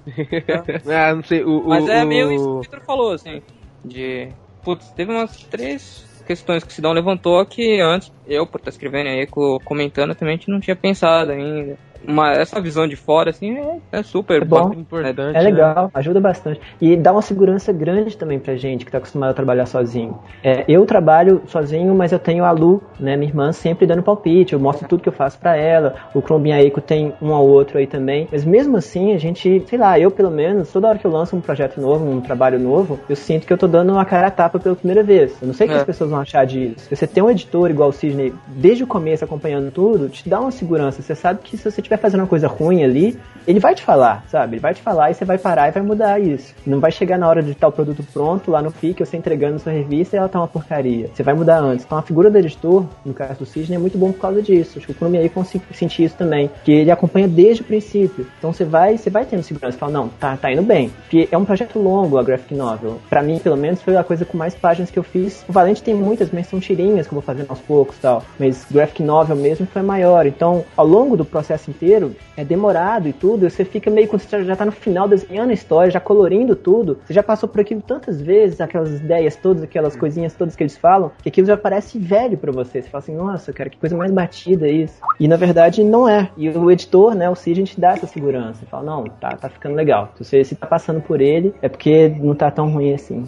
Ah, 0.88 1.14
não 1.16 1.24
sei, 1.24 1.44
o. 1.44 1.60
o- 1.66 1.70
mas 1.70 1.88
é 1.88 2.04
o- 2.04 2.08
meio 2.08 2.32
isso 2.32 2.46
que 2.46 2.50
o 2.52 2.62
Victor 2.62 2.82
falou, 2.86 3.12
assim, 3.12 3.42
de... 3.84 4.30
Putz, 4.64 4.92
teve 4.94 5.12
umas 5.12 5.38
três 5.50 6.06
questões 6.26 6.64
que 6.64 6.72
o 6.72 6.74
Sidão 6.74 6.92
levantou 6.92 7.46
que 7.46 7.80
antes, 7.80 8.12
eu, 8.26 8.46
por 8.46 8.58
estar 8.60 8.70
escrevendo 8.70 9.08
aí, 9.10 9.26
co- 9.28 9.60
comentando, 9.64 10.14
também 10.16 10.36
a 10.36 10.38
gente 10.38 10.52
não 10.52 10.60
tinha 10.60 10.76
pensado 10.76 11.32
ainda. 11.32 11.78
Mas 12.06 12.38
essa 12.38 12.60
visão 12.62 12.88
de 12.88 12.96
fora, 12.96 13.30
assim, 13.30 13.58
é, 13.58 13.78
é 14.00 14.04
super 14.04 14.42
É 14.42 14.46
bom. 14.46 14.72
Importante, 14.74 15.36
É 15.36 15.40
né? 15.40 15.42
legal, 15.42 15.90
ajuda 15.94 16.20
bastante. 16.20 16.60
E 16.82 16.96
dá 16.96 17.12
uma 17.12 17.22
segurança 17.22 17.72
grande 17.74 18.16
também 18.18 18.40
pra 18.40 18.56
gente 18.56 18.86
que 18.86 18.92
tá 18.92 18.98
acostumado 18.98 19.32
a 19.32 19.34
trabalhar 19.34 19.66
sozinho. 19.66 20.18
É, 20.44 20.64
eu 20.68 20.86
trabalho 20.86 21.42
sozinho, 21.48 21.94
mas 21.96 22.12
eu 22.12 22.20
tenho 22.20 22.44
a 22.44 22.52
Lu, 22.52 22.82
né, 23.00 23.16
minha 23.16 23.30
irmã, 23.30 23.52
sempre 23.52 23.86
dando 23.86 24.04
palpite. 24.04 24.54
Eu 24.54 24.60
mostro 24.60 24.88
tudo 24.88 25.02
que 25.04 25.10
eu 25.10 25.14
faço 25.14 25.38
pra 25.40 25.56
ela. 25.56 25.96
O 26.14 26.22
Chrome 26.22 26.50
e 26.50 26.54
a 26.54 26.62
Eiko 26.62 26.82
tem 26.82 27.14
um 27.22 27.34
ao 27.34 27.46
outro 27.46 27.78
aí 27.78 27.88
também. 27.88 28.28
Mas 28.32 28.44
mesmo 28.46 28.78
assim, 28.78 29.14
a 29.14 29.18
gente, 29.18 29.64
sei 29.68 29.78
lá, 29.80 30.00
eu 30.00 30.12
pelo 30.12 30.32
menos, 30.32 30.72
toda 30.72 30.88
hora 30.88 30.98
que 30.98 31.06
eu 31.06 31.12
lanço 31.12 31.36
um 31.36 31.42
projeto 31.42 31.80
novo, 31.82 32.06
um 32.10 32.22
trabalho 32.22 32.60
novo, 32.60 33.00
eu 33.10 33.16
sinto 33.16 33.46
que 33.46 33.54
eu 33.54 33.58
tô 33.58 33.68
dando 33.68 33.92
uma 33.94 34.06
cara 34.06 34.28
a 34.28 34.32
tapa 34.32 34.60
pela 34.60 34.76
primeira 34.76 35.04
vez. 35.04 35.36
Eu 35.42 35.48
não 35.48 35.54
sei 35.54 35.68
o 35.68 35.70
que 35.70 35.76
É. 35.76 35.80
as 35.80 35.84
pessoas 35.86 36.10
vão 36.10 36.20
achar 36.20 36.46
disso. 36.46 36.88
Você 36.90 37.08
ter 37.08 37.22
um 37.22 37.30
editor 37.30 37.70
igual 37.70 37.90
o 37.90 37.94
Sidney, 37.94 38.34
desde 38.48 38.84
o 38.84 38.88
começo 38.88 39.24
acompanhando 39.24 39.72
tudo, 39.72 40.10
te 40.10 40.28
dá 40.28 40.40
uma 40.40 40.52
segurança. 40.52 41.02
Você 41.02 41.16
sabe 41.16 41.40
que 41.44 41.58
se 41.58 41.70
você 41.70 41.82
estiver 41.88 41.98
fazendo 41.98 42.22
uma 42.22 42.28
coisa 42.28 42.48
ruim 42.48 42.84
ali, 42.84 43.18
ele 43.48 43.62
vai 43.62 43.74
te 43.74 43.82
falar, 43.82 44.26
sabe? 44.28 44.56
Ele 44.56 44.62
vai 44.62 44.74
te 44.74 44.82
falar 44.82 45.10
e 45.10 45.14
você 45.14 45.24
vai 45.24 45.38
parar 45.38 45.70
e 45.70 45.72
vai 45.72 45.82
mudar 45.82 46.20
isso. 46.20 46.54
Não 46.66 46.82
vai 46.82 46.92
chegar 46.92 47.18
na 47.18 47.30
hora 47.30 47.42
de 47.42 47.52
estar 47.52 47.70
o 47.70 47.72
produto 47.72 48.04
pronto 48.12 48.52
lá 48.52 48.62
no 48.62 48.70
FIC, 48.70 49.06
você 49.06 49.16
entregando 49.16 49.58
sua 49.58 49.72
revista 49.72 50.16
e 50.16 50.20
ela 50.20 50.28
tá 50.28 50.38
uma 50.38 50.50
porcaria. 50.50 51.10
Você 51.14 51.24
vai 51.24 51.34
mudar 51.34 51.60
antes. 51.60 51.86
Então 51.86 51.98
a 51.98 52.02
figura 52.02 52.30
do 52.30 52.38
editor, 52.38 52.86
no 53.06 53.14
caso 53.14 53.40
do 53.40 53.46
Sidney, 53.46 53.78
é 53.78 53.80
muito 53.80 53.98
bom 53.98 54.12
por 54.12 54.20
causa 54.20 54.42
disso. 54.42 54.78
Acho 54.78 54.88
que 54.88 54.92
o 54.92 54.96
Chrome 54.96 55.18
aí 55.18 55.32
sentir 55.74 56.04
isso 56.04 56.16
também. 56.18 56.52
Que 56.66 56.74
ele 56.74 56.92
acompanha 56.92 57.26
desde 57.26 57.62
o 57.62 57.66
princípio. 57.66 58.28
Então 58.38 58.52
você 58.52 58.66
vai, 58.66 58.98
você 58.98 59.10
vai 59.10 59.24
tendo 59.24 59.44
segurança. 59.44 59.78
Fala, 59.78 59.94
não, 59.94 60.10
tá, 60.10 60.36
tá 60.36 60.52
indo 60.52 60.62
bem. 60.62 60.90
Porque 60.90 61.30
é 61.32 61.38
um 61.38 61.46
projeto 61.46 61.80
longo 61.80 62.18
a 62.18 62.24
graphic 62.24 62.54
novel. 62.54 63.00
Pra 63.10 63.24
mim, 63.24 63.40
pelo 63.40 63.56
menos, 63.56 63.82
foi 63.82 63.96
a 63.96 64.04
coisa 64.04 64.26
com 64.26 64.38
mais 64.38 64.56
páginas 64.56 64.92
que 64.92 65.00
eu 65.00 65.04
fiz. 65.04 65.46
O 65.48 65.54
Valente 65.54 65.82
tem 65.82 65.96
muitas, 65.96 66.32
mas 66.32 66.48
são 66.48 66.60
tirinhas 66.60 67.08
que 67.08 67.14
eu 67.14 67.16
vou 67.16 67.22
fazendo 67.22 67.50
aos 67.50 67.60
poucos 67.60 67.98
tal. 67.98 68.24
Mas 68.38 68.66
graphic 68.70 69.02
novel 69.02 69.38
mesmo 69.38 69.66
foi 69.68 69.82
maior. 69.82 70.26
Então, 70.26 70.66
ao 70.76 70.86
longo 70.86 71.16
do 71.16 71.24
processo 71.24 71.72
inteiro, 71.78 72.16
é 72.36 72.44
demorado 72.44 73.08
e 73.08 73.14
tudo. 73.14 73.50
Você 73.50 73.64
fica 73.64 73.90
meio 73.90 74.08
quando 74.08 74.22
você 74.22 74.44
já 74.44 74.56
tá 74.56 74.66
no 74.66 74.72
final 74.72 75.08
desenhando 75.08 75.52
a 75.52 75.54
história, 75.54 75.92
já 75.92 76.00
colorindo 76.00 76.56
tudo. 76.56 77.00
Você 77.06 77.14
já 77.14 77.24
passou 77.24 77.48
por 77.48 77.62
aquilo 77.62 77.82
tantas 77.82 78.22
vezes, 78.22 78.60
aquelas 78.60 79.00
ideias 79.00 79.36
todas, 79.36 79.64
aquelas 79.64 79.96
coisinhas 79.96 80.34
todas 80.34 80.56
que 80.56 80.64
eles 80.64 80.78
falam, 80.78 81.12
que 81.22 81.30
aquilo 81.30 81.48
já 81.48 81.58
parece 81.58 81.98
velho 82.00 82.38
pra 82.38 82.52
você. 82.52 82.82
Você 82.82 82.90
fala 82.90 83.04
assim, 83.04 83.16
nossa, 83.16 83.54
cara, 83.54 83.70
que 83.70 83.78
coisa 83.78 83.96
mais 83.96 84.12
batida 84.12 84.68
isso. 84.68 85.00
E 85.20 85.28
na 85.28 85.36
verdade 85.36 85.84
não 85.84 86.10
é. 86.10 86.30
E 86.36 86.50
o 86.50 86.72
editor, 86.72 87.16
né, 87.16 87.30
o 87.30 87.36
Cid, 87.36 87.62
a 87.62 87.66
gente 87.66 87.80
dá 87.80 87.92
essa 87.92 88.08
segurança. 88.08 88.66
Fala, 88.66 88.84
não, 88.84 89.04
tá, 89.06 89.30
tá 89.36 89.50
ficando 89.50 89.76
legal. 89.76 90.12
Se 90.16 90.24
você 90.24 90.44
se 90.44 90.56
tá 90.56 90.66
passando 90.66 91.02
por 91.02 91.22
ele, 91.22 91.54
é 91.62 91.70
porque 91.70 92.10
não 92.10 92.36
tá 92.36 92.50
tão 92.50 92.70
ruim 92.72 92.94
assim. 92.94 93.26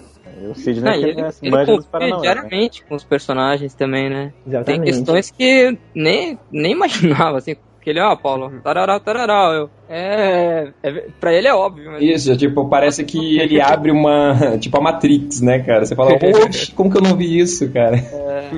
O 0.48 0.56
Sidney 0.56 0.84
Não, 0.84 0.94
e 0.94 1.00
que 1.00 1.06
ele, 1.06 1.22
ele 1.22 1.26
dos 1.26 1.40
convive 1.40 1.88
Paranauê, 1.92 2.16
né? 2.16 2.22
diariamente 2.22 2.86
com 2.86 2.96
os 2.96 3.04
personagens 3.04 3.74
também, 3.74 4.10
né? 4.10 4.34
Tem 4.46 4.54
Exatamente. 4.54 4.84
questões 4.86 5.32
que 5.32 5.78
nem, 5.94 6.40
nem 6.52 6.72
imaginava, 6.72 7.38
assim. 7.38 7.56
Ele, 7.90 8.00
ó, 8.00 8.16
Paulo, 8.16 8.62
tarará, 8.62 9.00
tarará, 9.00 9.52
eu. 9.54 9.70
É, 9.88 10.72
é. 10.84 10.92
Pra 11.20 11.34
ele 11.34 11.48
é 11.48 11.54
óbvio, 11.54 11.92
mas. 11.92 12.02
Isso, 12.04 12.38
tipo, 12.38 12.70
parece 12.70 13.04
que 13.04 13.18
ele 13.40 13.60
abre 13.60 13.92
uma. 13.92 14.36
Tipo 14.60 14.78
a 14.78 14.82
Matrix, 14.82 15.42
né, 15.42 15.60
cara? 15.64 15.86
Você 15.86 15.96
fala, 15.96 16.12
oxe, 16.48 16.72
como 16.74 16.92
que 16.92 16.98
eu 16.98 17.02
não 17.02 17.16
vi 17.18 17.40
isso, 17.40 17.72
cara? 17.72 17.96
É, 17.98 18.52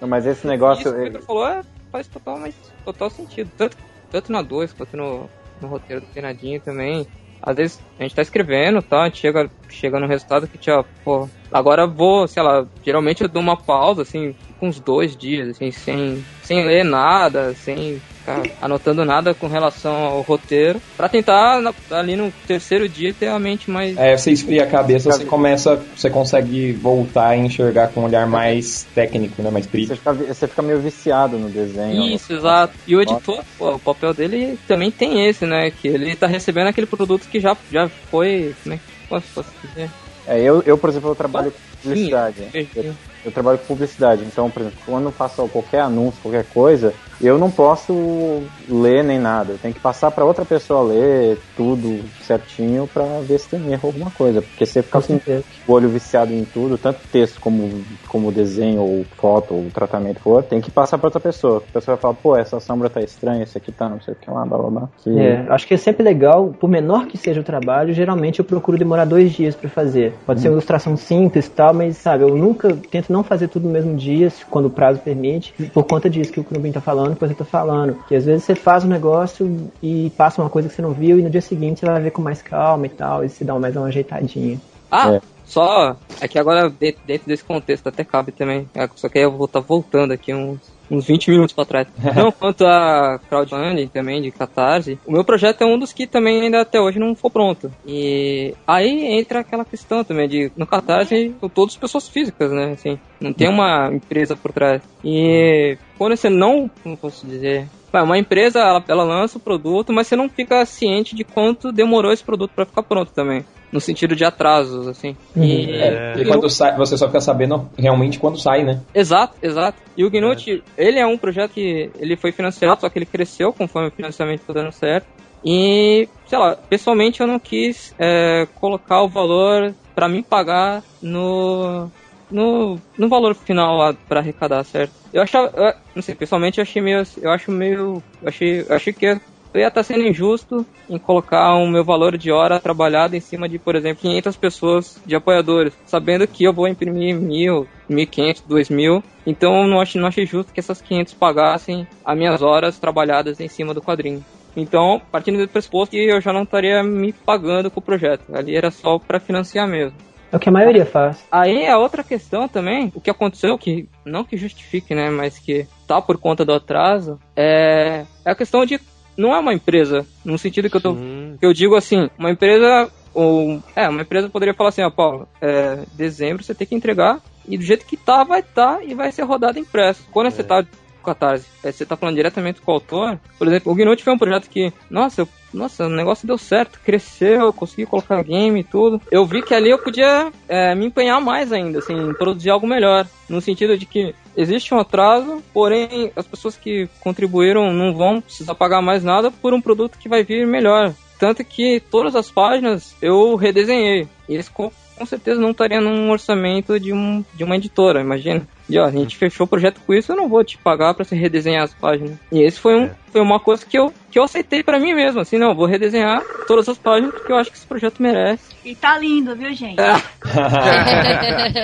Não, 0.00 0.08
Mas 0.08 0.26
esse 0.26 0.46
negócio. 0.46 0.82
isso 0.82 0.90
que 0.90 0.96
o 0.96 1.00
ele- 1.00 1.10
Victor 1.10 1.26
falou 1.26 1.46
é 1.48 1.60
faz 1.90 2.08
totalmente, 2.08 2.56
total 2.84 3.10
sentido. 3.10 3.50
Tanto, 3.56 3.76
tanto 4.10 4.32
na 4.32 4.40
2 4.42 4.72
quanto 4.72 4.96
no, 4.96 5.28
no 5.60 5.68
roteiro 5.68 6.00
do 6.00 6.06
Penadinho 6.08 6.60
também. 6.60 7.06
Às 7.44 7.56
vezes 7.56 7.80
a 7.98 8.02
gente 8.04 8.14
tá 8.14 8.22
escrevendo, 8.22 8.80
tá? 8.80 9.02
A 9.02 9.04
gente 9.06 9.18
chega, 9.18 9.50
chega 9.68 9.98
no 10.00 10.06
resultado 10.06 10.46
que, 10.48 10.56
tinha, 10.58 10.84
pô, 11.04 11.28
agora 11.50 11.82
eu 11.82 11.90
vou, 11.90 12.26
sei 12.28 12.42
lá, 12.42 12.64
geralmente 12.84 13.22
eu 13.22 13.28
dou 13.28 13.42
uma 13.42 13.56
pausa, 13.56 14.02
assim, 14.02 14.34
com 14.62 14.68
uns 14.68 14.78
dois 14.78 15.16
dias, 15.16 15.48
assim, 15.48 15.72
sem, 15.72 16.24
sem 16.40 16.64
ler 16.64 16.84
nada, 16.84 17.52
sem 17.52 18.00
ficar 18.20 18.44
anotando 18.60 19.04
nada 19.04 19.34
com 19.34 19.48
relação 19.48 19.92
ao 19.92 20.20
roteiro, 20.20 20.80
pra 20.96 21.08
tentar 21.08 21.60
na- 21.60 21.74
ali 21.90 22.14
no 22.14 22.32
terceiro 22.46 22.88
dia 22.88 23.12
ter 23.12 23.26
a 23.26 23.40
mente 23.40 23.68
mais. 23.68 23.98
É, 23.98 24.16
você 24.16 24.30
esfria 24.30 24.62
a 24.62 24.66
cabeça, 24.68 25.10
você 25.10 25.24
começa, 25.24 25.82
você 25.96 26.08
consegue 26.08 26.72
voltar 26.74 27.36
e 27.36 27.40
enxergar 27.40 27.88
com 27.88 28.02
um 28.02 28.04
olhar 28.04 28.24
mais 28.28 28.86
técnico, 28.94 29.42
né, 29.42 29.50
mais 29.50 29.64
Você 29.64 29.70
crítico. 29.72 29.96
fica, 29.96 30.12
vi- 30.12 30.26
você 30.26 30.46
fica 30.46 30.62
meio 30.62 30.78
viciado 30.80 31.36
no 31.36 31.48
desenho. 31.50 32.14
Isso, 32.14 32.32
exato. 32.32 32.72
E 32.86 32.94
o 32.94 33.02
editor, 33.02 33.42
pô, 33.58 33.72
o 33.74 33.80
papel 33.80 34.14
dele 34.14 34.56
também 34.68 34.92
tem 34.92 35.26
esse, 35.26 35.44
né? 35.44 35.72
Que 35.72 35.88
ele 35.88 36.14
tá 36.14 36.28
recebendo 36.28 36.68
aquele 36.68 36.86
produto 36.86 37.26
que 37.28 37.40
já, 37.40 37.56
já 37.68 37.88
foi. 37.88 38.54
Como 38.62 38.76
é 38.76 38.78
que 38.78 38.84
posso, 39.08 39.26
posso 39.34 39.50
dizer? 39.66 39.90
É, 40.24 40.40
eu, 40.40 40.62
eu, 40.64 40.78
por 40.78 40.88
exemplo, 40.88 41.10
eu 41.10 41.16
trabalho 41.16 41.50
com 41.50 41.58
publicidade. 41.82 42.36
Sim, 42.52 42.68
Eu, 42.76 42.84
eu 42.84 42.94
trabalho 43.30 43.58
com 43.58 43.66
publicidade, 43.66 44.24
então, 44.24 44.50
por 44.50 44.60
exemplo, 44.62 44.78
quando 44.86 45.04
eu 45.06 45.12
faço 45.12 45.46
qualquer 45.48 45.80
anúncio, 45.80 46.20
qualquer 46.22 46.44
coisa, 46.44 46.92
eu 47.20 47.38
não 47.38 47.50
posso 47.50 48.42
ler 48.68 49.04
nem 49.04 49.18
nada. 49.18 49.52
Eu 49.52 49.58
tenho 49.58 49.72
que 49.74 49.80
passar 49.80 50.10
para 50.10 50.24
outra 50.24 50.44
pessoa 50.44 50.82
ler 50.82 51.38
tudo 51.56 52.00
certinho 52.20 52.88
para 52.92 53.04
ver 53.20 53.38
se 53.38 53.48
tem 53.50 53.72
erro 53.72 53.86
alguma 53.88 54.10
coisa. 54.10 54.42
Porque 54.42 54.66
você 54.66 54.82
fica 54.82 55.00
com 55.00 55.20
o 55.66 55.72
olho 55.72 55.88
viciado 55.88 56.32
em 56.32 56.44
tudo, 56.44 56.76
tanto 56.78 57.00
texto 57.10 57.40
como, 57.40 57.82
como 58.08 58.32
desenho, 58.32 58.80
ou 58.82 59.04
foto, 59.16 59.54
ou 59.54 59.70
tratamento 59.72 60.20
for, 60.20 60.42
tem 60.42 60.60
que 60.60 60.70
passar 60.70 60.98
para 60.98 61.06
outra 61.08 61.20
pessoa. 61.20 61.58
A 61.58 61.72
pessoa 61.72 61.94
vai 61.96 62.02
falar, 62.02 62.14
pô, 62.14 62.36
essa 62.36 62.58
sombra 62.58 62.90
tá 62.90 63.00
estranha, 63.00 63.42
esse 63.44 63.56
aqui 63.56 63.70
tá 63.70 63.88
não 63.88 64.00
sei 64.00 64.14
o 64.14 64.16
que 64.16 64.30
lá, 64.30 64.44
blá 64.44 64.58
blá 64.58 64.70
blá. 64.70 64.88
Que- 65.02 65.18
É, 65.18 65.46
acho 65.50 65.66
que 65.66 65.74
é 65.74 65.76
sempre 65.76 66.02
legal, 66.02 66.52
por 66.58 66.68
menor 66.68 67.06
que 67.06 67.16
seja 67.16 67.40
o 67.40 67.44
trabalho, 67.44 67.92
geralmente 67.92 68.38
eu 68.40 68.44
procuro 68.44 68.76
demorar 68.78 69.04
dois 69.04 69.30
dias 69.32 69.54
pra 69.54 69.68
fazer. 69.68 70.14
Pode 70.26 70.40
ser 70.40 70.48
uma 70.48 70.54
ilustração 70.54 70.96
simples 70.96 71.46
e 71.46 71.50
tal, 71.50 71.72
mas 71.74 71.96
sabe, 71.98 72.24
eu 72.24 72.34
nunca 72.36 72.76
tento 72.90 73.11
não 73.12 73.22
fazer 73.22 73.48
tudo 73.48 73.66
no 73.66 73.72
mesmo 73.72 73.94
dia, 73.96 74.28
se- 74.30 74.44
quando 74.46 74.66
o 74.66 74.70
prazo 74.70 74.98
permite, 75.00 75.52
por 75.72 75.84
conta 75.84 76.08
disso 76.10 76.32
que 76.32 76.40
o 76.40 76.44
Knubin 76.44 76.72
tá 76.72 76.80
falando, 76.80 77.14
que 77.14 77.20
você 77.26 77.34
tá 77.34 77.44
falando. 77.44 77.96
Que 78.08 78.14
às 78.16 78.24
vezes 78.24 78.44
você 78.44 78.54
faz 78.54 78.84
um 78.84 78.88
negócio 78.88 79.70
e 79.82 80.10
passa 80.16 80.40
uma 80.42 80.50
coisa 80.50 80.68
que 80.68 80.74
você 80.74 80.82
não 80.82 80.92
viu 80.92 81.18
e 81.18 81.22
no 81.22 81.30
dia 81.30 81.40
seguinte 81.42 81.80
você 81.80 81.86
vai 81.86 82.00
ver 82.00 82.10
com 82.10 82.22
mais 82.22 82.40
calma 82.42 82.86
e 82.86 82.88
tal, 82.90 83.24
e 83.24 83.28
se 83.28 83.44
dá 83.44 83.54
mais 83.58 83.76
uma 83.76 83.86
ajeitadinha. 83.86 84.58
Ah, 84.90 85.14
É. 85.14 85.20
só. 85.52 85.96
É 86.20 86.26
que 86.28 86.38
agora, 86.38 86.68
de- 86.70 86.96
dentro 87.04 87.26
desse 87.26 87.44
contexto, 87.44 87.86
até 87.88 88.04
cabe 88.04 88.32
também. 88.32 88.68
É, 88.74 88.88
só 88.94 89.08
que 89.08 89.18
aí 89.18 89.24
eu 89.24 89.32
vou 89.32 89.46
estar 89.46 89.60
voltando 89.60 90.12
aqui 90.12 90.32
uns, 90.32 90.60
uns 90.90 91.06
20 91.06 91.30
minutos 91.30 91.52
pra 91.54 91.64
trás. 91.64 91.88
Não, 92.16 92.32
quanto 92.32 92.64
a 92.64 93.20
crowdfunding 93.28 93.88
também, 93.88 94.22
de 94.22 94.30
Catarse, 94.30 94.98
o 95.06 95.12
meu 95.12 95.24
projeto 95.24 95.62
é 95.62 95.66
um 95.66 95.78
dos 95.78 95.92
que 95.92 96.06
também 96.06 96.40
ainda 96.40 96.60
até 96.60 96.80
hoje 96.80 96.98
não 96.98 97.14
ficou 97.14 97.30
pronto. 97.30 97.70
E 97.86 98.54
aí 98.66 99.06
entra 99.18 99.40
aquela 99.40 99.64
questão 99.64 100.02
também 100.04 100.28
de, 100.28 100.50
no 100.56 100.66
Catarse, 100.66 101.34
são 101.38 101.48
todas 101.48 101.76
pessoas 101.76 102.08
físicas, 102.08 102.50
né? 102.50 102.72
Assim, 102.72 102.98
não 103.20 103.32
tem 103.32 103.48
uma 103.48 103.90
empresa 103.92 104.34
por 104.36 104.52
trás. 104.52 104.80
E 105.04 105.76
quando 105.98 106.16
você 106.16 106.30
não, 106.30 106.70
como 106.82 106.96
posso 106.96 107.26
dizer, 107.26 107.68
uma 107.92 108.16
empresa, 108.16 108.60
ela, 108.60 108.82
ela 108.88 109.04
lança 109.04 109.36
o 109.36 109.40
produto, 109.40 109.92
mas 109.92 110.06
você 110.06 110.16
não 110.16 110.28
fica 110.28 110.64
ciente 110.64 111.14
de 111.14 111.24
quanto 111.24 111.70
demorou 111.72 112.12
esse 112.12 112.24
produto 112.24 112.52
pra 112.54 112.64
ficar 112.64 112.82
pronto 112.82 113.12
também. 113.12 113.44
No 113.72 113.80
sentido 113.80 114.14
de 114.14 114.24
atrasos, 114.24 114.86
assim. 114.86 115.16
E, 115.36 115.70
É, 115.80 116.20
e 116.20 116.24
quando 116.26 116.48
sai, 116.50 116.76
você 116.76 116.96
só 116.96 117.06
fica 117.06 117.20
sabendo 117.20 117.70
realmente 117.78 118.18
quando 118.18 118.38
sai, 118.40 118.62
né? 118.64 118.82
Exato, 118.94 119.34
exato. 119.42 119.80
E 119.96 120.04
o 120.04 120.10
Gnut, 120.10 120.62
ele 120.76 120.98
é 120.98 121.06
um 121.06 121.16
projeto 121.16 121.52
que 121.52 121.90
ele 121.98 122.16
foi 122.16 122.32
financiado, 122.32 122.80
só 122.80 122.88
que 122.90 122.98
ele 122.98 123.06
cresceu 123.06 123.52
conforme 123.52 123.88
o 123.88 123.92
financiamento 123.92 124.42
foi 124.42 124.54
dando 124.54 124.72
certo. 124.72 125.06
E, 125.44 126.08
sei 126.26 126.38
lá, 126.38 126.54
pessoalmente 126.54 127.20
eu 127.20 127.26
não 127.26 127.38
quis 127.38 127.94
é, 127.98 128.46
colocar 128.54 129.02
o 129.02 129.08
valor 129.08 129.74
pra 129.94 130.08
mim 130.08 130.22
pagar 130.22 130.82
no, 131.02 131.90
no, 132.30 132.78
no 132.96 133.08
valor 133.08 133.34
final 133.34 133.76
lá 133.76 133.94
pra 134.08 134.20
arrecadar, 134.20 134.64
certo? 134.64 134.92
Eu 135.12 135.22
achava, 135.22 135.50
eu- 135.54 135.72
não 135.96 136.02
sei, 136.02 136.14
pessoalmente 136.14 136.58
eu 136.58 136.62
achei 136.62 136.80
meio, 136.80 137.02
eu 137.20 137.30
acho 137.30 137.50
meio, 137.50 138.02
eu 138.22 138.28
achei, 138.28 138.60
eu 138.60 138.74
achei 138.74 138.92
que 138.92 139.18
eu 139.52 139.60
ia 139.60 139.68
estar 139.68 139.82
sendo 139.82 140.06
injusto 140.06 140.64
em 140.88 140.98
colocar 140.98 141.54
o 141.54 141.66
meu 141.66 141.84
valor 141.84 142.16
de 142.16 142.30
hora 142.30 142.60
trabalhado 142.60 143.14
em 143.14 143.20
cima 143.20 143.48
de, 143.48 143.58
por 143.58 143.76
exemplo, 143.76 144.02
500 144.02 144.36
pessoas 144.36 144.98
de 145.04 145.14
apoiadores, 145.14 145.74
sabendo 145.84 146.26
que 146.26 146.44
eu 146.44 146.52
vou 146.52 146.66
imprimir 146.66 147.14
mil, 147.14 147.66
1.500, 147.90 148.42
2.000. 148.48 149.02
Então 149.26 149.62
eu 149.62 149.68
não 149.68 149.80
achei, 149.80 150.00
não 150.00 150.08
achei 150.08 150.26
justo 150.26 150.52
que 150.52 150.60
essas 150.60 150.80
500 150.80 151.14
pagassem 151.14 151.86
as 152.04 152.16
minhas 152.16 152.42
horas 152.42 152.78
trabalhadas 152.78 153.40
em 153.40 153.48
cima 153.48 153.74
do 153.74 153.82
quadrinho. 153.82 154.24
Então, 154.56 155.00
partindo 155.10 155.38
do 155.38 155.48
pressuposto 155.48 155.92
que 155.92 156.04
eu 156.04 156.20
já 156.20 156.32
não 156.32 156.42
estaria 156.42 156.82
me 156.82 157.12
pagando 157.12 157.70
com 157.70 157.80
o 157.80 157.82
projeto. 157.82 158.34
Ali 158.34 158.56
era 158.56 158.70
só 158.70 158.98
para 158.98 159.18
financiar 159.18 159.66
mesmo. 159.66 159.96
É 160.30 160.36
o 160.36 160.40
que 160.40 160.48
a 160.48 160.52
maioria 160.52 160.86
faz. 160.86 161.22
Aí 161.30 161.66
a 161.66 161.76
outra 161.78 162.02
questão 162.02 162.48
também, 162.48 162.90
o 162.94 163.00
que 163.00 163.10
aconteceu, 163.10 163.58
que 163.58 163.86
não 164.04 164.24
que 164.24 164.38
justifique, 164.38 164.94
né, 164.94 165.10
mas 165.10 165.38
que 165.38 165.66
tá 165.86 166.00
por 166.00 166.16
conta 166.16 166.42
do 166.42 166.54
atraso, 166.54 167.18
é, 167.36 168.04
é 168.24 168.30
a 168.30 168.34
questão 168.34 168.64
de 168.64 168.80
não 169.16 169.34
é 169.34 169.38
uma 169.38 169.54
empresa, 169.54 170.06
no 170.24 170.38
sentido 170.38 170.70
que 170.70 170.76
eu 170.76 170.80
tô, 170.80 170.94
que 170.94 171.46
eu 171.46 171.52
digo 171.52 171.74
assim, 171.74 172.08
uma 172.18 172.30
empresa 172.30 172.90
ou 173.14 173.62
é, 173.76 173.88
uma 173.88 174.02
empresa 174.02 174.28
poderia 174.28 174.54
falar 174.54 174.70
assim, 174.70 174.82
ó, 174.82 174.90
Paulo, 174.90 175.28
é, 175.40 175.84
dezembro 175.94 176.42
você 176.42 176.54
tem 176.54 176.66
que 176.66 176.74
entregar 176.74 177.20
e 177.46 177.58
do 177.58 177.64
jeito 177.64 177.86
que 177.86 177.96
tá 177.96 178.24
vai 178.24 178.42
tá 178.42 178.80
e 178.82 178.94
vai 178.94 179.12
ser 179.12 179.22
rodado 179.22 179.58
impresso. 179.58 180.06
Quando 180.10 180.30
você 180.30 180.42
tá 180.42 180.62
com 181.02 181.10
a 181.10 181.14
Catarse, 181.14 181.46
é, 181.62 181.72
você 181.72 181.84
tá 181.84 181.96
falando 181.96 182.16
diretamente 182.16 182.60
com 182.60 182.70
o 182.70 182.74
autor, 182.74 183.18
por 183.38 183.46
exemplo, 183.46 183.72
o 183.72 183.74
Gnut 183.74 184.02
foi 184.02 184.12
um 184.14 184.18
projeto 184.18 184.48
que, 184.48 184.72
nossa, 184.90 185.22
eu 185.22 185.28
nossa, 185.52 185.84
o 185.84 185.90
negócio 185.90 186.26
deu 186.26 186.38
certo, 186.38 186.80
cresceu, 186.82 187.42
eu 187.42 187.52
consegui 187.52 187.84
colocar 187.84 188.22
game 188.22 188.60
e 188.60 188.64
tudo. 188.64 189.00
Eu 189.10 189.26
vi 189.26 189.42
que 189.42 189.54
ali 189.54 189.70
eu 189.70 189.78
podia 189.78 190.32
é, 190.48 190.74
me 190.74 190.86
empenhar 190.86 191.20
mais 191.20 191.52
ainda, 191.52 191.78
assim, 191.78 191.94
em 191.94 192.14
produzir 192.14 192.50
algo 192.50 192.66
melhor. 192.66 193.06
No 193.28 193.40
sentido 193.40 193.76
de 193.76 193.84
que 193.84 194.14
existe 194.36 194.74
um 194.74 194.78
atraso, 194.78 195.42
porém 195.52 196.12
as 196.16 196.26
pessoas 196.26 196.56
que 196.56 196.88
contribuíram 197.00 197.72
não 197.72 197.94
vão 197.94 198.20
precisar 198.20 198.54
pagar 198.54 198.82
mais 198.82 199.02
nada 199.04 199.30
por 199.30 199.52
um 199.54 199.60
produto 199.60 199.98
que 199.98 200.08
vai 200.08 200.24
vir 200.24 200.46
melhor. 200.46 200.94
Tanto 201.18 201.44
que 201.44 201.80
todas 201.90 202.16
as 202.16 202.30
páginas 202.30 202.96
eu 203.00 203.36
redesenhei. 203.36 204.08
Eles 204.28 204.48
com, 204.48 204.70
com 204.96 205.06
certeza 205.06 205.40
não 205.40 205.50
estariam 205.50 205.80
num 205.80 206.10
orçamento 206.10 206.78
de, 206.78 206.92
um, 206.92 207.24
de 207.34 207.44
uma 207.44 207.56
editora, 207.56 208.00
imagina. 208.00 208.46
E 208.68 208.78
ó, 208.78 208.84
a 208.86 208.90
gente 208.90 209.16
fechou 209.16 209.44
o 209.44 209.48
projeto 209.48 209.80
com 209.86 209.92
isso, 209.92 210.12
eu 210.12 210.16
não 210.16 210.28
vou 210.28 210.42
te 210.44 210.56
pagar 210.56 210.94
pra 210.94 211.04
você 211.04 211.14
redesenhar 211.14 211.64
as 211.64 211.74
páginas. 211.74 212.12
E 212.30 212.40
esse 212.42 212.58
foi, 212.60 212.76
um, 212.76 212.88
foi 213.10 213.20
uma 213.20 213.38
coisa 213.40 213.66
que 213.66 213.76
eu, 213.78 213.92
que 214.10 214.18
eu 214.18 214.22
aceitei 214.22 214.62
pra 214.62 214.78
mim 214.78 214.94
mesmo, 214.94 215.20
assim, 215.20 215.36
não, 215.36 215.48
eu 215.48 215.54
vou 215.54 215.66
redesenhar 215.66 216.22
todas 216.46 216.68
as 216.68 216.78
páginas 216.78 217.12
porque 217.12 217.32
eu 217.32 217.36
acho 217.36 217.50
que 217.50 217.56
esse 217.56 217.66
projeto 217.66 218.00
merece. 218.00 218.52
E 218.64 218.76
tá 218.76 218.96
lindo, 218.96 219.34
viu, 219.34 219.52
gente? 219.52 219.76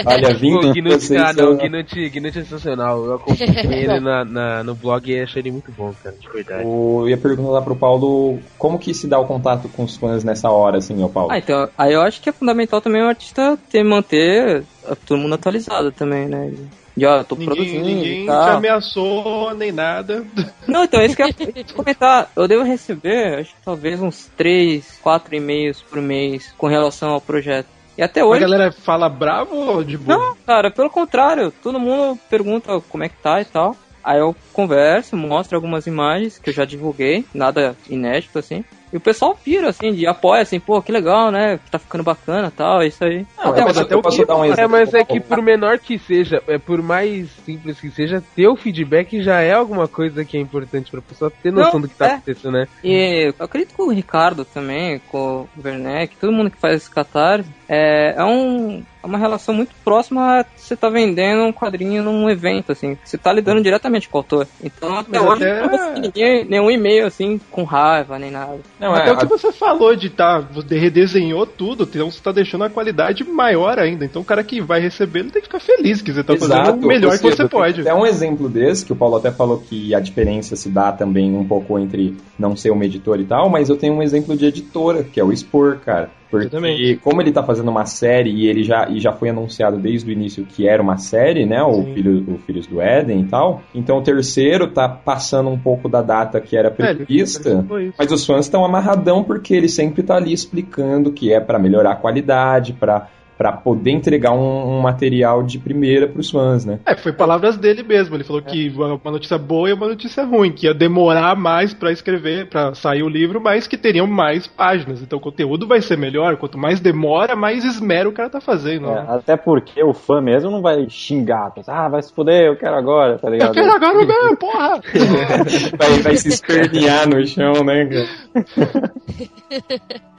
Olha, 0.04 0.34
vindo 0.34 0.60
Pô, 0.60 0.72
Gnut, 0.72 1.08
Gnut, 1.08 2.10
Gnut 2.10 2.38
é 2.38 2.42
sensacional. 2.42 3.04
Eu 3.04 3.14
acompanhei 3.14 3.84
ele 3.84 4.00
na, 4.00 4.24
na- 4.24 4.64
no 4.64 4.74
blog 4.74 5.10
e 5.10 5.20
achei 5.20 5.40
ele 5.42 5.52
muito 5.52 5.70
bom, 5.72 5.94
cara, 6.02 6.16
de 6.20 6.28
verdade. 6.28 6.64
Eu 6.64 7.08
ia 7.08 7.16
perguntar 7.16 7.62
pro 7.62 7.76
Paulo 7.76 8.40
como 8.58 8.78
que 8.78 8.92
se 8.92 9.06
dá 9.06 9.18
o 9.18 9.26
contato 9.26 9.68
com 9.68 9.84
os 9.84 9.96
fãs 9.96 10.24
nessa 10.24 10.50
hora, 10.50 10.78
assim, 10.78 11.02
ó, 11.02 11.08
Paulo. 11.08 11.30
Ah, 11.30 11.38
então, 11.38 11.68
aí 11.78 11.92
eu 11.92 12.00
acho 12.02 12.20
que 12.20 12.28
é 12.28 12.32
fundamental 12.48 12.80
também 12.80 13.02
o 13.02 13.08
artista 13.08 13.58
ter, 13.70 13.84
manter 13.84 14.64
a- 14.86 14.96
todo 14.96 15.18
mundo 15.18 15.34
atualizado 15.34 15.92
também, 15.92 16.26
né? 16.26 16.50
De, 16.96 17.04
ó, 17.06 17.22
tô 17.22 17.34
Ninguém, 17.36 17.46
produzindo 17.54 17.84
ninguém 17.86 18.22
e 18.22 18.24
te 18.24 18.30
ameaçou 18.30 19.54
nem 19.54 19.70
nada. 19.70 20.24
Não, 20.66 20.84
então, 20.84 21.00
isso 21.02 21.14
que 21.14 21.22
eu 21.22 21.28
ia 21.28 21.64
comentar. 21.74 22.30
Eu 22.34 22.48
devo 22.48 22.62
receber, 22.64 23.40
acho 23.40 23.50
que 23.54 23.62
talvez 23.64 24.00
uns 24.00 24.26
3, 24.36 24.98
4 25.02 25.34
e-mails 25.34 25.80
por 25.82 26.00
mês 26.00 26.52
com 26.58 26.66
relação 26.66 27.10
ao 27.10 27.20
projeto. 27.20 27.68
E 27.96 28.02
até 28.02 28.20
A 28.22 28.26
hoje. 28.26 28.40
galera 28.40 28.72
fala 28.72 29.08
bravo 29.08 29.54
ou 29.54 29.84
de 29.84 29.96
boa? 29.98 30.16
Não, 30.18 30.36
cara, 30.46 30.70
pelo 30.70 30.90
contrário, 30.90 31.52
todo 31.62 31.78
mundo 31.80 32.18
pergunta 32.30 32.80
como 32.88 33.04
é 33.04 33.08
que 33.08 33.16
tá 33.16 33.40
e 33.40 33.44
tal. 33.44 33.76
Aí 34.02 34.18
eu 34.20 34.34
converso, 34.52 35.16
mostro 35.16 35.56
algumas 35.56 35.86
imagens 35.86 36.38
que 36.38 36.50
eu 36.50 36.54
já 36.54 36.64
divulguei, 36.64 37.24
nada 37.34 37.76
inédito 37.90 38.38
assim. 38.38 38.64
E 38.92 38.96
o 38.96 39.00
pessoal 39.00 39.34
pira, 39.42 39.68
assim, 39.68 39.92
de 39.92 40.06
apoia, 40.06 40.42
assim, 40.42 40.58
pô, 40.58 40.80
que 40.80 40.90
legal, 40.90 41.30
né? 41.30 41.58
Tá 41.70 41.78
ficando 41.78 42.02
bacana 42.04 42.50
tal, 42.54 42.80
é 42.82 42.86
isso 42.86 43.04
aí. 43.04 43.26
Não, 43.36 43.52
mas 43.52 43.76
Até 43.78 43.94
eu 43.94 44.02
posso 44.02 44.24
dar 44.24 44.36
um 44.36 44.44
É, 44.44 44.48
exemplo. 44.48 44.70
mas 44.70 44.94
é 44.94 45.04
que 45.04 45.20
por 45.20 45.42
menor 45.42 45.78
que 45.78 45.98
seja, 45.98 46.42
é 46.48 46.58
por 46.58 46.80
mais 46.82 47.28
simples 47.44 47.78
que 47.80 47.90
seja, 47.90 48.22
ter 48.34 48.48
o 48.48 48.56
feedback 48.56 49.22
já 49.22 49.40
é 49.40 49.52
alguma 49.52 49.86
coisa 49.86 50.24
que 50.24 50.36
é 50.36 50.40
importante 50.40 50.90
pra 50.90 51.02
pessoa 51.02 51.30
ter 51.42 51.52
noção 51.52 51.74
Não, 51.74 51.80
do 51.82 51.88
que 51.88 51.94
tá 51.94 52.06
é. 52.06 52.12
acontecendo, 52.14 52.52
né? 52.52 52.68
E 52.82 53.28
eu 53.28 53.44
acredito 53.44 53.74
que 53.74 53.82
o 53.82 53.90
Ricardo 53.90 54.44
também, 54.44 55.00
com 55.10 55.46
o 55.56 55.62
Werneck, 55.62 56.16
todo 56.16 56.32
mundo 56.32 56.50
que 56.50 56.58
faz 56.58 56.76
esse 56.76 56.90
catarse, 56.90 57.48
é, 57.68 58.14
é 58.16 58.24
um. 58.24 58.82
É 59.02 59.06
uma 59.06 59.18
relação 59.18 59.54
muito 59.54 59.74
próxima 59.84 60.40
a 60.40 60.44
você 60.56 60.76
tá 60.76 60.88
vendendo 60.88 61.44
um 61.44 61.52
quadrinho 61.52 62.02
num 62.02 62.28
evento, 62.28 62.72
assim. 62.72 62.96
Você 63.04 63.16
tá 63.16 63.32
lidando 63.32 63.62
diretamente 63.62 64.08
com 64.08 64.18
o 64.18 64.20
autor. 64.20 64.46
Então, 64.62 64.98
até 64.98 65.20
hoje, 65.20 65.44
até- 65.44 65.62
não 65.62 65.68
recebi 65.70 66.00
ninguém, 66.00 66.44
nenhum 66.44 66.70
e-mail, 66.70 67.06
assim, 67.06 67.40
com 67.50 67.64
raiva, 67.64 68.18
nem 68.18 68.30
nada. 68.30 68.58
Não, 68.78 68.92
Até 68.94 69.10
é, 69.10 69.12
o 69.12 69.16
que 69.16 69.26
você 69.26 69.52
falou 69.52 69.94
de 69.96 70.10
tá, 70.10 70.40
você 70.40 70.78
redesenhou 70.78 71.46
tudo, 71.46 71.84
então 71.84 72.10
você 72.10 72.20
tá 72.20 72.32
deixando 72.32 72.64
a 72.64 72.70
qualidade 72.70 73.24
maior 73.24 73.78
ainda. 73.78 74.04
Então 74.04 74.22
o 74.22 74.24
cara 74.24 74.42
que 74.44 74.60
vai 74.60 74.80
receber 74.80 75.20
ele 75.20 75.30
tem 75.30 75.40
que 75.42 75.48
ficar 75.48 75.60
feliz, 75.60 76.02
que 76.02 76.12
você 76.12 76.22
tá 76.22 76.36
fazendo 76.36 76.84
o 76.84 76.86
melhor 76.86 77.16
que 77.18 77.30
você 77.30 77.48
pode. 77.48 77.86
É 77.86 77.94
um 77.94 78.06
exemplo 78.06 78.48
desse, 78.48 78.84
que 78.84 78.92
o 78.92 78.96
Paulo 78.96 79.16
até 79.16 79.30
falou 79.30 79.58
que 79.58 79.94
a 79.94 80.00
diferença 80.00 80.56
se 80.56 80.68
dá 80.68 80.92
também 80.92 81.34
um 81.36 81.44
pouco 81.46 81.78
entre 81.78 82.16
não 82.38 82.56
ser 82.56 82.70
uma 82.70 82.84
editora 82.84 83.20
e 83.20 83.24
tal, 83.24 83.48
mas 83.48 83.68
eu 83.68 83.76
tenho 83.76 83.94
um 83.94 84.02
exemplo 84.02 84.36
de 84.36 84.44
editora, 84.46 85.02
que 85.04 85.18
é 85.20 85.24
o 85.24 85.32
Expor, 85.32 85.78
cara. 85.84 86.10
Porque 86.30 86.96
como 87.02 87.20
ele 87.22 87.32
tá 87.32 87.42
fazendo 87.42 87.70
uma 87.70 87.84
série 87.86 88.30
e 88.30 88.46
ele 88.46 88.62
já, 88.62 88.88
e 88.88 89.00
já 89.00 89.12
foi 89.12 89.30
anunciado 89.30 89.78
desde 89.78 90.10
o 90.10 90.12
início 90.12 90.44
que 90.44 90.68
era 90.68 90.82
uma 90.82 90.96
série, 90.98 91.46
né? 91.46 91.62
O, 91.62 91.82
filho, 91.94 92.24
o 92.34 92.38
Filhos 92.38 92.66
do 92.66 92.80
Éden 92.80 93.20
e 93.22 93.24
tal. 93.24 93.62
Então 93.74 93.98
o 93.98 94.02
terceiro 94.02 94.68
tá 94.68 94.88
passando 94.88 95.48
um 95.50 95.58
pouco 95.58 95.88
da 95.88 96.02
data 96.02 96.40
que 96.40 96.56
era 96.56 96.68
É, 96.68 96.70
prevista. 96.70 97.64
isso. 97.66 97.94
Mas 97.98 98.12
os 98.12 98.24
fãs 98.26 98.46
estão 98.46 98.64
amarradão 98.64 99.24
porque 99.24 99.54
ele 99.54 99.68
sempre 99.68 100.02
tá 100.02 100.16
ali 100.16 100.32
explicando 100.32 101.12
que 101.12 101.32
é 101.32 101.40
pra 101.40 101.58
melhorar 101.58 101.92
a 101.92 101.96
qualidade, 101.96 102.72
pra 102.72 103.08
para 103.38 103.52
poder 103.52 103.92
entregar 103.92 104.32
um, 104.32 104.78
um 104.78 104.80
material 104.80 105.44
de 105.44 105.60
primeira 105.60 106.08
pros 106.08 106.28
fãs, 106.28 106.64
né? 106.64 106.80
É, 106.84 106.96
foi 106.96 107.12
palavras 107.12 107.56
dele 107.56 107.84
mesmo. 107.84 108.16
Ele 108.16 108.24
falou 108.24 108.42
que 108.42 108.68
uma 108.68 109.12
notícia 109.12 109.38
boa 109.38 109.70
e 109.70 109.72
uma 109.72 109.86
notícia 109.86 110.24
ruim, 110.24 110.50
que 110.50 110.66
ia 110.66 110.74
demorar 110.74 111.36
mais 111.36 111.72
pra 111.72 111.92
escrever, 111.92 112.48
pra 112.48 112.74
sair 112.74 113.04
o 113.04 113.08
livro, 113.08 113.40
mas 113.40 113.68
que 113.68 113.78
teriam 113.78 114.08
mais 114.08 114.48
páginas. 114.48 115.00
Então 115.00 115.18
o 115.18 115.22
conteúdo 115.22 115.68
vai 115.68 115.80
ser 115.80 115.96
melhor. 115.96 116.36
Quanto 116.36 116.58
mais 116.58 116.80
demora, 116.80 117.36
mais 117.36 117.64
esmero 117.64 118.10
o 118.10 118.12
cara 118.12 118.28
tá 118.28 118.40
fazendo. 118.40 118.88
É, 118.88 118.94
né? 118.94 119.06
até 119.08 119.36
porque 119.36 119.80
o 119.84 119.94
fã 119.94 120.20
mesmo 120.20 120.50
não 120.50 120.60
vai 120.60 120.88
xingar, 120.90 121.52
pensar, 121.52 121.86
ah, 121.86 121.88
vai 121.88 122.02
se 122.02 122.12
fuder, 122.12 122.46
eu 122.46 122.56
quero 122.56 122.74
agora, 122.74 123.18
tá 123.18 123.30
ligado? 123.30 123.50
Eu 123.50 123.54
quero 123.54 123.72
agora 123.72 124.04
mesmo, 124.04 124.36
porra! 124.36 124.80
vai, 125.78 125.90
vai 126.02 126.16
se 126.16 126.28
espernear 126.28 127.08
no 127.08 127.24
chão, 127.24 127.52
né, 127.64 127.86
cara? 127.86 128.08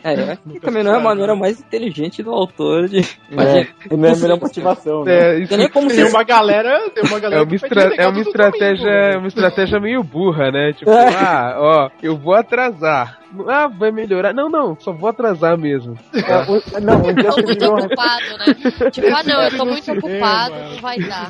É, 0.03 0.13
eu 0.13 0.31
acho 0.31 0.41
que 0.43 0.59
também 0.59 0.83
não 0.83 0.93
é 0.93 0.97
a 0.97 1.01
maneira 1.01 1.35
mais 1.35 1.59
inteligente 1.59 2.23
do 2.23 2.31
autor 2.31 2.87
de. 2.87 3.01
É, 3.31 3.95
não 3.95 4.05
é 4.07 4.11
a 4.11 4.15
melhor 4.15 4.39
motivação, 4.39 5.03
né? 5.03 5.13
É, 5.35 5.39
isso 5.39 5.55
Tem 5.55 5.69
como 5.69 5.87
Tem 5.87 6.05
se- 6.05 6.11
uma 6.11 6.23
galera, 6.23 6.89
tem 6.89 7.03
uma 7.03 7.17
É 7.17 7.21
galera 7.21 7.41
uma, 7.43 7.47
que 7.49 7.55
estra- 7.55 7.93
é 7.95 8.07
uma 8.07 8.21
estratégia, 8.21 8.77
domingo, 8.85 8.89
é 9.05 9.11
né? 9.11 9.17
uma 9.17 9.27
estratégia 9.27 9.79
meio 9.79 10.03
burra, 10.03 10.51
né? 10.51 10.73
Tipo, 10.73 10.89
É. 10.91 11.07
ah, 11.15 11.55
ó, 11.59 11.89
eu 12.01 12.17
vou 12.17 12.33
atrasar. 12.33 13.18
Ah, 13.47 13.67
vai 13.67 13.91
melhorar. 13.91 14.33
Não, 14.33 14.49
não, 14.49 14.75
só 14.79 14.91
vou 14.91 15.09
atrasar 15.09 15.57
mesmo. 15.57 15.97
É, 16.13 16.19
o- 16.51 16.81
não, 16.81 16.97
um 16.97 17.13
dia 17.13 17.29
Tô 17.29 17.35
você 17.35 17.43
muito 17.45 17.65
ocupado, 17.65 18.37
né? 18.37 18.91
Tipo, 18.91 19.07
ah 19.15 19.23
não, 19.23 19.41
eu 19.43 19.57
tô 19.57 19.65
muito 19.65 19.91
ocupado, 19.91 20.55
não 20.55 20.81
vai 20.81 20.99
dar. 20.99 21.27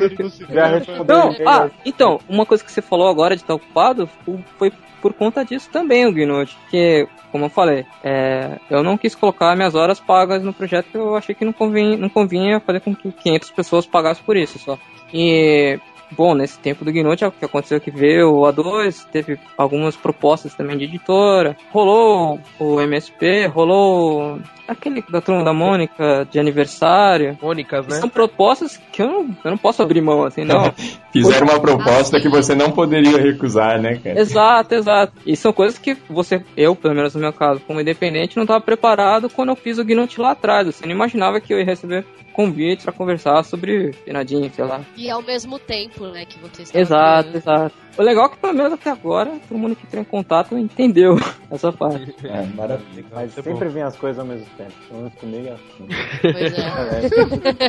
Não, 1.07 1.35
ah, 1.45 1.69
então, 1.85 2.19
uma 2.29 2.45
coisa 2.45 2.63
que 2.63 2.71
você 2.71 2.81
falou 2.81 3.07
agora 3.09 3.35
de 3.35 3.41
estar 3.41 3.53
ocupado 3.53 4.09
foi- 4.57 4.71
por 5.01 5.13
conta 5.13 5.45
disso 5.45 5.69
também, 5.71 6.05
o 6.05 6.11
Gnut. 6.11 6.57
Que, 6.69 7.07
como 7.31 7.45
eu 7.45 7.49
falei, 7.49 7.85
é, 8.03 8.59
eu 8.69 8.83
não 8.83 8.97
quis 8.97 9.15
colocar 9.15 9.55
minhas 9.55 9.73
horas 9.75 9.99
pagas 9.99 10.43
no 10.43 10.53
projeto 10.53 10.87
eu 10.93 11.15
achei 11.15 11.33
que 11.33 11.45
não 11.45 11.53
convinha, 11.53 11.97
não 11.97 12.09
convinha 12.09 12.59
fazer 12.59 12.81
com 12.81 12.93
que 12.95 13.11
500 13.11 13.51
pessoas 13.51 13.85
pagassem 13.85 14.23
por 14.25 14.35
isso 14.35 14.59
só. 14.59 14.77
E, 15.13 15.79
bom, 16.11 16.33
nesse 16.33 16.59
tempo 16.59 16.83
do 16.83 16.91
Gnut, 16.91 17.23
o 17.25 17.31
que 17.31 17.45
aconteceu 17.45 17.77
é 17.77 17.79
que 17.79 17.91
veio 17.91 18.33
o 18.33 18.41
A2, 18.41 19.05
teve 19.11 19.39
algumas 19.57 19.95
propostas 19.95 20.53
também 20.53 20.77
de 20.77 20.85
editora, 20.85 21.55
rolou 21.71 22.39
o 22.59 22.81
MSP, 22.81 23.47
rolou 23.47 24.39
aquele 24.67 25.03
da 25.09 25.21
turma 25.21 25.43
da 25.43 25.53
Mônica 25.53 26.27
de 26.29 26.39
aniversário. 26.39 27.37
Mônicas, 27.41 27.87
né? 27.87 27.97
São 27.97 28.09
propostas 28.09 28.77
que 28.91 29.01
eu 29.01 29.07
não, 29.07 29.37
eu 29.43 29.51
não 29.51 29.57
posso 29.57 29.81
abrir 29.81 30.01
mão, 30.01 30.23
assim, 30.23 30.43
não. 30.43 30.73
Fizeram 31.11 31.47
uma 31.47 31.59
proposta 31.59 32.19
que 32.19 32.29
você 32.29 32.53
não 32.53 32.71
poderia 32.71 33.17
recusar, 33.17 33.81
né, 33.81 33.97
cara? 33.97 34.19
Exato, 34.19 34.75
exato. 34.75 35.13
E 35.25 35.35
são 35.35 35.51
coisas 35.51 35.77
que 35.79 35.97
você, 36.09 36.43
eu, 36.55 36.75
pelo 36.75 36.95
menos 36.95 37.15
no 37.15 37.21
meu 37.21 37.33
caso, 37.33 37.61
como 37.65 37.81
independente, 37.81 38.37
não 38.37 38.43
estava 38.43 38.61
preparado 38.61 39.29
quando 39.29 39.49
eu 39.49 39.55
fiz 39.55 39.77
o 39.77 39.83
Gnut 39.83 40.19
lá 40.19 40.31
atrás. 40.31 40.67
Assim, 40.67 40.85
não 40.85 40.93
imaginava 40.93 41.41
que 41.41 41.53
eu 41.53 41.59
ia 41.59 41.65
receber 41.65 42.05
convite 42.33 42.83
pra 42.83 42.93
conversar 42.93 43.43
sobre 43.43 43.91
penadinho, 44.05 44.49
sei 44.53 44.63
lá. 44.63 44.81
E 44.95 45.09
ao 45.09 45.21
mesmo 45.21 45.59
tempo, 45.59 46.05
né, 46.07 46.25
que 46.25 46.39
você 46.39 46.63
está 46.63 46.79
Exato, 46.79 47.35
exato. 47.35 47.75
O 47.97 48.01
legal 48.01 48.25
é 48.27 48.29
que 48.29 48.37
pelo 48.37 48.53
menos 48.53 48.73
até 48.73 48.91
agora 48.91 49.31
todo 49.47 49.57
mundo 49.57 49.75
que 49.75 49.85
entrou 49.85 50.01
em 50.01 50.05
contato 50.05 50.57
entendeu 50.57 51.17
essa 51.51 51.71
parte. 51.71 52.15
É, 52.23 52.43
maravilha. 52.55 53.05
Mas 53.11 53.33
sempre 53.33 53.67
vem 53.67 53.83
as 53.83 53.97
coisas 53.97 54.19
ao 54.19 54.25
mesmo 54.25 54.45
tempo. 54.57 54.71
Pelo 54.87 54.99
menos 55.01 55.13
comigo 55.15 55.47
é 55.47 55.51
assim. 55.51 55.87
Pois 56.21 56.53
é. 56.53 57.59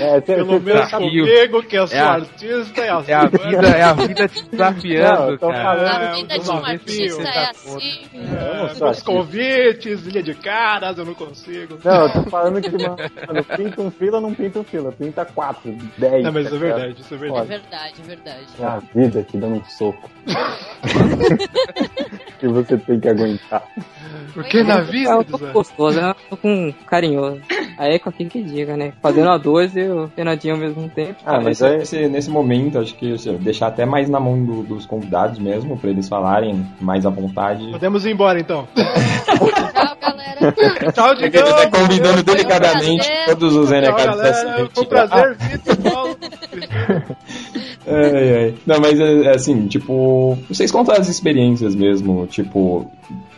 É, 0.00 0.20
você- 0.20 0.34
Pelo 0.34 0.46
você- 0.46 0.64
menos 0.64 0.90
tá- 0.90 0.98
comigo, 0.98 1.62
que 1.64 1.76
eu 1.76 1.86
sou 1.86 1.96
É 1.98 2.00
a- 2.00 2.12
artista, 2.12 2.80
é 2.80 2.90
assim. 2.90 3.10
É 3.12 3.14
a 3.14 3.26
vida, 3.26 3.66
é 3.68 3.82
a 3.82 3.92
vida 3.92 4.28
te 4.28 4.42
Não, 4.42 4.50
desafiando, 4.50 5.32
eu 5.32 5.38
tô 5.38 5.48
cara. 5.48 5.62
falando- 5.62 5.84
A 5.84 6.02
É, 6.04 6.14
vida 6.14 6.28
de 6.28 6.34
um 6.34 6.42
desafio. 6.42 6.64
artista 6.66 7.22
é 7.22 7.32
Tá 7.44 7.50
assim. 7.50 8.08
Eu 8.14 8.54
não 8.56 8.68
sou 8.74 8.90
Os 8.90 9.02
convites, 9.02 10.06
ilha 10.06 10.22
de 10.22 10.34
caras, 10.34 10.96
eu 10.98 11.04
não 11.04 11.14
consigo. 11.14 11.78
Não, 11.84 12.02
eu 12.06 12.12
tô 12.12 12.22
falando 12.30 12.60
que, 12.60 12.70
mano, 12.70 12.96
pinta 13.56 13.82
um 13.82 13.90
fila, 13.90 14.20
não 14.20 14.32
pinta 14.34 14.60
um 14.60 14.64
fila. 14.64 14.92
Pinta 14.92 15.24
quatro, 15.24 15.76
dez. 15.98 16.22
Não, 16.24 16.32
mas 16.32 16.46
isso 16.46 16.56
é 16.56 16.58
tá 16.58 16.64
verdade, 16.64 17.00
isso 17.00 17.14
é 17.14 17.16
É 17.16 17.20
verdade. 17.20 17.48
verdade, 17.48 17.94
é 17.98 18.02
verdade. 18.06 18.46
É 18.60 18.64
a 18.64 18.78
vida 18.94 19.22
te 19.22 19.36
dando 19.36 19.63
um 19.64 19.68
soco. 19.70 20.10
que 22.38 22.48
você 22.48 22.76
tem 22.78 23.00
que 23.00 23.08
aguentar. 23.08 23.62
Porque 24.32 24.62
na 24.62 24.78
É 24.78 24.82
vida, 24.82 25.18
um 25.18 25.24
pouco 25.24 25.46
gostoso, 25.52 26.00
né? 26.00 26.14
Tô 26.28 26.36
com 26.36 26.72
carinhoso. 26.86 27.40
Aí 27.78 27.98
com 27.98 28.08
aqui 28.08 28.24
que 28.26 28.42
diga, 28.42 28.76
né? 28.76 28.92
Fazendo 29.02 29.30
a 29.30 29.38
dois 29.38 29.74
e 29.76 29.82
o 29.82 30.08
penadinho 30.14 30.54
ao 30.54 30.60
mesmo 30.60 30.88
tempo. 30.88 31.16
Ah, 31.24 31.40
mas 31.40 31.60
nesse, 31.60 32.08
nesse 32.08 32.30
momento, 32.30 32.78
acho 32.78 32.94
que 32.94 33.14
assim, 33.14 33.36
deixar 33.36 33.68
até 33.68 33.84
mais 33.86 34.08
na 34.10 34.18
mão 34.20 34.42
do- 34.44 34.62
dos 34.62 34.86
convidados 34.86 35.38
mesmo, 35.38 35.76
pra 35.78 35.90
eles 35.90 36.08
falarem 36.08 36.66
mais 36.80 37.06
à 37.06 37.10
vontade. 37.10 37.70
podemos 37.70 38.04
ir 38.04 38.10
embora 38.12 38.38
então. 38.40 38.66
Tchau, 38.74 39.96
galera. 40.00 40.52
Tchau, 40.92 41.10
A 41.10 41.14
gente 41.14 41.32
tá 41.32 41.70
convidando 41.70 42.22
delicadamente 42.22 43.06
prazer. 43.06 43.26
todos 43.26 43.54
os 43.56 43.70
renegados 43.70 44.20
dessa. 44.20 44.68
Foi 44.72 44.84
um 44.84 44.86
prazer, 44.86 45.36
Vitor, 45.36 45.76
Paulo. 45.92 46.16
Ai, 47.86 48.34
ai. 48.44 48.54
Não, 48.66 48.80
mas 48.80 48.98
é, 48.98 49.26
é 49.26 49.34
assim, 49.54 49.68
tipo, 49.68 50.36
vocês 50.48 50.70
contam 50.70 50.94
as 50.94 51.08
experiências 51.08 51.74
mesmo, 51.74 52.26
tipo, 52.26 52.90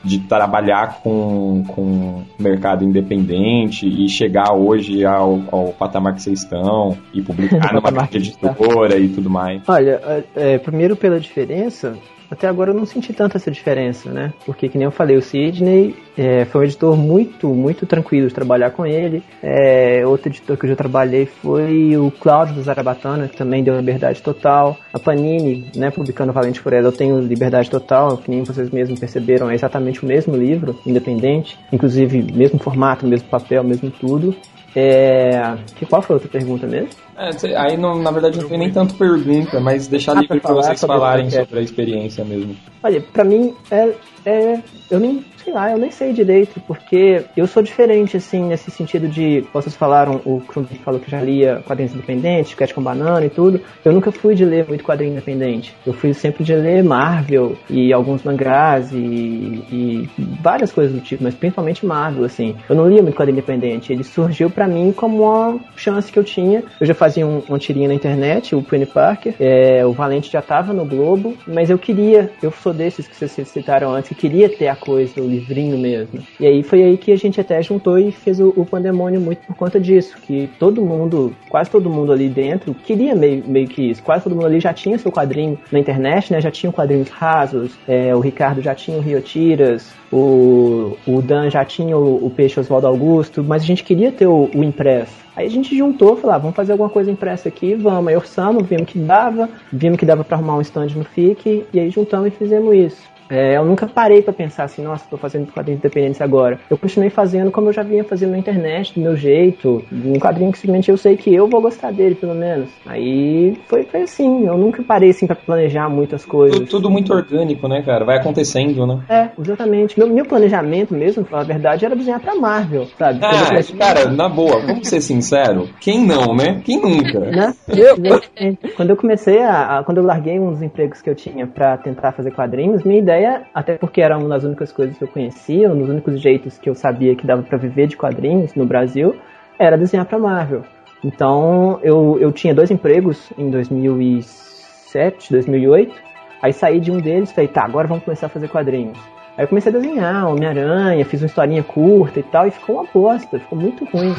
de 0.03 0.21
trabalhar 0.21 1.01
com, 1.03 1.63
com 1.69 2.23
mercado 2.39 2.85
independente 2.85 3.87
e 3.87 4.09
chegar 4.09 4.53
hoje 4.53 5.05
ao, 5.05 5.43
ao 5.51 5.73
patamar 5.73 6.15
que 6.15 6.23
vocês 6.23 6.41
estão 6.41 6.97
e 7.13 7.21
publicar 7.21 7.73
numa 7.75 8.09
editora 8.13 8.99
e 8.99 9.09
tudo 9.09 9.29
mais. 9.29 9.63
Olha, 9.69 10.01
é, 10.05 10.55
é, 10.55 10.59
primeiro 10.59 10.97
pela 10.97 11.21
diferença, 11.21 11.97
até 12.31 12.49
agora 12.49 12.71
eu 12.71 12.75
não 12.75 12.87
senti 12.87 13.13
tanto 13.13 13.37
essa 13.37 13.51
diferença, 13.51 14.11
né? 14.11 14.33
Porque, 14.45 14.69
que 14.69 14.79
nem 14.79 14.85
eu 14.85 14.91
falei, 14.91 15.17
o 15.17 15.23
Sidney 15.23 15.95
é, 16.17 16.45
foi 16.45 16.63
um 16.63 16.65
editor 16.65 16.97
muito, 16.97 17.49
muito 17.49 17.87
tranquilo 17.87 18.29
de 18.29 18.35
trabalhar 18.35 18.71
com 18.71 18.87
ele. 18.87 19.23
É, 19.43 20.07
outro 20.07 20.29
editor 20.29 20.57
que 20.57 20.65
eu 20.65 20.71
já 20.71 20.77
trabalhei 20.77 21.27
foi 21.27 21.97
o 21.97 22.11
Cláudio 22.11 22.55
do 22.55 22.63
Zarabatana, 22.63 23.29
que 23.29 23.37
também 23.37 23.63
deu 23.63 23.77
liberdade 23.77 24.23
total. 24.23 24.77
A 24.93 24.99
Panini, 24.99 25.67
né, 25.75 25.91
publicando 25.91 26.33
Valente 26.33 26.63
por 26.63 26.73
ela, 26.73 26.89
eu 26.89 26.93
tenho 26.93 27.21
liberdade 27.21 27.71
total, 27.71 28.17
que 28.17 28.31
nem 28.31 28.43
vocês 28.43 28.71
mesmos 28.71 28.99
perceberam, 28.99 29.51
é 29.51 29.55
exatamente 29.55 30.03
o 30.03 30.07
mesmo 30.07 30.37
livro, 30.37 30.79
independente. 30.87 31.59
Inclusive, 31.73 32.23
mesmo 32.33 32.59
formato, 32.59 33.07
mesmo 33.07 33.29
papel, 33.29 33.63
mesmo 33.63 33.91
tudo. 33.91 34.35
É... 34.75 35.57
Que, 35.75 35.87
qual 35.87 36.03
foi 36.03 36.15
a 36.15 36.17
outra 36.17 36.29
pergunta 36.31 36.67
mesmo? 36.67 36.91
É, 37.17 37.57
aí 37.57 37.77
não, 37.77 37.99
na 38.01 38.11
verdade 38.11 38.39
não 38.39 38.49
tem 38.49 38.59
nem 38.59 38.71
tanto 38.71 38.95
pergunta, 38.95 39.59
mas 39.59 39.87
deixar 39.87 40.17
Ah, 40.17 40.21
livre 40.21 40.41
pra 40.41 40.53
vocês 40.53 40.81
falarem 40.81 41.31
sobre 41.31 41.61
a 41.61 41.63
experiência 41.63 42.25
mesmo. 42.25 42.55
Olha, 42.83 43.01
pra 43.01 43.25
mim 43.25 43.55
é, 43.71 43.95
é. 44.27 44.61
Eu 44.91 45.01
nem. 45.01 45.25
Sei 45.47 45.55
lá, 45.55 45.71
eu 45.71 45.79
nem 45.79 45.93
sei 45.93 46.13
direito, 46.13 46.61
porque 46.67 47.23
eu 47.37 47.47
sou 47.47 47.63
diferente, 47.63 48.17
assim, 48.17 48.43
nesse 48.43 48.69
sentido 48.69 49.07
de. 49.07 49.45
Vocês 49.55 49.77
falaram, 49.77 50.21
o 50.25 50.41
Krum 50.41 50.65
falou 50.85 50.99
que 50.99 51.09
já 51.09 51.21
lia 51.21 51.63
quadrinhos 51.65 51.95
independentes, 51.95 52.53
Cat 52.55 52.75
com 52.75 52.83
Banana 52.83 53.25
e 53.25 53.31
tudo. 53.31 53.61
Eu 53.85 53.93
nunca 53.93 54.11
fui 54.11 54.35
de 54.35 54.45
ler 54.45 54.67
muito 54.67 54.83
quadrinho 54.83 55.13
independente. 55.13 55.73
Eu 55.87 55.93
fui 55.93 56.13
sempre 56.15 56.43
de 56.43 56.53
ler 56.53 56.83
Marvel 56.83 57.57
e 57.71 57.93
alguns 57.93 58.25
mangás 58.25 58.93
e, 58.93 58.97
e 58.97 60.09
várias 60.43 60.73
coisas 60.73 60.93
do 60.93 61.01
tipo, 61.01 61.23
mas 61.23 61.37
principalmente 61.37 61.87
Marvel, 61.87 62.25
assim. 62.25 62.57
Eu 62.69 62.75
não 62.75 62.89
lia 62.89 63.01
muito 63.01 63.15
quadrinho 63.15 63.39
independente. 63.39 63.93
Ele 63.93 64.03
surgiu 64.03 64.51
pra 64.51 64.67
mim 64.67 64.91
como 64.91 65.23
uma 65.23 65.61
chance 65.77 66.11
que 66.11 66.19
eu 66.19 66.25
tinha. 66.25 66.65
Eu 66.81 66.87
já 66.89 66.95
fazia 66.95 67.25
um, 67.25 67.41
uma 67.49 67.59
tirinha 67.61 67.87
na 67.87 67.95
internet, 67.95 68.57
o 68.57 68.63
Penny 68.65 68.87
Parker. 68.87 69.37
É, 69.39 69.87
o 69.87 69.93
Valente 69.93 70.29
já 70.29 70.43
tava 70.43 70.73
no 70.73 70.85
Globo, 70.85 71.37
mas 71.47 71.71
eu 71.71 71.79
queria, 71.79 72.33
eu 72.43 72.51
sou 72.51 72.75
desses 72.75 73.07
que 73.07 73.15
vocês 73.15 73.47
citaram 73.47 73.95
antes, 73.95 74.09
que 74.09 74.17
queria 74.17 74.49
ter 74.49 74.67
a 74.67 74.75
coisa, 74.75 75.21
o 75.21 75.36
livrinho 75.39 75.79
mesmo. 75.79 76.21
E 76.39 76.47
aí 76.47 76.63
foi 76.63 76.83
aí 76.83 76.97
que 76.97 77.13
a 77.13 77.17
gente 77.17 77.41
até 77.41 77.63
juntou 77.63 77.99
e 77.99 78.13
fez 78.13 78.41
o, 78.41 78.53
o 78.57 78.65
Pandemônio 78.65 79.21
muito 79.21 79.39
por 79.47 79.57
conta 79.57 79.79
disso, 79.79 80.17
que 80.23 80.49
todo 80.59 80.83
mundo, 80.83 81.35
quase 81.49 81.71
todo 81.71 81.91
mundo 81.91 82.13
ali 82.13 82.29
dentro, 82.29 82.75
queria 82.75 83.15
meio, 83.15 83.45
meio 83.47 83.69
que 83.69 83.91
isso. 83.91 84.03
Quase 84.03 84.25
todo 84.25 84.35
mundo 84.35 84.47
ali 84.47 84.61
já 84.61 84.73
tinha 84.73 84.99
seu 84.99 85.13
quadrinho 85.13 85.59
na 85.71 85.79
internet, 85.79 86.33
né? 86.33 86.41
Já 86.41 86.51
tinham 86.51 86.73
quadrinhos 86.73 87.09
rasos, 87.09 87.73
é, 87.87 88.15
o 88.15 88.21
Ricardo 88.21 88.61
já 88.63 88.75
tinha 88.75 88.97
o 88.97 89.01
Rio 89.01 89.21
Tiras, 89.21 89.93
o, 90.13 90.97
o 91.07 91.23
Dan 91.23 91.51
já 91.51 91.65
tinha 91.65 91.97
o, 91.97 92.27
o 92.27 92.31
Peixe 92.31 92.61
Oswaldo 92.61 92.87
Augusto, 92.87 93.43
mas 93.43 93.63
a 93.63 93.67
gente 93.67 93.85
queria 93.85 94.13
ter 94.13 94.27
o, 94.27 94.51
o 94.55 94.65
impresso. 94.65 95.27
Aí 95.37 95.47
a 95.47 95.51
gente 95.51 95.77
juntou, 95.77 96.17
falou, 96.17 96.35
ah, 96.35 96.39
vamos 96.39 96.57
fazer 96.57 96.73
alguma 96.73 96.89
coisa 96.89 97.11
impressa 97.11 97.49
aqui, 97.49 97.75
vamos. 97.75 98.09
Aí 98.09 98.17
orçamos, 98.17 98.67
vimos 98.67 98.87
que 98.87 98.99
dava, 98.99 99.51
vimos 99.71 99.99
que 99.99 100.07
dava 100.07 100.25
para 100.25 100.37
arrumar 100.37 100.57
um 100.57 100.63
stand 100.63 100.89
no 100.97 101.05
FIC, 101.05 101.67
e 101.73 101.81
aí 101.81 101.91
juntamos 101.91 102.29
e 102.29 102.31
fizemos 102.31 102.75
isso. 102.75 103.16
É, 103.29 103.57
eu 103.57 103.65
nunca 103.65 103.87
parei 103.87 104.23
para 104.23 104.33
pensar 104.33 104.65
assim, 104.65 104.83
nossa, 104.83 105.05
estou 105.05 105.19
fazendo 105.19 105.51
quadrinhos 105.53 105.81
independentes 105.81 106.21
agora. 106.21 106.61
Eu 106.71 106.79
continuei 106.79 107.11
fazendo 107.11 107.51
como 107.51 107.69
eu 107.69 107.73
já 107.73 107.83
vinha 107.83 108.05
fazendo 108.05 108.31
na 108.33 108.39
internet, 108.39 108.95
do 108.95 109.01
meu 109.01 109.17
jeito, 109.17 109.85
um 109.93 110.19
quadrinho 110.19 110.53
que 110.53 110.59
simplesmente 110.59 110.91
eu 110.91 110.97
sei 110.97 111.17
que 111.17 111.35
eu 111.35 111.49
vou 111.49 111.61
gostar 111.61 111.93
dele, 111.93 112.15
pelo 112.15 112.35
menos. 112.35 112.69
Aí 112.87 113.57
foi, 113.67 113.83
foi 113.85 114.03
assim, 114.03 114.47
eu 114.47 114.57
nunca 114.57 114.83
parei 114.83 115.11
assim 115.11 115.27
para 115.27 115.37
planejar 115.37 115.89
muitas 115.89 116.25
coisas. 116.25 116.59
Tudo, 116.59 116.69
tudo 116.71 116.91
muito 116.91 117.13
orgânico, 117.13 117.67
né, 117.69 117.83
cara? 117.83 118.05
Vai 118.05 118.19
acontecendo, 118.19 118.87
né? 118.87 119.01
É, 119.09 119.29
exatamente. 119.41 119.99
Meu, 119.99 120.09
meu 120.09 120.25
planejamento 120.25 120.95
mesmo, 120.95 121.23
pra 121.25 121.31
falar 121.31 121.43
a 121.43 121.47
verdade, 121.47 121.85
era 121.85 121.97
desenhar 121.97 122.21
pra 122.21 122.35
Marvel, 122.37 122.87
sabe? 122.99 123.21
Eu 123.23 123.29
Ah, 123.29 123.79
cara, 123.79 124.11
na 124.11 124.29
boa, 124.29 124.61
vamos 124.61 124.89
ser 124.89 125.01
sinceros. 125.01 125.69
Quem 125.81 126.05
não, 126.07 126.35
né? 126.35 126.61
Quem 126.65 126.81
nunca? 126.81 127.21
né? 127.21 127.53
Exatamente. 127.69 128.59
Quando 128.77 128.91
eu 128.91 128.97
comecei 128.97 129.39
a, 129.41 129.79
a- 129.79 129.85
Quando 129.85 129.99
eu 129.99 130.05
larguei 130.05 130.39
um 130.39 130.51
dos 130.51 130.63
empregos 130.63 131.01
que 131.03 131.11
eu 131.11 131.15
tinha 131.15 131.47
pra 131.47 131.77
tentar 131.77 132.13
fazer 132.13 132.31
quadrinhos, 132.31 132.85
minha 132.85 132.99
ideia, 133.01 133.16
até 133.55 133.79
porque 133.79 134.03
era 134.03 134.19
uma 134.19 134.29
das 134.29 134.45
únicas 134.45 134.73
coisas 134.73 134.99
que 134.99 135.05
eu 135.05 135.09
conhecia, 135.09 135.71
um 135.71 135.79
dos 135.79 135.89
únicos 135.89 136.21
jeitos 136.21 136.59
que 136.59 136.69
eu 136.69 136.75
sabia 136.75 137.15
que 137.15 137.27
dava 137.27 137.43
pra 137.43 137.57
viver 137.57 137.87
de 137.87 137.97
quadrinhos 137.97 138.55
no 138.55 138.67
Brasil, 138.67 139.17
era 139.59 139.79
desenhar 139.79 140.07
pra 140.07 140.19
Marvel. 140.19 140.63
Então 141.05 141.79
eu, 141.83 142.19
eu 142.21 142.33
tinha 142.33 142.55
dois 142.55 142.71
empregos 142.71 143.33
em 143.39 143.51
2007, 143.51 145.31
2008. 145.31 145.95
Aí 146.43 146.53
saí 146.53 146.81
de 146.81 146.91
um 146.91 146.99
deles 146.99 147.31
e 147.31 147.35
falei, 147.35 147.49
tá, 147.49 147.65
agora 147.65 147.89
vamos 147.89 148.05
começar 148.05 148.27
a 148.27 148.31
fazer 148.31 148.49
quadrinhos. 148.49 148.99
Aí 149.37 149.45
eu 149.45 149.49
comecei 149.49 149.71
a 149.71 149.77
desenhar 149.77 150.29
Homem-Aranha, 150.29 151.05
fiz 151.05 151.21
uma 151.21 151.27
historinha 151.27 151.63
curta 151.63 152.21
e 152.21 152.23
tal, 152.23 152.47
e 152.47 152.51
ficou 152.51 152.77
uma 152.77 152.87
bosta, 152.93 153.39
ficou 153.39 153.59
muito 153.59 153.85
ruim. 153.85 154.15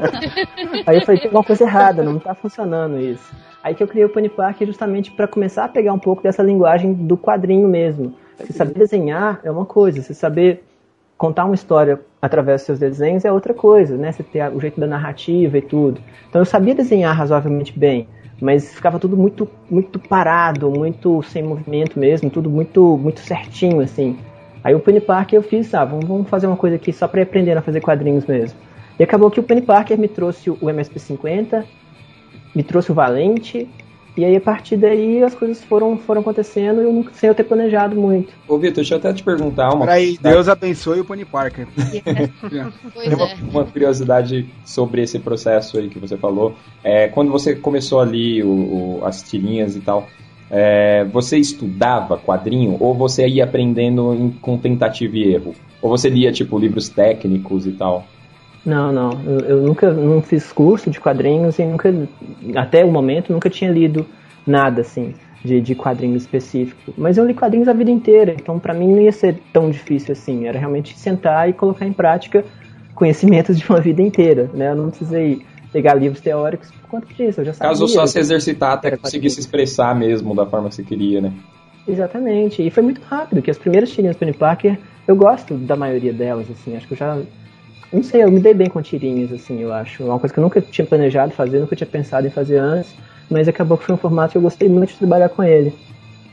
Aí 0.86 0.96
eu 0.96 1.04
falei, 1.04 1.20
tem 1.20 1.26
alguma 1.26 1.44
coisa 1.44 1.64
errada, 1.64 2.02
não 2.02 2.18
tá 2.18 2.34
funcionando 2.34 2.98
isso. 2.98 3.30
Aí 3.62 3.74
que 3.74 3.82
eu 3.82 3.86
criei 3.86 4.06
o 4.06 4.08
Pony 4.08 4.30
Park 4.30 4.62
justamente 4.62 5.10
para 5.10 5.28
começar 5.28 5.64
a 5.64 5.68
pegar 5.68 5.92
um 5.92 5.98
pouco 5.98 6.22
dessa 6.22 6.42
linguagem 6.42 6.94
do 6.94 7.16
quadrinho 7.16 7.68
mesmo. 7.68 8.14
Você 8.38 8.54
saber 8.54 8.72
desenhar 8.72 9.38
é 9.44 9.50
uma 9.50 9.66
coisa, 9.66 10.02
você 10.02 10.14
saber 10.14 10.64
contar 11.18 11.44
uma 11.44 11.54
história 11.54 12.00
através 12.20 12.62
dos 12.62 12.66
seus 12.66 12.78
desenhos 12.78 13.24
é 13.24 13.30
outra 13.30 13.52
coisa, 13.52 13.96
né? 13.96 14.10
Você 14.10 14.22
ter 14.22 14.50
o 14.52 14.58
jeito 14.58 14.80
da 14.80 14.86
narrativa 14.86 15.58
e 15.58 15.62
tudo. 15.62 16.00
Então 16.28 16.40
eu 16.40 16.46
sabia 16.46 16.74
desenhar 16.74 17.14
razoavelmente 17.14 17.78
bem, 17.78 18.08
mas 18.42 18.74
ficava 18.74 18.98
tudo 18.98 19.16
muito 19.16 19.48
muito 19.70 20.00
parado, 20.00 20.68
muito 20.68 21.22
sem 21.22 21.44
movimento 21.44 21.96
mesmo, 21.96 22.28
tudo 22.28 22.50
muito 22.50 22.98
muito 22.98 23.20
certinho 23.20 23.80
assim. 23.80 24.18
Aí 24.64 24.74
o 24.74 24.80
Penny 24.80 25.00
Parker 25.00 25.38
eu 25.38 25.42
fiz, 25.42 25.72
ah, 25.74 25.84
vamos, 25.84 26.06
vamos 26.06 26.28
fazer 26.28 26.48
uma 26.48 26.56
coisa 26.56 26.74
aqui 26.74 26.92
só 26.92 27.06
para 27.06 27.20
ir 27.20 27.22
aprendendo 27.22 27.58
a 27.58 27.62
fazer 27.62 27.80
quadrinhos 27.80 28.26
mesmo. 28.26 28.58
E 28.98 29.04
acabou 29.04 29.30
que 29.30 29.38
o 29.38 29.42
Penny 29.44 29.62
Parker 29.62 29.96
me 29.96 30.08
trouxe 30.08 30.50
o 30.50 30.56
MSP50, 30.56 31.64
me 32.52 32.64
trouxe 32.64 32.90
o 32.90 32.94
Valente, 32.94 33.68
e 34.16 34.24
aí 34.24 34.36
a 34.36 34.40
partir 34.40 34.76
daí 34.76 35.22
as 35.22 35.34
coisas 35.34 35.62
foram, 35.64 35.96
foram 35.96 36.20
acontecendo 36.20 36.80
e 36.80 36.84
eu 36.84 36.92
nunca, 36.92 37.12
sem 37.14 37.28
eu 37.28 37.34
ter 37.34 37.44
planejado 37.44 37.96
muito. 38.00 38.32
Ô, 38.46 38.58
Vitor, 38.58 38.76
deixa 38.76 38.94
eu 38.94 38.98
até 38.98 39.12
te 39.12 39.22
perguntar 39.22 39.70
uma 39.74 39.86
Peraí, 39.86 40.18
Deus 40.20 40.48
abençoe 40.48 41.00
o 41.00 41.04
Pony 41.04 41.24
Parker. 41.24 41.66
Tem 43.04 43.14
uma, 43.14 43.28
uma 43.50 43.64
curiosidade 43.64 44.48
sobre 44.64 45.02
esse 45.02 45.18
processo 45.18 45.78
aí 45.78 45.88
que 45.88 45.98
você 45.98 46.16
falou. 46.16 46.56
É, 46.84 47.08
quando 47.08 47.30
você 47.30 47.54
começou 47.54 48.00
ali 48.00 48.42
o, 48.42 48.48
o- 49.00 49.04
as 49.04 49.22
tirinhas 49.22 49.76
e 49.76 49.80
tal, 49.80 50.08
é, 50.50 51.04
você 51.04 51.38
estudava 51.38 52.18
quadrinho 52.18 52.76
ou 52.78 52.94
você 52.94 53.26
ia 53.26 53.44
aprendendo 53.44 54.12
em- 54.14 54.30
com 54.30 54.58
tentativa 54.58 55.16
e 55.16 55.32
erro? 55.34 55.54
Ou 55.80 55.88
você 55.90 56.08
lia, 56.08 56.30
tipo, 56.30 56.58
livros 56.58 56.88
técnicos 56.88 57.66
e 57.66 57.72
tal? 57.72 58.06
Não, 58.64 58.92
não. 58.92 59.10
Eu, 59.46 59.62
nunca 59.62 59.92
não 59.92 60.22
fiz 60.22 60.52
curso 60.52 60.90
de 60.90 61.00
quadrinhos 61.00 61.58
e 61.58 61.64
nunca, 61.64 61.92
até 62.54 62.84
o 62.84 62.90
momento, 62.90 63.32
nunca 63.32 63.50
tinha 63.50 63.70
lido 63.70 64.06
nada 64.46 64.80
assim 64.80 65.14
de, 65.44 65.60
de 65.60 65.74
quadrinho 65.74 66.16
específico. 66.16 66.92
Mas 66.96 67.18
eu 67.18 67.26
li 67.26 67.34
quadrinhos 67.34 67.68
a 67.68 67.72
vida 67.72 67.90
inteira, 67.90 68.32
então 68.32 68.58
pra 68.58 68.72
mim 68.72 68.88
não 68.88 69.00
ia 69.00 69.12
ser 69.12 69.40
tão 69.52 69.70
difícil 69.70 70.12
assim. 70.12 70.46
Era 70.46 70.58
realmente 70.58 70.96
sentar 70.98 71.48
e 71.48 71.52
colocar 71.52 71.86
em 71.86 71.92
prática 71.92 72.44
conhecimentos 72.94 73.58
de 73.58 73.68
uma 73.68 73.80
vida 73.80 74.00
inteira, 74.00 74.48
né? 74.54 74.70
Eu 74.70 74.76
não 74.76 74.90
precisei 74.90 75.42
pegar 75.72 75.94
livros 75.94 76.20
teóricos 76.20 76.70
por 76.70 76.90
conta 76.90 77.06
disso, 77.14 77.40
eu 77.40 77.44
já 77.46 77.52
sabia. 77.54 77.70
Caso 77.70 77.88
só 77.88 78.06
se 78.06 78.18
exercitar 78.18 78.72
até 78.72 78.96
conseguir 78.96 79.30
se 79.30 79.40
expressar 79.40 79.94
mesmo 79.94 80.34
da 80.34 80.46
forma 80.46 80.68
que 80.68 80.74
você 80.74 80.82
queria, 80.82 81.20
né? 81.20 81.32
Exatamente. 81.88 82.64
E 82.64 82.70
foi 82.70 82.82
muito 82.82 83.00
rápido, 83.02 83.42
que 83.42 83.50
as 83.50 83.58
primeiras 83.58 83.90
tirinhas 83.90 84.14
do 84.14 84.18
Penny 84.18 84.34
Parker, 84.34 84.78
eu 85.08 85.16
gosto 85.16 85.54
da 85.54 85.74
maioria 85.74 86.12
delas, 86.12 86.48
assim, 86.50 86.76
acho 86.76 86.86
que 86.86 86.92
eu 86.92 86.98
já. 86.98 87.18
Não 87.92 88.02
sei, 88.02 88.22
eu 88.22 88.30
me 88.30 88.40
dei 88.40 88.54
bem 88.54 88.68
com 88.68 88.80
tirinhas, 88.80 89.32
assim, 89.32 89.60
eu 89.60 89.72
acho. 89.72 90.02
Uma 90.04 90.18
coisa 90.18 90.32
que 90.32 90.40
eu 90.40 90.42
nunca 90.44 90.60
tinha 90.62 90.86
planejado 90.86 91.32
fazer, 91.32 91.58
nunca 91.58 91.76
tinha 91.76 91.86
pensado 91.86 92.26
em 92.26 92.30
fazer 92.30 92.56
antes, 92.56 92.94
mas 93.28 93.48
acabou 93.48 93.76
que 93.76 93.84
foi 93.84 93.94
um 93.94 93.98
formato 93.98 94.32
que 94.32 94.38
eu 94.38 94.42
gostei 94.42 94.68
muito 94.68 94.90
de 94.92 94.98
trabalhar 94.98 95.28
com 95.28 95.42
ele. 95.42 95.74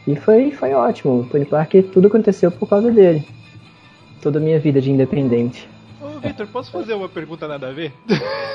E 0.07 0.15
foi, 0.15 0.51
foi 0.51 0.73
ótimo. 0.73 1.27
Penny 1.29 1.45
Parker, 1.45 1.83
tudo 1.83 2.07
aconteceu 2.07 2.49
por 2.49 2.67
causa 2.67 2.89
dele. 2.91 3.23
Toda 4.21 4.39
a 4.39 4.41
minha 4.41 4.59
vida 4.59 4.79
de 4.81 4.89
independente. 4.89 5.69
Ô, 6.01 6.19
Victor, 6.19 6.47
posso 6.47 6.71
fazer 6.71 6.93
uma 6.93 7.09
pergunta 7.09 7.47
nada 7.47 7.67
a 7.67 7.71
ver? 7.73 7.91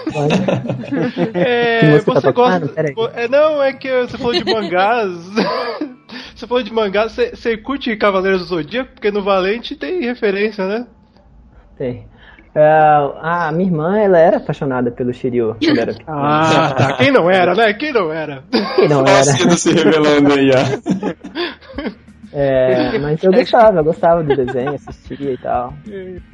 Que 0.05 1.39
É, 1.39 1.99
tá 1.99 2.13
você 2.13 2.21
tocando? 2.33 2.33
gosta. 2.61 2.69
Peraí. 2.69 2.95
É, 3.15 3.29
não, 3.29 3.63
é 3.63 3.73
que 3.73 3.89
você 4.03 4.19
falou 4.19 4.33
de 4.33 4.45
mangás. 4.45 5.11
você 6.35 6.47
falou 6.47 6.63
de 6.63 6.73
mangás, 6.73 7.13
você, 7.13 7.31
você 7.31 7.57
curte 7.57 7.95
Cavaleiros 7.97 8.41
do 8.43 8.47
Zodíaco? 8.47 8.93
Porque 8.95 9.11
no 9.11 9.23
Valente 9.23 9.77
tem 9.77 10.01
referência, 10.03 10.67
né? 10.67 10.87
Tem. 11.77 12.07
Ah, 12.57 13.49
a 13.49 13.53
minha 13.53 13.69
irmã, 13.69 13.99
ela 13.99 14.19
era 14.19 14.37
apaixonada 14.37 14.91
pelo 14.91 15.13
Shiryu 15.13 15.57
quando 15.63 15.79
era. 15.81 15.95
Ah, 16.07 16.75
tá. 16.77 16.93
Quem 16.99 17.11
não 17.11 17.29
era, 17.31 17.55
né? 17.55 17.73
Quem 17.75 17.93
não 17.93 18.13
era? 18.13 18.45
Quem 18.77 18.89
não 18.89 19.01
era? 19.01 19.25
se 19.25 19.73
revelando 19.73 20.33
aí, 20.33 20.51
ó. 20.51 21.95
É, 22.37 22.99
mas 22.99 23.23
eu 23.23 23.31
gostava, 23.31 23.79
eu 23.79 23.85
gostava 23.85 24.25
do 24.25 24.35
desenho, 24.35 24.75
assistia 24.75 25.31
e 25.35 25.39
tal. 25.39 25.73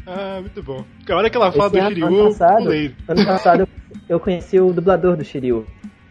Ah, 0.06 0.38
muito 0.40 0.62
bom. 0.62 0.82
A 1.06 1.14
hora 1.14 1.28
que 1.28 1.36
ela 1.36 1.52
fala 1.52 1.66
Esse 1.66 1.78
do 1.78 1.88
Shiryu, 1.88 2.06
ano 2.06 2.24
passado, 2.24 2.62
pulei. 2.62 2.94
ano 3.06 3.26
passado 3.26 3.60
eu, 3.60 3.68
eu 4.08 4.18
conheci 4.18 4.58
o 4.58 4.72
dublador 4.72 5.14
do 5.14 5.24
Shiryu. 5.24 5.66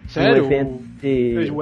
Sério? 0.07 0.43
Um 0.43 0.45
evento 0.45 0.83
de... 1.01 1.33
Beijo, 1.35 1.55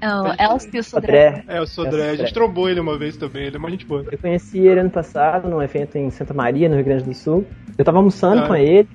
Elson. 0.00 0.34
É 0.38 0.48
o 0.48 0.52
Elcio 0.52 0.84
Sodré. 0.84 1.30
Sodré. 1.36 1.44
É, 1.48 1.60
o 1.60 1.66
Sodré. 1.66 2.10
A 2.10 2.16
gente 2.16 2.32
trombou 2.34 2.68
ele 2.68 2.80
uma 2.80 2.96
vez 2.98 3.16
também, 3.16 3.44
ele 3.46 3.56
é 3.56 3.58
uma 3.58 3.70
gente 3.70 3.84
boa. 3.86 4.04
Eu 4.10 4.18
conheci 4.18 4.58
ele 4.58 4.80
ano 4.80 4.90
passado 4.90 5.48
num 5.48 5.62
evento 5.62 5.96
em 5.96 6.10
Santa 6.10 6.32
Maria, 6.34 6.68
no 6.68 6.76
Rio 6.76 6.84
Grande 6.84 7.04
do 7.04 7.14
Sul. 7.14 7.46
Eu 7.76 7.84
tava 7.84 7.98
almoçando 7.98 8.42
Ah. 8.42 8.46
com 8.48 8.56
ele, 8.56 8.88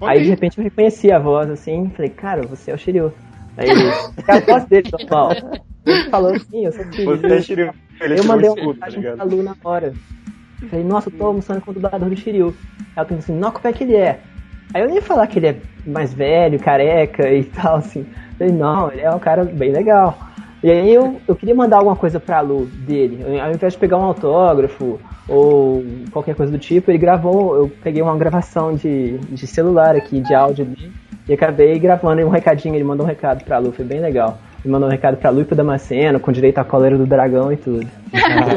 aí 0.00 0.22
de 0.22 0.30
repente 0.30 0.58
eu 0.58 0.64
reconheci 0.64 1.10
a 1.12 1.18
voz 1.18 1.48
assim, 1.50 1.90
falei, 1.96 2.10
cara, 2.10 2.42
você 2.46 2.70
é 2.70 2.74
o 2.74 2.78
Shiryu. 2.78 3.12
Aí 3.56 3.68
ele, 3.68 3.82
é 4.28 4.32
a 4.32 4.40
voz 4.40 4.64
dele, 4.66 4.88
normal. 4.98 5.32
Ele 5.86 6.10
falou 6.10 6.34
assim, 6.34 6.64
eu 6.66 6.72
sou 6.72 6.84
Shiryu. 6.92 7.16
Você 7.16 7.26
é 7.26 7.40
Shiryu. 7.42 7.70
Ele 8.00 8.18
eu 8.20 8.24
mandei 8.24 8.48
uma 8.50 8.56
tá 8.56 8.66
mensagem 8.86 9.00
ligado? 9.00 9.16
pra 9.16 9.24
Lu 9.24 9.42
na 9.42 9.56
hora. 9.64 9.92
Falei, 10.68 10.84
nossa, 10.84 11.08
eu 11.08 11.12
tô 11.18 11.24
almoçando 11.26 11.60
com 11.62 11.70
o 11.70 11.74
dublador 11.74 12.08
do 12.08 12.16
Shiryu. 12.16 12.54
Ela 12.96 13.06
pensou 13.06 13.18
assim, 13.18 13.38
não, 13.38 13.50
como 13.50 13.66
é 13.66 13.72
que 13.72 13.84
ele 13.84 13.96
é? 13.96 14.20
Aí 14.72 14.82
eu 14.82 14.86
nem 14.86 14.96
ia 14.96 15.02
falar 15.02 15.26
que 15.26 15.38
ele 15.38 15.48
é 15.48 15.56
mais 15.86 16.12
velho, 16.14 16.58
careca 16.60 17.30
e 17.32 17.44
tal, 17.44 17.76
assim. 17.76 18.06
Falei, 18.38 18.52
não, 18.52 18.90
ele 18.92 19.00
é 19.02 19.10
um 19.10 19.18
cara 19.18 19.44
bem 19.44 19.72
legal. 19.72 20.18
E 20.62 20.70
aí 20.70 20.92
eu, 20.94 21.16
eu 21.26 21.34
queria 21.34 21.54
mandar 21.54 21.78
alguma 21.78 21.96
coisa 21.96 22.20
pra 22.20 22.40
Lu 22.40 22.66
dele. 22.66 23.24
Eu- 23.26 23.42
Ao 23.42 23.50
invés 23.50 23.72
de 23.72 23.78
pegar 23.78 23.96
um 23.98 24.02
autógrafo 24.04 25.00
ou 25.28 25.82
qualquer 26.12 26.34
coisa 26.34 26.52
do 26.52 26.58
tipo, 26.58 26.90
ele 26.90 26.98
gravou, 26.98 27.56
eu 27.56 27.72
peguei 27.82 28.02
uma 28.02 28.16
gravação 28.16 28.74
de, 28.74 29.16
de 29.18 29.46
celular 29.46 29.94
aqui, 29.96 30.20
de 30.20 30.34
áudio 30.34 30.64
dele, 30.64 30.92
e 31.28 31.32
acabei 31.32 31.78
gravando 31.78 32.22
um 32.26 32.28
recadinho, 32.28 32.74
ele 32.74 32.84
mandou 32.84 33.06
um 33.06 33.08
recado 33.08 33.44
pra 33.44 33.58
Lu, 33.58 33.72
foi 33.72 33.84
bem 33.84 34.00
legal. 34.00 34.38
Ele 34.62 34.72
mandou 34.72 34.88
um 34.88 34.92
recado 34.92 35.16
pra 35.16 35.30
Lu 35.30 35.40
e 35.40 35.44
pro 35.44 35.56
Damasceno, 35.56 36.20
com 36.20 36.30
direito 36.30 36.58
à 36.58 36.64
cólera 36.64 36.98
do 36.98 37.06
dragão 37.06 37.50
e 37.50 37.56
tudo. 37.56 37.86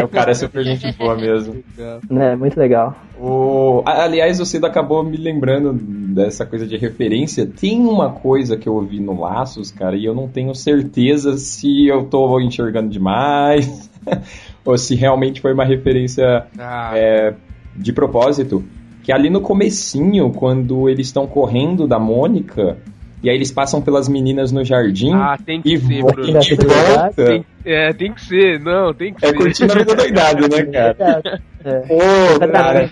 O 0.03 0.07
cara 0.09 0.31
é 0.31 0.33
super 0.33 0.61
gente 0.65 0.91
boa 0.97 1.15
mesmo. 1.15 1.63
É, 2.11 2.35
muito 2.35 2.59
legal. 2.59 2.93
O... 3.17 3.81
Aliás, 3.85 4.41
o 4.41 4.45
Cido 4.45 4.65
acabou 4.65 5.01
me 5.01 5.15
lembrando 5.15 5.79
dessa 6.13 6.45
coisa 6.45 6.65
de 6.67 6.77
referência. 6.77 7.45
Tem 7.45 7.81
uma 7.81 8.11
coisa 8.11 8.55
que 8.55 8.67
eu 8.67 8.75
ouvi 8.75 8.99
no 8.99 9.19
Laços, 9.19 9.71
cara, 9.71 9.95
e 9.97 10.05
eu 10.05 10.13
não 10.13 10.27
tenho 10.27 10.53
certeza 10.55 11.37
se 11.37 11.87
eu 11.87 12.05
tô 12.05 12.39
enxergando 12.39 12.89
demais 12.89 13.89
ou 14.65 14.77
se 14.77 14.95
realmente 14.95 15.41
foi 15.41 15.53
uma 15.53 15.65
referência 15.65 16.45
é, 16.93 17.33
de 17.75 17.91
propósito. 17.91 18.63
Que 19.03 19.11
ali 19.11 19.29
no 19.29 19.41
comecinho, 19.41 20.31
quando 20.31 20.87
eles 20.87 21.07
estão 21.07 21.27
correndo 21.27 21.85
da 21.87 21.99
Mônica, 21.99 22.77
E 23.21 23.29
aí 23.29 23.35
eles 23.37 23.51
passam 23.51 23.81
pelas 23.81 24.07
meninas 24.09 24.51
no 24.51 24.63
jardim. 24.65 25.13
Ah, 25.13 25.37
tem 25.45 25.61
que 25.61 25.73
e 25.73 25.77
ser, 25.79 26.01
volta 26.01 26.21
Bruno. 26.21 26.39
de 26.39 26.55
volta. 26.55 27.25
Tem- 27.25 27.45
é, 27.65 27.93
tem 27.93 28.13
que 28.13 28.21
ser, 28.21 28.59
não, 28.59 28.93
tem 28.93 29.13
que 29.13 29.25
É 29.25 29.29
ser. 29.29 29.35
curtindo 29.37 29.71
a 29.73 29.75
vida 29.77 29.95
doidado, 29.95 30.41
né, 30.49 30.63
cara? 30.71 31.41
É. 31.63 31.79
Pô, 31.79 32.39
cara. 32.51 32.91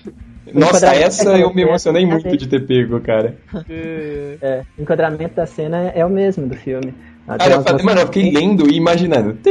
Nossa, 0.54 0.88
essa 0.96 1.38
eu 1.38 1.50
me 1.50 1.56
cena 1.62 1.70
emocionei 1.70 2.04
é 2.04 2.06
muito 2.06 2.38
de 2.38 2.48
ter 2.48 2.66
pego, 2.66 3.00
cara. 3.02 3.38
É, 3.70 4.64
o 4.78 4.82
enquadramento 4.82 5.36
da 5.36 5.46
cena 5.46 5.90
é 5.90 6.06
o 6.06 6.10
mesmo 6.10 6.48
do 6.48 6.56
filme. 6.56 6.94
Ah, 7.28 7.38
Cara, 7.38 7.56
eu 7.56 7.64
falei, 7.64 7.86
mano, 7.86 8.02
eu 8.02 8.08
fiquei 8.08 8.32
lendo 8.32 8.70
e 8.70 8.76
imaginando. 8.76 9.38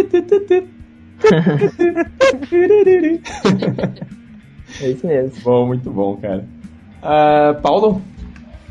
É 4.82 4.90
isso 4.90 5.06
mesmo. 5.06 5.40
Bom, 5.42 5.66
muito 5.66 5.90
bom, 5.90 6.16
cara. 6.20 6.46
Ah, 7.02 7.58
Paulo? 7.62 8.02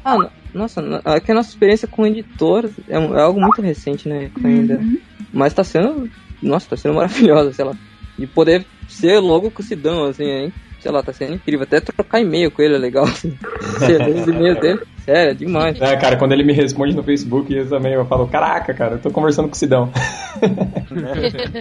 Ah, 0.04 0.18
no- 0.18 0.32
nossa, 0.54 0.82
no- 0.82 1.02
é 1.06 1.20
que 1.20 1.32
a 1.32 1.36
nossa 1.36 1.50
experiência 1.50 1.88
com 1.88 2.06
editor 2.06 2.70
é, 2.88 2.98
um- 2.98 3.16
é 3.16 3.22
algo 3.22 3.40
muito 3.40 3.62
recente, 3.62 4.08
né, 4.10 4.32
ainda. 4.44 4.82
Mas 5.32 5.54
tá 5.54 5.64
sendo, 5.64 6.10
nossa, 6.42 6.70
tá 6.70 6.78
sendo 6.78 6.96
maravilhosa, 6.96 7.54
sei 7.54 7.66
lá. 7.66 7.74
E 8.18 8.26
poder 8.26 8.66
ser 8.88 9.20
logo 9.20 9.52
com 9.52 9.62
o 9.62 9.66
Sidão, 9.66 10.06
assim, 10.06 10.24
hein? 10.26 10.54
Sei 10.80 10.92
lá, 10.92 11.04
tá 11.04 11.12
sendo 11.14 11.34
incrível. 11.34 11.64
Até 11.64 11.82
trocar 11.82 12.22
e-mail 12.22 12.52
com 12.52 12.62
ele 12.62 12.76
é 12.76 12.78
legal, 12.78 13.06
assim. 13.06 13.38
Você 13.62 13.98
lê 13.98 14.12
os 14.12 14.28
e-mails 14.28 14.60
dele, 14.60 14.80
sério, 15.00 15.32
é 15.32 15.34
demais. 15.34 15.80
É, 15.82 15.96
cara, 15.98 16.18
quando 16.18 16.32
ele 16.32 16.44
me 16.44 16.54
responde 16.54 16.96
no 16.96 17.04
Facebook, 17.04 17.54
eu 17.54 17.68
também 17.70 17.94
eu 17.94 18.06
falo, 18.06 18.28
caraca, 18.28 18.74
cara, 18.74 18.96
eu 18.96 19.02
tô 19.02 19.12
conversando 19.12 19.50
com 19.50 19.56
o 19.56 19.58
Sidão. 19.58 19.92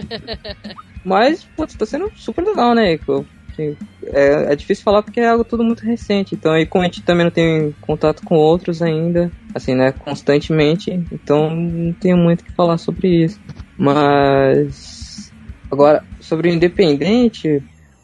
Mas, 1.03 1.43
putz, 1.55 1.75
tá 1.75 1.85
sendo 1.85 2.09
super 2.15 2.43
legal, 2.43 2.73
né? 2.75 2.97
que- 2.97 3.75
É, 4.13 4.53
é 4.53 4.55
difícil 4.55 4.83
falar 4.83 5.03
porque 5.03 5.19
é 5.19 5.27
algo 5.27 5.43
tudo 5.43 5.63
muito 5.63 5.85
recente. 5.85 6.35
Então, 6.35 6.53
aí 6.53 6.65
como 6.65 6.83
a 6.83 6.87
gente 6.87 7.03
também 7.03 7.25
não 7.25 7.31
tem 7.31 7.73
contato 7.81 8.21
com 8.23 8.35
outros 8.35 8.81
ainda, 8.81 9.33
assim, 9.53 9.75
né, 9.75 9.91
constantemente, 9.91 10.91
então 11.11 11.53
não 11.53 11.93
tenho 11.93 12.17
muito 12.17 12.41
o 12.41 12.43
que 12.45 12.53
falar 12.55 12.77
sobre 12.77 13.25
isso. 13.25 13.39
Mas, 13.77 15.31
agora, 15.71 16.03
sobre 16.21 16.49
o 16.49 16.53
independente, 16.53 17.61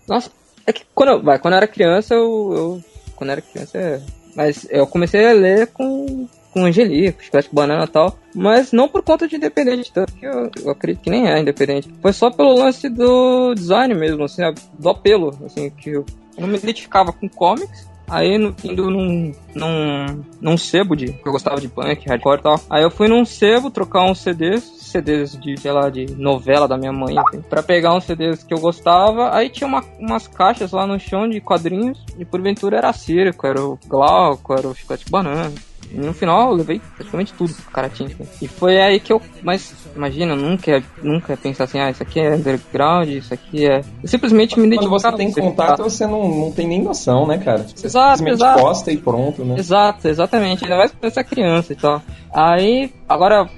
nossa, 0.08 0.30
é 0.66 0.74
que 0.74 0.84
quando 0.94 1.10
eu, 1.10 1.24
vai, 1.24 1.40
quando 1.40 1.54
eu 1.54 1.58
era 1.58 1.68
criança, 1.68 2.14
eu, 2.16 2.54
eu- 2.54 2.84
quando 3.16 3.30
eu 3.30 3.34
era 3.34 3.42
criança, 3.42 3.78
é, 3.78 4.02
mas 4.36 4.68
eu 4.70 4.86
comecei 4.88 5.26
a 5.26 5.34
ler 5.34 5.68
com 5.68 6.28
com 6.52 6.64
Angelico, 6.64 7.22
Chiclete 7.22 7.50
Banana 7.52 7.84
e 7.84 7.88
tal, 7.88 8.18
mas 8.34 8.72
não 8.72 8.88
por 8.88 9.04
conta 9.04 9.28
de 9.28 9.36
Independente, 9.36 9.92
tanto 9.92 10.14
que 10.14 10.26
eu, 10.26 10.50
eu 10.64 10.70
acredito 10.70 11.04
que 11.04 11.10
nem 11.10 11.28
é 11.28 11.38
Independente. 11.38 11.94
Foi 12.02 12.14
só 12.14 12.32
pelo 12.32 12.54
lance 12.58 12.88
do 12.88 13.54
design 13.54 13.94
mesmo, 13.94 14.24
assim, 14.24 14.42
do 14.80 14.90
apelo, 14.90 15.38
assim, 15.46 15.70
que 15.70 15.90
eu, 15.90 16.06
eu 16.38 16.42
não 16.44 16.48
me 16.48 16.56
identificava 16.58 17.12
com 17.12 17.28
comics, 17.28 17.86
Aí, 18.08 18.38
no, 18.38 18.56
indo 18.64 18.90
num, 18.90 19.32
num, 19.56 20.24
num 20.40 20.58
sebo 20.58 20.96
de. 20.96 21.12
que 21.14 21.28
eu 21.28 21.32
gostava 21.32 21.60
de 21.60 21.68
punk, 21.68 22.08
hardcore 22.08 22.40
e 22.40 22.44
tal. 22.44 22.60
Aí 22.70 22.84
eu 22.84 22.92
fui 22.92 23.08
num 23.08 23.26
sebo 23.26 23.72
trocar 23.72 24.04
uns 24.10 24.20
CDs, 24.20 24.64
CDs 24.64 25.38
de, 25.40 25.58
sei 25.60 25.72
lá, 25.72 25.90
de 25.90 26.06
novela 26.16 26.68
da 26.68 26.78
minha 26.78 26.94
mãe, 26.94 27.16
assim, 27.18 27.42
pra 27.42 27.64
pegar 27.64 27.94
uns 27.96 28.04
CDs 28.06 28.44
que 28.44 28.54
eu 28.54 28.60
gostava. 28.60 29.36
Aí 29.36 29.50
tinha 29.50 29.68
uma- 29.68 29.84
umas 30.00 30.28
caixas 30.28 30.72
lá 30.72 30.86
no 30.86 31.00
chão 31.00 31.28
de 31.28 31.42
quadrinhos. 31.42 32.04
E 32.18 32.24
porventura 32.26 32.78
era 32.78 32.94
Circo, 32.94 33.46
era 33.48 33.60
o 33.62 33.78
Glauco, 33.88 34.54
era 34.54 34.68
o 34.68 34.76
Chiclete 34.76 35.10
Banana. 35.10 35.52
E 35.92 35.98
no 35.98 36.14
final 36.14 36.50
eu 36.50 36.56
levei 36.56 36.82
praticamente 36.96 37.34
tudo 37.34 37.54
pro 37.54 37.72
cara 37.72 37.90
tinha. 37.90 38.08
assim. 38.10 38.28
E 38.42 38.48
foi 38.48 38.82
aí 38.82 39.00
que 39.00 39.14
eu. 39.14 39.22
Mas 39.42 39.74
imagina, 39.96 40.36
nunca, 40.36 40.72
ia- 40.72 40.84
nunca 41.02 41.38
pensar 41.38 41.66
assim, 41.66 41.80
ah, 41.80 41.90
isso 41.90 42.04
aqui 42.04 42.20
é 42.20 42.36
underground, 42.36 43.08
isso 43.10 43.34
aqui 43.34 43.66
é. 43.66 43.82
Eu 44.04 44.10
simplesmente 44.10 44.60
me 44.60 44.76
Quando 44.76 44.90
você 44.90 45.12
tem 45.14 45.32
contato, 45.32 45.84
você 45.84 46.06
não, 46.06 46.28
não 46.28 46.52
tem 46.52 46.68
nem 46.68 46.82
noção, 46.82 47.26
né, 47.28 47.38
cara? 47.38 47.60
Você 47.64 47.88
Exato, 47.88 48.18
simplesmente 48.18 48.42
exato. 48.46 48.60
posta 48.62 48.92
e 48.92 48.98
pronto, 48.98 49.46
né? 49.46 49.56
Exato, 49.58 50.08
exatamente. 50.08 50.64
Ainda 50.64 50.78
mais 50.78 50.92
pra 50.92 51.08
essa 51.08 51.24
criança 51.24 51.74
e 51.74 51.76
tal. 51.76 52.02
Aí, 52.34 52.92
agora, 53.08 53.50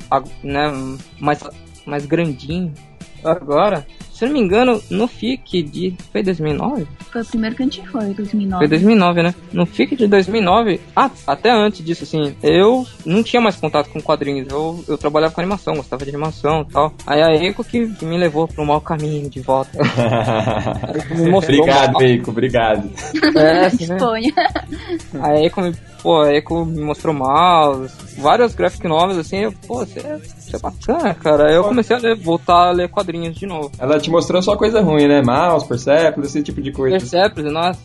né, 0.43 0.71
mais, 1.19 1.39
mais 1.85 2.05
grandinho, 2.05 2.73
agora, 3.23 3.85
se 4.18 4.26
eu 4.26 4.30
não 4.30 4.34
me 4.34 4.41
engano, 4.41 4.81
no 4.89 5.07
FIC 5.07 5.61
de. 5.61 5.95
Foi 6.11 6.23
2009? 6.23 6.88
Foi 7.11 7.22
o 7.22 7.26
primeiro 7.26 7.56
que 7.56 7.61
a 7.61 7.65
gente 7.65 7.88
foi, 7.88 8.15
2009. 8.15 8.57
Foi 8.57 8.68
2009, 8.68 9.22
né? 9.22 9.35
No 9.53 9.65
FIC 9.68 9.95
de 9.95 10.07
2009, 10.07 10.81
ah, 10.95 11.11
até 11.27 11.52
antes 11.52 11.85
disso, 11.85 12.03
assim, 12.03 12.35
eu 12.41 12.84
não 13.06 13.22
tinha 13.22 13.39
mais 13.39 13.57
contato 13.57 13.91
com 13.91 14.02
quadrinhos. 14.02 14.48
Eu, 14.49 14.84
eu 14.88 14.98
trabalhava 14.98 15.35
com 15.35 15.41
animação, 15.41 15.76
gostava 15.76 16.03
de 16.03 16.10
animação 16.10 16.65
e 16.68 16.73
tal. 16.73 16.94
Aí 17.06 17.22
a 17.22 17.35
Eiko 17.35 17.64
que 17.64 17.80
me 18.02 18.18
levou 18.18 18.48
pro 18.48 18.65
mau 18.65 18.81
caminho 18.81 19.30
de 19.30 19.39
volta. 19.39 19.77
me 21.15 21.30
mostrou 21.30 21.60
obrigado. 21.60 22.02
Eiko, 22.02 22.31
obrigado. 22.31 22.89
É, 23.35 23.65
assim, 23.68 23.85
né? 23.85 23.98
A 25.22 25.35
Eiko 25.38 25.61
me, 25.61 25.76
pô, 26.02 26.23
a 26.23 26.34
Eiko 26.34 26.65
me 26.65 26.81
mostrou 26.81 27.14
mal, 27.14 27.85
várias 28.18 28.56
graphic 28.56 28.88
novels, 28.88 29.18
assim, 29.18 29.38
eu, 29.38 29.53
pô, 29.68 29.84
isso 29.84 29.99
é, 29.99 30.18
isso 30.18 30.56
é 30.56 30.60
bacana, 30.60 31.14
cara. 31.14 31.49
Aí 31.49 31.56
eu 31.56 31.64
comecei 31.64 31.95
a 31.95 31.99
ler, 31.99 32.15
voltar 32.15 32.69
a 32.69 32.72
ler 32.72 32.89
quadrinhos 32.89 33.35
de 33.35 33.45
novo. 33.45 33.72
Ela 33.77 33.99
te 34.07 34.11
mostrou 34.11 34.41
só 34.41 34.55
coisa 34.55 34.81
ruim, 34.81 35.07
né? 35.07 35.21
Mouse, 35.21 35.67
Persepolis, 35.67 36.29
esse 36.29 36.43
tipo 36.43 36.61
de 36.61 36.71
coisa. 36.71 36.97
Persepolis, 36.97 37.51
nossa. 37.51 37.79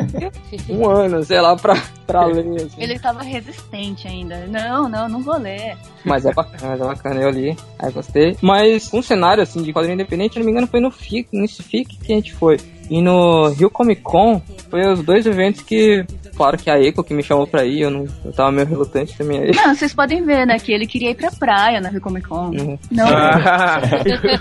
um 0.70 0.88
ano, 0.88 1.22
sei 1.24 1.40
lá, 1.40 1.56
pra, 1.56 1.82
pra 2.06 2.24
ler, 2.26 2.46
assim. 2.56 2.80
Ele 2.80 2.98
tava 2.98 3.22
resistente 3.22 4.06
ainda. 4.06 4.46
Não, 4.46 4.88
não, 4.88 5.08
não 5.08 5.20
vou 5.20 5.36
ler. 5.36 5.76
Mas 6.04 6.24
é 6.24 6.32
bacana, 6.32 6.70
mas 6.70 6.80
é 6.80 6.84
bacana, 6.84 7.20
eu 7.20 7.30
li, 7.30 7.56
aí 7.78 7.92
gostei. 7.92 8.36
Mas 8.40 8.92
um 8.94 9.02
cenário, 9.02 9.42
assim, 9.42 9.62
de 9.62 9.72
quadrinho 9.72 9.94
independente, 9.94 10.34
se 10.34 10.38
não 10.38 10.46
me 10.46 10.52
engano, 10.52 10.68
foi 10.68 10.80
no 10.80 10.90
FIC, 10.90 11.28
nesse 11.32 11.62
FIC 11.62 11.96
que 11.98 12.12
a 12.12 12.16
gente 12.16 12.32
foi. 12.32 12.58
E 12.88 13.02
no 13.02 13.48
Rio 13.48 13.70
Comic 13.70 14.02
Con, 14.02 14.40
foi 14.70 14.86
os 14.86 15.02
dois 15.02 15.26
eventos 15.26 15.62
que, 15.62 16.04
claro 16.36 16.56
que 16.56 16.70
a 16.70 16.80
Eco 16.80 17.02
que 17.02 17.14
me 17.14 17.22
chamou 17.22 17.46
pra 17.46 17.64
ir, 17.64 17.80
eu, 17.80 17.90
não, 17.90 18.06
eu 18.24 18.32
tava 18.32 18.52
meio 18.52 18.66
relutante 18.66 19.16
também 19.16 19.40
aí. 19.40 19.50
Não, 19.54 19.74
vocês 19.74 19.92
podem 19.94 20.24
ver, 20.24 20.46
né, 20.46 20.58
que 20.58 20.72
ele 20.72 20.86
queria 20.86 21.10
ir 21.10 21.14
pra 21.14 21.30
praia 21.30 21.80
na 21.80 21.88
Rio 21.88 22.00
Comic 22.00 22.28
Con. 22.28 22.50
Uhum. 22.50 22.78
Não. 22.90 23.08
Ah, 23.08 23.80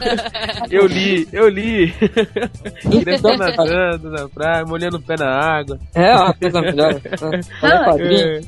eu 0.69 0.85
li, 0.85 1.27
eu 1.31 1.49
li. 1.49 1.93
Então 2.85 3.38
nadando 3.38 4.09
na 4.09 4.30
praia, 4.30 4.65
molhando 4.65 4.97
o 4.97 5.01
pé 5.01 5.15
na 5.17 5.30
água. 5.30 5.80
É, 5.93 6.15
uma 6.15 6.34
coisa 6.34 6.61
melhor. 6.61 7.01
Não, 7.61 7.84
quadrinho. 7.85 8.41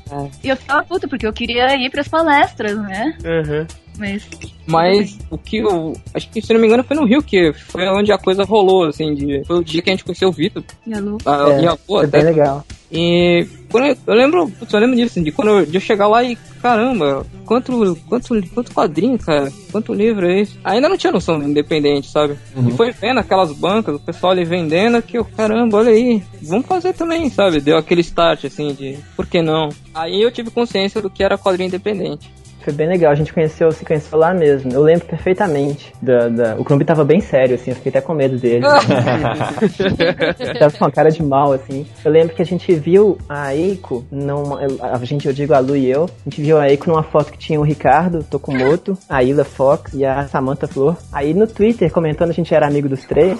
E 0.44 0.49
eu 0.49 0.57
ficava 0.57 0.84
puta, 0.84 1.07
porque 1.07 1.26
eu 1.26 1.34
queria 1.34 1.76
ir 1.76 1.90
pras 1.90 2.07
palestras, 2.07 2.78
né? 2.78 3.18
Uhum. 3.24 3.68
Mas. 3.98 4.28
Mas 4.65 5.18
o 5.30 5.38
que 5.38 5.57
eu. 5.57 5.94
Acho 6.14 6.30
que 6.30 6.41
se 6.41 6.53
não 6.53 6.60
me 6.60 6.68
engano 6.68 6.84
foi 6.84 6.95
no 6.95 7.06
Rio 7.06 7.22
que 7.24 7.53
foi 7.53 7.88
onde 7.88 8.11
a 8.11 8.18
coisa 8.18 8.44
rolou, 8.44 8.86
assim, 8.86 9.14
de. 9.14 9.44
Foi 9.45 9.60
o 9.60 9.64
dia 9.64 9.82
que 9.82 9.90
a 9.90 9.94
gente 9.94 10.03
conheceu 10.03 10.30
o 10.30 10.32
Vitor. 10.32 10.64
E 10.86 10.94
a 10.94 10.99
Lu? 10.99 11.18
Ah, 11.26 11.45
É, 11.49 11.61
e 11.61 11.68
a 11.68 11.72
Lu 11.72 11.80
foi 11.88 12.06
até. 12.06 12.18
bem 12.18 12.26
legal. 12.26 12.65
E 12.91 13.45
quando 13.69 13.86
eu, 13.88 13.98
eu 14.07 14.14
lembro, 14.14 14.49
putz, 14.49 14.74
eu 14.74 14.80
lembro 14.80 14.95
disso, 14.95 15.11
assim, 15.11 15.24
de 15.24 15.32
quando 15.32 15.49
eu, 15.49 15.65
de 15.65 15.76
eu 15.76 15.82
chegar 15.82 16.07
lá 16.07 16.24
e, 16.24 16.38
caramba, 16.61 17.26
quanto, 17.45 17.98
quanto, 18.07 18.49
quanto 18.53 18.72
quadrinho, 18.74 19.18
cara, 19.18 19.52
quanto 19.72 19.94
livro 19.94 20.26
é 20.26 20.40
esse? 20.40 20.57
Ainda 20.64 20.88
não 20.88 20.98
tinha 20.98 21.11
noção 21.11 21.38
do 21.38 21.45
independente, 21.45 22.10
sabe? 22.10 22.38
Uhum. 22.56 22.69
E 22.69 22.72
foi 22.72 22.91
vendo 22.91 23.19
aquelas 23.19 23.52
bancas, 23.52 23.95
o 23.95 23.99
pessoal 23.99 24.32
ali 24.32 24.45
vendendo, 24.45 25.02
que 25.02 25.18
eu, 25.18 25.26
caramba, 25.26 25.80
olha 25.80 25.91
aí, 25.91 26.24
vamos 26.41 26.65
fazer 26.65 26.94
também, 26.94 27.30
sabe? 27.30 27.60
Deu 27.60 27.78
aquele 27.78 28.02
start, 28.02 28.45
assim, 28.45 28.74
de 28.74 28.98
por 29.18 29.26
que 29.28 29.41
não? 29.41 29.68
Aí 29.94 30.22
eu 30.22 30.32
tive 30.32 30.49
consciência 30.49 31.02
do 31.02 31.10
que 31.10 31.24
era 31.24 31.38
quadrinho 31.38 31.68
independente. 31.68 32.32
Foi 32.68 32.73
bem 32.73 32.89
legal, 32.89 33.14
a 33.14 33.15
gente 33.15 33.31
conheceu, 33.31 33.72
se 33.72 33.85
conheceu 33.85 34.19
lá 34.19 34.34
mesmo. 34.34 34.69
Eu 34.73 34.81
lembro 34.84 35.06
perfeitamente. 35.07 35.94
Da, 36.02 36.27
da- 36.27 36.56
O 36.60 36.65
Clube 36.65 36.84
tava 36.84 37.06
bem 37.06 37.22
sério, 37.22 37.56
assim, 37.56 37.72
eu 37.72 37.77
fiquei 37.77 37.91
até 37.91 38.02
com 38.02 38.14
medo 38.14 38.38
dele. 38.38 38.65
tava 40.60 40.77
com 40.77 40.84
uma 40.84 40.91
cara 40.91 41.10
de 41.10 41.23
mal, 41.23 41.53
assim. 41.53 41.85
Eu 42.03 42.11
lembro 42.11 42.35
que 42.35 42.41
a 42.41 42.45
gente 42.45 42.73
viu 42.76 43.18
a 43.30 43.56
Eiko, 43.56 44.06
numa, 44.11 44.60
a 44.81 44.98
gente, 45.06 45.26
eu 45.30 45.34
digo 45.34 45.53
a 45.53 45.60
Lu 45.60 45.77
e 45.77 45.89
eu, 45.89 46.03
a 46.26 46.30
gente 46.30 46.41
viu 46.41 46.57
a 46.60 46.68
Eiko 46.68 46.89
numa 46.89 47.03
foto 47.03 47.31
que 47.31 47.38
tinha 47.38 47.57
o 47.57 47.64
Ricardo 47.64 48.22
Tokumoto, 48.22 48.98
a 49.07 49.23
Ila 49.23 49.45
Fox 49.45 49.94
e 49.94 50.03
a 50.03 50.27
Samantha 50.27 50.68
Flor. 50.68 50.98
Aí 51.14 51.34
no 51.34 51.48
Twitter, 51.48 51.89
comentando, 51.89 52.31
a 52.31 52.34
gente 52.34 52.53
era 52.53 52.68
amigo 52.68 52.89
dos 52.89 53.06
três. 53.06 53.39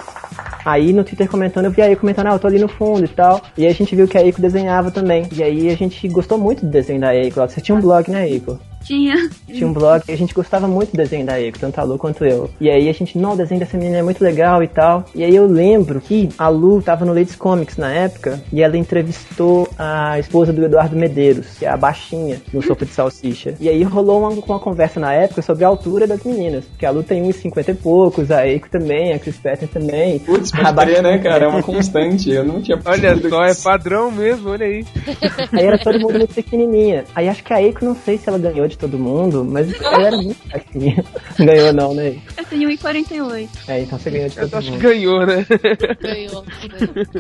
Aí 0.64 0.94
no 0.94 1.04
Twitter 1.04 1.28
comentando, 1.30 1.66
eu 1.66 1.72
vi 1.72 1.82
a 1.82 1.90
Eiko 1.90 2.00
comentando, 2.00 2.28
ah, 2.28 2.34
eu 2.36 2.40
tô 2.40 2.48
ali 2.48 2.60
no 2.60 2.70
fundo 2.70 3.04
e 3.04 3.10
tal. 3.10 3.42
E 3.58 3.66
aí 3.66 3.72
a 3.72 3.76
gente 3.76 3.94
viu 3.94 4.08
que 4.08 4.18
a 4.18 4.22
Eiko 4.22 4.40
desenhava 4.42 4.90
também. 4.90 5.28
E 5.34 5.44
aí 5.44 5.70
a 5.70 5.76
gente 5.76 6.08
gostou 6.08 6.38
muito 6.38 6.66
do 6.66 6.72
desenho 6.72 7.02
da 7.02 7.14
Eiko. 7.14 7.42
Você 7.42 7.60
tinha 7.60 7.78
um 7.78 7.82
blog, 7.82 8.10
né, 8.10 8.26
Eiko? 8.30 8.58
Tinha. 8.88 9.30
Tinha 9.46 9.68
um 9.68 9.74
blog 9.74 10.02
e 10.08 10.14
a 10.14 10.18
gente 10.18 10.34
gostava 10.34 10.66
muito 10.66 10.92
do 10.92 10.98
desenho 10.98 11.26
da 11.26 11.40
Eiko, 11.40 11.60
tanto 11.60 11.78
a 11.80 11.84
Lu 11.84 11.98
quanto 11.98 12.24
eu. 12.24 12.50
E 12.60 12.70
aí 12.70 12.88
a 12.88 12.94
gente, 12.94 13.18
não, 13.18 13.34
o 13.34 13.36
desenho 13.36 13.60
dessa 13.60 13.78
menina 13.78 13.98
é 13.98 14.02
muito 14.02 14.24
legal 14.24 14.64
e 14.64 14.68
tal. 14.68 15.04
E 15.14 15.26
aí 15.26 15.36
eu 15.36 15.46
lembro 15.46 16.00
que 16.00 16.30
a 16.38 16.48
Lu 16.48 16.82
tava 16.82 17.04
no 17.04 17.14
Ladies 17.14 17.36
Comics 17.36 17.76
na 17.76 17.92
época 17.92 18.42
e 18.52 18.64
ela 18.64 18.78
entrevistou 18.78 19.68
a 19.78 20.18
esposa 20.18 20.54
do 20.54 20.64
Eduardo 20.64 20.96
Medeiros, 20.96 21.58
que 21.60 21.66
é 21.66 21.70
a 21.70 21.76
baixinha 21.76 22.42
no 22.54 22.62
Sopa 22.62 22.86
de 22.86 22.92
Salsicha. 22.92 23.56
E 23.60 23.68
aí 23.68 23.84
rolou 23.84 24.20
uma, 24.20 24.30
uma 24.30 24.60
conversa 24.60 25.02
na 25.02 25.14
época 25.14 25.42
sobre 25.42 25.66
a 25.66 25.68
altura 25.68 26.08
das 26.08 26.24
meninas, 26.24 26.64
porque 26.64 26.86
a 26.86 26.92
Lu 26.92 27.04
tem 27.04 27.22
uns 27.22 27.36
50 27.36 27.72
e 27.72 27.76
poucos, 27.76 28.32
a 28.32 28.48
Eiko 28.48 28.70
também, 28.70 29.12
a 29.12 29.20
Chris 29.20 29.38
Patton 29.38 29.68
também. 29.68 30.20
Putz, 30.20 30.54
a 30.54 30.74
pode 30.74 30.92
crer, 30.92 31.04
né, 31.04 31.18
cara? 31.18 31.46
É 31.46 31.48
uma 31.48 31.62
constante. 31.62 32.30
Eu 32.30 32.46
não 32.46 32.62
tinha 32.62 32.78
Olha 32.86 33.30
só, 33.30 33.44
é 33.44 33.54
padrão 33.56 34.10
mesmo, 34.12 34.50
olha 34.50 34.66
aí. 34.66 34.86
Aí 35.52 35.66
era 35.66 35.78
todo 35.78 36.00
mundo 36.00 36.20
muito 36.20 36.34
pequenininha. 36.34 37.04
Aí 37.14 37.28
acho 37.28 37.44
que 37.44 37.52
a 37.52 37.62
Eiko, 37.62 37.84
não 37.84 37.96
sei 37.96 38.18
se 38.18 38.30
ela 38.30 38.38
ganhou 38.38 38.68
de 38.68 38.77
de 38.78 38.80
todo 38.80 38.98
mundo, 39.00 39.44
mas 39.44 39.74
ela 39.82 40.08
era 40.08 40.18
muito 40.18 40.40
fraquinha. 40.50 41.04
Ganhou 41.40 41.74
não, 41.74 41.94
né? 41.94 42.18
Eu 42.38 42.46
tenho 42.46 42.70
1,48. 42.70 43.50
É, 43.68 43.82
então 43.82 43.98
você 43.98 44.12
ganhou 44.12 44.30
de 44.30 44.36
todo 44.36 44.56
Acho 44.56 44.68
que 44.68 44.72
mundo. 44.72 44.82
ganhou, 44.82 45.26
né? 45.26 45.46
Ganhou. 46.00 46.46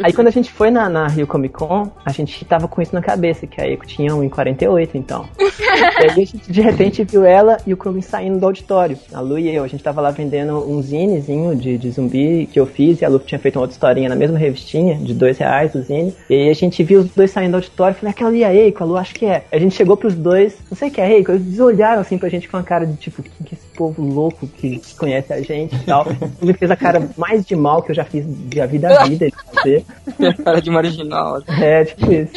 Aí 0.03 0.13
quando 0.13 0.27
a 0.27 0.31
gente 0.31 0.51
foi 0.51 0.69
na, 0.69 0.87
na 0.87 1.07
Rio 1.07 1.27
Comic 1.27 1.55
Con, 1.55 1.91
a 2.05 2.11
gente 2.11 2.43
tava 2.45 2.67
com 2.67 2.81
isso 2.81 2.93
na 2.93 3.01
cabeça, 3.01 3.47
que 3.47 3.59
a 3.59 3.67
Eiko 3.67 3.85
tinha 3.85 4.11
1,48, 4.11 4.91
então. 4.95 5.27
e 5.39 6.03
aí 6.03 6.09
a 6.09 6.13
gente 6.13 6.51
de 6.51 6.61
repente 6.61 7.03
viu 7.03 7.25
ela 7.25 7.57
e 7.65 7.73
o 7.73 7.77
Krugin 7.77 8.01
saindo 8.01 8.39
do 8.39 8.45
auditório. 8.45 8.97
A 9.13 9.19
Lu 9.19 9.39
e 9.39 9.53
eu, 9.53 9.63
a 9.63 9.67
gente 9.67 9.83
tava 9.83 10.01
lá 10.01 10.11
vendendo 10.11 10.57
um 10.69 10.81
zinezinho 10.81 11.55
de, 11.55 11.77
de 11.77 11.91
zumbi 11.91 12.47
que 12.51 12.59
eu 12.59 12.65
fiz, 12.65 13.01
e 13.01 13.05
a 13.05 13.09
Lu 13.09 13.19
tinha 13.19 13.39
feito 13.39 13.55
uma 13.55 13.61
outra 13.61 13.73
historinha 13.73 14.09
na 14.09 14.15
mesma 14.15 14.37
revistinha, 14.37 14.95
de 14.95 15.13
dois 15.13 15.37
reais 15.37 15.73
o 15.75 15.81
zine. 15.81 16.13
E 16.29 16.33
aí 16.33 16.49
a 16.49 16.53
gente 16.53 16.83
viu 16.83 17.01
os 17.01 17.09
dois 17.09 17.31
saindo 17.31 17.51
do 17.51 17.55
auditório, 17.55 17.95
falei, 17.95 18.11
aquela 18.11 18.29
ali 18.29 18.43
é 18.43 18.47
a 18.47 18.53
Eiko, 18.53 18.83
a 18.83 18.85
Lu 18.85 18.97
acho 18.97 19.15
que 19.15 19.25
é. 19.25 19.45
A 19.51 19.57
gente 19.57 19.75
chegou 19.75 19.97
pros 19.97 20.15
dois, 20.15 20.57
não 20.69 20.77
sei 20.77 20.89
o 20.89 20.91
que 20.91 21.01
é 21.01 21.05
a 21.05 21.09
Eiko, 21.09 21.36
eles 21.37 21.59
olharam 21.59 22.01
assim 22.01 22.17
pra 22.17 22.29
gente 22.29 22.47
com 22.47 22.57
a 22.57 22.63
cara 22.63 22.85
de 22.85 22.95
tipo, 22.95 23.21
quem 23.23 23.31
que 23.45 23.55
é 23.55 23.57
esse 23.57 23.67
povo 23.75 24.01
louco 24.01 24.47
que 24.47 24.81
conhece 24.97 25.31
a 25.33 25.41
gente 25.41 25.75
e 25.75 25.79
tal. 25.79 26.05
Ele 26.41 26.53
fez 26.53 26.69
a 26.71 26.75
cara 26.75 27.09
mais 27.17 27.45
de 27.45 27.55
mal 27.55 27.81
que 27.81 27.91
eu 27.91 27.95
já 27.95 28.03
fiz 28.03 28.25
de 28.27 28.61
a 28.61 28.65
vida 28.65 28.87
a 28.87 29.05
vida 29.05 29.25
ele 29.25 29.33
fazer. 29.53 29.85
Cara 30.43 30.61
de 30.61 30.69
marginal. 30.69 31.41
É, 31.47 31.85
tipo 31.85 32.11
isso. 32.11 32.33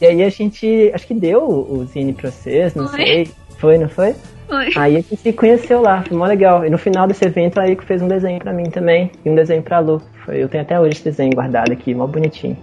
E 0.00 0.06
aí 0.06 0.22
a 0.22 0.28
gente, 0.28 0.90
acho 0.94 1.06
que 1.06 1.14
deu 1.14 1.42
o 1.44 1.84
zine 1.86 2.12
pra 2.12 2.30
vocês, 2.30 2.74
não 2.74 2.88
Foi. 2.88 3.04
sei. 3.04 3.30
Foi, 3.58 3.78
não 3.78 3.88
foi? 3.88 4.14
Foi. 4.48 4.70
Aí 4.76 4.96
a 4.96 5.00
gente 5.00 5.16
se 5.16 5.32
conheceu 5.32 5.80
lá, 5.80 6.02
foi 6.02 6.16
mó 6.16 6.26
legal. 6.26 6.64
E 6.66 6.70
no 6.70 6.76
final 6.76 7.06
desse 7.06 7.24
evento 7.24 7.60
a 7.60 7.68
Eiko 7.68 7.84
fez 7.84 8.02
um 8.02 8.08
desenho 8.08 8.40
pra 8.40 8.52
mim 8.52 8.64
também. 8.64 9.10
E 9.24 9.30
um 9.30 9.34
desenho 9.34 9.62
pra 9.62 9.78
Lu. 9.78 10.02
Foi, 10.24 10.42
eu 10.42 10.48
tenho 10.48 10.62
até 10.62 10.78
hoje 10.78 10.94
esse 10.94 11.04
desenho 11.04 11.32
guardado 11.32 11.72
aqui, 11.72 11.94
mó 11.94 12.06
bonitinho. 12.06 12.56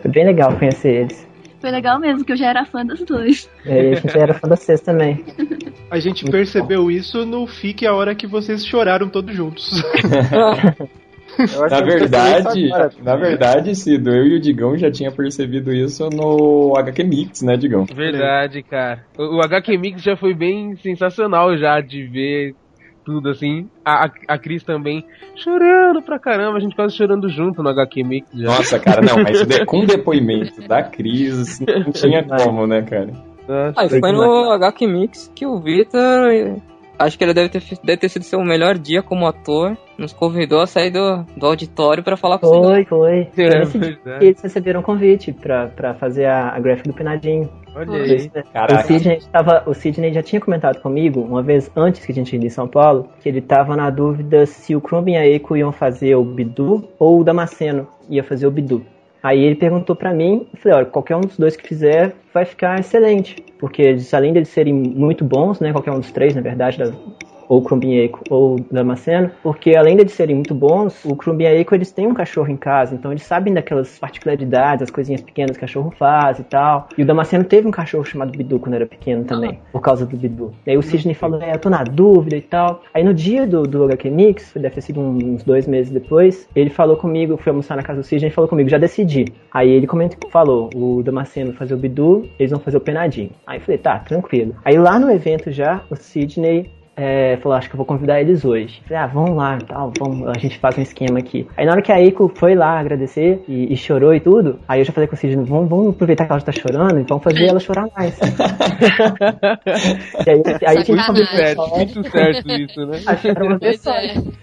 Foi 0.00 0.10
bem 0.10 0.26
legal 0.26 0.52
conhecer 0.56 0.94
eles. 1.02 1.27
Foi 1.60 1.70
legal 1.70 1.98
mesmo, 1.98 2.24
que 2.24 2.32
eu 2.32 2.36
já 2.36 2.48
era 2.48 2.64
fã 2.64 2.84
dos 2.84 3.02
dois. 3.02 3.50
E 3.64 3.70
aí 3.70 3.92
a 3.92 3.94
gente 3.96 4.18
era 4.18 4.34
fã 4.34 4.48
da 4.48 4.56
vocês 4.56 4.80
também. 4.80 5.24
A 5.90 5.98
gente 5.98 6.24
percebeu 6.24 6.90
isso 6.90 7.24
no 7.24 7.46
FIC 7.46 7.86
a 7.86 7.94
hora 7.94 8.14
que 8.14 8.26
vocês 8.26 8.64
choraram 8.64 9.08
todos 9.08 9.34
juntos. 9.34 9.82
Na 11.70 11.80
verdade, 11.82 12.68
na 13.00 13.14
verdade, 13.14 13.74
Cido, 13.74 14.10
eu 14.10 14.26
e 14.26 14.36
o 14.36 14.40
Digão 14.40 14.76
já 14.76 14.90
tinha 14.90 15.12
percebido 15.12 15.72
isso 15.72 16.08
no 16.08 16.76
HQ 16.76 17.04
Mix, 17.04 17.42
né, 17.42 17.56
Digão? 17.56 17.84
Verdade, 17.84 18.60
cara. 18.62 19.04
O, 19.16 19.36
o 19.36 19.42
HQ 19.42 19.78
Mix 19.78 20.02
já 20.02 20.16
foi 20.16 20.34
bem 20.34 20.74
sensacional 20.76 21.56
já 21.56 21.80
de 21.80 22.04
ver 22.06 22.56
tudo 23.08 23.30
assim. 23.30 23.66
A, 23.82 24.04
a, 24.04 24.10
a 24.28 24.38
Cris 24.38 24.62
também 24.62 25.02
chorando 25.34 26.02
pra 26.02 26.18
caramba, 26.18 26.58
a 26.58 26.60
gente 26.60 26.76
quase 26.76 26.94
chorando 26.94 27.26
junto 27.30 27.62
no 27.62 27.70
HQ 27.70 28.04
Mix 28.04 28.28
já. 28.34 28.48
Nossa, 28.48 28.78
cara, 28.78 29.00
não, 29.00 29.22
mas 29.22 29.42
com 29.64 29.86
depoimento 29.86 30.60
da 30.68 30.82
Cris, 30.82 31.58
não 31.60 31.90
tinha 31.90 32.22
como, 32.22 32.66
né, 32.66 32.82
cara? 32.82 33.10
Ah, 33.74 33.86
e 33.86 33.88
foi 33.88 34.12
no 34.12 34.52
HQ 34.52 34.86
Mix 34.86 35.32
que 35.34 35.46
o 35.46 35.58
Victor, 35.58 36.30
eh, 36.30 36.56
acho 36.98 37.16
que 37.16 37.24
ele 37.24 37.34
deve 37.34 37.48
ter, 37.48 37.62
deve 37.84 37.96
ter 37.96 38.08
sido 38.08 38.24
seu 38.24 38.42
melhor 38.42 38.76
dia 38.76 39.02
como 39.02 39.26
ator, 39.26 39.76
nos 39.96 40.12
convidou 40.12 40.60
a 40.60 40.66
sair 40.66 40.90
do, 40.90 41.24
do 41.36 41.46
auditório 41.46 42.02
pra 42.02 42.16
falar 42.16 42.38
com 42.38 42.48
Foi, 42.48 42.84
foi. 42.84 43.28
Foi 43.32 43.44
É, 43.48 43.58
nesse 43.60 43.78
dia 43.78 43.96
que 43.96 44.24
eles 44.24 44.42
receberam 44.42 44.80
um 44.80 44.82
convite 44.82 45.32
pra, 45.32 45.68
pra 45.68 45.94
fazer 45.94 46.26
a, 46.26 46.50
a 46.50 46.60
graphic 46.60 46.88
do 46.88 46.94
Penadinho. 46.94 47.48
Olha 47.74 48.02
aí. 48.02 48.16
isso? 48.16 48.30
Caraca. 48.52 48.80
O 48.80 48.86
Sidney, 48.86 49.20
tava, 49.30 49.62
o 49.66 49.74
Sidney 49.74 50.12
já 50.12 50.22
tinha 50.22 50.40
comentado 50.40 50.80
comigo, 50.80 51.20
uma 51.20 51.42
vez 51.42 51.70
antes 51.76 52.04
que 52.04 52.12
a 52.12 52.14
gente 52.14 52.36
ia 52.36 52.44
em 52.44 52.50
São 52.50 52.66
Paulo, 52.66 53.08
que 53.20 53.28
ele 53.28 53.40
tava 53.40 53.76
na 53.76 53.90
dúvida 53.90 54.46
se 54.46 54.74
o 54.74 54.80
Crumb 54.80 55.08
e 55.08 55.16
a 55.16 55.26
Eiko 55.26 55.56
iam 55.56 55.72
fazer 55.72 56.14
o 56.16 56.24
Bidu 56.24 56.88
ou 56.98 57.20
o 57.20 57.24
Damasceno 57.24 57.86
ia 58.08 58.24
fazer 58.24 58.46
o 58.46 58.50
Bidu. 58.50 58.84
Aí 59.22 59.40
ele 59.42 59.56
perguntou 59.56 59.96
pra 59.96 60.14
mim, 60.14 60.48
eu 60.52 60.58
falei, 60.60 60.78
olha, 60.78 60.86
qualquer 60.86 61.16
um 61.16 61.26
dos 61.26 61.36
dois 61.38 61.56
que 61.56 61.66
fizer 61.66 62.16
vai 62.32 62.44
ficar 62.44 62.78
excelente. 62.78 63.42
Porque 63.58 63.82
eles, 63.82 64.14
além 64.14 64.32
deles 64.32 64.48
serem 64.48 64.72
muito 64.74 65.24
bons, 65.24 65.58
né, 65.60 65.72
qualquer 65.72 65.90
um 65.92 66.00
dos 66.00 66.12
três, 66.12 66.34
na 66.34 66.40
verdade, 66.40 66.78
da- 66.78 66.96
ou 67.48 67.62
Crumbin 67.62 67.94
Eiko 67.94 68.22
ou 68.30 68.56
Damasceno, 68.70 69.30
porque 69.42 69.76
além 69.76 69.96
de 69.96 70.10
serem 70.10 70.36
muito 70.36 70.54
bons, 70.54 71.04
o 71.04 71.16
Crumbin 71.16 71.44
Eiko 71.44 71.74
eles 71.74 71.90
têm 71.90 72.06
um 72.06 72.14
cachorro 72.14 72.50
em 72.50 72.56
casa, 72.56 72.94
então 72.94 73.10
eles 73.10 73.22
sabem 73.22 73.54
daquelas 73.54 73.98
particularidades, 73.98 74.82
as 74.82 74.90
coisinhas 74.90 75.20
pequenas 75.20 75.52
que 75.52 75.58
o 75.58 75.60
cachorro 75.60 75.90
faz 75.90 76.38
e 76.38 76.44
tal. 76.44 76.88
E 76.96 77.02
o 77.02 77.06
Damasceno 77.06 77.44
teve 77.44 77.66
um 77.66 77.70
cachorro 77.70 78.04
chamado 78.04 78.36
Bidu 78.36 78.58
quando 78.58 78.74
era 78.74 78.86
pequeno 78.86 79.24
também, 79.24 79.58
por 79.72 79.80
causa 79.80 80.04
do 80.04 80.16
Bidu. 80.16 80.52
E 80.66 80.70
aí 80.70 80.76
o 80.76 80.82
Sidney 80.82 81.14
falou, 81.14 81.40
é, 81.40 81.54
eu 81.54 81.58
tô 81.58 81.70
na 81.70 81.82
dúvida 81.82 82.36
e 82.36 82.42
tal. 82.42 82.82
Aí 82.92 83.02
no 83.02 83.14
dia 83.14 83.46
do, 83.46 83.62
do 83.62 83.84
HQ 83.84 84.10
Mix, 84.10 84.52
deve 84.54 84.74
ter 84.74 84.80
sido 84.80 85.00
uns 85.00 85.42
dois 85.42 85.66
meses 85.66 85.92
depois, 85.92 86.48
ele 86.54 86.70
falou 86.70 86.96
comigo, 86.96 87.36
fui 87.36 87.50
almoçar 87.50 87.76
na 87.76 87.82
casa 87.82 88.00
do 88.00 88.04
Sidney 88.04 88.30
e 88.30 88.32
falou 88.32 88.48
comigo, 88.48 88.68
já 88.68 88.78
decidi. 88.78 89.26
Aí 89.52 89.70
ele 89.70 89.86
comentou, 89.86 90.30
falou, 90.30 90.70
o 90.74 91.02
Damasceno 91.02 91.50
vai 91.50 91.58
fazer 91.58 91.74
o 91.74 91.78
Bidu, 91.78 92.28
eles 92.38 92.50
vão 92.50 92.60
fazer 92.60 92.76
o 92.76 92.80
Penadinho. 92.80 93.30
Aí 93.46 93.58
eu 93.58 93.62
falei, 93.62 93.78
tá, 93.78 93.98
tranquilo. 93.98 94.54
Aí 94.64 94.78
lá 94.78 94.98
no 94.98 95.10
evento 95.10 95.50
já, 95.50 95.82
o 95.90 95.96
Sidney 95.96 96.70
é, 96.98 97.36
falou, 97.36 97.56
acho 97.56 97.68
que 97.68 97.74
eu 97.74 97.78
vou 97.78 97.86
convidar 97.86 98.20
eles 98.20 98.44
hoje. 98.44 98.82
Falei, 98.86 99.04
ah, 99.04 99.06
vamos 99.06 99.36
lá, 99.36 99.56
tal, 99.66 99.92
vamos, 99.98 100.26
a 100.26 100.38
gente 100.38 100.58
faz 100.58 100.76
um 100.76 100.82
esquema 100.82 101.20
aqui. 101.20 101.46
Aí 101.56 101.64
na 101.64 101.70
hora 101.72 101.80
que 101.82 101.92
a 101.92 102.00
Eiko 102.00 102.28
foi 102.34 102.56
lá 102.56 102.78
agradecer 102.78 103.44
e, 103.46 103.72
e 103.72 103.76
chorou 103.76 104.12
e 104.12 104.20
tudo, 104.20 104.58
aí 104.66 104.80
eu 104.80 104.84
já 104.84 104.92
falei 104.92 105.06
com 105.06 105.14
o 105.14 105.16
Sidney, 105.16 105.44
vamos, 105.44 105.70
vamos 105.70 105.90
aproveitar 105.90 106.26
que 106.26 106.32
ela 106.32 106.40
já 106.40 106.46
tá 106.46 106.52
chorando 106.52 106.98
e 106.98 107.04
vamos 107.04 107.22
fazer 107.22 107.46
ela 107.46 107.60
chorar 107.60 107.86
mais. 107.96 108.18
e 110.26 110.30
aí, 110.30 110.42
aí 110.66 110.76
a 110.76 110.80
gente 110.80 111.12
Muito 111.12 111.26
certo, 111.26 111.68
muito 111.76 112.10
certo 112.10 112.50
isso, 112.50 112.84
né? 112.84 113.00
Acharam 113.06 113.46
uma 113.46 113.58
só. 113.74 113.92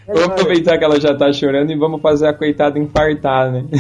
Vamos 0.07 0.23
aproveitar 0.23 0.77
que 0.77 0.85
ela 0.85 0.99
já 0.99 1.13
tá 1.13 1.33
chorando 1.33 1.71
e 1.71 1.75
vamos 1.75 2.01
fazer 2.01 2.27
a 2.27 2.33
coitada 2.33 2.79
infartar, 2.79 3.51
né? 3.51 3.65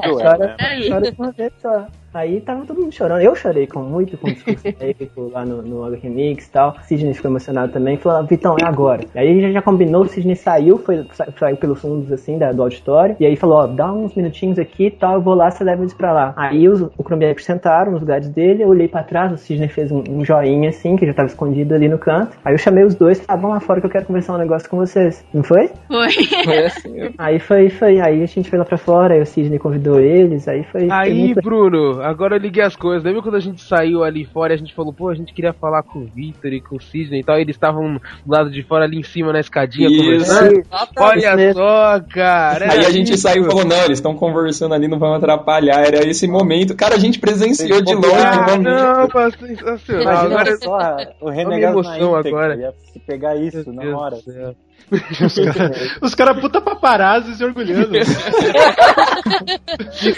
Chora, 0.00 0.56
chora 0.88 1.10
de 1.10 1.16
uma 1.18 1.32
vez 1.32 1.52
só. 1.60 1.86
Aí 2.12 2.40
tava 2.40 2.64
todo 2.66 2.80
mundo 2.80 2.92
chorando. 2.92 3.20
Eu 3.22 3.34
chorei 3.36 3.66
com 3.66 3.80
muito 3.80 4.16
com 4.18 4.28
o 4.28 4.32
discurso 4.32 4.66
épico 4.80 5.30
lá 5.32 5.44
no, 5.44 5.62
no 5.62 5.84
HQ 5.84 6.08
Mix 6.08 6.46
e 6.46 6.50
tal. 6.50 6.74
Sidney 6.82 7.14
ficou 7.14 7.30
emocionado 7.30 7.72
também. 7.72 7.96
Falou, 7.96 8.26
Vitão, 8.26 8.56
é 8.60 8.64
agora. 8.66 9.04
Aí 9.14 9.28
a 9.28 9.32
gente 9.40 9.52
já 9.52 9.62
combinou, 9.62 10.02
o 10.02 10.08
Sidney 10.08 10.34
saiu, 10.34 10.78
foi, 10.78 11.04
sa- 11.12 11.28
saiu 11.38 11.56
pelos 11.56 11.80
fundos 11.80 12.10
assim 12.12 12.36
da, 12.38 12.50
do 12.52 12.62
auditório. 12.62 13.16
E 13.20 13.26
aí 13.26 13.36
falou, 13.36 13.58
ó, 13.58 13.66
dá 13.66 13.92
uns 13.92 14.14
minutinhos 14.14 14.58
aqui 14.58 14.86
e 14.86 14.90
tal, 14.90 15.14
eu 15.14 15.20
vou 15.22 15.34
lá, 15.34 15.50
você 15.50 15.62
leva 15.62 15.82
eles 15.82 15.94
pra 15.94 16.12
lá. 16.12 16.32
Aí 16.36 16.68
os, 16.68 16.80
o 16.82 17.02
Chromebooks 17.04 17.44
sentaram 17.44 17.92
nos 17.92 18.00
lugares 18.00 18.28
dele, 18.28 18.64
eu 18.64 18.68
olhei 18.68 18.88
pra 18.88 19.02
trás, 19.04 19.32
o 19.32 19.36
Sidney 19.38 19.68
fez 19.68 19.92
um, 19.92 20.02
um 20.08 20.24
joinha 20.24 20.70
assim, 20.70 20.96
que 20.96 21.06
já 21.06 21.14
tava 21.14 21.28
escondido 21.28 21.74
ali 21.74 21.88
no 21.88 21.98
canto. 21.98 22.36
Aí 22.44 22.54
eu 22.54 22.58
chamei 22.58 22.84
os 22.84 22.94
dois, 22.94 23.22
ah, 23.28 23.36
vão 23.36 23.50
lá 23.50 23.60
fora 23.60 23.80
que 23.80 23.86
eu 23.86 23.90
quero 23.90 24.06
conversar 24.06 24.34
um 24.34 24.38
negócio 24.38 24.68
com 24.68 24.76
vocês. 24.76 25.24
Não 25.32 25.42
foi? 25.44 25.70
Foi. 25.86 26.08
Foi 26.44 26.58
assim. 26.64 26.90
Aí 27.18 27.38
foi, 27.38 27.68
foi. 27.70 28.00
Aí 28.00 28.22
a 28.22 28.26
gente 28.26 28.50
foi 28.50 28.58
lá 28.58 28.64
pra 28.64 28.76
fora, 28.78 29.14
aí 29.14 29.20
o 29.20 29.26
Sidney 29.26 29.58
convidou 29.58 30.00
eles, 30.00 30.48
aí 30.48 30.64
foi. 30.64 30.80
foi 30.82 30.90
Aí, 30.90 31.14
muito- 31.26 31.40
Bruno, 31.42 31.99
agora 32.02 32.36
eu 32.36 32.40
liguei 32.40 32.62
as 32.62 32.76
coisas. 32.76 33.02
Lembra 33.04 33.22
quando 33.22 33.36
a 33.36 33.40
gente 33.40 33.60
saiu 33.62 34.02
ali 34.04 34.24
fora 34.24 34.52
e 34.52 34.56
a 34.56 34.58
gente 34.58 34.74
falou, 34.74 34.92
pô, 34.92 35.08
a 35.08 35.14
gente 35.14 35.32
queria 35.32 35.52
falar 35.52 35.82
com 35.82 36.00
o 36.00 36.06
Victor 36.06 36.52
e 36.52 36.60
com 36.60 36.76
o 36.76 36.80
Sidney 36.80 37.20
e 37.20 37.24
tal, 37.24 37.38
e 37.38 37.42
eles 37.42 37.56
estavam 37.56 37.94
do 37.94 38.00
lado 38.32 38.50
de 38.50 38.62
fora 38.62 38.84
ali 38.84 38.98
em 38.98 39.02
cima 39.02 39.32
na 39.32 39.40
escadinha 39.40 39.88
Isso. 39.88 39.98
conversando? 39.98 40.60
Isso 40.60 40.68
Olha 40.98 41.36
mesmo. 41.36 41.60
só, 41.60 42.00
cara. 42.12 42.72
Aí 42.72 42.84
é 42.84 42.86
a 42.86 42.90
gente 42.90 43.12
isso. 43.12 43.22
saiu 43.22 43.42
e 43.44 43.46
falou, 43.46 43.64
não, 43.64 43.84
eles 43.84 43.98
estão 43.98 44.14
conversando 44.14 44.74
ali, 44.74 44.88
não 44.88 44.98
vão 44.98 45.14
atrapalhar. 45.14 45.84
Era 45.86 46.04
esse 46.06 46.26
momento. 46.26 46.74
Cara, 46.76 46.94
a 46.94 46.98
gente 46.98 47.18
presenciou 47.18 47.80
de 47.82 47.94
longe 47.94 48.08
o 48.08 48.14
Ah, 48.16 48.46
momento. 48.46 48.62
não, 48.62 49.08
mas 49.14 49.34
sensacional. 49.34 50.24
Agora 50.26 50.56
só 50.56 50.96
o 51.20 51.28
a 51.28 51.32
renegado 51.32 51.74
emoção 51.78 52.14
agora. 52.16 52.56
ia 52.56 52.72
se 52.92 52.98
pegar 53.00 53.36
isso 53.36 53.72
na 53.72 53.82
Deus 53.82 54.00
hora. 54.00 54.16
céu. 54.16 54.54
Os 56.02 56.14
caras 56.14 56.34
cara 56.34 56.34
puta 56.34 56.60
paparazzi 56.60 57.34
se 57.34 57.44
orgulhando. 57.44 57.90
me, 57.92 58.00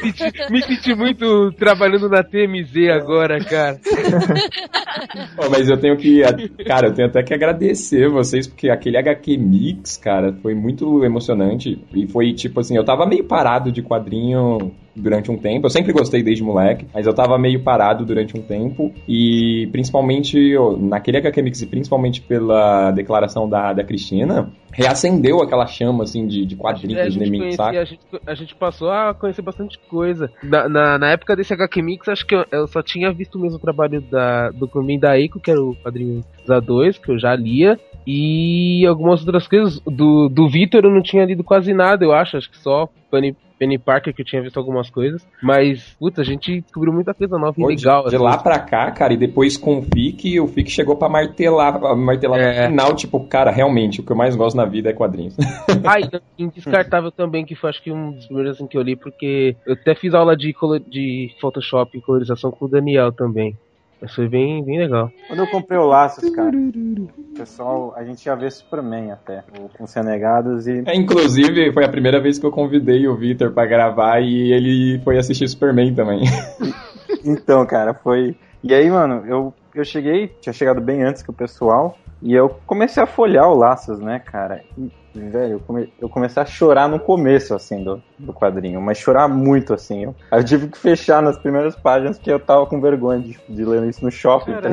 senti, 0.02 0.50
me 0.50 0.62
senti 0.62 0.94
muito 0.94 1.52
trabalhando 1.52 2.08
na 2.08 2.22
TMZ 2.22 2.88
agora, 2.90 3.38
cara. 3.44 3.78
Pô, 5.36 5.50
mas 5.50 5.68
eu 5.68 5.76
tenho 5.78 5.96
que. 5.96 6.22
Cara, 6.64 6.88
eu 6.88 6.94
tenho 6.94 7.08
até 7.08 7.22
que 7.22 7.34
agradecer 7.34 8.08
vocês, 8.08 8.46
porque 8.46 8.70
aquele 8.70 8.96
HQ 8.96 9.36
Mix, 9.36 9.96
cara, 9.96 10.32
foi 10.42 10.54
muito 10.54 11.04
emocionante. 11.04 11.78
E 11.94 12.06
foi 12.06 12.32
tipo 12.32 12.60
assim, 12.60 12.76
eu 12.76 12.84
tava 12.84 13.06
meio 13.06 13.24
parado 13.24 13.70
de 13.70 13.82
quadrinho 13.82 14.72
durante 14.94 15.30
um 15.30 15.36
tempo. 15.36 15.66
Eu 15.66 15.70
sempre 15.70 15.92
gostei 15.92 16.22
desde 16.22 16.42
moleque, 16.42 16.86
mas 16.92 17.06
eu 17.06 17.14
tava 17.14 17.38
meio 17.38 17.62
parado 17.62 18.04
durante 18.04 18.36
um 18.36 18.42
tempo. 18.42 18.92
E 19.08 19.68
principalmente 19.72 20.54
naquele 20.78 21.18
HQ 21.18 21.42
Mix, 21.42 21.62
e 21.62 21.66
principalmente 21.66 22.20
pela 22.20 22.90
declaração 22.90 23.48
da, 23.48 23.72
da 23.72 23.84
Cristina, 23.84 24.50
reacendeu 24.72 25.42
aquela 25.42 25.66
chama 25.66 26.04
assim 26.04 26.26
de, 26.26 26.46
de 26.46 26.54
É, 26.54 26.58
quadrinhos 26.58 27.14
gente 27.14 27.26
em 27.26 27.30
mim, 27.30 27.52
saca? 27.52 27.80
a, 27.80 27.84
gente, 27.84 28.00
a 28.26 28.34
gente 28.34 28.54
passou 28.54 28.90
a 28.90 29.14
conhecer 29.14 29.42
bastante 29.42 29.78
coisa. 29.88 30.30
Na, 30.42 30.68
na, 30.68 30.98
na 30.98 31.10
época 31.10 31.36
desse 31.36 31.52
HQ 31.52 31.82
Mix, 31.82 32.08
acho 32.08 32.26
que 32.26 32.34
eu, 32.34 32.44
eu 32.50 32.66
só 32.66 32.82
tinha 32.82 33.12
visto 33.12 33.38
mesmo 33.38 33.58
o 33.58 33.60
trabalho 33.60 34.00
da, 34.00 34.50
do 34.50 34.68
Curmin 34.68 34.98
da 34.98 35.18
Eiko, 35.18 35.40
que 35.40 35.50
era 35.50 35.60
o 35.60 35.74
quadrinho 35.76 36.22
da 36.46 36.60
2, 36.60 36.98
que 36.98 37.10
eu 37.10 37.18
já 37.18 37.34
lia. 37.34 37.78
E 38.06 38.84
algumas 38.86 39.20
outras 39.20 39.46
coisas. 39.46 39.80
Do, 39.86 40.28
do 40.28 40.48
Vitor 40.48 40.84
eu 40.84 40.90
não 40.90 41.02
tinha 41.02 41.24
lido 41.24 41.44
quase 41.44 41.72
nada, 41.72 42.04
eu 42.04 42.12
acho. 42.12 42.36
Acho 42.36 42.50
que 42.50 42.58
só 42.58 42.88
Penny, 43.12 43.36
Penny 43.58 43.78
Parker 43.78 44.14
que 44.14 44.22
eu 44.22 44.26
tinha 44.26 44.42
visto 44.42 44.58
algumas 44.58 44.90
coisas. 44.90 45.26
Mas, 45.42 45.96
puta, 45.98 46.20
a 46.22 46.24
gente 46.24 46.60
descobriu 46.60 46.92
muita 46.92 47.14
coisa 47.14 47.38
nova 47.38 47.54
e 47.58 47.64
legal. 47.64 48.02
De, 48.08 48.16
assim. 48.16 48.24
lá 48.24 48.38
pra 48.38 48.58
cá, 48.58 48.90
cara, 48.90 49.12
e 49.12 49.16
depois 49.16 49.56
com 49.56 49.78
o 49.78 49.82
FIC, 49.82 50.40
o 50.40 50.46
FIC 50.46 50.70
chegou 50.70 50.96
pra 50.96 51.08
martelar, 51.08 51.96
martelar 51.96 52.40
É. 52.40 52.62
no 52.62 52.68
final, 52.70 52.94
tipo, 52.94 53.20
cara, 53.26 53.50
realmente, 53.50 54.00
o 54.00 54.04
que 54.04 54.12
eu 54.12 54.16
mais 54.16 54.34
gosto 54.36 54.56
na 54.56 54.64
vida 54.64 54.90
é 54.90 54.92
quadrinhos. 54.92 55.36
Ah, 55.84 55.98
e 55.98 56.42
Indescartável 56.42 57.10
também, 57.10 57.44
que 57.44 57.54
foi 57.54 57.70
acho 57.70 57.82
que 57.82 57.90
um 57.90 58.12
dos 58.12 58.26
primeiros 58.26 58.56
assim, 58.56 58.66
que 58.66 58.76
eu 58.76 58.82
li, 58.82 58.94
porque 58.94 59.56
eu 59.66 59.74
até 59.74 59.94
fiz 59.94 60.14
aula 60.14 60.36
de, 60.36 60.54
de 60.88 61.34
Photoshop 61.40 61.96
e 61.96 62.00
colorização 62.00 62.50
com 62.50 62.66
o 62.66 62.68
Daniel 62.68 63.12
também. 63.12 63.56
Mas 64.02 64.12
foi 64.12 64.28
bem, 64.28 64.64
bem 64.64 64.80
legal. 64.80 65.12
Quando 65.28 65.38
eu 65.38 65.46
comprei 65.46 65.78
o 65.78 65.86
Laços, 65.86 66.28
cara, 66.30 66.50
o 66.56 67.38
pessoal, 67.38 67.94
a 67.96 68.02
gente 68.02 68.26
ia 68.26 68.34
ver 68.34 68.50
Superman 68.50 69.12
até, 69.12 69.44
com 69.78 69.86
Senegados 69.86 70.66
e. 70.66 70.82
É, 70.84 70.96
inclusive, 70.96 71.72
foi 71.72 71.84
a 71.84 71.88
primeira 71.88 72.20
vez 72.20 72.36
que 72.36 72.44
eu 72.44 72.50
convidei 72.50 73.06
o 73.06 73.16
Victor 73.16 73.52
pra 73.52 73.64
gravar 73.64 74.20
e 74.20 74.52
ele 74.52 75.00
foi 75.04 75.18
assistir 75.18 75.48
Superman 75.48 75.94
também. 75.94 76.22
Então, 77.24 77.64
cara, 77.64 77.94
foi. 77.94 78.34
E 78.64 78.74
aí, 78.74 78.90
mano, 78.90 79.24
eu, 79.28 79.54
eu 79.72 79.84
cheguei, 79.84 80.26
tinha 80.40 80.52
chegado 80.52 80.80
bem 80.80 81.04
antes 81.04 81.22
que 81.22 81.30
o 81.30 81.32
pessoal, 81.32 81.96
e 82.20 82.34
eu 82.34 82.48
comecei 82.66 83.00
a 83.00 83.06
folhear 83.06 83.48
o 83.48 83.56
Laços, 83.56 84.00
né, 84.00 84.18
cara? 84.18 84.64
E, 84.76 84.90
velho, 85.14 85.52
eu, 85.54 85.60
come- 85.60 85.92
eu 86.00 86.08
comecei 86.08 86.42
a 86.42 86.46
chorar 86.46 86.88
no 86.88 86.98
começo, 86.98 87.54
assim, 87.54 87.82
do, 87.84 88.02
do 88.18 88.32
quadrinho, 88.32 88.80
mas 88.80 88.98
chorar 88.98 89.28
muito, 89.28 89.74
assim. 89.74 90.04
Eu, 90.04 90.16
eu 90.32 90.44
tive 90.44 90.68
que 90.68 90.78
fechar 90.78 91.20
nas 91.22 91.38
primeiras 91.38 91.76
páginas 91.76 92.16
porque 92.18 92.32
eu 92.32 92.40
tava 92.40 92.66
com 92.66 92.80
vergonha 92.80 93.20
de, 93.20 93.38
de 93.48 93.64
ler 93.64 93.82
isso 93.88 94.04
no 94.04 94.10
shopping. 94.10 94.52
tá. 94.60 94.70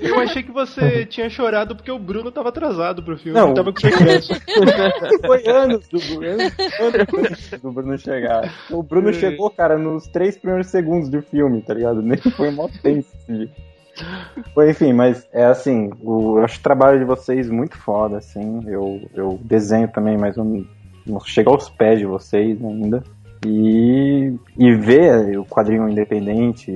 Eu 0.00 0.18
achei 0.20 0.42
que 0.42 0.52
você 0.52 1.06
tinha 1.06 1.28
chorado 1.30 1.74
porque 1.74 1.90
o 1.90 1.98
Bruno 1.98 2.30
tava 2.30 2.50
atrasado 2.50 3.02
pro 3.02 3.16
filme. 3.16 3.38
Não. 3.38 3.46
Ele 3.48 3.54
tava 3.54 3.72
com 3.72 3.80
pressa. 3.80 4.34
Foi 5.26 5.46
anos 5.48 5.88
do 5.88 5.98
Bruno, 5.98 6.42
anos 6.80 7.50
do 7.62 7.72
Bruno 7.72 7.98
chegar. 7.98 8.52
O 8.70 8.82
Bruno 8.82 9.12
chegou, 9.12 9.50
cara, 9.50 9.78
nos 9.78 10.06
três 10.08 10.36
primeiros 10.36 10.68
segundos 10.68 11.08
do 11.08 11.22
filme, 11.22 11.60
tá 11.62 11.74
ligado? 11.74 12.02
Nem 12.02 12.18
foi 12.18 12.50
mó 12.50 12.68
tempo. 12.82 13.06
Foi, 14.54 14.70
enfim, 14.70 14.92
mas 14.92 15.26
é 15.32 15.44
assim, 15.44 15.90
o- 16.02 16.38
eu 16.38 16.44
acho 16.44 16.58
o 16.58 16.62
trabalho 16.62 16.98
de 16.98 17.04
vocês 17.04 17.50
muito 17.50 17.76
foda, 17.76 18.18
assim. 18.18 18.60
Eu, 18.66 19.00
eu 19.14 19.38
desenho 19.42 19.88
também, 19.88 20.16
mas 20.16 20.36
não, 20.36 20.64
não 21.06 21.20
chego 21.20 21.50
aos 21.50 21.68
pés 21.68 21.98
de 21.98 22.06
vocês 22.06 22.62
ainda. 22.64 23.02
E, 23.44 24.32
e 24.56 24.72
ver 24.74 25.36
o 25.38 25.44
quadrinho 25.44 25.88
independente, 25.88 26.72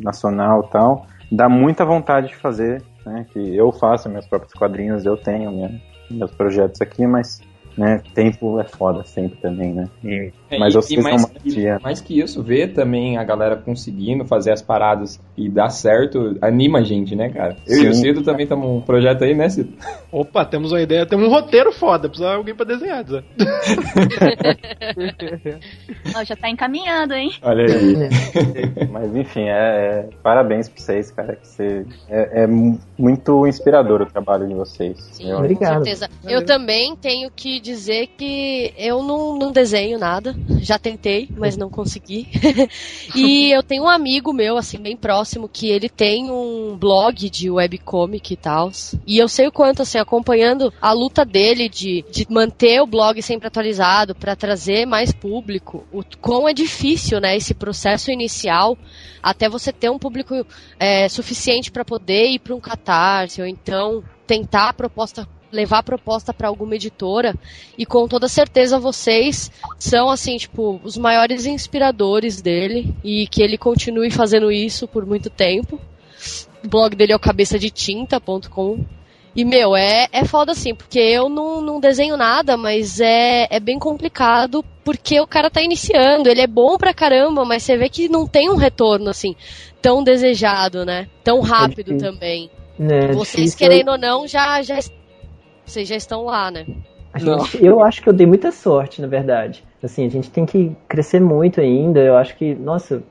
nacional 0.00 0.64
tal, 0.64 1.06
dá 1.30 1.48
muita 1.48 1.84
vontade 1.84 2.28
de 2.28 2.36
fazer, 2.36 2.82
né? 3.06 3.24
Que 3.32 3.56
eu 3.56 3.70
faço 3.70 4.08
meus 4.08 4.26
próprios 4.26 4.52
quadrinhos, 4.52 5.06
eu 5.06 5.16
tenho 5.16 5.52
minha, 5.52 5.70
meus 6.10 6.32
projetos 6.32 6.80
aqui, 6.80 7.06
mas 7.06 7.40
né, 7.80 8.02
tempo 8.14 8.60
é 8.60 8.64
foda 8.64 9.02
sempre 9.04 9.38
também, 9.38 9.72
né? 9.72 9.88
E- 10.04 10.30
É, 10.50 10.58
mas 10.58 10.74
e- 10.74 10.76
vocês 10.76 11.00
e 11.00 11.02
mais, 11.02 11.22
são 11.22 11.30
uma 11.30 11.40
tia. 11.40 11.78
mais 11.82 12.00
que 12.00 12.20
isso, 12.20 12.42
ver 12.42 12.74
também 12.74 13.16
a 13.16 13.24
galera 13.24 13.56
conseguindo 13.56 14.24
fazer 14.26 14.52
as 14.52 14.60
paradas 14.60 15.18
e 15.36 15.48
dar 15.48 15.70
certo, 15.70 16.36
anima 16.42 16.80
a 16.80 16.82
gente, 16.82 17.14
né, 17.16 17.30
cara? 17.30 17.56
Eu 17.66 17.84
e 17.84 17.88
o 17.88 17.94
Sim. 17.94 18.00
Cido 18.02 18.22
também 18.22 18.42
estamos 18.44 18.66
um 18.68 18.80
projeto 18.80 19.24
aí, 19.24 19.34
né, 19.34 19.48
Cido? 19.48 19.72
Opa, 20.12 20.44
temos 20.44 20.72
uma 20.72 20.80
ideia, 20.82 21.06
temos 21.06 21.26
um 21.26 21.30
roteiro 21.30 21.72
foda, 21.72 22.08
precisa 22.08 22.30
de 22.30 22.36
alguém 22.36 22.54
pra 22.54 22.66
desenhar. 22.66 23.04
Zé. 23.06 23.22
Já 26.26 26.36
tá 26.36 26.50
encaminhando, 26.50 27.14
hein? 27.14 27.30
Olha 27.42 27.64
aí. 27.64 27.96
Mas 28.90 29.14
enfim, 29.16 29.44
é, 29.44 29.50
é- 29.50 30.08
parabéns 30.22 30.68
pra 30.68 30.80
vocês, 30.82 31.10
cara. 31.10 31.36
Que 31.36 31.46
você, 31.48 31.86
é, 32.08 32.42
é 32.42 32.46
mu- 32.46 32.78
muito 32.98 33.46
inspirador 33.46 34.02
o 34.02 34.06
trabalho 34.06 34.46
de 34.46 34.54
vocês. 34.54 35.18
Eu- 35.20 35.40
Com 35.56 35.64
certeza. 35.64 36.08
Eu 36.28 36.44
também 36.44 36.94
tenho 36.96 37.30
que 37.30 37.60
dizer 37.70 38.08
que 38.18 38.74
eu 38.76 39.02
não, 39.02 39.36
não 39.36 39.52
desenho 39.52 39.98
nada. 39.98 40.34
Já 40.60 40.78
tentei, 40.78 41.28
mas 41.36 41.56
não 41.56 41.70
consegui. 41.70 42.28
e 43.14 43.50
eu 43.50 43.62
tenho 43.62 43.84
um 43.84 43.88
amigo 43.88 44.32
meu, 44.32 44.56
assim, 44.56 44.78
bem 44.78 44.96
próximo, 44.96 45.48
que 45.48 45.68
ele 45.68 45.88
tem 45.88 46.30
um 46.30 46.76
blog 46.76 47.30
de 47.30 47.50
webcomic 47.50 48.32
e 48.32 48.36
tal. 48.36 48.70
E 49.06 49.18
eu 49.18 49.28
sei 49.28 49.46
o 49.46 49.52
quanto, 49.52 49.82
assim, 49.82 49.98
acompanhando 49.98 50.72
a 50.80 50.92
luta 50.92 51.24
dele 51.24 51.68
de, 51.68 52.04
de 52.10 52.26
manter 52.28 52.80
o 52.80 52.86
blog 52.86 53.22
sempre 53.22 53.46
atualizado 53.46 54.14
para 54.14 54.36
trazer 54.36 54.86
mais 54.86 55.12
público, 55.12 55.86
o 55.92 56.02
quão 56.20 56.48
é 56.48 56.52
difícil, 56.52 57.20
né, 57.20 57.36
esse 57.36 57.54
processo 57.54 58.10
inicial 58.10 58.76
até 59.22 59.48
você 59.48 59.72
ter 59.72 59.90
um 59.90 59.98
público 59.98 60.46
é, 60.78 61.08
suficiente 61.08 61.70
para 61.70 61.84
poder 61.84 62.28
ir 62.28 62.38
para 62.38 62.54
um 62.54 62.60
catarse 62.60 63.40
ou 63.40 63.46
então 63.46 64.02
tentar 64.26 64.70
a 64.70 64.72
proposta 64.72 65.28
levar 65.52 65.78
a 65.78 65.82
proposta 65.82 66.32
para 66.32 66.48
alguma 66.48 66.74
editora 66.74 67.34
e 67.76 67.84
com 67.84 68.06
toda 68.06 68.28
certeza 68.28 68.78
vocês 68.78 69.50
são 69.78 70.08
assim 70.08 70.36
tipo 70.36 70.80
os 70.84 70.96
maiores 70.96 71.46
inspiradores 71.46 72.40
dele 72.40 72.94
e 73.02 73.26
que 73.26 73.42
ele 73.42 73.58
continue 73.58 74.10
fazendo 74.10 74.52
isso 74.52 74.86
por 74.86 75.04
muito 75.04 75.28
tempo 75.28 75.80
o 76.64 76.68
blog 76.68 76.94
dele 76.94 77.12
é 77.12 77.16
o 77.16 77.20
cabeça 77.20 77.58
de 77.58 77.70
tinta.com 77.70 78.84
e, 79.34 79.44
meu, 79.44 79.76
é, 79.76 80.08
é 80.12 80.24
foda 80.24 80.52
assim, 80.52 80.74
porque 80.74 80.98
eu 80.98 81.28
não, 81.28 81.60
não 81.60 81.78
desenho 81.78 82.16
nada, 82.16 82.56
mas 82.56 83.00
é, 83.00 83.46
é 83.48 83.60
bem 83.60 83.78
complicado 83.78 84.64
porque 84.84 85.20
o 85.20 85.26
cara 85.26 85.48
tá 85.48 85.62
iniciando, 85.62 86.28
ele 86.28 86.40
é 86.40 86.46
bom 86.46 86.76
pra 86.76 86.92
caramba, 86.92 87.44
mas 87.44 87.62
você 87.62 87.76
vê 87.76 87.88
que 87.88 88.08
não 88.08 88.26
tem 88.26 88.50
um 88.50 88.56
retorno, 88.56 89.08
assim, 89.08 89.36
tão 89.80 90.02
desejado, 90.02 90.84
né? 90.84 91.08
Tão 91.22 91.40
rápido 91.40 91.94
difícil. 91.94 92.12
também. 92.12 92.50
É 92.78 93.12
Vocês, 93.12 93.54
querendo 93.54 93.92
ou 93.92 93.98
não, 93.98 94.26
já, 94.26 94.62
já. 94.62 94.78
Vocês 95.70 95.86
já 95.88 95.94
estão 95.94 96.24
lá, 96.24 96.50
né? 96.50 96.66
Gente- 97.16 97.64
eu 97.64 97.80
acho 97.80 98.02
que 98.02 98.08
eu 98.08 98.12
dei 98.12 98.26
muita 98.26 98.50
sorte, 98.50 99.00
na 99.00 99.06
verdade. 99.06 99.64
Assim, 99.82 100.04
a 100.04 100.08
gente 100.10 100.28
tem 100.30 100.44
que 100.44 100.76
crescer 100.88 101.20
muito 101.20 101.60
ainda. 101.60 102.00
Eu 102.00 102.16
acho 102.16 102.36
que, 102.36 102.54
nossa, 102.56 103.02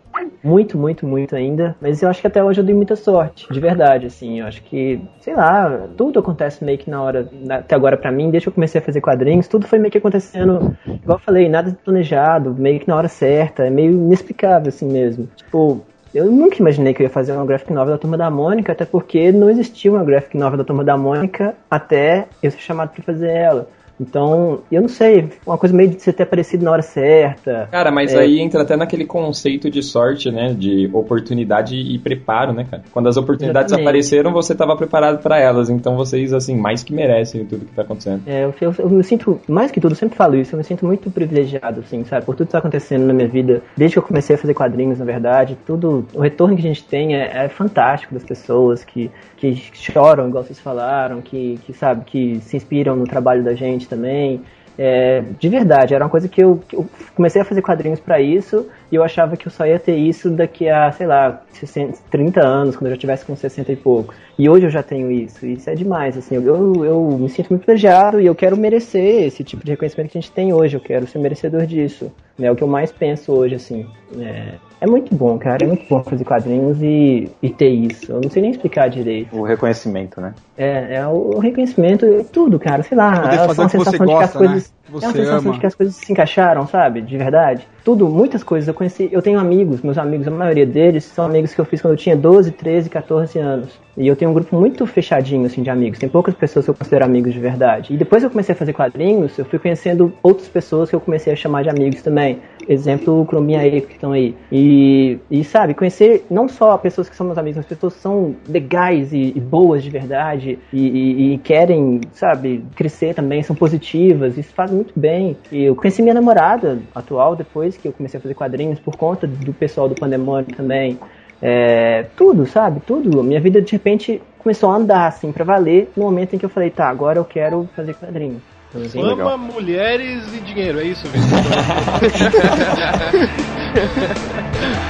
muito, 0.44 0.77
muito, 0.77 1.06
muito 1.06 1.36
ainda. 1.38 1.76
Mas 1.81 2.02
eu 2.02 2.10
acho 2.10 2.19
que 2.19 2.27
até 2.27 2.44
hoje 2.44 2.60
eu 2.60 2.65
dei 2.65 2.76
muita 2.76 2.98
sorte, 2.98 3.48
de 3.52 3.60
verdade. 3.61 4.07
Assim, 4.07 4.41
eu 4.41 4.45
acho 4.45 4.61
que, 4.64 4.99
sei 5.22 5.36
lá, 5.36 5.88
tudo 5.98 6.19
acontece 6.19 6.64
meio 6.64 6.77
que 6.77 6.90
na 6.90 7.02
hora, 7.02 7.30
na- 7.31 7.56
até 7.60 7.76
agora 7.76 7.95
pra 7.95 8.11
mim, 8.11 8.30
desde 8.30 8.45
que 8.45 8.49
eu 8.49 8.53
comecei 8.53 8.80
a 8.81 8.84
fazer 8.84 8.99
quadrinhos, 8.99 9.48
tudo 9.48 9.65
foi 9.65 9.80
meio 9.80 9.91
que 9.91 9.98
acontecendo, 9.98 10.76
igual 11.02 11.18
eu 11.18 11.23
falei, 11.23 11.48
nada 11.48 11.77
planejado, 11.84 12.53
meio 12.53 12.80
que 12.81 12.88
na 12.90 12.95
hora 12.98 13.07
certa, 13.07 13.64
é 13.65 13.69
meio 13.69 13.91
inexplicável 13.94 14.68
assim 14.68 14.88
mesmo. 14.91 15.27
Tipo, 15.36 15.81
eu 16.14 16.26
nunca 16.26 16.57
imaginei 16.57 16.94
que 16.94 17.02
eu 17.02 17.06
ia 17.06 17.10
fazer 17.10 17.31
uma 17.31 17.45
graphic 17.45 17.72
novel 17.72 17.94
da 17.94 17.98
Turma 17.98 18.18
da 18.18 18.30
Mônica, 18.30 18.72
até 18.72 18.86
porque 18.86 19.31
não 19.31 19.49
existia 19.49 19.91
uma 19.91 20.03
graphic 20.03 20.38
novel 20.38 20.57
da 20.57 20.64
Turma 20.64 20.84
da 20.84 20.98
Mônica 20.98 21.56
até 21.69 22.27
eu 22.41 22.52
ser 22.52 22.60
chamado 22.60 22.90
pra 22.90 23.03
fazer 23.03 23.30
ela. 23.30 23.68
Então, 23.99 24.61
eu 24.71 24.81
não 24.81 24.89
sei, 24.89 25.30
uma 25.45 25.57
coisa 25.57 25.76
meio 25.76 25.89
de 25.89 26.01
você 26.01 26.13
ter 26.13 26.23
aparecido 26.23 26.63
na 26.63 26.71
hora 26.71 26.81
certa. 26.81 27.67
Cara, 27.71 27.91
mas 27.91 28.13
É, 28.13 28.19
aí 28.19 28.39
entra 28.39 28.61
até 28.61 28.76
naquele 28.76 29.05
conceito 29.05 29.69
de 29.69 29.81
sorte, 29.84 30.31
né? 30.31 30.53
De 30.57 30.89
oportunidade 30.93 31.76
e 31.76 31.97
preparo, 31.99 32.53
né, 32.53 32.65
cara? 32.69 32.84
Quando 32.91 33.09
as 33.09 33.17
oportunidades 33.17 33.71
Exatamente. 33.71 33.88
apareceram, 33.88 34.31
você 34.31 34.53
estava 34.53 34.76
preparado 34.76 35.21
para 35.21 35.38
elas. 35.39 35.69
Então 35.69 35.95
vocês, 35.95 36.34
assim, 36.34 36.55
mais 36.55 36.84
que 36.84 36.93
merecem 36.93 37.45
tudo 37.45 37.65
que 37.65 37.73
tá 37.73 37.81
acontecendo. 37.81 38.21
É, 38.26 38.45
eu, 38.45 38.53
eu- 38.61 38.73
eu 38.80 38.89
me 38.89 39.03
sinto, 39.03 39.39
mais 39.47 39.71
que 39.71 39.81
tudo, 39.81 39.91
eu 39.91 39.95
sempre 39.97 40.15
falo 40.17 40.35
isso, 40.35 40.53
eu 40.55 40.57
me 40.57 40.63
sinto 40.63 40.85
muito 40.85 41.09
privilegiado, 41.11 41.81
assim, 41.81 42.03
sabe? 42.05 42.26
Por 42.26 42.35
tudo 42.35 42.47
que 42.47 42.51
tá 42.53 42.59
acontecendo 42.59 43.05
na 43.05 43.13
minha 43.13 43.27
vida, 43.27 43.61
desde 43.76 43.95
que 43.95 43.99
eu 43.99 44.03
comecei 44.03 44.35
a 44.35 44.39
fazer 44.39 44.53
quadrinhos, 44.53 44.99
na 44.99 45.05
verdade, 45.05 45.57
tudo, 45.65 46.05
o 46.13 46.21
retorno 46.21 46.55
que 46.55 46.61
a 46.61 46.67
gente 46.67 46.84
tem 46.84 47.15
é, 47.15 47.45
é 47.45 47.49
fantástico 47.49 48.13
das 48.13 48.23
pessoas 48.23 48.84
que, 48.84 49.11
que 49.38 49.55
choram, 49.73 50.27
igual 50.30 50.43
vocês 50.43 50.59
falaram, 50.59 51.21
que, 51.21 51.59
que, 51.65 51.73
sabe, 51.73 52.05
que 52.05 52.39
se 52.41 52.55
inspiram 52.57 52.95
no 52.95 53.05
trabalho 53.05 53.43
da 53.43 53.53
gente 53.53 53.88
também. 53.89 54.41
É, 54.81 55.21
de 55.37 55.49
verdade, 55.49 55.93
era 55.93 56.05
uma 56.05 56.09
coisa 56.09 56.29
que 56.29 56.41
eu, 56.41 56.61
que 56.65 56.73
eu 56.73 56.87
comecei 57.13 57.41
a 57.41 57.43
fazer 57.43 57.61
quadrinhos 57.61 57.99
pra 57.99 58.21
isso 58.21 58.65
e 58.89 58.95
eu 58.95 59.03
achava 59.03 59.35
que 59.35 59.45
eu 59.45 59.51
só 59.51 59.65
ia 59.65 59.77
ter 59.77 59.97
isso 59.97 60.29
daqui 60.29 60.69
a, 60.69 60.89
sei 60.93 61.05
lá, 61.05 61.41
60, 61.51 61.97
30 62.09 62.39
anos, 62.39 62.77
quando 62.77 62.85
eu 62.85 62.95
já 62.95 62.97
tivesse 63.01 63.25
com 63.25 63.35
60 63.35 63.73
e 63.73 63.75
pouco. 63.75 64.13
E 64.37 64.47
hoje 64.47 64.67
eu 64.67 64.69
já 64.69 64.81
tenho 64.81 65.11
isso, 65.11 65.45
e 65.45 65.55
isso 65.55 65.69
é 65.69 65.75
demais, 65.75 66.17
assim, 66.17 66.35
eu, 66.35 66.45
eu, 66.45 66.85
eu 66.85 67.17
me 67.19 67.27
sinto 67.27 67.49
muito 67.49 67.65
privilegiado 67.65 68.21
e 68.21 68.25
eu 68.25 68.33
quero 68.33 68.55
merecer 68.55 69.25
esse 69.25 69.43
tipo 69.43 69.65
de 69.65 69.71
reconhecimento 69.71 70.11
que 70.11 70.17
a 70.17 70.21
gente 70.21 70.31
tem 70.31 70.53
hoje, 70.53 70.77
eu 70.77 70.81
quero 70.81 71.05
ser 71.05 71.19
merecedor 71.19 71.65
disso. 71.65 72.09
né, 72.37 72.47
É 72.47 72.51
o 72.51 72.55
que 72.55 72.63
eu 72.63 72.67
mais 72.67 72.89
penso 72.89 73.33
hoje, 73.33 73.55
assim. 73.55 73.85
É, 74.17 74.53
é 74.81 74.88
muito 74.88 75.14
bom, 75.14 75.38
cara, 75.38 75.65
é 75.65 75.68
muito 75.68 75.85
bom 75.89 76.01
fazer 76.03 76.23
quadrinhos 76.23 76.81
e, 76.81 77.30
e 77.41 77.49
ter 77.49 77.69
isso. 77.69 78.11
Eu 78.11 78.22
não 78.22 78.30
sei 78.30 78.41
nem 78.41 78.51
explicar 78.51 78.89
direito. 78.89 79.35
O 79.35 79.43
reconhecimento, 79.43 80.22
né? 80.22 80.34
É, 80.57 80.95
é 80.95 81.07
o 81.07 81.38
reconhecimento, 81.39 82.06
é 82.06 82.23
tudo, 82.23 82.57
cara, 82.57 82.81
sei 82.84 82.97
lá. 82.97 83.19
Poder 83.22 83.35
é 83.35 83.41
uma 83.41 83.45
o 83.45 83.49
que 83.49 83.56
você 83.56 83.69
sensação 83.69 84.06
de 84.06 84.15
que 84.15 84.23
as 84.23 84.34
né? 84.34 84.38
coisas. 84.39 84.68
Que 84.68 84.73
é 84.73 84.91
uma 84.91 85.01
você 85.01 85.11
sensação 85.11 85.39
ama. 85.39 85.53
de 85.53 85.60
que 85.60 85.65
as 85.65 85.76
coisas 85.76 85.95
se 85.95 86.11
encaixaram, 86.11 86.68
sabe? 86.68 87.01
De 87.01 87.18
verdade. 87.18 87.68
Tudo, 87.89 88.07
muitas 88.07 88.43
coisas 88.43 88.67
eu 88.67 88.73
conheci. 88.75 89.09
Eu 89.11 89.19
tenho 89.19 89.39
amigos, 89.39 89.81
meus 89.81 89.97
amigos, 89.97 90.27
a 90.27 90.29
maioria 90.29 90.63
deles 90.63 91.05
são 91.05 91.25
amigos 91.25 91.55
que 91.55 91.59
eu 91.59 91.65
fiz 91.65 91.81
quando 91.81 91.93
eu 91.93 91.97
tinha 91.97 92.15
12, 92.15 92.51
13, 92.51 92.87
14 92.87 93.39
anos. 93.39 93.79
E 93.97 94.07
eu 94.07 94.15
tenho 94.15 94.29
um 94.29 94.33
grupo 94.33 94.55
muito 94.55 94.85
fechadinho, 94.85 95.45
assim, 95.45 95.63
de 95.63 95.69
amigos. 95.71 95.97
Tem 95.99 96.07
poucas 96.07 96.35
pessoas 96.35 96.65
que 96.65 96.71
eu 96.71 96.75
considero 96.75 97.03
amigos 97.03 97.33
de 97.33 97.39
verdade. 97.39 97.93
E 97.93 97.97
depois 97.97 98.23
eu 98.23 98.29
comecei 98.29 98.53
a 98.53 98.55
fazer 98.55 98.73
quadrinhos, 98.73 99.37
eu 99.37 99.43
fui 99.43 99.57
conhecendo 99.57 100.13
outras 100.21 100.47
pessoas 100.47 100.89
que 100.89 100.95
eu 100.95 101.01
comecei 101.01 101.33
a 101.33 101.35
chamar 101.35 101.63
de 101.63 101.69
amigos 101.69 102.01
também. 102.03 102.39
Exemplo, 102.67 103.21
o 103.21 103.25
Crominha 103.25 103.61
aí, 103.61 103.81
que 103.81 103.93
estão 103.93 104.11
aí. 104.11 104.35
E, 104.51 105.17
e, 105.29 105.43
sabe, 105.43 105.73
conhecer 105.73 106.25
não 106.29 106.47
só 106.47 106.77
pessoas 106.77 107.09
que 107.09 107.15
são 107.15 107.25
meus 107.25 107.37
amigos, 107.37 107.57
mas 107.57 107.65
pessoas 107.65 107.95
que 107.95 107.99
são 108.01 108.35
legais 108.47 109.11
e, 109.11 109.33
e 109.35 109.39
boas 109.39 109.83
de 109.83 109.89
verdade 109.89 110.59
e, 110.71 110.87
e- 110.87 111.33
e 111.33 111.37
querem, 111.39 111.99
sabe, 112.13 112.63
crescer 112.75 113.15
também, 113.15 113.41
são 113.41 113.55
positivas, 113.55 114.37
isso 114.37 114.53
faz 114.53 114.69
muito 114.71 114.93
bem. 114.97 115.35
E 115.51 115.63
eu 115.63 115.75
conheci 115.75 116.01
minha 116.03 116.13
namorada 116.13 116.79
atual 116.93 117.35
depois 117.35 117.75
que 117.80 117.88
eu 117.88 117.93
comecei 117.93 118.18
a 118.18 118.22
fazer 118.22 118.34
quadrinhos 118.34 118.80
por 118.80 118.95
conta 118.95 119.26
do 119.26 119.53
pessoal 119.53 119.89
do 119.89 119.95
Pandemônio 119.95 120.56
também. 120.56 120.99
É, 121.41 122.06
tudo, 122.15 122.45
sabe? 122.45 122.81
Tudo. 122.81 123.23
Minha 123.23 123.39
vida 123.39 123.61
de 123.61 123.72
repente 123.72 124.22
começou 124.38 124.69
a 124.69 124.76
andar 124.76 125.07
assim 125.07 125.31
pra 125.31 125.45
valer 125.45 125.89
no 125.95 126.03
momento 126.03 126.35
em 126.35 126.39
que 126.39 126.45
eu 126.45 126.49
falei, 126.49 126.69
tá, 126.69 126.89
agora 126.89 127.18
eu 127.18 127.26
quero 127.26 127.69
fazer 127.76 127.93
quadrinhos. 127.95 128.41
Então, 128.69 128.81
assim, 128.84 129.01
Fama, 129.01 129.38
mulheres 129.38 130.23
e 130.34 130.39
dinheiro, 130.41 130.80
é 130.80 130.84
isso, 130.84 131.07
Vitor? 131.07 131.39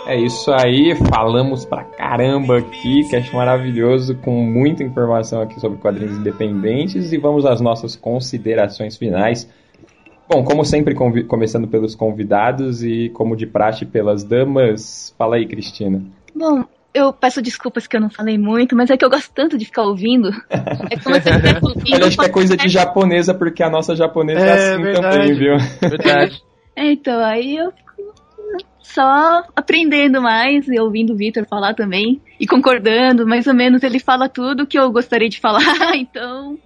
É 0.09 0.19
isso 0.19 0.51
aí, 0.51 0.95
falamos 0.95 1.65
pra 1.65 1.83
caramba 1.83 2.57
aqui, 2.57 3.07
cast 3.11 3.31
maravilhoso, 3.31 4.15
com 4.15 4.43
muita 4.43 4.83
informação 4.83 5.39
aqui 5.39 5.59
sobre 5.59 5.77
quadrinhos 5.77 6.17
independentes 6.17 7.13
e 7.13 7.17
vamos 7.19 7.45
às 7.45 7.61
nossas 7.61 7.95
considerações 7.95 8.97
finais. 8.97 9.47
Bom, 10.27 10.43
como 10.43 10.65
sempre, 10.65 10.95
começando 10.95 11.67
pelos 11.67 11.93
convidados 11.93 12.83
e 12.83 13.09
como 13.09 13.35
de 13.35 13.45
praxe 13.45 13.85
pelas 13.85 14.23
damas. 14.23 15.13
Fala 15.15 15.35
aí, 15.35 15.45
Cristina. 15.45 16.01
Bom, 16.35 16.63
eu 16.91 17.13
peço 17.13 17.39
desculpas 17.39 17.85
que 17.85 17.95
eu 17.95 18.01
não 18.01 18.09
falei 18.09 18.35
muito, 18.35 18.75
mas 18.75 18.89
é 18.89 18.97
que 18.97 19.05
eu 19.05 19.11
gosto 19.11 19.31
tanto 19.31 19.59
de 19.59 19.65
ficar 19.65 19.83
ouvindo. 19.83 20.29
É 20.49 20.97
como 20.97 21.21
se 21.21 21.29
eu 21.29 21.35
estivesse 21.35 21.65
ouvindo 21.65 21.99
Eu 21.99 22.07
acho 22.07 22.17
que 22.17 22.25
é 22.25 22.29
coisa 22.29 22.57
de 22.57 22.67
japonesa, 22.67 23.35
porque 23.35 23.61
a 23.61 23.69
nossa 23.69 23.95
japonesa 23.95 24.39
é, 24.39 24.49
É 24.49 24.73
assim 24.73 24.81
verdade. 24.81 25.17
também, 25.17 25.33
viu? 25.37 25.57
Verdade. 25.87 26.41
É, 26.75 26.89
então, 26.93 27.23
aí 27.23 27.57
eu 27.57 27.71
só 28.93 29.43
aprendendo 29.55 30.21
mais 30.21 30.67
e 30.67 30.79
ouvindo 30.79 31.13
o 31.13 31.15
Victor 31.15 31.45
falar 31.45 31.73
também 31.73 32.21
e 32.39 32.47
concordando, 32.47 33.27
mais 33.27 33.45
ou 33.47 33.53
menos 33.53 33.83
ele 33.83 33.99
fala 33.99 34.27
tudo 34.27 34.65
que 34.65 34.77
eu 34.77 34.91
gostaria 34.91 35.29
de 35.29 35.39
falar, 35.39 35.61
então 35.95 36.57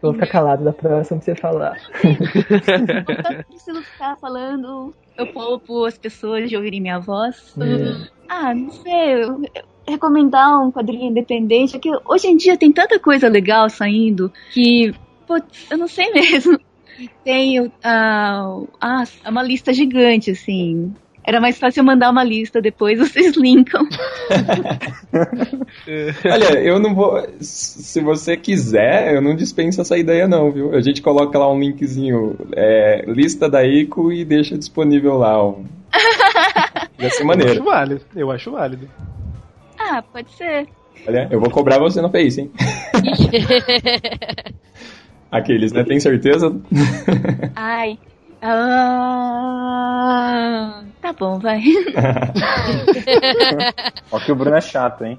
Vou 0.00 0.12
ficar 0.14 0.26
calado 0.26 0.64
da 0.64 0.72
próxima 0.72 1.20
pra 1.20 1.24
você 1.24 1.34
falar. 1.40 1.78
não 2.02 3.42
preciso 3.44 3.82
ficar 3.82 4.16
falando, 4.16 4.94
eu 5.16 5.26
poupo 5.28 5.84
as 5.84 5.96
pessoas 5.96 6.48
de 6.48 6.56
ouvirem 6.56 6.80
minha 6.80 6.98
voz. 6.98 7.54
É. 7.60 8.08
Ah, 8.28 8.54
não 8.54 8.70
sei, 8.70 9.24
eu, 9.24 9.42
eu 9.54 9.62
recomendar 9.86 10.60
um 10.60 10.70
quadrinho 10.70 11.10
independente, 11.10 11.76
é 11.76 11.78
que 11.78 11.90
hoje 12.04 12.28
em 12.28 12.36
dia 12.36 12.56
tem 12.56 12.72
tanta 12.72 12.98
coisa 12.98 13.28
legal 13.28 13.68
saindo 13.68 14.32
que, 14.52 14.94
putz, 15.26 15.70
eu 15.70 15.78
não 15.78 15.88
sei 15.88 16.10
mesmo. 16.14 16.58
Tem 17.24 17.72
ah, 17.82 18.60
ah, 18.80 19.04
é 19.24 19.30
uma 19.30 19.42
lista 19.42 19.72
gigante, 19.72 20.30
assim. 20.30 20.94
Era 21.24 21.40
mais 21.40 21.56
fácil 21.58 21.80
eu 21.80 21.84
mandar 21.84 22.10
uma 22.10 22.24
lista, 22.24 22.60
depois 22.60 22.98
vocês 23.00 23.36
linkam. 23.36 23.82
Olha, 26.24 26.60
eu 26.60 26.78
não 26.78 26.94
vou. 26.94 27.26
Se 27.40 28.00
você 28.00 28.36
quiser, 28.36 29.14
eu 29.14 29.22
não 29.22 29.36
dispenso 29.36 29.80
essa 29.80 29.96
ideia, 29.96 30.26
não, 30.26 30.50
viu? 30.50 30.74
A 30.74 30.80
gente 30.80 31.00
coloca 31.00 31.38
lá 31.38 31.50
um 31.50 31.60
linkzinho, 31.60 32.36
é, 32.56 33.04
lista 33.06 33.48
da 33.48 33.64
ICO 33.64 34.12
e 34.12 34.24
deixa 34.24 34.58
disponível 34.58 35.16
lá. 35.16 35.38
ó. 35.42 35.54
Vai 36.98 37.10
ser 37.10 37.22
Eu 37.24 37.50
acho 37.50 37.64
válido. 37.64 38.00
Eu 38.14 38.30
acho 38.30 38.50
válido. 38.50 38.88
Ah, 39.78 40.02
pode 40.02 40.30
ser. 40.32 40.66
Olha, 41.06 41.28
eu 41.30 41.40
vou 41.40 41.50
cobrar 41.50 41.78
você 41.78 42.00
no 42.00 42.10
Face, 42.10 42.40
hein? 42.40 42.50
Aqueles, 45.30 45.72
né? 45.72 45.82
Tem 45.82 45.98
certeza? 45.98 46.54
Ai. 47.56 47.98
Ah, 48.44 49.62
tá 51.00 51.12
bom, 51.12 51.38
vai. 51.38 51.62
Ó 54.10 54.18
que 54.18 54.32
o 54.32 54.34
Bruno 54.34 54.56
é 54.56 54.60
chato, 54.60 55.04
hein? 55.04 55.16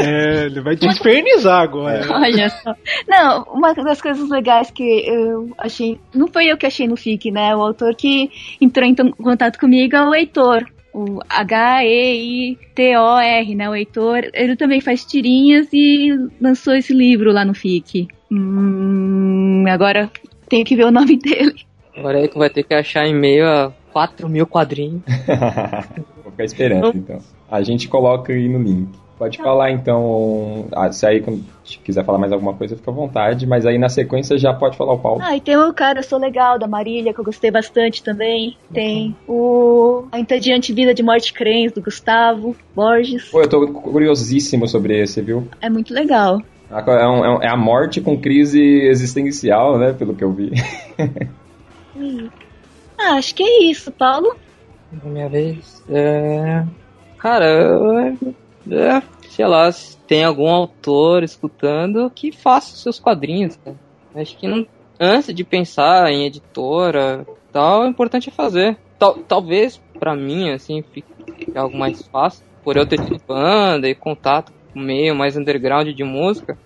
É, 0.00 0.46
ele 0.46 0.62
vai 0.62 0.74
te 0.74 0.86
infernizar 0.86 1.60
agora. 1.60 2.10
Olha 2.10 2.48
só. 2.48 2.74
Não, 3.06 3.42
uma 3.52 3.74
das 3.74 4.00
coisas 4.00 4.26
legais 4.30 4.70
que 4.70 5.04
eu 5.06 5.50
achei. 5.58 6.00
Não 6.14 6.28
foi 6.28 6.46
eu 6.46 6.56
que 6.56 6.64
achei 6.64 6.88
no 6.88 6.96
FIC, 6.96 7.30
né? 7.30 7.54
O 7.54 7.60
autor 7.60 7.94
que 7.94 8.30
entrou 8.58 8.86
em 8.86 8.94
contato 8.94 9.58
comigo 9.58 9.94
é 9.94 10.08
o 10.08 10.14
Heitor. 10.14 10.64
O 10.94 11.20
H-E-I-T-O-R, 11.28 13.54
né? 13.54 13.68
O 13.68 13.74
Heitor. 13.74 14.30
Ele 14.32 14.56
também 14.56 14.80
faz 14.80 15.04
tirinhas 15.04 15.68
e 15.74 16.08
lançou 16.40 16.74
esse 16.74 16.94
livro 16.94 17.32
lá 17.32 17.44
no 17.44 17.52
FIC. 17.54 18.08
Hum, 18.30 19.66
agora 19.68 20.10
tenho 20.48 20.64
que 20.64 20.74
ver 20.74 20.86
o 20.86 20.90
nome 20.90 21.18
dele. 21.20 21.66
Agora 21.96 22.22
é 22.24 22.28
que 22.28 22.38
vai 22.38 22.48
ter 22.50 22.62
que 22.62 22.74
achar 22.74 23.06
em 23.06 23.14
meio 23.14 23.46
a 23.46 23.72
4 23.92 24.28
mil 24.28 24.46
quadrinhos. 24.46 25.02
Vou 26.22 26.30
ficar 26.32 26.44
esperando, 26.44 26.92
então. 26.96 27.18
A 27.50 27.62
gente 27.62 27.88
coloca 27.88 28.32
aí 28.32 28.48
no 28.48 28.58
link. 28.62 28.88
Pode 29.18 29.38
falar, 29.38 29.70
então. 29.70 30.66
ah, 30.72 30.90
se 30.90 31.06
aí 31.06 31.20
quando 31.20 31.44
quiser 31.84 32.04
falar 32.04 32.18
mais 32.18 32.32
alguma 32.32 32.54
coisa, 32.54 32.74
fica 32.76 32.90
à 32.90 32.94
vontade. 32.94 33.46
Mas 33.46 33.64
aí 33.66 33.78
na 33.78 33.88
sequência 33.88 34.36
já 34.36 34.52
pode 34.52 34.76
falar 34.76 34.94
o 34.94 34.98
Paulo. 34.98 35.20
Ah, 35.22 35.36
e 35.36 35.40
tem 35.40 35.56
o 35.56 35.72
cara 35.72 36.00
Eu 36.00 36.02
Sou 36.02 36.18
Legal, 36.18 36.58
da 36.58 36.66
Marília, 36.66 37.14
que 37.14 37.20
eu 37.20 37.24
gostei 37.24 37.48
bastante 37.50 38.02
também. 38.02 38.56
Tem 38.72 39.14
o 39.28 40.06
A 40.10 40.18
Entediante 40.18 40.72
Vida 40.72 40.92
de 40.92 41.02
Morte 41.04 41.32
Crens, 41.32 41.70
do 41.72 41.80
Gustavo 41.80 42.56
Borges. 42.74 43.30
Pô, 43.30 43.42
eu 43.42 43.48
tô 43.48 43.68
curiosíssimo 43.68 44.66
sobre 44.66 45.00
esse, 45.00 45.20
viu? 45.20 45.46
É 45.60 45.70
muito 45.70 45.94
legal. 45.94 46.40
É 46.70 47.06
um- 47.06 47.24
é 47.24 47.28
um- 47.36 47.42
é 47.42 47.48
a 47.48 47.56
morte 47.56 48.00
com 48.00 48.18
crise 48.18 48.58
existencial, 48.60 49.78
né? 49.78 49.92
Pelo 49.92 50.14
que 50.16 50.24
eu 50.24 50.32
vi. 50.32 50.50
Hum. 51.96 52.28
Ah, 52.98 53.14
acho 53.14 53.34
que 53.34 53.42
é 53.42 53.64
isso, 53.64 53.90
Paulo. 53.92 54.36
Minha 55.04 55.28
vez. 55.28 55.82
É... 55.88 56.64
Cara, 57.18 57.46
eu- 57.46 57.98
é, 58.70 59.02
sei 59.28 59.46
lá, 59.46 59.70
se 59.72 59.96
tem 60.06 60.24
algum 60.24 60.48
autor 60.48 61.22
escutando 61.22 62.10
que 62.10 62.30
faça 62.32 62.74
os 62.74 62.82
seus 62.82 62.98
quadrinhos, 62.98 63.56
cara. 63.56 63.76
Acho 64.14 64.36
que 64.38 64.46
não, 64.46 64.66
antes 65.00 65.34
de 65.34 65.42
pensar 65.44 66.10
em 66.12 66.26
editora 66.26 67.26
tal, 67.50 67.82
o 67.82 67.86
importante 67.86 68.28
é 68.28 68.32
fazer. 68.32 68.78
Tal, 68.98 69.14
talvez, 69.14 69.80
pra 69.98 70.14
mim, 70.14 70.50
assim, 70.50 70.82
fique 70.82 71.08
algo 71.56 71.76
mais 71.76 72.06
fácil, 72.08 72.44
por 72.62 72.76
eu 72.76 72.86
ter 72.86 73.00
tido 73.04 73.20
banda 73.26 73.88
e 73.88 73.94
contato 73.94 74.52
com 74.72 74.80
meio 74.80 75.14
mais 75.14 75.36
underground 75.36 75.88
de 75.88 76.04
música. 76.04 76.56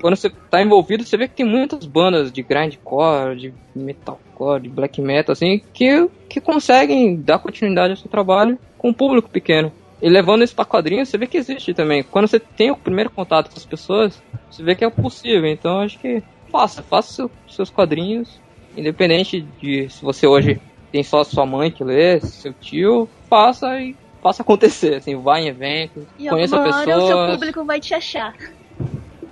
Quando 0.00 0.16
você 0.16 0.30
tá 0.50 0.62
envolvido, 0.62 1.04
você 1.04 1.16
vê 1.16 1.28
que 1.28 1.36
tem 1.36 1.46
muitas 1.46 1.84
bandas 1.86 2.32
de 2.32 2.42
grindcore, 2.42 3.36
de 3.36 3.54
metalcore, 3.74 4.62
de 4.62 4.68
black 4.68 5.00
metal, 5.00 5.32
assim, 5.32 5.60
que, 5.74 6.08
que 6.28 6.40
conseguem 6.40 7.20
dar 7.20 7.38
continuidade 7.38 7.90
ao 7.92 7.96
seu 7.96 8.10
trabalho 8.10 8.58
com 8.78 8.88
um 8.90 8.94
público 8.94 9.30
pequeno. 9.30 9.72
E 10.02 10.08
levando 10.08 10.42
isso 10.42 10.54
pra 10.56 10.64
quadrinhos, 10.64 11.08
você 11.10 11.18
vê 11.18 11.26
que 11.26 11.36
existe 11.36 11.74
também. 11.74 12.02
Quando 12.02 12.26
você 12.26 12.40
tem 12.40 12.70
o 12.70 12.76
primeiro 12.76 13.10
contato 13.10 13.50
com 13.50 13.58
as 13.58 13.66
pessoas, 13.66 14.18
você 14.50 14.62
vê 14.62 14.74
que 14.74 14.84
é 14.84 14.90
possível. 14.90 15.46
Então 15.46 15.80
acho 15.80 15.98
que 16.00 16.22
faça, 16.50 16.82
faça 16.82 17.12
seu- 17.12 17.30
seus 17.46 17.70
quadrinhos, 17.70 18.40
independente 18.74 19.40
de 19.60 19.88
se 19.90 20.00
você 20.02 20.26
hoje 20.26 20.58
tem 20.90 21.02
só 21.04 21.22
sua 21.22 21.44
mãe 21.44 21.70
que 21.70 21.84
lê, 21.84 22.18
seu 22.20 22.54
tio, 22.54 23.08
faça 23.28 23.78
e 23.78 23.94
faça 24.22 24.42
acontecer. 24.42 24.94
Assim, 24.96 25.16
vá 25.22 25.38
em 25.38 25.48
eventos, 25.48 26.04
E 26.18 26.28
conheça 26.30 26.56
alguma 26.56 26.76
hora 26.78 26.88
o 26.96 27.00
seu 27.06 27.06
pessoas. 27.06 27.30
público 27.34 27.64
vai 27.66 27.78
te 27.78 27.92
achar. 27.94 28.34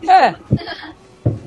É. 0.06 0.34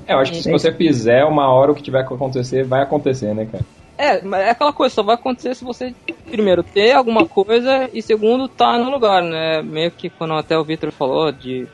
É, 0.07 0.13
eu 0.13 0.19
acho 0.19 0.31
que 0.31 0.43
se 0.43 0.51
você 0.51 0.71
fizer, 0.71 1.23
uma 1.25 1.51
hora 1.51 1.71
o 1.71 1.75
que 1.75 1.81
tiver 1.83 2.05
que 2.05 2.13
acontecer, 2.13 2.63
vai 2.63 2.81
acontecer, 2.81 3.33
né, 3.33 3.47
cara? 3.51 3.63
É, 3.97 4.21
mas 4.23 4.41
é 4.41 4.49
aquela 4.49 4.73
coisa, 4.73 4.95
só 4.95 5.03
vai 5.03 5.15
acontecer 5.15 5.55
se 5.55 5.63
você, 5.63 5.93
primeiro, 6.29 6.63
ter 6.63 6.93
alguma 6.93 7.27
coisa 7.27 7.89
e, 7.93 8.01
segundo, 8.01 8.47
tá 8.47 8.77
no 8.77 8.89
lugar, 8.89 9.21
né? 9.21 9.61
Meio 9.61 9.91
que 9.91 10.09
quando 10.09 10.33
até 10.33 10.57
o 10.57 10.63
Victor 10.63 10.91
falou 10.91 11.31
de 11.31 11.67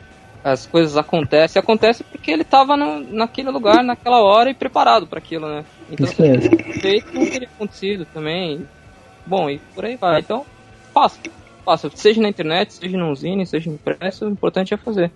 as 0.44 0.66
coisas 0.66 0.95
acontecem, 0.98 1.60
acontece 1.60 2.04
porque 2.04 2.32
ele 2.32 2.44
tava 2.44 2.78
no, 2.78 2.99
naquele 2.99 3.49
lugar, 3.49 3.84
naquela 3.84 4.22
hora 4.22 4.49
e 4.49 4.54
preparado 4.54 5.08
para 5.08 5.20
aquilo, 5.20 5.48
né? 5.48 5.66
Então, 5.90 6.06
Isso 6.06 6.22
mesmo. 6.22 6.58
feito, 6.74 7.14
não 7.14 7.26
teria 7.26 7.48
acontecido 7.48 8.06
também. 8.14 8.68
Bom, 9.26 9.49
e 9.49 9.60
por 9.74 9.86
aí 9.86 9.95
vai. 9.95 10.20
Então, 10.20 10.45
faça, 10.94 11.20
faça. 11.66 11.90
Seja 11.95 12.22
na 12.22 12.30
internet, 12.30 12.74
seja 12.74 12.98
no 12.98 13.14
zine, 13.16 13.45
seja 13.45 13.70
impresso, 13.70 14.26
o 14.26 14.30
importante 14.30 14.74
é 14.74 14.78
fazer. 14.78 15.12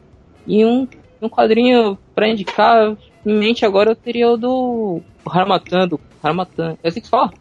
E 0.47 0.65
um, 0.65 0.87
um 1.21 1.29
quadrinho 1.29 1.97
pra 2.15 2.27
indicar, 2.27 2.95
em 3.25 3.37
mente 3.37 3.65
agora 3.65 3.91
eu 3.91 3.95
teria 3.95 4.29
o 4.29 4.37
do 4.37 5.01
Harmatan, 5.25 5.87
do 5.87 5.99
Harmatan. 6.23 6.77
É 6.83 6.87
assim 6.87 6.99
que 6.99 7.07
se 7.07 7.11
fala? 7.11 7.31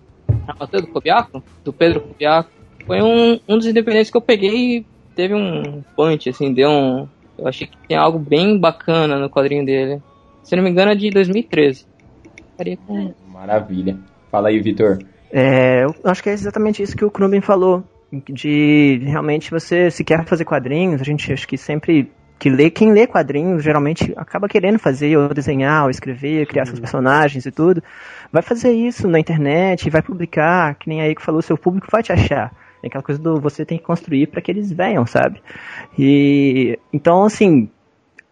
Harmatan 0.47 0.79
do 0.79 0.87
Kobiaco? 0.89 1.43
Do 1.65 1.73
Pedro 1.73 2.01
Kobiaco. 2.01 2.51
Foi 2.87 3.03
um, 3.03 3.39
um 3.49 3.57
dos 3.57 3.67
independentes 3.67 4.11
que 4.11 4.17
eu 4.17 4.23
peguei 4.23 4.79
e 4.79 4.87
teve 5.15 5.35
um 5.35 5.83
punch, 5.97 6.29
assim, 6.29 6.53
deu 6.53 6.71
um. 6.71 7.09
Eu 7.39 7.49
achei 7.49 7.67
que 7.67 7.77
tem 7.89 7.97
algo 7.97 8.19
bem 8.19 8.59
bacana 8.59 9.19
no 9.19 9.31
quadrinho 9.31 9.65
dele. 9.65 10.03
Se 10.43 10.57
não 10.57 10.63
me 10.63 10.71
engano 10.71 10.93
é 10.93 10.95
de 10.95 11.11
2013. 11.11 11.87
Ficaria 12.53 12.77
com. 12.77 13.15
Maravilha. 13.29 13.99
Fala 14.31 14.49
aí, 14.49 14.61
Vitor. 14.61 14.99
É, 15.33 15.85
eu 15.85 15.95
acho 16.05 16.23
que 16.23 16.29
é 16.29 16.33
exatamente 16.33 16.83
isso 16.83 16.97
que 16.97 17.05
o 17.05 17.11
Krubin 17.11 17.41
falou. 17.41 17.85
De 18.29 19.01
realmente 19.05 19.51
você, 19.51 19.91
se 19.91 20.03
quer 20.03 20.25
fazer 20.27 20.45
quadrinhos, 20.45 21.01
a 21.01 21.05
gente 21.05 21.33
acho 21.33 21.47
que 21.47 21.57
sempre 21.57 22.11
que 22.41 22.49
lê, 22.49 22.71
quem 22.71 22.91
lê 22.91 23.07
quadrinhos 23.07 23.63
geralmente 23.63 24.15
acaba 24.17 24.49
querendo 24.49 24.79
fazer, 24.79 25.15
ou 25.15 25.29
desenhar, 25.29 25.85
ou 25.85 25.91
escrever, 25.91 26.47
criar 26.47 26.65
seus 26.65 26.81
personagens 26.81 27.45
e 27.45 27.51
tudo. 27.53 27.83
Vai 28.33 28.43
fazer 28.43 28.73
isso 28.73 29.07
na 29.07 29.21
internet, 29.21 29.91
vai 29.91 30.01
publicar, 30.01 30.75
que 30.77 30.89
nem 30.89 31.03
aí 31.03 31.15
que 31.15 31.23
falou, 31.23 31.43
seu 31.43 31.59
público 31.59 31.89
vai 31.93 32.03
te 32.03 32.13
achar. 32.13 32.51
É 32.83 32.87
aquela 32.87 33.05
coisa 33.05 33.21
do 33.21 33.39
você 33.39 33.67
tem 33.67 33.77
que 33.77 33.85
construir 33.85 34.27
para 34.27 34.41
que 34.41 34.51
eles 34.51 34.73
venham, 34.73 35.05
sabe? 35.05 35.43
E 35.99 36.79
então 36.91 37.25
assim, 37.25 37.69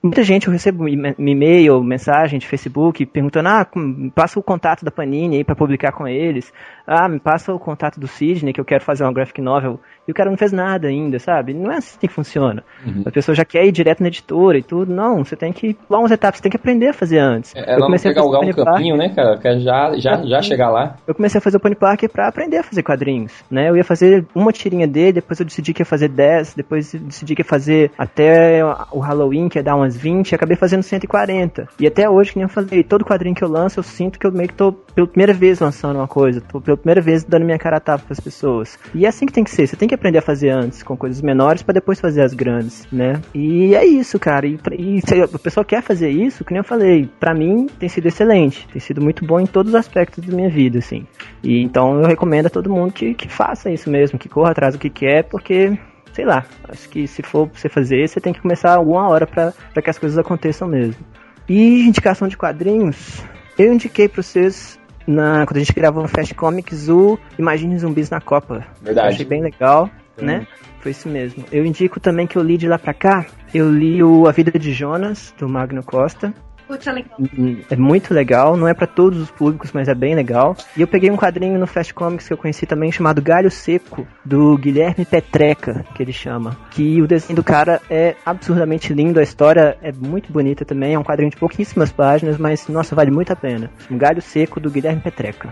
muita 0.02 0.22
gente 0.22 0.46
eu 0.46 0.52
recebo 0.54 0.88
e-mail, 0.88 1.82
mensagem 1.82 2.38
de 2.38 2.46
Facebook 2.46 3.04
perguntando: 3.04 3.50
"Ah, 3.50 3.66
passa 4.14 4.40
o 4.40 4.42
contato 4.42 4.86
da 4.86 4.90
Panini 4.90 5.36
aí 5.36 5.44
para 5.44 5.54
publicar 5.54 5.92
com 5.92 6.08
eles. 6.08 6.50
Ah, 6.88 7.08
me 7.08 7.20
passa 7.20 7.52
o 7.52 7.58
contato 7.58 8.00
do 8.00 8.08
Sidney 8.08 8.52
que 8.52 8.60
eu 8.60 8.64
quero 8.64 8.82
fazer 8.82 9.04
uma 9.04 9.12
graphic 9.12 9.42
novel 9.42 9.78
e 10.06 10.10
o 10.10 10.14
cara 10.14 10.30
não 10.30 10.38
fez 10.38 10.52
nada 10.52 10.88
ainda, 10.88 11.18
sabe? 11.18 11.52
Não 11.52 11.70
é 11.70 11.76
assim 11.76 11.98
que 12.00 12.08
funciona. 12.08 12.64
Uhum. 12.84 13.02
A 13.04 13.10
pessoa 13.10 13.34
já 13.34 13.44
quer 13.44 13.66
ir 13.66 13.72
direto 13.72 14.00
na 14.00 14.08
editora 14.08 14.56
e 14.56 14.62
tudo. 14.62 14.90
Não, 14.90 15.22
você 15.22 15.36
tem 15.36 15.52
que 15.52 15.74
pular 15.74 16.00
umas 16.00 16.10
etapas, 16.10 16.38
você 16.38 16.44
tem 16.44 16.50
que 16.50 16.56
aprender 16.56 16.88
a 16.88 16.92
fazer 16.94 17.18
antes. 17.18 17.54
É, 17.54 17.72
Ela 17.72 17.80
não 17.80 17.88
quer 17.88 17.96
a 17.96 17.98
fazer 17.98 18.14
galgar 18.14 18.40
um 18.40 18.52
caminho, 18.52 18.96
né, 18.96 19.10
cara? 19.10 19.36
Quer 19.36 19.60
já, 19.60 19.94
já, 19.98 20.22
já 20.24 20.40
chegar 20.40 20.70
lá. 20.70 20.96
eu 21.06 21.14
comecei 21.14 21.38
a 21.38 21.42
fazer 21.42 21.58
o 21.58 21.60
Pony 21.60 21.74
Parker 21.74 22.08
pra 22.08 22.26
aprender 22.26 22.56
a 22.56 22.62
fazer 22.62 22.82
quadrinhos, 22.82 23.32
né? 23.50 23.68
Eu 23.68 23.76
ia 23.76 23.84
fazer 23.84 24.24
uma 24.34 24.50
tirinha 24.50 24.86
dele, 24.86 25.12
depois 25.12 25.38
eu 25.38 25.44
decidi 25.44 25.74
que 25.74 25.82
ia 25.82 25.86
fazer 25.86 26.08
10, 26.08 26.54
depois 26.54 26.94
eu 26.94 27.00
decidi 27.00 27.34
que 27.34 27.42
ia 27.42 27.46
fazer 27.46 27.90
até 27.98 28.64
o 28.90 29.00
Halloween, 29.00 29.50
que 29.50 29.58
ia 29.58 29.62
dar 29.62 29.76
umas 29.76 29.94
20, 29.94 30.32
e 30.32 30.34
acabei 30.34 30.56
fazendo 30.56 30.82
140. 30.82 31.68
E 31.78 31.86
até 31.86 32.08
hoje, 32.08 32.32
que 32.32 32.38
nem 32.38 32.44
eu 32.44 32.48
falei, 32.48 32.82
todo 32.82 33.04
quadrinho 33.04 33.34
que 33.34 33.44
eu 33.44 33.48
lanço, 33.48 33.78
eu 33.78 33.84
sinto 33.84 34.18
que 34.18 34.26
eu 34.26 34.32
meio 34.32 34.48
que 34.48 34.54
tô 34.54 34.72
pela 34.72 35.06
primeira 35.06 35.34
vez 35.34 35.60
lançando 35.60 35.96
uma 35.96 36.08
coisa, 36.08 36.40
tô 36.40 36.62
pela 36.62 36.77
primeira 36.78 37.00
vez 37.00 37.24
dando 37.24 37.44
minha 37.44 37.58
cara 37.58 37.76
a 37.76 37.80
tapa 37.80 38.04
pras 38.06 38.20
pessoas. 38.20 38.78
E 38.94 39.04
é 39.04 39.08
assim 39.08 39.26
que 39.26 39.32
tem 39.32 39.44
que 39.44 39.50
ser, 39.50 39.66
você 39.66 39.76
tem 39.76 39.88
que 39.88 39.94
aprender 39.94 40.18
a 40.18 40.22
fazer 40.22 40.50
antes, 40.50 40.82
com 40.82 40.96
coisas 40.96 41.20
menores, 41.20 41.62
pra 41.62 41.72
depois 41.72 42.00
fazer 42.00 42.22
as 42.22 42.32
grandes, 42.34 42.86
né? 42.90 43.20
E 43.34 43.74
é 43.74 43.84
isso, 43.84 44.18
cara. 44.18 44.46
E, 44.46 44.58
e 44.78 45.00
se 45.00 45.20
a 45.20 45.38
pessoa 45.38 45.64
quer 45.64 45.82
fazer 45.82 46.10
isso, 46.10 46.44
que 46.44 46.52
nem 46.52 46.58
eu 46.58 46.64
falei, 46.64 47.08
pra 47.18 47.34
mim 47.34 47.66
tem 47.78 47.88
sido 47.88 48.06
excelente, 48.06 48.66
tem 48.68 48.80
sido 48.80 49.00
muito 49.00 49.24
bom 49.24 49.40
em 49.40 49.46
todos 49.46 49.72
os 49.72 49.78
aspectos 49.78 50.24
da 50.24 50.34
minha 50.34 50.50
vida, 50.50 50.78
assim. 50.78 51.06
E 51.42 51.62
então 51.62 52.00
eu 52.00 52.06
recomendo 52.06 52.46
a 52.46 52.50
todo 52.50 52.70
mundo 52.70 52.92
que, 52.92 53.14
que 53.14 53.28
faça 53.28 53.70
isso 53.70 53.90
mesmo, 53.90 54.18
que 54.18 54.28
corra 54.28 54.50
atrás 54.50 54.74
do 54.74 54.80
que 54.80 54.90
quer, 54.90 55.24
porque, 55.24 55.78
sei 56.12 56.24
lá, 56.24 56.44
acho 56.68 56.88
que 56.88 57.06
se 57.06 57.22
for 57.22 57.48
pra 57.48 57.58
você 57.58 57.68
fazer, 57.68 58.08
você 58.08 58.20
tem 58.20 58.32
que 58.32 58.40
começar 58.40 58.74
alguma 58.74 59.08
hora 59.08 59.26
pra 59.26 59.82
que 59.82 59.90
as 59.90 59.98
coisas 59.98 60.18
aconteçam 60.18 60.68
mesmo. 60.68 61.04
E 61.48 61.86
indicação 61.86 62.28
de 62.28 62.36
quadrinhos, 62.36 63.24
eu 63.58 63.72
indiquei 63.72 64.08
pra 64.08 64.22
vocês 64.22 64.78
na, 65.08 65.46
quando 65.46 65.56
a 65.56 65.60
gente 65.60 65.72
gravou 65.72 66.02
no 66.02 66.08
Fast 66.08 66.34
Comics 66.34 66.88
o 66.90 67.18
Imagine 67.38 67.78
Zumbis 67.78 68.10
na 68.10 68.20
Copa. 68.20 68.66
Verdade. 68.82 69.08
Eu 69.08 69.14
achei 69.14 69.24
bem 69.24 69.42
legal, 69.42 69.90
né? 70.20 70.46
Foi 70.80 70.92
isso 70.92 71.08
mesmo. 71.08 71.44
Eu 71.50 71.64
indico 71.64 71.98
também 71.98 72.26
que 72.26 72.36
eu 72.36 72.42
li 72.42 72.58
de 72.58 72.68
lá 72.68 72.78
pra 72.78 72.92
cá, 72.92 73.26
eu 73.54 73.72
li 73.72 74.02
o 74.02 74.28
A 74.28 74.32
Vida 74.32 74.56
de 74.58 74.72
Jonas, 74.72 75.34
do 75.38 75.48
Magno 75.48 75.82
Costa. 75.82 76.32
Putz, 76.68 76.86
é 76.86 76.92
legal. 76.92 77.18
Hum, 77.18 77.62
É 77.70 77.76
muito 77.76 78.12
legal, 78.12 78.54
não 78.56 78.68
é 78.68 78.74
pra 78.74 78.86
todos 78.86 79.18
os 79.20 79.30
públicos, 79.30 79.70
mas 79.72 79.88
é 79.88 79.94
bem 79.94 80.14
legal. 80.14 80.54
E 80.76 80.82
eu 80.82 80.86
peguei 80.86 81.10
um 81.10 81.16
quadrinho 81.16 81.58
no 81.58 81.66
Fast 81.66 81.94
Comics 81.94 82.28
que 82.28 82.32
eu 82.34 82.36
conheci 82.36 82.66
também 82.66 82.92
chamado 82.92 83.22
Galho 83.22 83.50
Seco, 83.50 84.06
do 84.22 84.56
Guilherme 84.58 85.06
Petreca, 85.06 85.84
que 85.94 86.02
ele 86.02 86.12
chama. 86.12 86.56
Que 86.70 87.00
o 87.00 87.06
desenho 87.06 87.36
do 87.36 87.42
cara 87.42 87.80
é 87.88 88.14
absurdamente 88.24 88.92
lindo, 88.92 89.18
a 89.18 89.22
história 89.22 89.78
é 89.82 89.90
muito 89.92 90.30
bonita 90.30 90.64
também, 90.64 90.92
é 90.92 90.98
um 90.98 91.02
quadrinho 91.04 91.30
de 91.30 91.38
pouquíssimas 91.38 91.90
páginas, 91.90 92.36
mas 92.36 92.68
nossa, 92.68 92.94
vale 92.94 93.10
muito 93.10 93.32
a 93.32 93.36
pena. 93.36 93.70
Um 93.90 93.96
Galho 93.96 94.20
Seco 94.20 94.60
do 94.60 94.70
Guilherme 94.70 95.00
Petreca. 95.00 95.50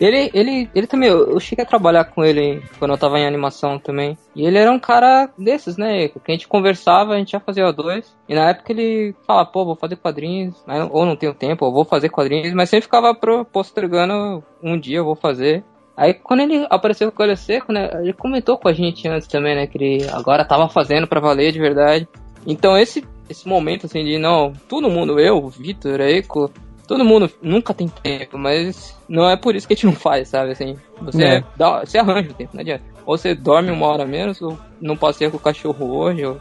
Ele, 0.00 0.30
ele, 0.32 0.70
ele 0.74 0.86
também, 0.86 1.08
eu, 1.08 1.30
eu 1.32 1.40
cheguei 1.40 1.64
a 1.64 1.68
trabalhar 1.68 2.04
com 2.04 2.24
ele 2.24 2.62
quando 2.78 2.92
eu 2.92 2.98
tava 2.98 3.18
em 3.18 3.26
animação 3.26 3.78
também. 3.78 4.16
E 4.34 4.44
ele 4.44 4.58
era 4.58 4.70
um 4.70 4.78
cara 4.78 5.30
desses, 5.38 5.76
né? 5.76 6.08
Que 6.08 6.18
a 6.26 6.32
gente 6.32 6.48
conversava, 6.48 7.14
a 7.14 7.18
gente 7.18 7.32
já 7.32 7.40
fazia 7.40 7.70
dois. 7.72 8.16
E 8.28 8.34
na 8.34 8.50
época 8.50 8.72
ele 8.72 9.14
falava, 9.26 9.48
pô, 9.48 9.64
vou 9.64 9.76
fazer 9.76 9.96
quadrinhos, 9.96 10.56
ou 10.90 11.06
não 11.06 11.14
tenho 11.16 11.32
tempo, 11.34 11.64
ou 11.64 11.72
vou 11.72 11.84
fazer 11.84 12.08
quadrinhos, 12.08 12.52
mas 12.52 12.68
sempre 12.68 12.84
ficava 12.84 13.14
pro, 13.14 13.44
postergando 13.44 14.42
um 14.62 14.78
dia 14.78 14.98
eu 14.98 15.04
vou 15.04 15.14
fazer. 15.14 15.62
Aí 15.96 16.12
quando 16.12 16.40
ele 16.40 16.66
apareceu 16.70 17.12
com 17.12 17.22
o 17.22 17.26
Olho 17.26 17.36
Seco, 17.36 17.72
né? 17.72 17.88
Ele 18.02 18.12
comentou 18.12 18.58
com 18.58 18.68
a 18.68 18.72
gente 18.72 19.06
antes 19.06 19.28
também, 19.28 19.54
né? 19.54 19.66
Que 19.66 19.78
ele 19.78 20.10
agora 20.10 20.44
tava 20.44 20.68
fazendo 20.68 21.06
pra 21.06 21.20
valer 21.20 21.52
de 21.52 21.60
verdade. 21.60 22.08
Então 22.44 22.76
esse, 22.76 23.04
esse 23.30 23.46
momento 23.48 23.86
assim 23.86 24.02
de 24.04 24.18
não, 24.18 24.52
todo 24.68 24.90
mundo, 24.90 25.20
eu, 25.20 25.48
Vitor, 25.48 26.00
Eiko, 26.00 26.50
todo 26.88 27.04
mundo 27.04 27.30
nunca 27.40 27.72
tem 27.72 27.88
tempo, 27.88 28.36
mas 28.36 28.98
não 29.08 29.30
é 29.30 29.36
por 29.36 29.54
isso 29.54 29.66
que 29.68 29.74
a 29.74 29.76
gente 29.76 29.86
não 29.86 29.92
faz, 29.94 30.28
sabe? 30.28 30.50
Assim, 30.50 30.76
você, 31.00 31.24
É. 31.24 31.44
dá, 31.56 31.80
você 31.84 31.98
arranja 31.98 32.30
o 32.30 32.34
tempo, 32.34 32.50
não 32.54 32.60
adianta. 32.60 32.93
Ou 33.06 33.16
você 33.18 33.34
dorme 33.34 33.70
uma 33.70 33.86
hora 33.86 34.06
menos, 34.06 34.40
ou 34.40 34.58
não 34.80 34.96
passeia 34.96 35.30
com 35.30 35.36
o 35.36 35.40
cachorro 35.40 35.96
hoje, 35.96 36.24
ou 36.24 36.38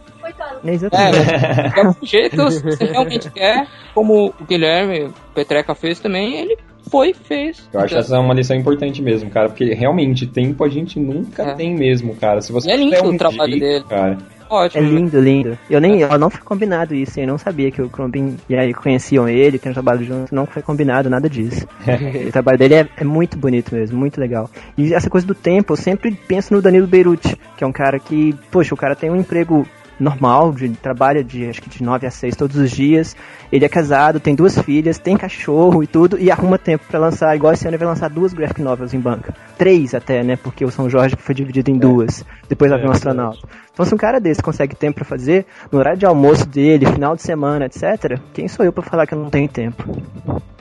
É 0.64 0.72
exatamente. 0.72 1.18
é, 1.30 1.70
de 1.74 1.80
algum 1.80 2.06
jeito, 2.06 2.52
se 2.52 2.64
você 2.64 2.86
realmente 2.86 3.30
quer, 3.32 3.68
como 3.94 4.28
o 4.40 4.46
Guilherme 4.46 5.10
Petreca 5.36 5.76
fez 5.76 6.00
também, 6.00 6.40
ele 6.40 6.58
foi 6.90 7.10
e 7.10 7.14
fez. 7.14 7.68
Eu 7.74 7.80
acho 7.80 7.98
essa 7.98 8.20
uma 8.20 8.34
lição 8.34 8.56
importante 8.56 9.02
mesmo, 9.02 9.30
cara, 9.30 9.50
porque 9.50 9.74
realmente 9.74 10.28
tempo 10.28 10.64
a 10.64 10.70
gente 10.70 11.00
nunca 11.00 11.44
É. 11.44 11.54
tem 11.56 11.74
mesmo, 11.76 12.16
cara. 12.16 12.42
Se 12.42 12.52
você 12.52 12.70
E 12.70 12.74
é 12.74 12.78
lindo 12.78 12.96
um 13.06 13.16
o 13.16 13.18
trabalho 13.18 13.52
jeito, 13.52 13.64
dele. 13.66 13.86
cara. 13.90 14.18
É 14.54 14.66
Ótimo. 14.66 14.88
lindo, 14.88 15.20
lindo. 15.20 15.58
Eu 15.70 15.82
nem, 15.82 16.02
eu 16.02 16.20
não 16.20 16.30
foi 16.30 16.42
combinado 16.42 16.94
isso, 16.94 17.20
eu 17.20 17.26
não 17.26 17.38
sabia 17.38 17.72
que 17.72 17.82
o 17.82 17.90
Crumbin 17.90 18.38
e 18.48 18.56
aí 18.56 18.74
conheciam 18.74 19.28
ele, 19.28 19.58
tem 19.58 19.72
um 19.72 19.74
trabalho 19.74 20.06
junto, 20.06 20.34
não 20.34 20.46
foi 20.46 20.62
combinado 20.62 21.10
nada 21.10 21.28
disso. 21.30 21.68
o 22.28 22.32
trabalho 22.32 22.58
dele 22.58 22.76
é, 22.76 22.90
é 22.98 23.04
muito 23.04 23.38
bonito 23.38 23.74
mesmo, 23.74 23.98
muito 23.98 24.20
legal. 24.20 24.50
E 24.78 24.94
essa 24.94 25.10
coisa 25.10 25.26
do 25.26 25.34
tempo, 25.34 25.74
eu 25.74 25.78
sempre 25.78 26.12
penso 26.12 26.54
no 26.54 26.62
Danilo 26.62 26.86
Beirute, 26.86 27.36
que 27.58 27.64
é 27.64 27.68
um 27.68 27.72
cara 27.72 27.98
que, 28.00 28.36
poxa, 28.52 28.74
o 28.74 28.78
cara 28.78 28.96
tem 28.96 29.10
um 29.10 29.16
emprego 29.16 29.68
normal, 30.04 30.52
de 30.52 30.70
trabalha 30.70 31.24
de 31.24 31.48
acho 31.48 31.62
que 31.62 31.70
de 31.70 31.82
9 31.82 32.06
a 32.06 32.12
6 32.12 32.36
todos 32.36 32.58
os 32.58 32.70
dias. 32.70 33.16
Ele 33.52 33.66
é 33.66 33.70
casado, 33.70 34.20
tem 34.20 34.36
duas 34.36 34.58
filhas, 34.60 35.00
tem 35.00 35.16
cachorro 35.16 35.82
e 35.82 35.88
tudo, 35.88 36.20
e 36.20 36.30
arruma 36.30 36.58
tempo 36.58 36.84
pra 36.88 37.00
lançar, 37.00 37.36
igual 37.36 37.54
esse 37.54 37.66
ano 37.66 37.72
ele 37.72 37.78
vai 37.78 37.88
lançar 37.88 38.10
duas 38.10 38.34
graphic 38.34 38.62
novels 38.62 38.94
em 38.94 39.00
banca. 39.00 39.34
Três 39.58 39.96
até, 39.96 40.24
né? 40.24 40.36
Porque 40.36 40.66
o 40.66 40.72
São 40.72 40.90
Jorge 40.90 41.16
foi 41.18 41.34
dividido 41.34 41.72
em 41.72 41.78
duas. 41.78 42.26
Depois 42.48 42.72
havia 42.72 42.88
um 42.88 42.92
astronauta. 42.92 43.48
Então 43.74 43.86
se 43.86 43.94
um 43.94 43.98
cara 43.98 44.20
desse 44.20 44.42
consegue 44.42 44.76
tempo 44.76 44.96
pra 44.96 45.06
fazer, 45.06 45.46
no 45.72 45.80
horário 45.80 46.00
de 46.00 46.06
almoço 46.06 46.48
dele, 46.48 46.86
final 46.86 47.16
de 47.16 47.22
semana, 47.22 47.66
etc., 47.66 48.20
quem 48.34 48.48
sou 48.48 48.66
eu 48.66 48.74
pra 48.74 48.84
falar 48.84 49.08
que 49.08 49.14
eu 49.14 49.20
não 49.20 49.30
tenho 49.30 49.48
tempo? 49.48 49.84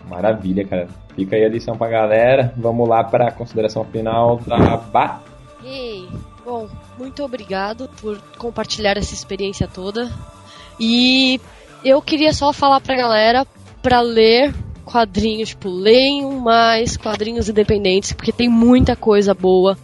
Maravilha, 0.09 0.67
cara. 0.67 0.89
Fica 1.15 1.37
aí 1.37 1.45
a 1.45 1.49
lição 1.49 1.77
pra 1.77 1.89
galera. 1.89 2.53
Vamos 2.57 2.89
lá 2.89 3.03
pra 3.03 3.31
consideração 3.33 3.85
final 3.85 4.39
da 4.47 4.77
Bá. 4.77 5.21
Ei, 5.65 6.09
bom, 6.45 6.69
muito 6.99 7.23
obrigado 7.23 7.89
por 8.01 8.19
compartilhar 8.39 8.97
essa 8.97 9.15
experiência 9.15 9.69
toda. 9.69 10.11
E 10.79 11.41
eu 11.85 12.01
queria 12.01 12.33
só 12.33 12.53
falar 12.53 12.81
pra 12.81 12.97
galera 12.97 13.47
pra 13.83 14.01
ler 14.01 14.55
quadrinhos, 14.85 15.51
tipo, 15.51 15.69
leiam 15.69 16.33
mais 16.41 16.97
quadrinhos 16.97 17.49
independentes, 17.49 18.13
porque 18.13 18.33
tem 18.33 18.49
muita 18.49 18.95
coisa 18.97 19.35
boa 19.35 19.77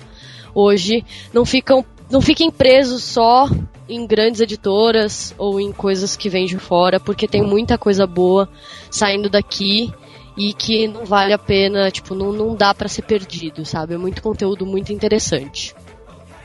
hoje. 0.55 1.05
Não 1.33 1.45
ficam, 1.45 1.85
não 2.11 2.21
fiquem 2.21 2.51
presos 2.51 3.03
só 3.03 3.49
em 3.89 4.07
grandes 4.07 4.41
editoras 4.41 5.35
ou 5.39 5.61
em 5.61 5.73
coisas 5.73 6.17
que 6.17 6.29
vêm 6.29 6.47
de 6.47 6.59
fora, 6.59 7.01
porque 7.01 7.27
tem 7.27 7.43
muita 7.43 7.79
coisa 7.79 8.07
boa 8.07 8.49
saindo 8.91 9.31
daqui 9.31 9.93
e 10.37 10.53
que 10.53 10.87
não 10.87 11.05
vale 11.05 11.33
a 11.33 11.39
pena, 11.39 11.91
tipo, 11.91 12.15
não, 12.15 12.33
não 12.33 12.55
dá 12.55 12.73
pra 12.75 12.89
ser 12.89 13.03
perdido, 13.03 13.65
sabe? 13.65 13.95
É 13.95 13.99
muito 13.99 14.23
conteúdo 14.23 14.65
muito 14.67 14.93
interessante. 14.93 15.75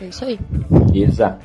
É 0.03 0.07
isso 0.07 0.25
aí. 0.25 0.38
Isa. 0.93 1.39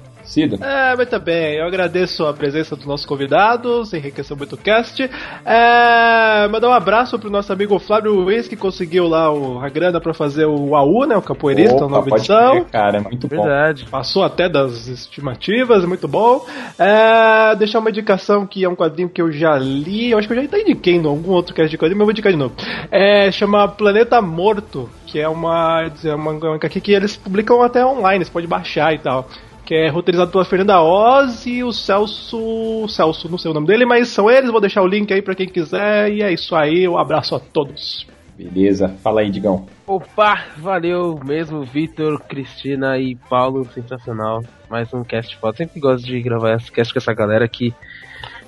É, 0.62 0.94
muito 0.94 1.18
bem. 1.20 1.56
Eu 1.56 1.66
agradeço 1.66 2.26
a 2.26 2.34
presença 2.34 2.76
dos 2.76 2.84
nossos 2.84 3.06
convidados, 3.06 3.94
enriqueceu 3.94 4.36
muito 4.36 4.54
o 4.54 4.58
cast. 4.58 5.02
É, 5.44 6.48
mandar 6.48 6.68
um 6.68 6.72
abraço 6.72 7.18
pro 7.18 7.30
nosso 7.30 7.52
amigo 7.52 7.78
Flávio 7.78 8.12
Luiz, 8.12 8.46
que 8.46 8.56
conseguiu 8.56 9.08
lá 9.08 9.32
o, 9.32 9.58
a 9.60 9.68
grana 9.68 10.00
pra 10.00 10.12
fazer 10.12 10.44
o 10.44 10.76
AU, 10.76 11.06
né? 11.06 11.16
O 11.16 11.22
capoeirista, 11.22 11.74
a 11.74 11.86
Opa, 11.86 11.88
nova 11.88 12.08
pode 12.08 12.20
edição. 12.20 12.50
crer, 12.50 12.64
cara, 12.66 12.98
é 12.98 13.00
muito 13.00 13.26
bom. 13.26 13.42
Verdade. 13.42 13.86
Passou 13.90 14.22
até 14.22 14.48
das 14.48 14.86
estimativas, 14.86 15.84
muito 15.84 16.06
bom. 16.06 16.44
É, 16.78 17.56
deixar 17.56 17.78
uma 17.78 17.90
indicação 17.90 18.46
que 18.46 18.64
é 18.64 18.68
um 18.68 18.76
quadrinho 18.76 19.08
que 19.08 19.22
eu 19.22 19.32
já 19.32 19.56
li, 19.56 20.10
eu 20.10 20.18
acho 20.18 20.28
que 20.28 20.34
eu 20.34 20.38
já 20.38 20.44
até 20.44 20.60
indiquei 20.60 20.94
em 20.96 21.06
algum 21.06 21.32
outro 21.32 21.54
cast 21.54 21.70
de 21.70 21.78
quadrinho, 21.78 21.98
mas 21.98 22.02
eu 22.02 22.06
vou 22.06 22.12
indicar 22.12 22.32
de 22.32 22.38
novo. 22.38 22.54
É, 22.90 23.30
chama 23.32 23.66
Planeta 23.66 24.20
Morto, 24.20 24.90
que 25.06 25.18
é 25.18 25.28
uma, 25.28 25.90
é 26.04 26.14
uma, 26.14 26.32
uma 26.32 26.58
que 26.58 26.92
eles 26.92 27.16
publicam 27.16 27.62
até 27.62 27.84
online, 27.84 28.24
você 28.24 28.30
pode 28.30 28.46
baixar 28.46 28.94
e 28.94 28.98
tal. 28.98 29.26
Que 29.68 29.74
é 29.74 29.90
roteirizado 29.90 30.30
pela 30.30 30.46
Fernanda 30.46 30.80
Oz 30.80 31.44
e 31.44 31.62
o 31.62 31.70
Celso. 31.72 32.88
Celso, 32.88 33.28
não 33.28 33.36
sei 33.36 33.50
o 33.50 33.54
nome 33.54 33.66
dele, 33.66 33.84
mas 33.84 34.08
são 34.08 34.30
eles. 34.30 34.50
Vou 34.50 34.62
deixar 34.62 34.80
o 34.80 34.86
link 34.86 35.12
aí 35.12 35.20
pra 35.20 35.34
quem 35.34 35.46
quiser. 35.46 36.10
E 36.10 36.22
é 36.22 36.32
isso 36.32 36.56
aí, 36.56 36.88
um 36.88 36.96
abraço 36.96 37.34
a 37.34 37.38
todos. 37.38 38.06
Beleza, 38.34 38.88
fala 39.02 39.20
aí, 39.20 39.30
Digão. 39.30 39.66
Opa, 39.86 40.42
valeu 40.56 41.20
mesmo, 41.22 41.64
Vitor, 41.64 42.18
Cristina 42.20 42.96
e 42.96 43.14
Paulo, 43.28 43.66
sensacional. 43.66 44.42
Mais 44.70 44.90
um 44.94 45.04
cast 45.04 45.36
foda. 45.36 45.58
Sempre 45.58 45.80
gosto 45.80 46.06
de 46.06 46.18
gravar 46.22 46.54
esse 46.54 46.72
cast 46.72 46.90
com 46.90 46.98
essa 46.98 47.12
galera 47.12 47.46
que 47.46 47.74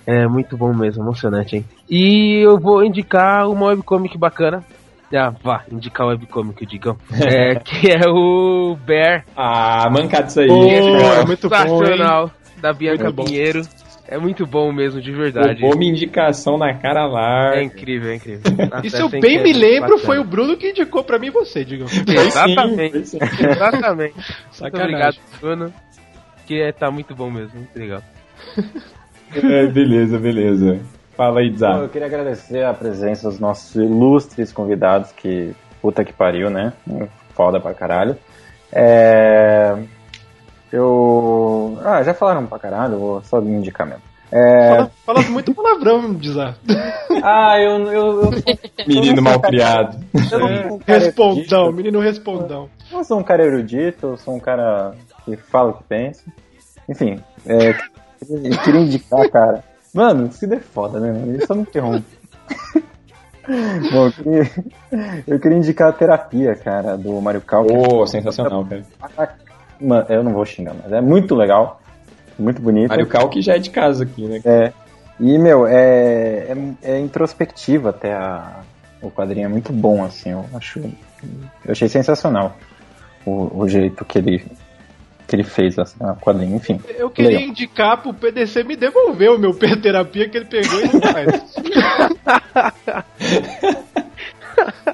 é 0.07 0.27
muito 0.27 0.57
bom 0.57 0.73
mesmo, 0.73 1.03
emocionante, 1.03 1.57
hein? 1.57 1.67
E 1.87 2.43
eu 2.43 2.59
vou 2.59 2.83
indicar 2.83 3.47
uma 3.47 3.67
webcomic 3.67 4.17
bacana. 4.17 4.65
Ah, 5.13 5.31
vá, 5.43 5.65
indicar 5.71 6.07
o 6.07 6.11
webcomic, 6.11 6.65
Digão. 6.65 6.97
É, 7.21 7.57
que 7.57 7.91
é 7.91 8.09
o 8.09 8.77
Bear. 8.87 9.25
Ah, 9.37 9.89
mancado 9.91 10.29
isso 10.29 10.41
aí. 10.41 10.47
Pô, 10.49 10.65
é 10.65 11.25
muito 11.27 11.49
bom, 11.49 11.57
Sensacional, 11.57 12.31
da 12.59 12.73
Bianca 12.73 13.05
Muito 13.05 13.17
bom. 13.17 13.25
Pinheiro. 13.25 13.63
É 14.07 14.19
muito 14.19 14.45
bom 14.45 14.73
mesmo, 14.73 15.01
de 15.01 15.13
verdade. 15.13 15.61
Roubou 15.63 15.79
minha 15.79 15.93
indicação 15.93 16.59
na 16.59 16.75
cara 16.75 17.07
lá. 17.07 17.55
É 17.55 17.63
incrível, 17.63 18.11
é 18.11 18.17
incrível. 18.17 18.43
E 18.83 18.91
se 18.91 19.01
eu 19.01 19.09
bem 19.09 19.41
me 19.41 19.53
é 19.53 19.55
lembro, 19.55 19.91
bacana. 19.91 20.05
foi 20.05 20.19
o 20.19 20.25
Bruno 20.25 20.57
que 20.57 20.71
indicou 20.71 21.05
pra 21.05 21.17
mim 21.17 21.29
e 21.29 21.31
você, 21.31 21.65
digam. 21.65 21.87
Exatamente. 21.87 23.07
Sim, 23.07 23.19
Exatamente. 23.39 24.15
Muito 24.15 24.27
Sacanagem. 24.51 24.95
obrigado, 24.95 25.17
Bruno. 25.41 25.73
Que 26.45 26.61
é, 26.61 26.73
tá 26.73 26.91
muito 26.91 27.15
bom 27.15 27.31
mesmo, 27.31 27.55
muito 27.55 27.79
legal. 27.79 28.03
É, 29.33 29.67
beleza, 29.69 30.19
beleza. 30.19 30.81
Fala 31.21 31.41
aí, 31.41 31.55
Zá. 31.55 31.73
eu 31.73 31.89
queria 31.91 32.07
agradecer 32.07 32.65
a 32.65 32.73
presença 32.73 33.29
dos 33.29 33.39
nossos 33.39 33.75
ilustres 33.75 34.51
convidados, 34.53 35.13
que 35.13 35.55
puta 35.83 36.03
que 36.03 36.15
pariu, 36.15 36.49
né? 36.49 36.73
Foda 37.35 37.61
pra 37.61 37.75
caralho. 37.75 38.17
É... 38.73 39.77
Eu. 40.73 41.79
Ah, 41.85 42.03
já 42.03 42.15
falaram 42.15 42.47
pra 42.47 42.59
caralho, 42.59 42.99
vou 42.99 43.23
só 43.23 43.39
me 43.39 43.51
indicar 43.51 43.87
mesmo. 43.87 44.03
É... 44.33 44.77
Fala, 44.77 44.91
fala 45.05 45.23
muito 45.25 45.53
palavrão, 45.53 46.15
Dizar. 46.15 46.57
Ah, 47.23 47.61
eu. 47.61 47.93
eu, 47.93 48.23
eu... 48.23 48.31
Menino 48.89 49.21
mal 49.21 49.41
criado. 49.41 49.99
É, 50.87 50.93
respondão, 50.97 51.71
menino 51.71 52.01
respondão. 52.01 52.71
Eu 52.91 53.05
sou 53.05 53.19
um 53.19 53.23
cara 53.23 53.45
erudito, 53.45 54.07
eu 54.07 54.17
sou 54.17 54.37
um 54.37 54.41
cara 54.41 54.95
que 55.27 55.37
fala 55.37 55.69
o 55.69 55.75
que 55.75 55.85
pensa. 55.85 56.25
Enfim, 56.89 57.23
é, 57.47 57.73
eu 58.23 58.59
queria 58.65 58.81
indicar, 58.81 59.29
cara. 59.29 59.70
Mano, 59.95 60.31
se 60.33 60.47
der 60.47 60.61
foda, 60.61 61.01
né, 61.01 61.13
mano? 61.13 61.33
Ele 61.33 61.47
só 61.47 61.55
me 61.55 61.63
interrompe. 61.63 62.05
Bom, 63.93 64.07
eu 64.07 64.13
queria, 64.13 64.51
eu 65.27 65.41
queria 65.41 65.59
indicar 65.59 65.89
a 65.89 65.93
terapia, 65.93 66.55
cara, 66.55 66.97
do 66.97 67.21
Mario 67.21 67.41
Kart. 67.41 67.67
Ô, 67.69 68.07
sensacional, 68.07 68.65
cara. 68.65 69.37
Mano, 69.81 70.07
eu 70.09 70.23
não 70.23 70.33
vou 70.33 70.45
xingar, 70.45 70.75
mas 70.75 70.93
é 70.93 71.01
muito 71.01 71.35
legal. 71.35 71.81
Muito 72.39 72.61
bonito. 72.63 72.91
Mario 72.91 73.07
Kart 73.07 73.29
que 73.31 73.43
já 73.43 73.55
é 73.55 73.59
de 73.59 73.71
casa 73.71 74.05
aqui, 74.05 74.27
né? 74.27 74.41
É. 74.45 74.73
E, 75.19 75.39
meu, 75.39 75.67
é, 75.67 76.49
é, 76.49 76.57
é 76.83 77.01
introspectiva 77.01 77.91
até 77.91 78.13
a, 78.15 78.61
o 79.03 79.11
quadrinho. 79.11 79.47
É 79.47 79.49
muito 79.49 79.73
bom, 79.73 80.05
assim. 80.05 80.31
Eu 80.31 80.45
acho. 80.55 80.79
Eu 80.79 81.73
achei 81.73 81.89
sensacional 81.89 82.57
o, 83.27 83.61
o 83.63 83.69
jeito 83.69 84.05
que 84.05 84.19
ele, 84.19 84.45
que 85.31 85.37
ele 85.37 85.45
fez 85.45 85.79
assim, 85.79 85.97
o 86.01 86.17
quadrinho. 86.17 86.57
Enfim. 86.57 86.81
Eu 86.99 87.09
queria 87.09 87.31
legal. 87.31 87.49
indicar 87.49 88.03
pro 88.03 88.13
PDC 88.13 88.65
me 88.65 88.75
devolver 88.75 89.31
o 89.31 89.39
meu 89.39 89.55
terapia 89.55 90.29
que 90.29 90.37
ele 90.37 90.47
pegou 90.47 90.81
e 90.81 90.93
não 90.93 91.01
faz. 91.01 91.55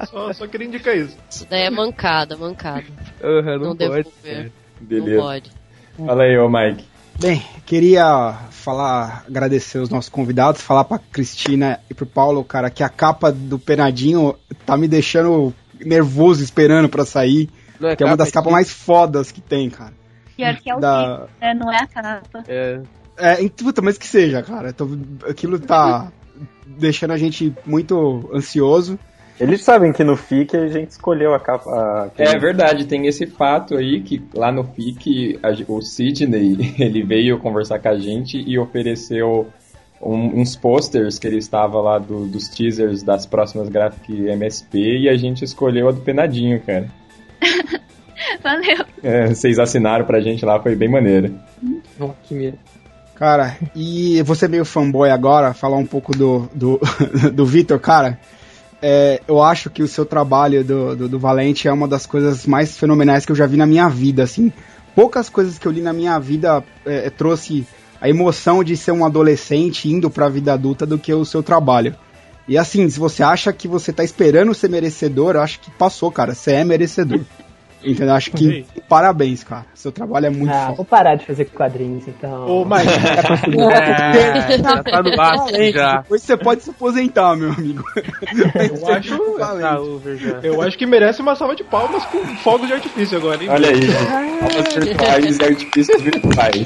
só, 0.11 0.31
só 0.35 0.47
queria 0.47 0.67
indicar 0.67 0.95
isso. 0.95 1.17
Isso 1.31 1.47
daí 1.49 1.63
é 1.63 1.71
mancada, 1.71 2.37
mancada. 2.37 2.85
Uhum, 3.25 3.59
não 3.61 3.75
devolver. 3.75 4.53
Beleza. 4.79 5.17
Não 5.17 5.23
pode. 5.23 5.51
Fala 5.97 6.25
aí, 6.25 6.37
ô 6.37 6.51
Mike. 6.51 6.85
Bem, 7.19 7.43
queria 7.65 8.39
falar, 8.51 9.25
agradecer 9.27 9.79
os 9.79 9.89
nossos 9.89 10.11
convidados, 10.11 10.61
falar 10.61 10.85
pra 10.85 10.99
Cristina 10.99 11.81
e 11.89 11.95
pro 11.95 12.05
Paulo, 12.05 12.45
cara, 12.45 12.69
que 12.69 12.83
a 12.83 12.91
capa 12.91 13.33
do 13.33 13.59
Penadinho 13.59 14.37
tá 14.67 14.77
me 14.77 14.87
deixando 14.87 15.55
nervoso 15.81 16.45
esperando 16.45 16.91
pra 16.91 17.07
sair. 17.07 17.49
Não 17.81 17.89
é 17.89 17.97
que 17.97 18.03
é 18.03 18.07
uma 18.07 18.19
das 18.19 18.29
é 18.29 18.33
capas 18.33 18.53
mais 18.53 18.71
fodas 18.71 19.33
que 19.33 19.41
tem, 19.41 19.71
cara. 19.71 19.95
Pior 20.37 20.57
que 20.57 20.71
é 20.71 20.75
o 20.77 20.81
Da- 20.81 21.03
livro, 21.11 21.29
né? 21.41 21.55
Não 21.55 21.73
é 21.73 21.79
a 21.79 21.87
capa. 21.87 22.45
É. 22.47 22.81
É, 23.19 23.43
em- 23.43 23.49
puta, 23.49 23.81
mas 23.81 23.97
que 23.97 24.07
seja, 24.07 24.43
cara. 24.43 24.73
Tô- 24.73 24.89
aquilo 25.29 25.59
tá 25.59 26.13
deixando 26.67 27.13
a 27.13 27.17
gente 27.19 27.55
muito 27.65 28.29
ansioso. 28.35 28.99
Eles 29.39 29.63
sabem 29.63 29.93
que 29.93 30.03
no 30.03 30.17
FIC 30.17 30.57
a 30.57 30.67
gente 30.69 30.91
escolheu 30.91 31.35
a 31.35 31.41
capa. 31.41 31.71
a- 31.71 32.11
É 32.19 32.39
verdade, 32.39 32.87
tem 32.87 33.07
esse 33.07 33.27
fato 33.27 33.77
aí 33.77 34.03
que 34.03 34.23
lá 34.35 34.51
no 34.51 34.65
FIC 34.65 35.39
a 35.43 35.49
o 35.71 35.81
Sidney 35.83 36.57
ele 36.79 37.03
veio 37.03 37.39
conversar 37.39 37.79
com 37.79 37.89
a 37.89 37.99
gente 37.99 38.39
e 38.47 38.59
ofereceu 38.59 39.47
um- 40.01 40.41
uns 40.41 40.55
posters 40.57 41.19
que 41.19 41.27
ele 41.27 41.39
estava 41.39 41.81
lá 41.81 41.99
do- 41.99 42.27
dos 42.27 42.49
teasers 42.49 43.03
das 43.03 43.25
próximas 43.27 43.69
Graphic 43.69 44.13
MSP 44.29 44.79
e 45.01 45.09
a 45.09 45.17
gente 45.17 45.43
escolheu 45.45 45.89
a 45.89 45.93
do 45.93 46.01
Penadinho, 46.01 46.61
cara. 46.61 46.87
Valeu. 48.43 48.85
É, 49.03 49.28
vocês 49.28 49.59
assinaram 49.59 50.05
pra 50.05 50.20
gente 50.20 50.44
lá, 50.44 50.61
foi 50.61 50.74
bem 50.74 50.90
maneiro. 50.90 51.35
que 52.24 52.35
medo. 52.35 52.59
Cara, 53.15 53.57
e 53.74 54.23
você 54.23 54.47
meio 54.47 54.65
fanboy 54.65 55.09
agora, 55.11 55.55
falar 55.55 55.78
um 55.78 55.86
pouco 55.86 56.16
do, 56.16 56.48
do, 56.55 56.78
do 57.32 57.47
Vitor, 57.47 57.81
cara. 57.81 58.19
é, 58.82 59.23
eu 59.27 59.43
acho 59.43 59.70
que 59.70 59.82
o 59.82 59.89
seu 59.89 60.05
trabalho 60.05 60.62
do, 60.62 60.94
do, 60.94 61.09
do 61.09 61.19
Valente 61.19 61.66
é 61.66 61.73
uma 61.73 61.89
das 61.89 62.05
coisas 62.05 62.47
mais 62.47 62.77
fenomenais 62.77 63.24
que 63.24 63.32
eu 63.32 63.36
já 63.36 63.47
vi 63.47 63.57
na 63.57 63.66
minha 63.66 63.89
vida, 63.89 64.23
assim. 64.23 64.53
Poucas 64.94 65.28
coisas 65.28 65.59
que 65.59 65.66
eu 65.66 65.73
li 65.73 65.81
na 65.81 65.93
minha 65.93 66.19
vida 66.19 66.62
é, 66.85 67.07
é, 67.07 67.11
trouxe 67.11 67.66
a 68.01 68.09
emoção 68.09 68.62
de 68.62 68.77
ser 68.77 68.93
um 68.93 69.05
adolescente 69.05 69.89
indo 69.89 70.11
pra 70.11 70.28
vida 70.28 70.53
adulta 70.53 70.85
do 70.85 70.98
que 70.98 71.12
o 71.12 71.24
seu 71.24 71.43
trabalho. 71.43 71.94
E 72.47 72.57
assim, 72.57 72.89
se 72.89 72.98
você 72.98 73.23
acha 73.23 73.53
que 73.53 73.66
você 73.66 73.93
tá 73.93 74.05
esperando 74.05 74.55
ser 74.55 74.69
merecedor, 74.69 75.35
eu 75.35 75.40
acho 75.40 75.59
que 75.59 75.70
passou, 75.70 76.12
cara. 76.12 76.35
Você 76.35 76.53
é 76.53 76.65
merecedor. 76.65 77.20
Entendeu? 77.85 78.15
Acho 78.15 78.31
que 78.32 78.65
parabéns, 78.89 79.44
cara. 79.44 79.66
Seu 79.74 79.93
trabalho 79.93 80.27
é 80.27 80.31
muito 80.31 80.53
Ah, 80.53 80.65
foda. 80.66 80.77
vou 80.77 80.85
parar 80.85 81.15
de 81.15 81.24
fazer 81.27 81.44
quadrinhos, 81.47 82.09
então. 82.09 82.47
Ô, 82.47 82.65
Tá 82.66 83.28
conseguindo. 83.28 83.66
É, 83.70 84.59
já 84.59 84.82
tá 84.82 85.03
no 85.03 85.20
ápice 85.20 85.73
já. 85.73 86.01
Depois 86.03 86.23
você 86.23 86.36
pode 86.36 86.62
se 86.62 86.70
aposentar, 86.70 87.36
meu 87.36 87.53
amigo. 87.53 87.82
Eu 88.57 88.89
acho, 88.89 89.16
Tá 89.39 89.78
eu 90.43 90.62
acho 90.62 90.78
que 90.78 90.86
merece 90.86 91.20
uma 91.20 91.35
salva 91.36 91.55
de 91.55 91.65
palmas 91.65 92.05
com 92.07 92.19
fogos 92.39 92.66
de 92.66 92.73
artifício 92.74 93.16
agora, 93.19 93.43
hein? 93.43 93.48
Olha 93.51 93.69
aí, 93.69 93.81
palmas 94.40 94.74
virtuais 94.74 95.39
e 95.39 95.44
artifícios 95.44 96.03
virtuais. 96.03 96.65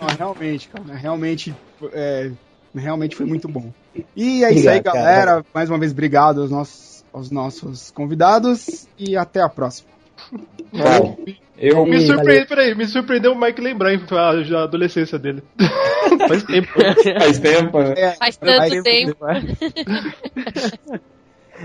Não, 0.00 0.08
realmente, 0.16 0.68
cara. 0.68 0.96
Realmente, 0.98 1.54
é, 1.92 2.30
realmente 2.74 3.16
foi 3.16 3.26
muito 3.26 3.48
bom. 3.48 3.70
E 4.16 4.44
é 4.44 4.52
isso 4.52 4.68
aí, 4.68 4.82
cara. 4.82 4.98
galera. 4.98 5.44
Mais 5.54 5.68
uma 5.70 5.78
vez, 5.78 5.92
obrigado 5.92 6.42
aos 6.42 6.50
nossos, 6.50 7.04
aos 7.12 7.30
nossos 7.30 7.90
convidados 7.90 8.86
e 8.98 9.16
até 9.16 9.40
a 9.40 9.48
próxima. 9.48 9.88
Bom, 10.72 11.16
eu 11.58 11.84
Me 11.84 11.96
Ih, 11.96 12.06
surpreendeu, 12.06 12.46
peraí, 12.46 12.74
me 12.74 12.86
surpreendeu 12.86 13.32
o 13.32 13.40
Mike 13.40 13.60
lembrar 13.60 13.90
a, 13.92 14.62
adolescência 14.62 15.18
dele. 15.18 15.42
Faz 16.28 16.42
tempo. 16.44 16.68
faz 17.18 17.38
tempo, 17.38 17.78
né? 17.82 17.94
É, 17.96 18.10
Faz 18.12 18.36
tanto 18.36 18.62
aí- 18.62 18.82
tempo. 18.82 19.16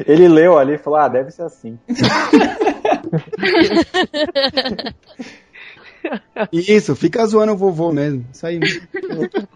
Ele 0.05 0.27
leu 0.27 0.57
ali 0.57 0.73
e 0.73 0.77
falou: 0.77 0.99
ah, 0.99 1.07
deve 1.07 1.31
ser 1.31 1.43
assim. 1.43 1.79
Isso, 6.51 6.95
fica 6.95 7.25
zoando 7.25 7.53
o 7.53 7.57
vovô 7.57 7.91
mesmo. 7.91 8.25
Isso 8.31 8.45
aí. 8.45 8.59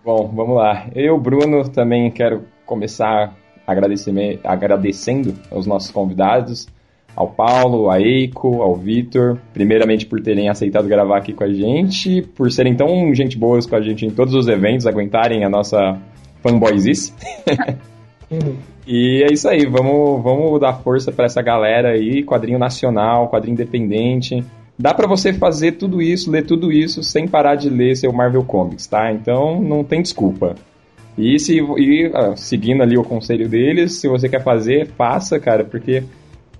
Bom, 0.04 0.32
vamos 0.34 0.56
lá. 0.56 0.88
Eu, 0.96 1.20
Bruno, 1.20 1.70
também 1.70 2.10
quero 2.10 2.46
começar 2.66 3.36
agradecendo 3.68 5.36
aos 5.52 5.68
nossos 5.68 5.92
convidados, 5.92 6.68
ao 7.16 7.28
Paulo, 7.28 7.90
a 7.90 8.00
Eiko, 8.00 8.62
ao 8.62 8.76
Vitor, 8.76 9.38
primeiramente 9.54 10.06
por 10.06 10.22
terem 10.22 10.50
aceitado 10.50 10.88
gravar 10.88 11.18
aqui 11.18 11.34
com 11.34 11.44
a 11.44 11.52
gente, 11.52 12.22
por 12.22 12.52
serem 12.52 12.76
tão 12.76 13.14
gente 13.14 13.38
boas 13.38 13.66
com 13.66 13.76
a 13.76 13.82
gente 13.82 14.06
em 14.06 14.10
todos 14.10 14.34
os 14.34 14.48
eventos, 14.48 14.88
aguentarem 14.88 15.44
a 15.44 15.50
nossa 15.50 15.98
fanboyzice. 16.42 17.14
E 18.86 19.24
é 19.24 19.34
isso 19.34 19.48
aí, 19.48 19.66
vamos, 19.66 20.24
vamos 20.24 20.60
dar 20.60 20.74
força 20.74 21.12
pra 21.12 21.26
essa 21.26 21.42
galera 21.42 21.90
aí, 21.90 22.24
quadrinho 22.24 22.60
nacional, 22.60 23.28
quadrinho 23.28 23.54
independente. 23.54 24.44
Dá 24.78 24.94
pra 24.94 25.08
você 25.08 25.34
fazer 25.34 25.74
tudo 25.74 26.02
isso, 26.02 26.32
ler 26.32 26.46
tudo 26.46 26.72
isso 26.72 27.04
sem 27.04 27.28
parar 27.28 27.56
de 27.56 27.70
ler 27.70 27.96
seu 27.96 28.14
Marvel 28.14 28.44
Comics, 28.44 28.88
tá? 28.88 29.12
Então 29.12 29.62
não 29.62 29.84
tem 29.84 30.02
desculpa. 30.02 30.56
E, 31.18 31.38
se, 31.38 31.60
e 31.60 32.12
ah, 32.14 32.36
seguindo 32.36 32.82
ali 32.82 32.98
o 32.98 33.04
conselho 33.04 33.50
deles, 33.50 34.00
se 34.00 34.08
você 34.08 34.30
quer 34.30 34.42
fazer, 34.42 34.88
faça, 34.88 35.40
cara, 35.40 35.66
porque 35.66 36.04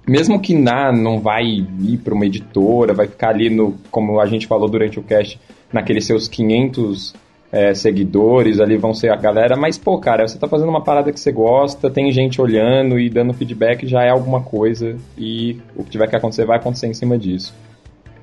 mesmo 0.08 0.40
que 0.40 0.54
na, 0.56 0.92
não 0.92 1.20
vai 1.20 1.44
ir 1.46 1.98
pra 2.04 2.14
uma 2.14 2.26
editora, 2.26 2.94
vai 2.94 3.08
ficar 3.08 3.30
ali 3.30 3.50
no, 3.50 3.76
como 3.92 4.20
a 4.20 4.26
gente 4.26 4.48
falou 4.48 4.68
durante 4.70 5.00
o 5.00 5.04
cast, 5.04 5.40
naqueles 5.72 6.06
seus 6.06 6.28
500 6.28 7.14
é, 7.52 7.74
seguidores, 7.74 8.60
ali 8.60 8.78
vão 8.78 8.94
ser 8.94 9.12
a 9.12 9.16
galera, 9.16 9.56
mas 9.56 9.78
pô, 9.78 9.98
cara, 10.00 10.28
você 10.28 10.38
tá 10.38 10.48
fazendo 10.48 10.70
uma 10.70 10.84
parada 10.84 11.12
que 11.12 11.20
você 11.20 11.32
gosta, 11.32 11.90
tem 11.90 12.12
gente 12.12 12.42
olhando 12.42 13.00
e 13.00 13.10
dando 13.10 13.34
feedback, 13.34 13.88
já 13.88 14.04
é 14.04 14.10
alguma 14.10 14.42
coisa, 14.42 14.96
e 15.18 15.58
o 15.76 15.84
que 15.84 15.92
tiver 15.92 16.08
que 16.08 16.16
acontecer 16.16 16.46
vai 16.46 16.58
acontecer 16.58 16.88
em 16.88 16.94
cima 16.94 17.18
disso. 17.18 17.54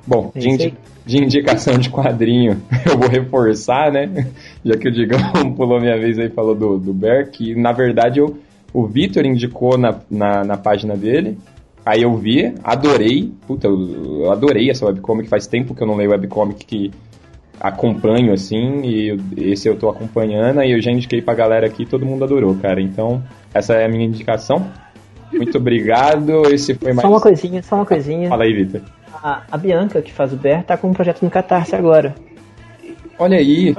Bom, 0.06 0.30
É 0.34 0.38
de, 0.38 0.48
indi- 0.48 0.74
de 1.04 1.18
indicação 1.18 1.76
de 1.78 1.90
quadrinho, 1.90 2.62
eu 2.88 2.96
vou 2.96 3.08
reforçar, 3.08 3.90
né? 3.90 4.28
Já 4.64 4.76
que 4.76 4.88
o 4.88 4.92
Digão 4.92 5.18
pulou 5.56 5.80
minha 5.80 5.98
vez 5.98 6.18
aí 6.18 6.26
e 6.26 6.30
falou 6.30 6.54
do, 6.54 6.78
do 6.78 6.94
Bear, 6.94 7.28
que 7.30 7.54
na 7.56 7.72
verdade 7.72 8.20
eu, 8.20 8.36
o 8.72 8.86
Vitor 8.86 9.26
indicou 9.26 9.76
na, 9.76 9.98
na, 10.08 10.44
na 10.44 10.56
página 10.56 10.96
dele. 10.96 11.36
Aí 11.86 12.02
eu 12.02 12.16
vi, 12.16 12.52
adorei. 12.64 13.32
Puta, 13.46 13.68
eu, 13.68 14.32
adorei 14.32 14.68
essa 14.68 14.84
webcomic. 14.84 15.28
Faz 15.28 15.46
tempo 15.46 15.72
que 15.72 15.80
eu 15.80 15.86
não 15.86 15.94
leio 15.94 16.10
webcomic 16.10 16.66
que 16.66 16.90
acompanho, 17.60 18.32
assim. 18.32 18.82
E 18.82 19.16
esse 19.36 19.68
eu 19.68 19.78
tô 19.78 19.88
acompanhando. 19.88 20.60
E 20.64 20.72
eu 20.72 20.82
já 20.82 20.90
indiquei 20.90 21.22
pra 21.22 21.32
galera 21.32 21.68
aqui 21.68 21.84
e 21.84 21.86
todo 21.86 22.04
mundo 22.04 22.24
adorou, 22.24 22.56
cara. 22.56 22.80
Então, 22.80 23.22
essa 23.54 23.74
é 23.74 23.84
a 23.84 23.88
minha 23.88 24.04
indicação. 24.04 24.66
Muito 25.32 25.58
obrigado. 25.58 26.52
Esse 26.52 26.74
foi 26.74 26.92
mais. 26.92 27.02
Só 27.02 27.08
uma 27.08 27.20
coisinha, 27.20 27.62
só 27.62 27.76
uma 27.76 27.86
coisinha. 27.86 28.28
Fala 28.30 28.42
aí, 28.42 28.52
Vitor. 28.52 28.80
A, 29.22 29.42
a 29.52 29.56
Bianca, 29.56 30.02
que 30.02 30.12
faz 30.12 30.32
o 30.32 30.36
Bear, 30.36 30.64
tá 30.64 30.76
com 30.76 30.88
um 30.88 30.92
projeto 30.92 31.22
no 31.22 31.30
Catarse 31.30 31.76
agora. 31.76 32.16
Olha 33.16 33.38
aí. 33.38 33.72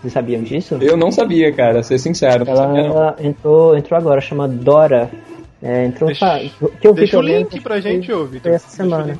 Vocês 0.00 0.12
sabiam 0.12 0.42
disso? 0.42 0.76
Eu 0.80 0.96
não 0.96 1.12
sabia, 1.12 1.52
cara, 1.52 1.84
ser 1.84 1.98
sincero. 1.98 2.44
Não 2.44 2.56
sabia. 2.56 2.80
Ela 2.82 3.16
entrou, 3.20 3.76
entrou 3.76 3.96
agora, 3.96 4.20
chama 4.20 4.48
Dora. 4.48 5.08
É, 5.62 5.84
entrou 5.84 6.06
Deixa- 6.08 6.26
fa- 6.26 6.68
que 6.80 6.86
eu 6.86 6.94
vi 6.94 7.00
Deixa 7.00 7.18
o 7.18 7.22
link 7.22 7.60
pra 7.60 7.80
gente, 7.80 8.10
ô, 8.12 8.24
Vitor. 8.26 8.52
Essa 8.52 8.68
semana. 8.68 9.18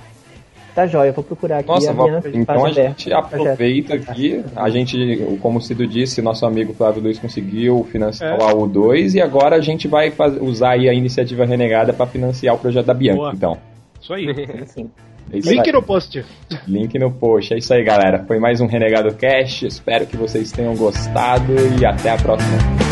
Tá 0.74 0.86
jóia, 0.86 1.08
eu 1.08 1.12
vou 1.12 1.24
procurar 1.24 1.58
aqui. 1.58 1.68
Nossa, 1.68 1.90
a 1.90 2.22
então 2.32 2.64
a 2.64 2.70
gente 2.70 3.12
aproveita 3.12 3.94
aqui. 3.94 4.42
A 4.54 4.70
gente, 4.70 4.96
como 5.42 5.58
o 5.58 5.60
Cido 5.60 5.84
disse, 5.86 6.22
nosso 6.22 6.46
amigo 6.46 6.72
Flávio 6.72 7.02
Luiz 7.02 7.18
conseguiu 7.18 7.84
financiar 7.90 8.40
É. 8.40 8.54
o 8.54 8.66
2 8.68 9.14
e 9.16 9.20
agora 9.20 9.56
a 9.56 9.60
gente 9.60 9.88
vai 9.88 10.12
faz- 10.12 10.38
usar 10.40 10.70
aí 10.70 10.88
a 10.88 10.94
iniciativa 10.94 11.44
renegada 11.44 11.92
para 11.92 12.06
financiar 12.06 12.54
o 12.54 12.58
projeto 12.58 12.86
da 12.86 12.94
Bianca. 12.94 13.18
Boa. 13.20 13.32
Então, 13.34 13.58
Isso 14.00 14.14
aí. 14.14 14.26
Sim. 14.66 14.88
É 15.32 15.38
isso 15.38 15.50
Link 15.50 15.66
aí. 15.66 15.72
no 15.72 15.82
post. 15.82 16.24
Link 16.66 16.98
no 16.98 17.10
post. 17.10 17.52
É 17.52 17.58
isso 17.58 17.74
aí, 17.74 17.84
galera. 17.84 18.24
Foi 18.26 18.38
mais 18.38 18.60
um 18.60 18.66
Renegado 18.66 19.14
Cash. 19.14 19.62
Espero 19.62 20.06
que 20.06 20.16
vocês 20.16 20.50
tenham 20.52 20.74
gostado 20.76 21.52
e 21.80 21.84
até 21.84 22.10
a 22.10 22.16
próxima. 22.16 22.89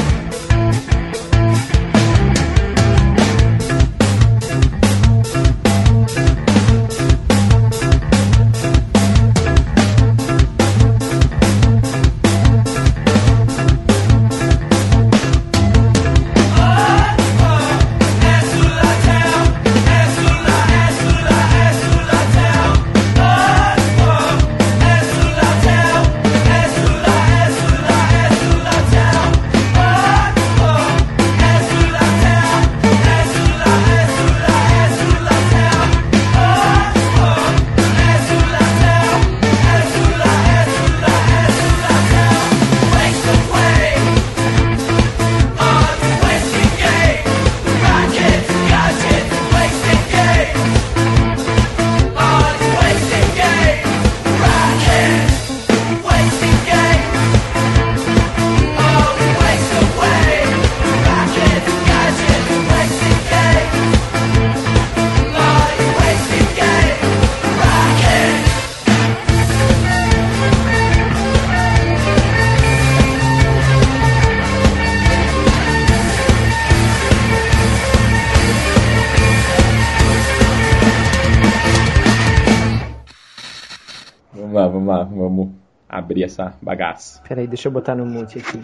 Abrir 86.19 86.25
essa 86.25 86.55
bagaça. 86.61 87.23
Peraí, 87.23 87.47
deixa 87.47 87.69
eu 87.69 87.73
botar 87.73 87.95
no 87.95 88.05
mute 88.05 88.39
aqui. 88.39 88.59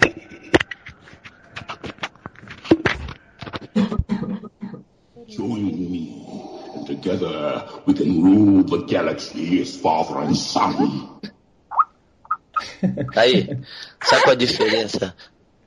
Join 5.28 5.64
me, 5.64 6.26
and 6.76 6.86
together 6.86 7.64
we 7.86 7.94
can 7.94 8.20
rule 8.22 8.64
the 8.64 8.84
galaxy 8.86 9.60
as 9.60 9.76
father 9.76 10.18
and 10.18 10.34
son. 10.34 11.20
Aí, 13.16 13.58
sabe 14.02 14.22
qual 14.22 14.32
a 14.32 14.34
diferença 14.34 15.14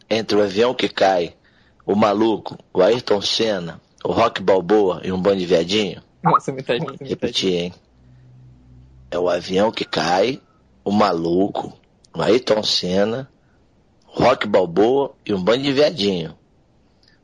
entre 0.09 0.37
o 0.37 0.43
avião 0.43 0.73
que 0.73 0.87
cai, 0.87 1.35
o 1.85 1.95
maluco, 1.95 2.57
o 2.73 2.81
Ayrton 2.81 3.21
Senna, 3.21 3.81
o 4.03 4.11
Rock 4.11 4.41
Balboa 4.41 5.01
e 5.03 5.11
um 5.11 5.19
bando 5.19 5.39
de 5.39 5.45
viadinho? 5.45 6.01
Nossa, 6.23 6.51
metade, 6.51 6.85
metade. 6.85 7.09
Repetir, 7.09 7.53
hein? 7.53 7.73
É 9.09 9.17
o 9.17 9.27
avião 9.27 9.71
que 9.71 9.83
cai, 9.83 10.39
o 10.87 10.91
maluco, 10.91 11.77
o 12.15 12.21
Ayrton 12.21 12.63
Senna, 12.63 13.29
o 14.07 14.23
Rock 14.23 14.47
Balboa 14.47 15.13
e 15.25 15.33
um 15.33 15.43
bando 15.43 15.63
de 15.63 15.73
viadinho. 15.73 16.33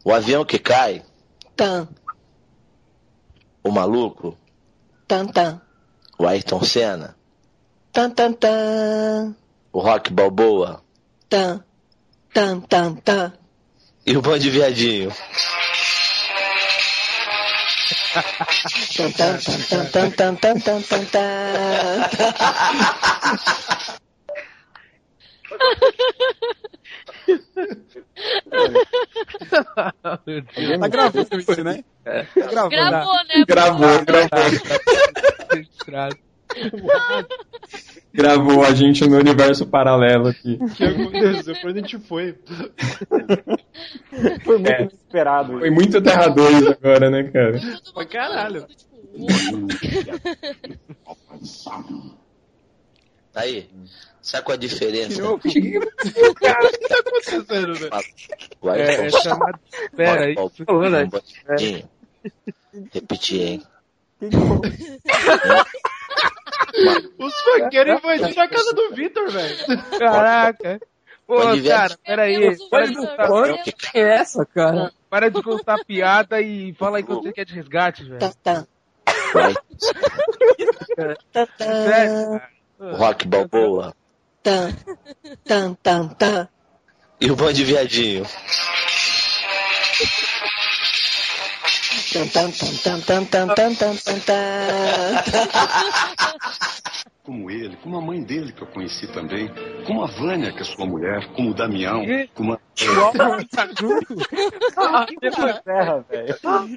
O 0.04 0.12
avião 0.12 0.44
que 0.44 0.60
cai, 0.60 1.02
tan. 1.56 1.88
O 3.64 3.72
maluco, 3.72 4.38
tan 5.08 5.28
tan. 5.28 5.62
O 6.20 6.28
Ayrton 6.28 6.62
Senna, 6.62 7.16
tan 7.94 8.10
tan 8.10 8.34
tan. 8.34 9.34
O 9.72 9.80
Rock 9.80 10.12
Balboa, 10.12 10.84
tan 11.30 11.64
tan 12.34 12.60
tan 12.60 12.96
tan. 12.96 13.32
E 14.06 14.18
o 14.18 14.22
bando 14.22 14.40
de 14.40 14.50
viadinho. 14.50 15.10
Tá 30.80 30.88
gravando 30.88 31.40
isso, 31.40 31.64
né? 31.64 31.84
Tá 32.04 32.26
gravando. 32.50 32.70
Gravou, 32.70 33.16
né? 33.16 33.46
Gravou, 33.48 34.06
gravou. 34.06 34.40
Gravou 38.14 38.64
a 38.64 38.74
gente 38.74 39.06
no 39.08 39.18
universo 39.18 39.66
paralelo 39.66 40.28
aqui. 40.28 40.58
O 40.62 40.70
que 40.70 40.84
aconteceu? 40.84 41.56
Pra 41.60 41.70
onde 41.70 41.80
a 41.80 41.82
gente 41.82 41.98
foi? 42.00 42.36
Foi 44.46 44.58
muito 44.60 44.72
É. 44.72 44.82
inesperado. 44.84 45.60
Foi 45.60 45.70
muito 45.72 46.02
Terra 46.02 46.28
2 46.28 46.68
agora, 46.68 47.10
né, 47.10 47.24
cara? 47.32 47.60
Pra 47.94 48.06
caralho. 48.06 48.68
Aí, 53.36 53.68
sabe 54.22 54.46
qual 54.46 54.54
a 54.56 54.60
diferença? 54.60 55.28
O 55.28 55.40
que 55.40 55.80
tá 55.80 57.00
acontecendo, 57.00 57.74
velho? 57.74 57.90
É, 58.76 59.08
é 59.08 59.10
chamado. 59.10 59.60
Pera 59.96 60.26
aí. 60.26 60.36
Rock 60.36 60.54
isso- 60.54 60.66
Balboa 60.66 60.88
e 60.88 60.90
um 61.06 61.10
Os 67.18 67.34
funkeiros 67.42 68.00
invadiram 68.00 68.44
a 68.44 68.48
casa 68.48 68.74
do 68.74 68.96
Vitor, 68.96 69.30
velho. 69.30 69.58
Caraca. 70.00 70.80
Pô, 71.26 71.38
cara, 71.68 71.98
peraí. 72.06 72.58
Para 72.70 72.88
de 72.88 72.96
contar, 72.96 73.64
que 73.64 73.98
é 73.98 74.16
essa, 74.16 74.46
cara? 74.46 74.92
para 75.14 75.30
de 75.30 75.44
contar 75.44 75.86
piada 75.86 76.42
e 76.42 76.74
fala 76.74 76.98
aí 76.98 77.04
quando 77.04 77.22
você 77.22 77.32
quer 77.32 77.46
de 77.46 77.54
resgate, 77.54 78.04
velho. 78.04 78.20
O 79.34 79.38
Ayrton 79.38 79.64
Sério, 81.58 82.42
o 82.80 82.96
Rock 82.96 83.28
Balboa. 83.28 83.96
Tan, 84.42 84.76
tan, 85.46 85.76
tan, 85.76 86.08
tan. 86.10 86.50
E 87.22 87.30
o 87.30 87.36
bando 87.36 87.54
de 87.54 87.64
viadinho. 87.64 88.26
Como 97.24 97.50
ele, 97.50 97.78
como 97.78 97.98
a 97.98 98.02
mãe 98.02 98.22
dele 98.22 98.52
que 98.52 98.62
eu 98.62 98.68
conheci 98.68 99.08
também, 99.08 99.50
como 99.88 100.04
a 100.04 100.08
Vânia, 100.08 100.52
que 100.52 100.62
é 100.62 100.66
sua 100.66 100.86
mulher, 100.86 101.26
como 101.34 101.52
o 101.52 101.54
Damião, 101.54 102.04
como 102.34 102.54
a... 102.54 102.60
Terra, 105.64 106.04
velho. 106.10 106.36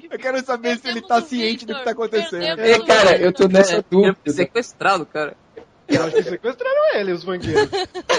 Eu 0.09 0.17
quero 0.19 0.41
saber 0.45 0.77
se 0.77 0.87
ele 0.87 1.01
tá 1.01 1.21
ciente 1.21 1.65
do 1.65 1.75
que 1.75 1.83
tá 1.83 1.91
acontecendo. 1.91 2.61
É, 2.61 2.79
cara, 2.85 3.17
eu 3.17 3.33
tô 3.33 3.49
nessa 3.49 3.83
dúvida. 3.89 4.17
Sequestrado, 4.25 5.05
cara. 5.05 5.35
Eu 5.87 6.03
acho 6.03 6.15
que 6.15 6.23
sequestraram 6.23 6.95
ele, 6.95 7.11
os 7.13 7.23
funkeiros. 7.23 7.69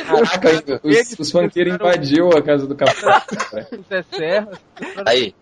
Caraca, 0.07 0.81
os, 0.83 1.19
os 1.19 1.31
funkeiros 1.31 1.75
invadiu 1.75 2.31
a 2.31 2.43
casa 2.43 2.67
do 2.67 2.75
capitão. 2.75 3.13
Serra. 4.11 4.51
Aí, 5.07 5.35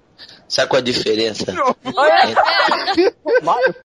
sabe 0.48 0.68
qual 0.68 0.80
a 0.80 0.84
diferença? 0.84 1.44
Olha, 1.94 2.34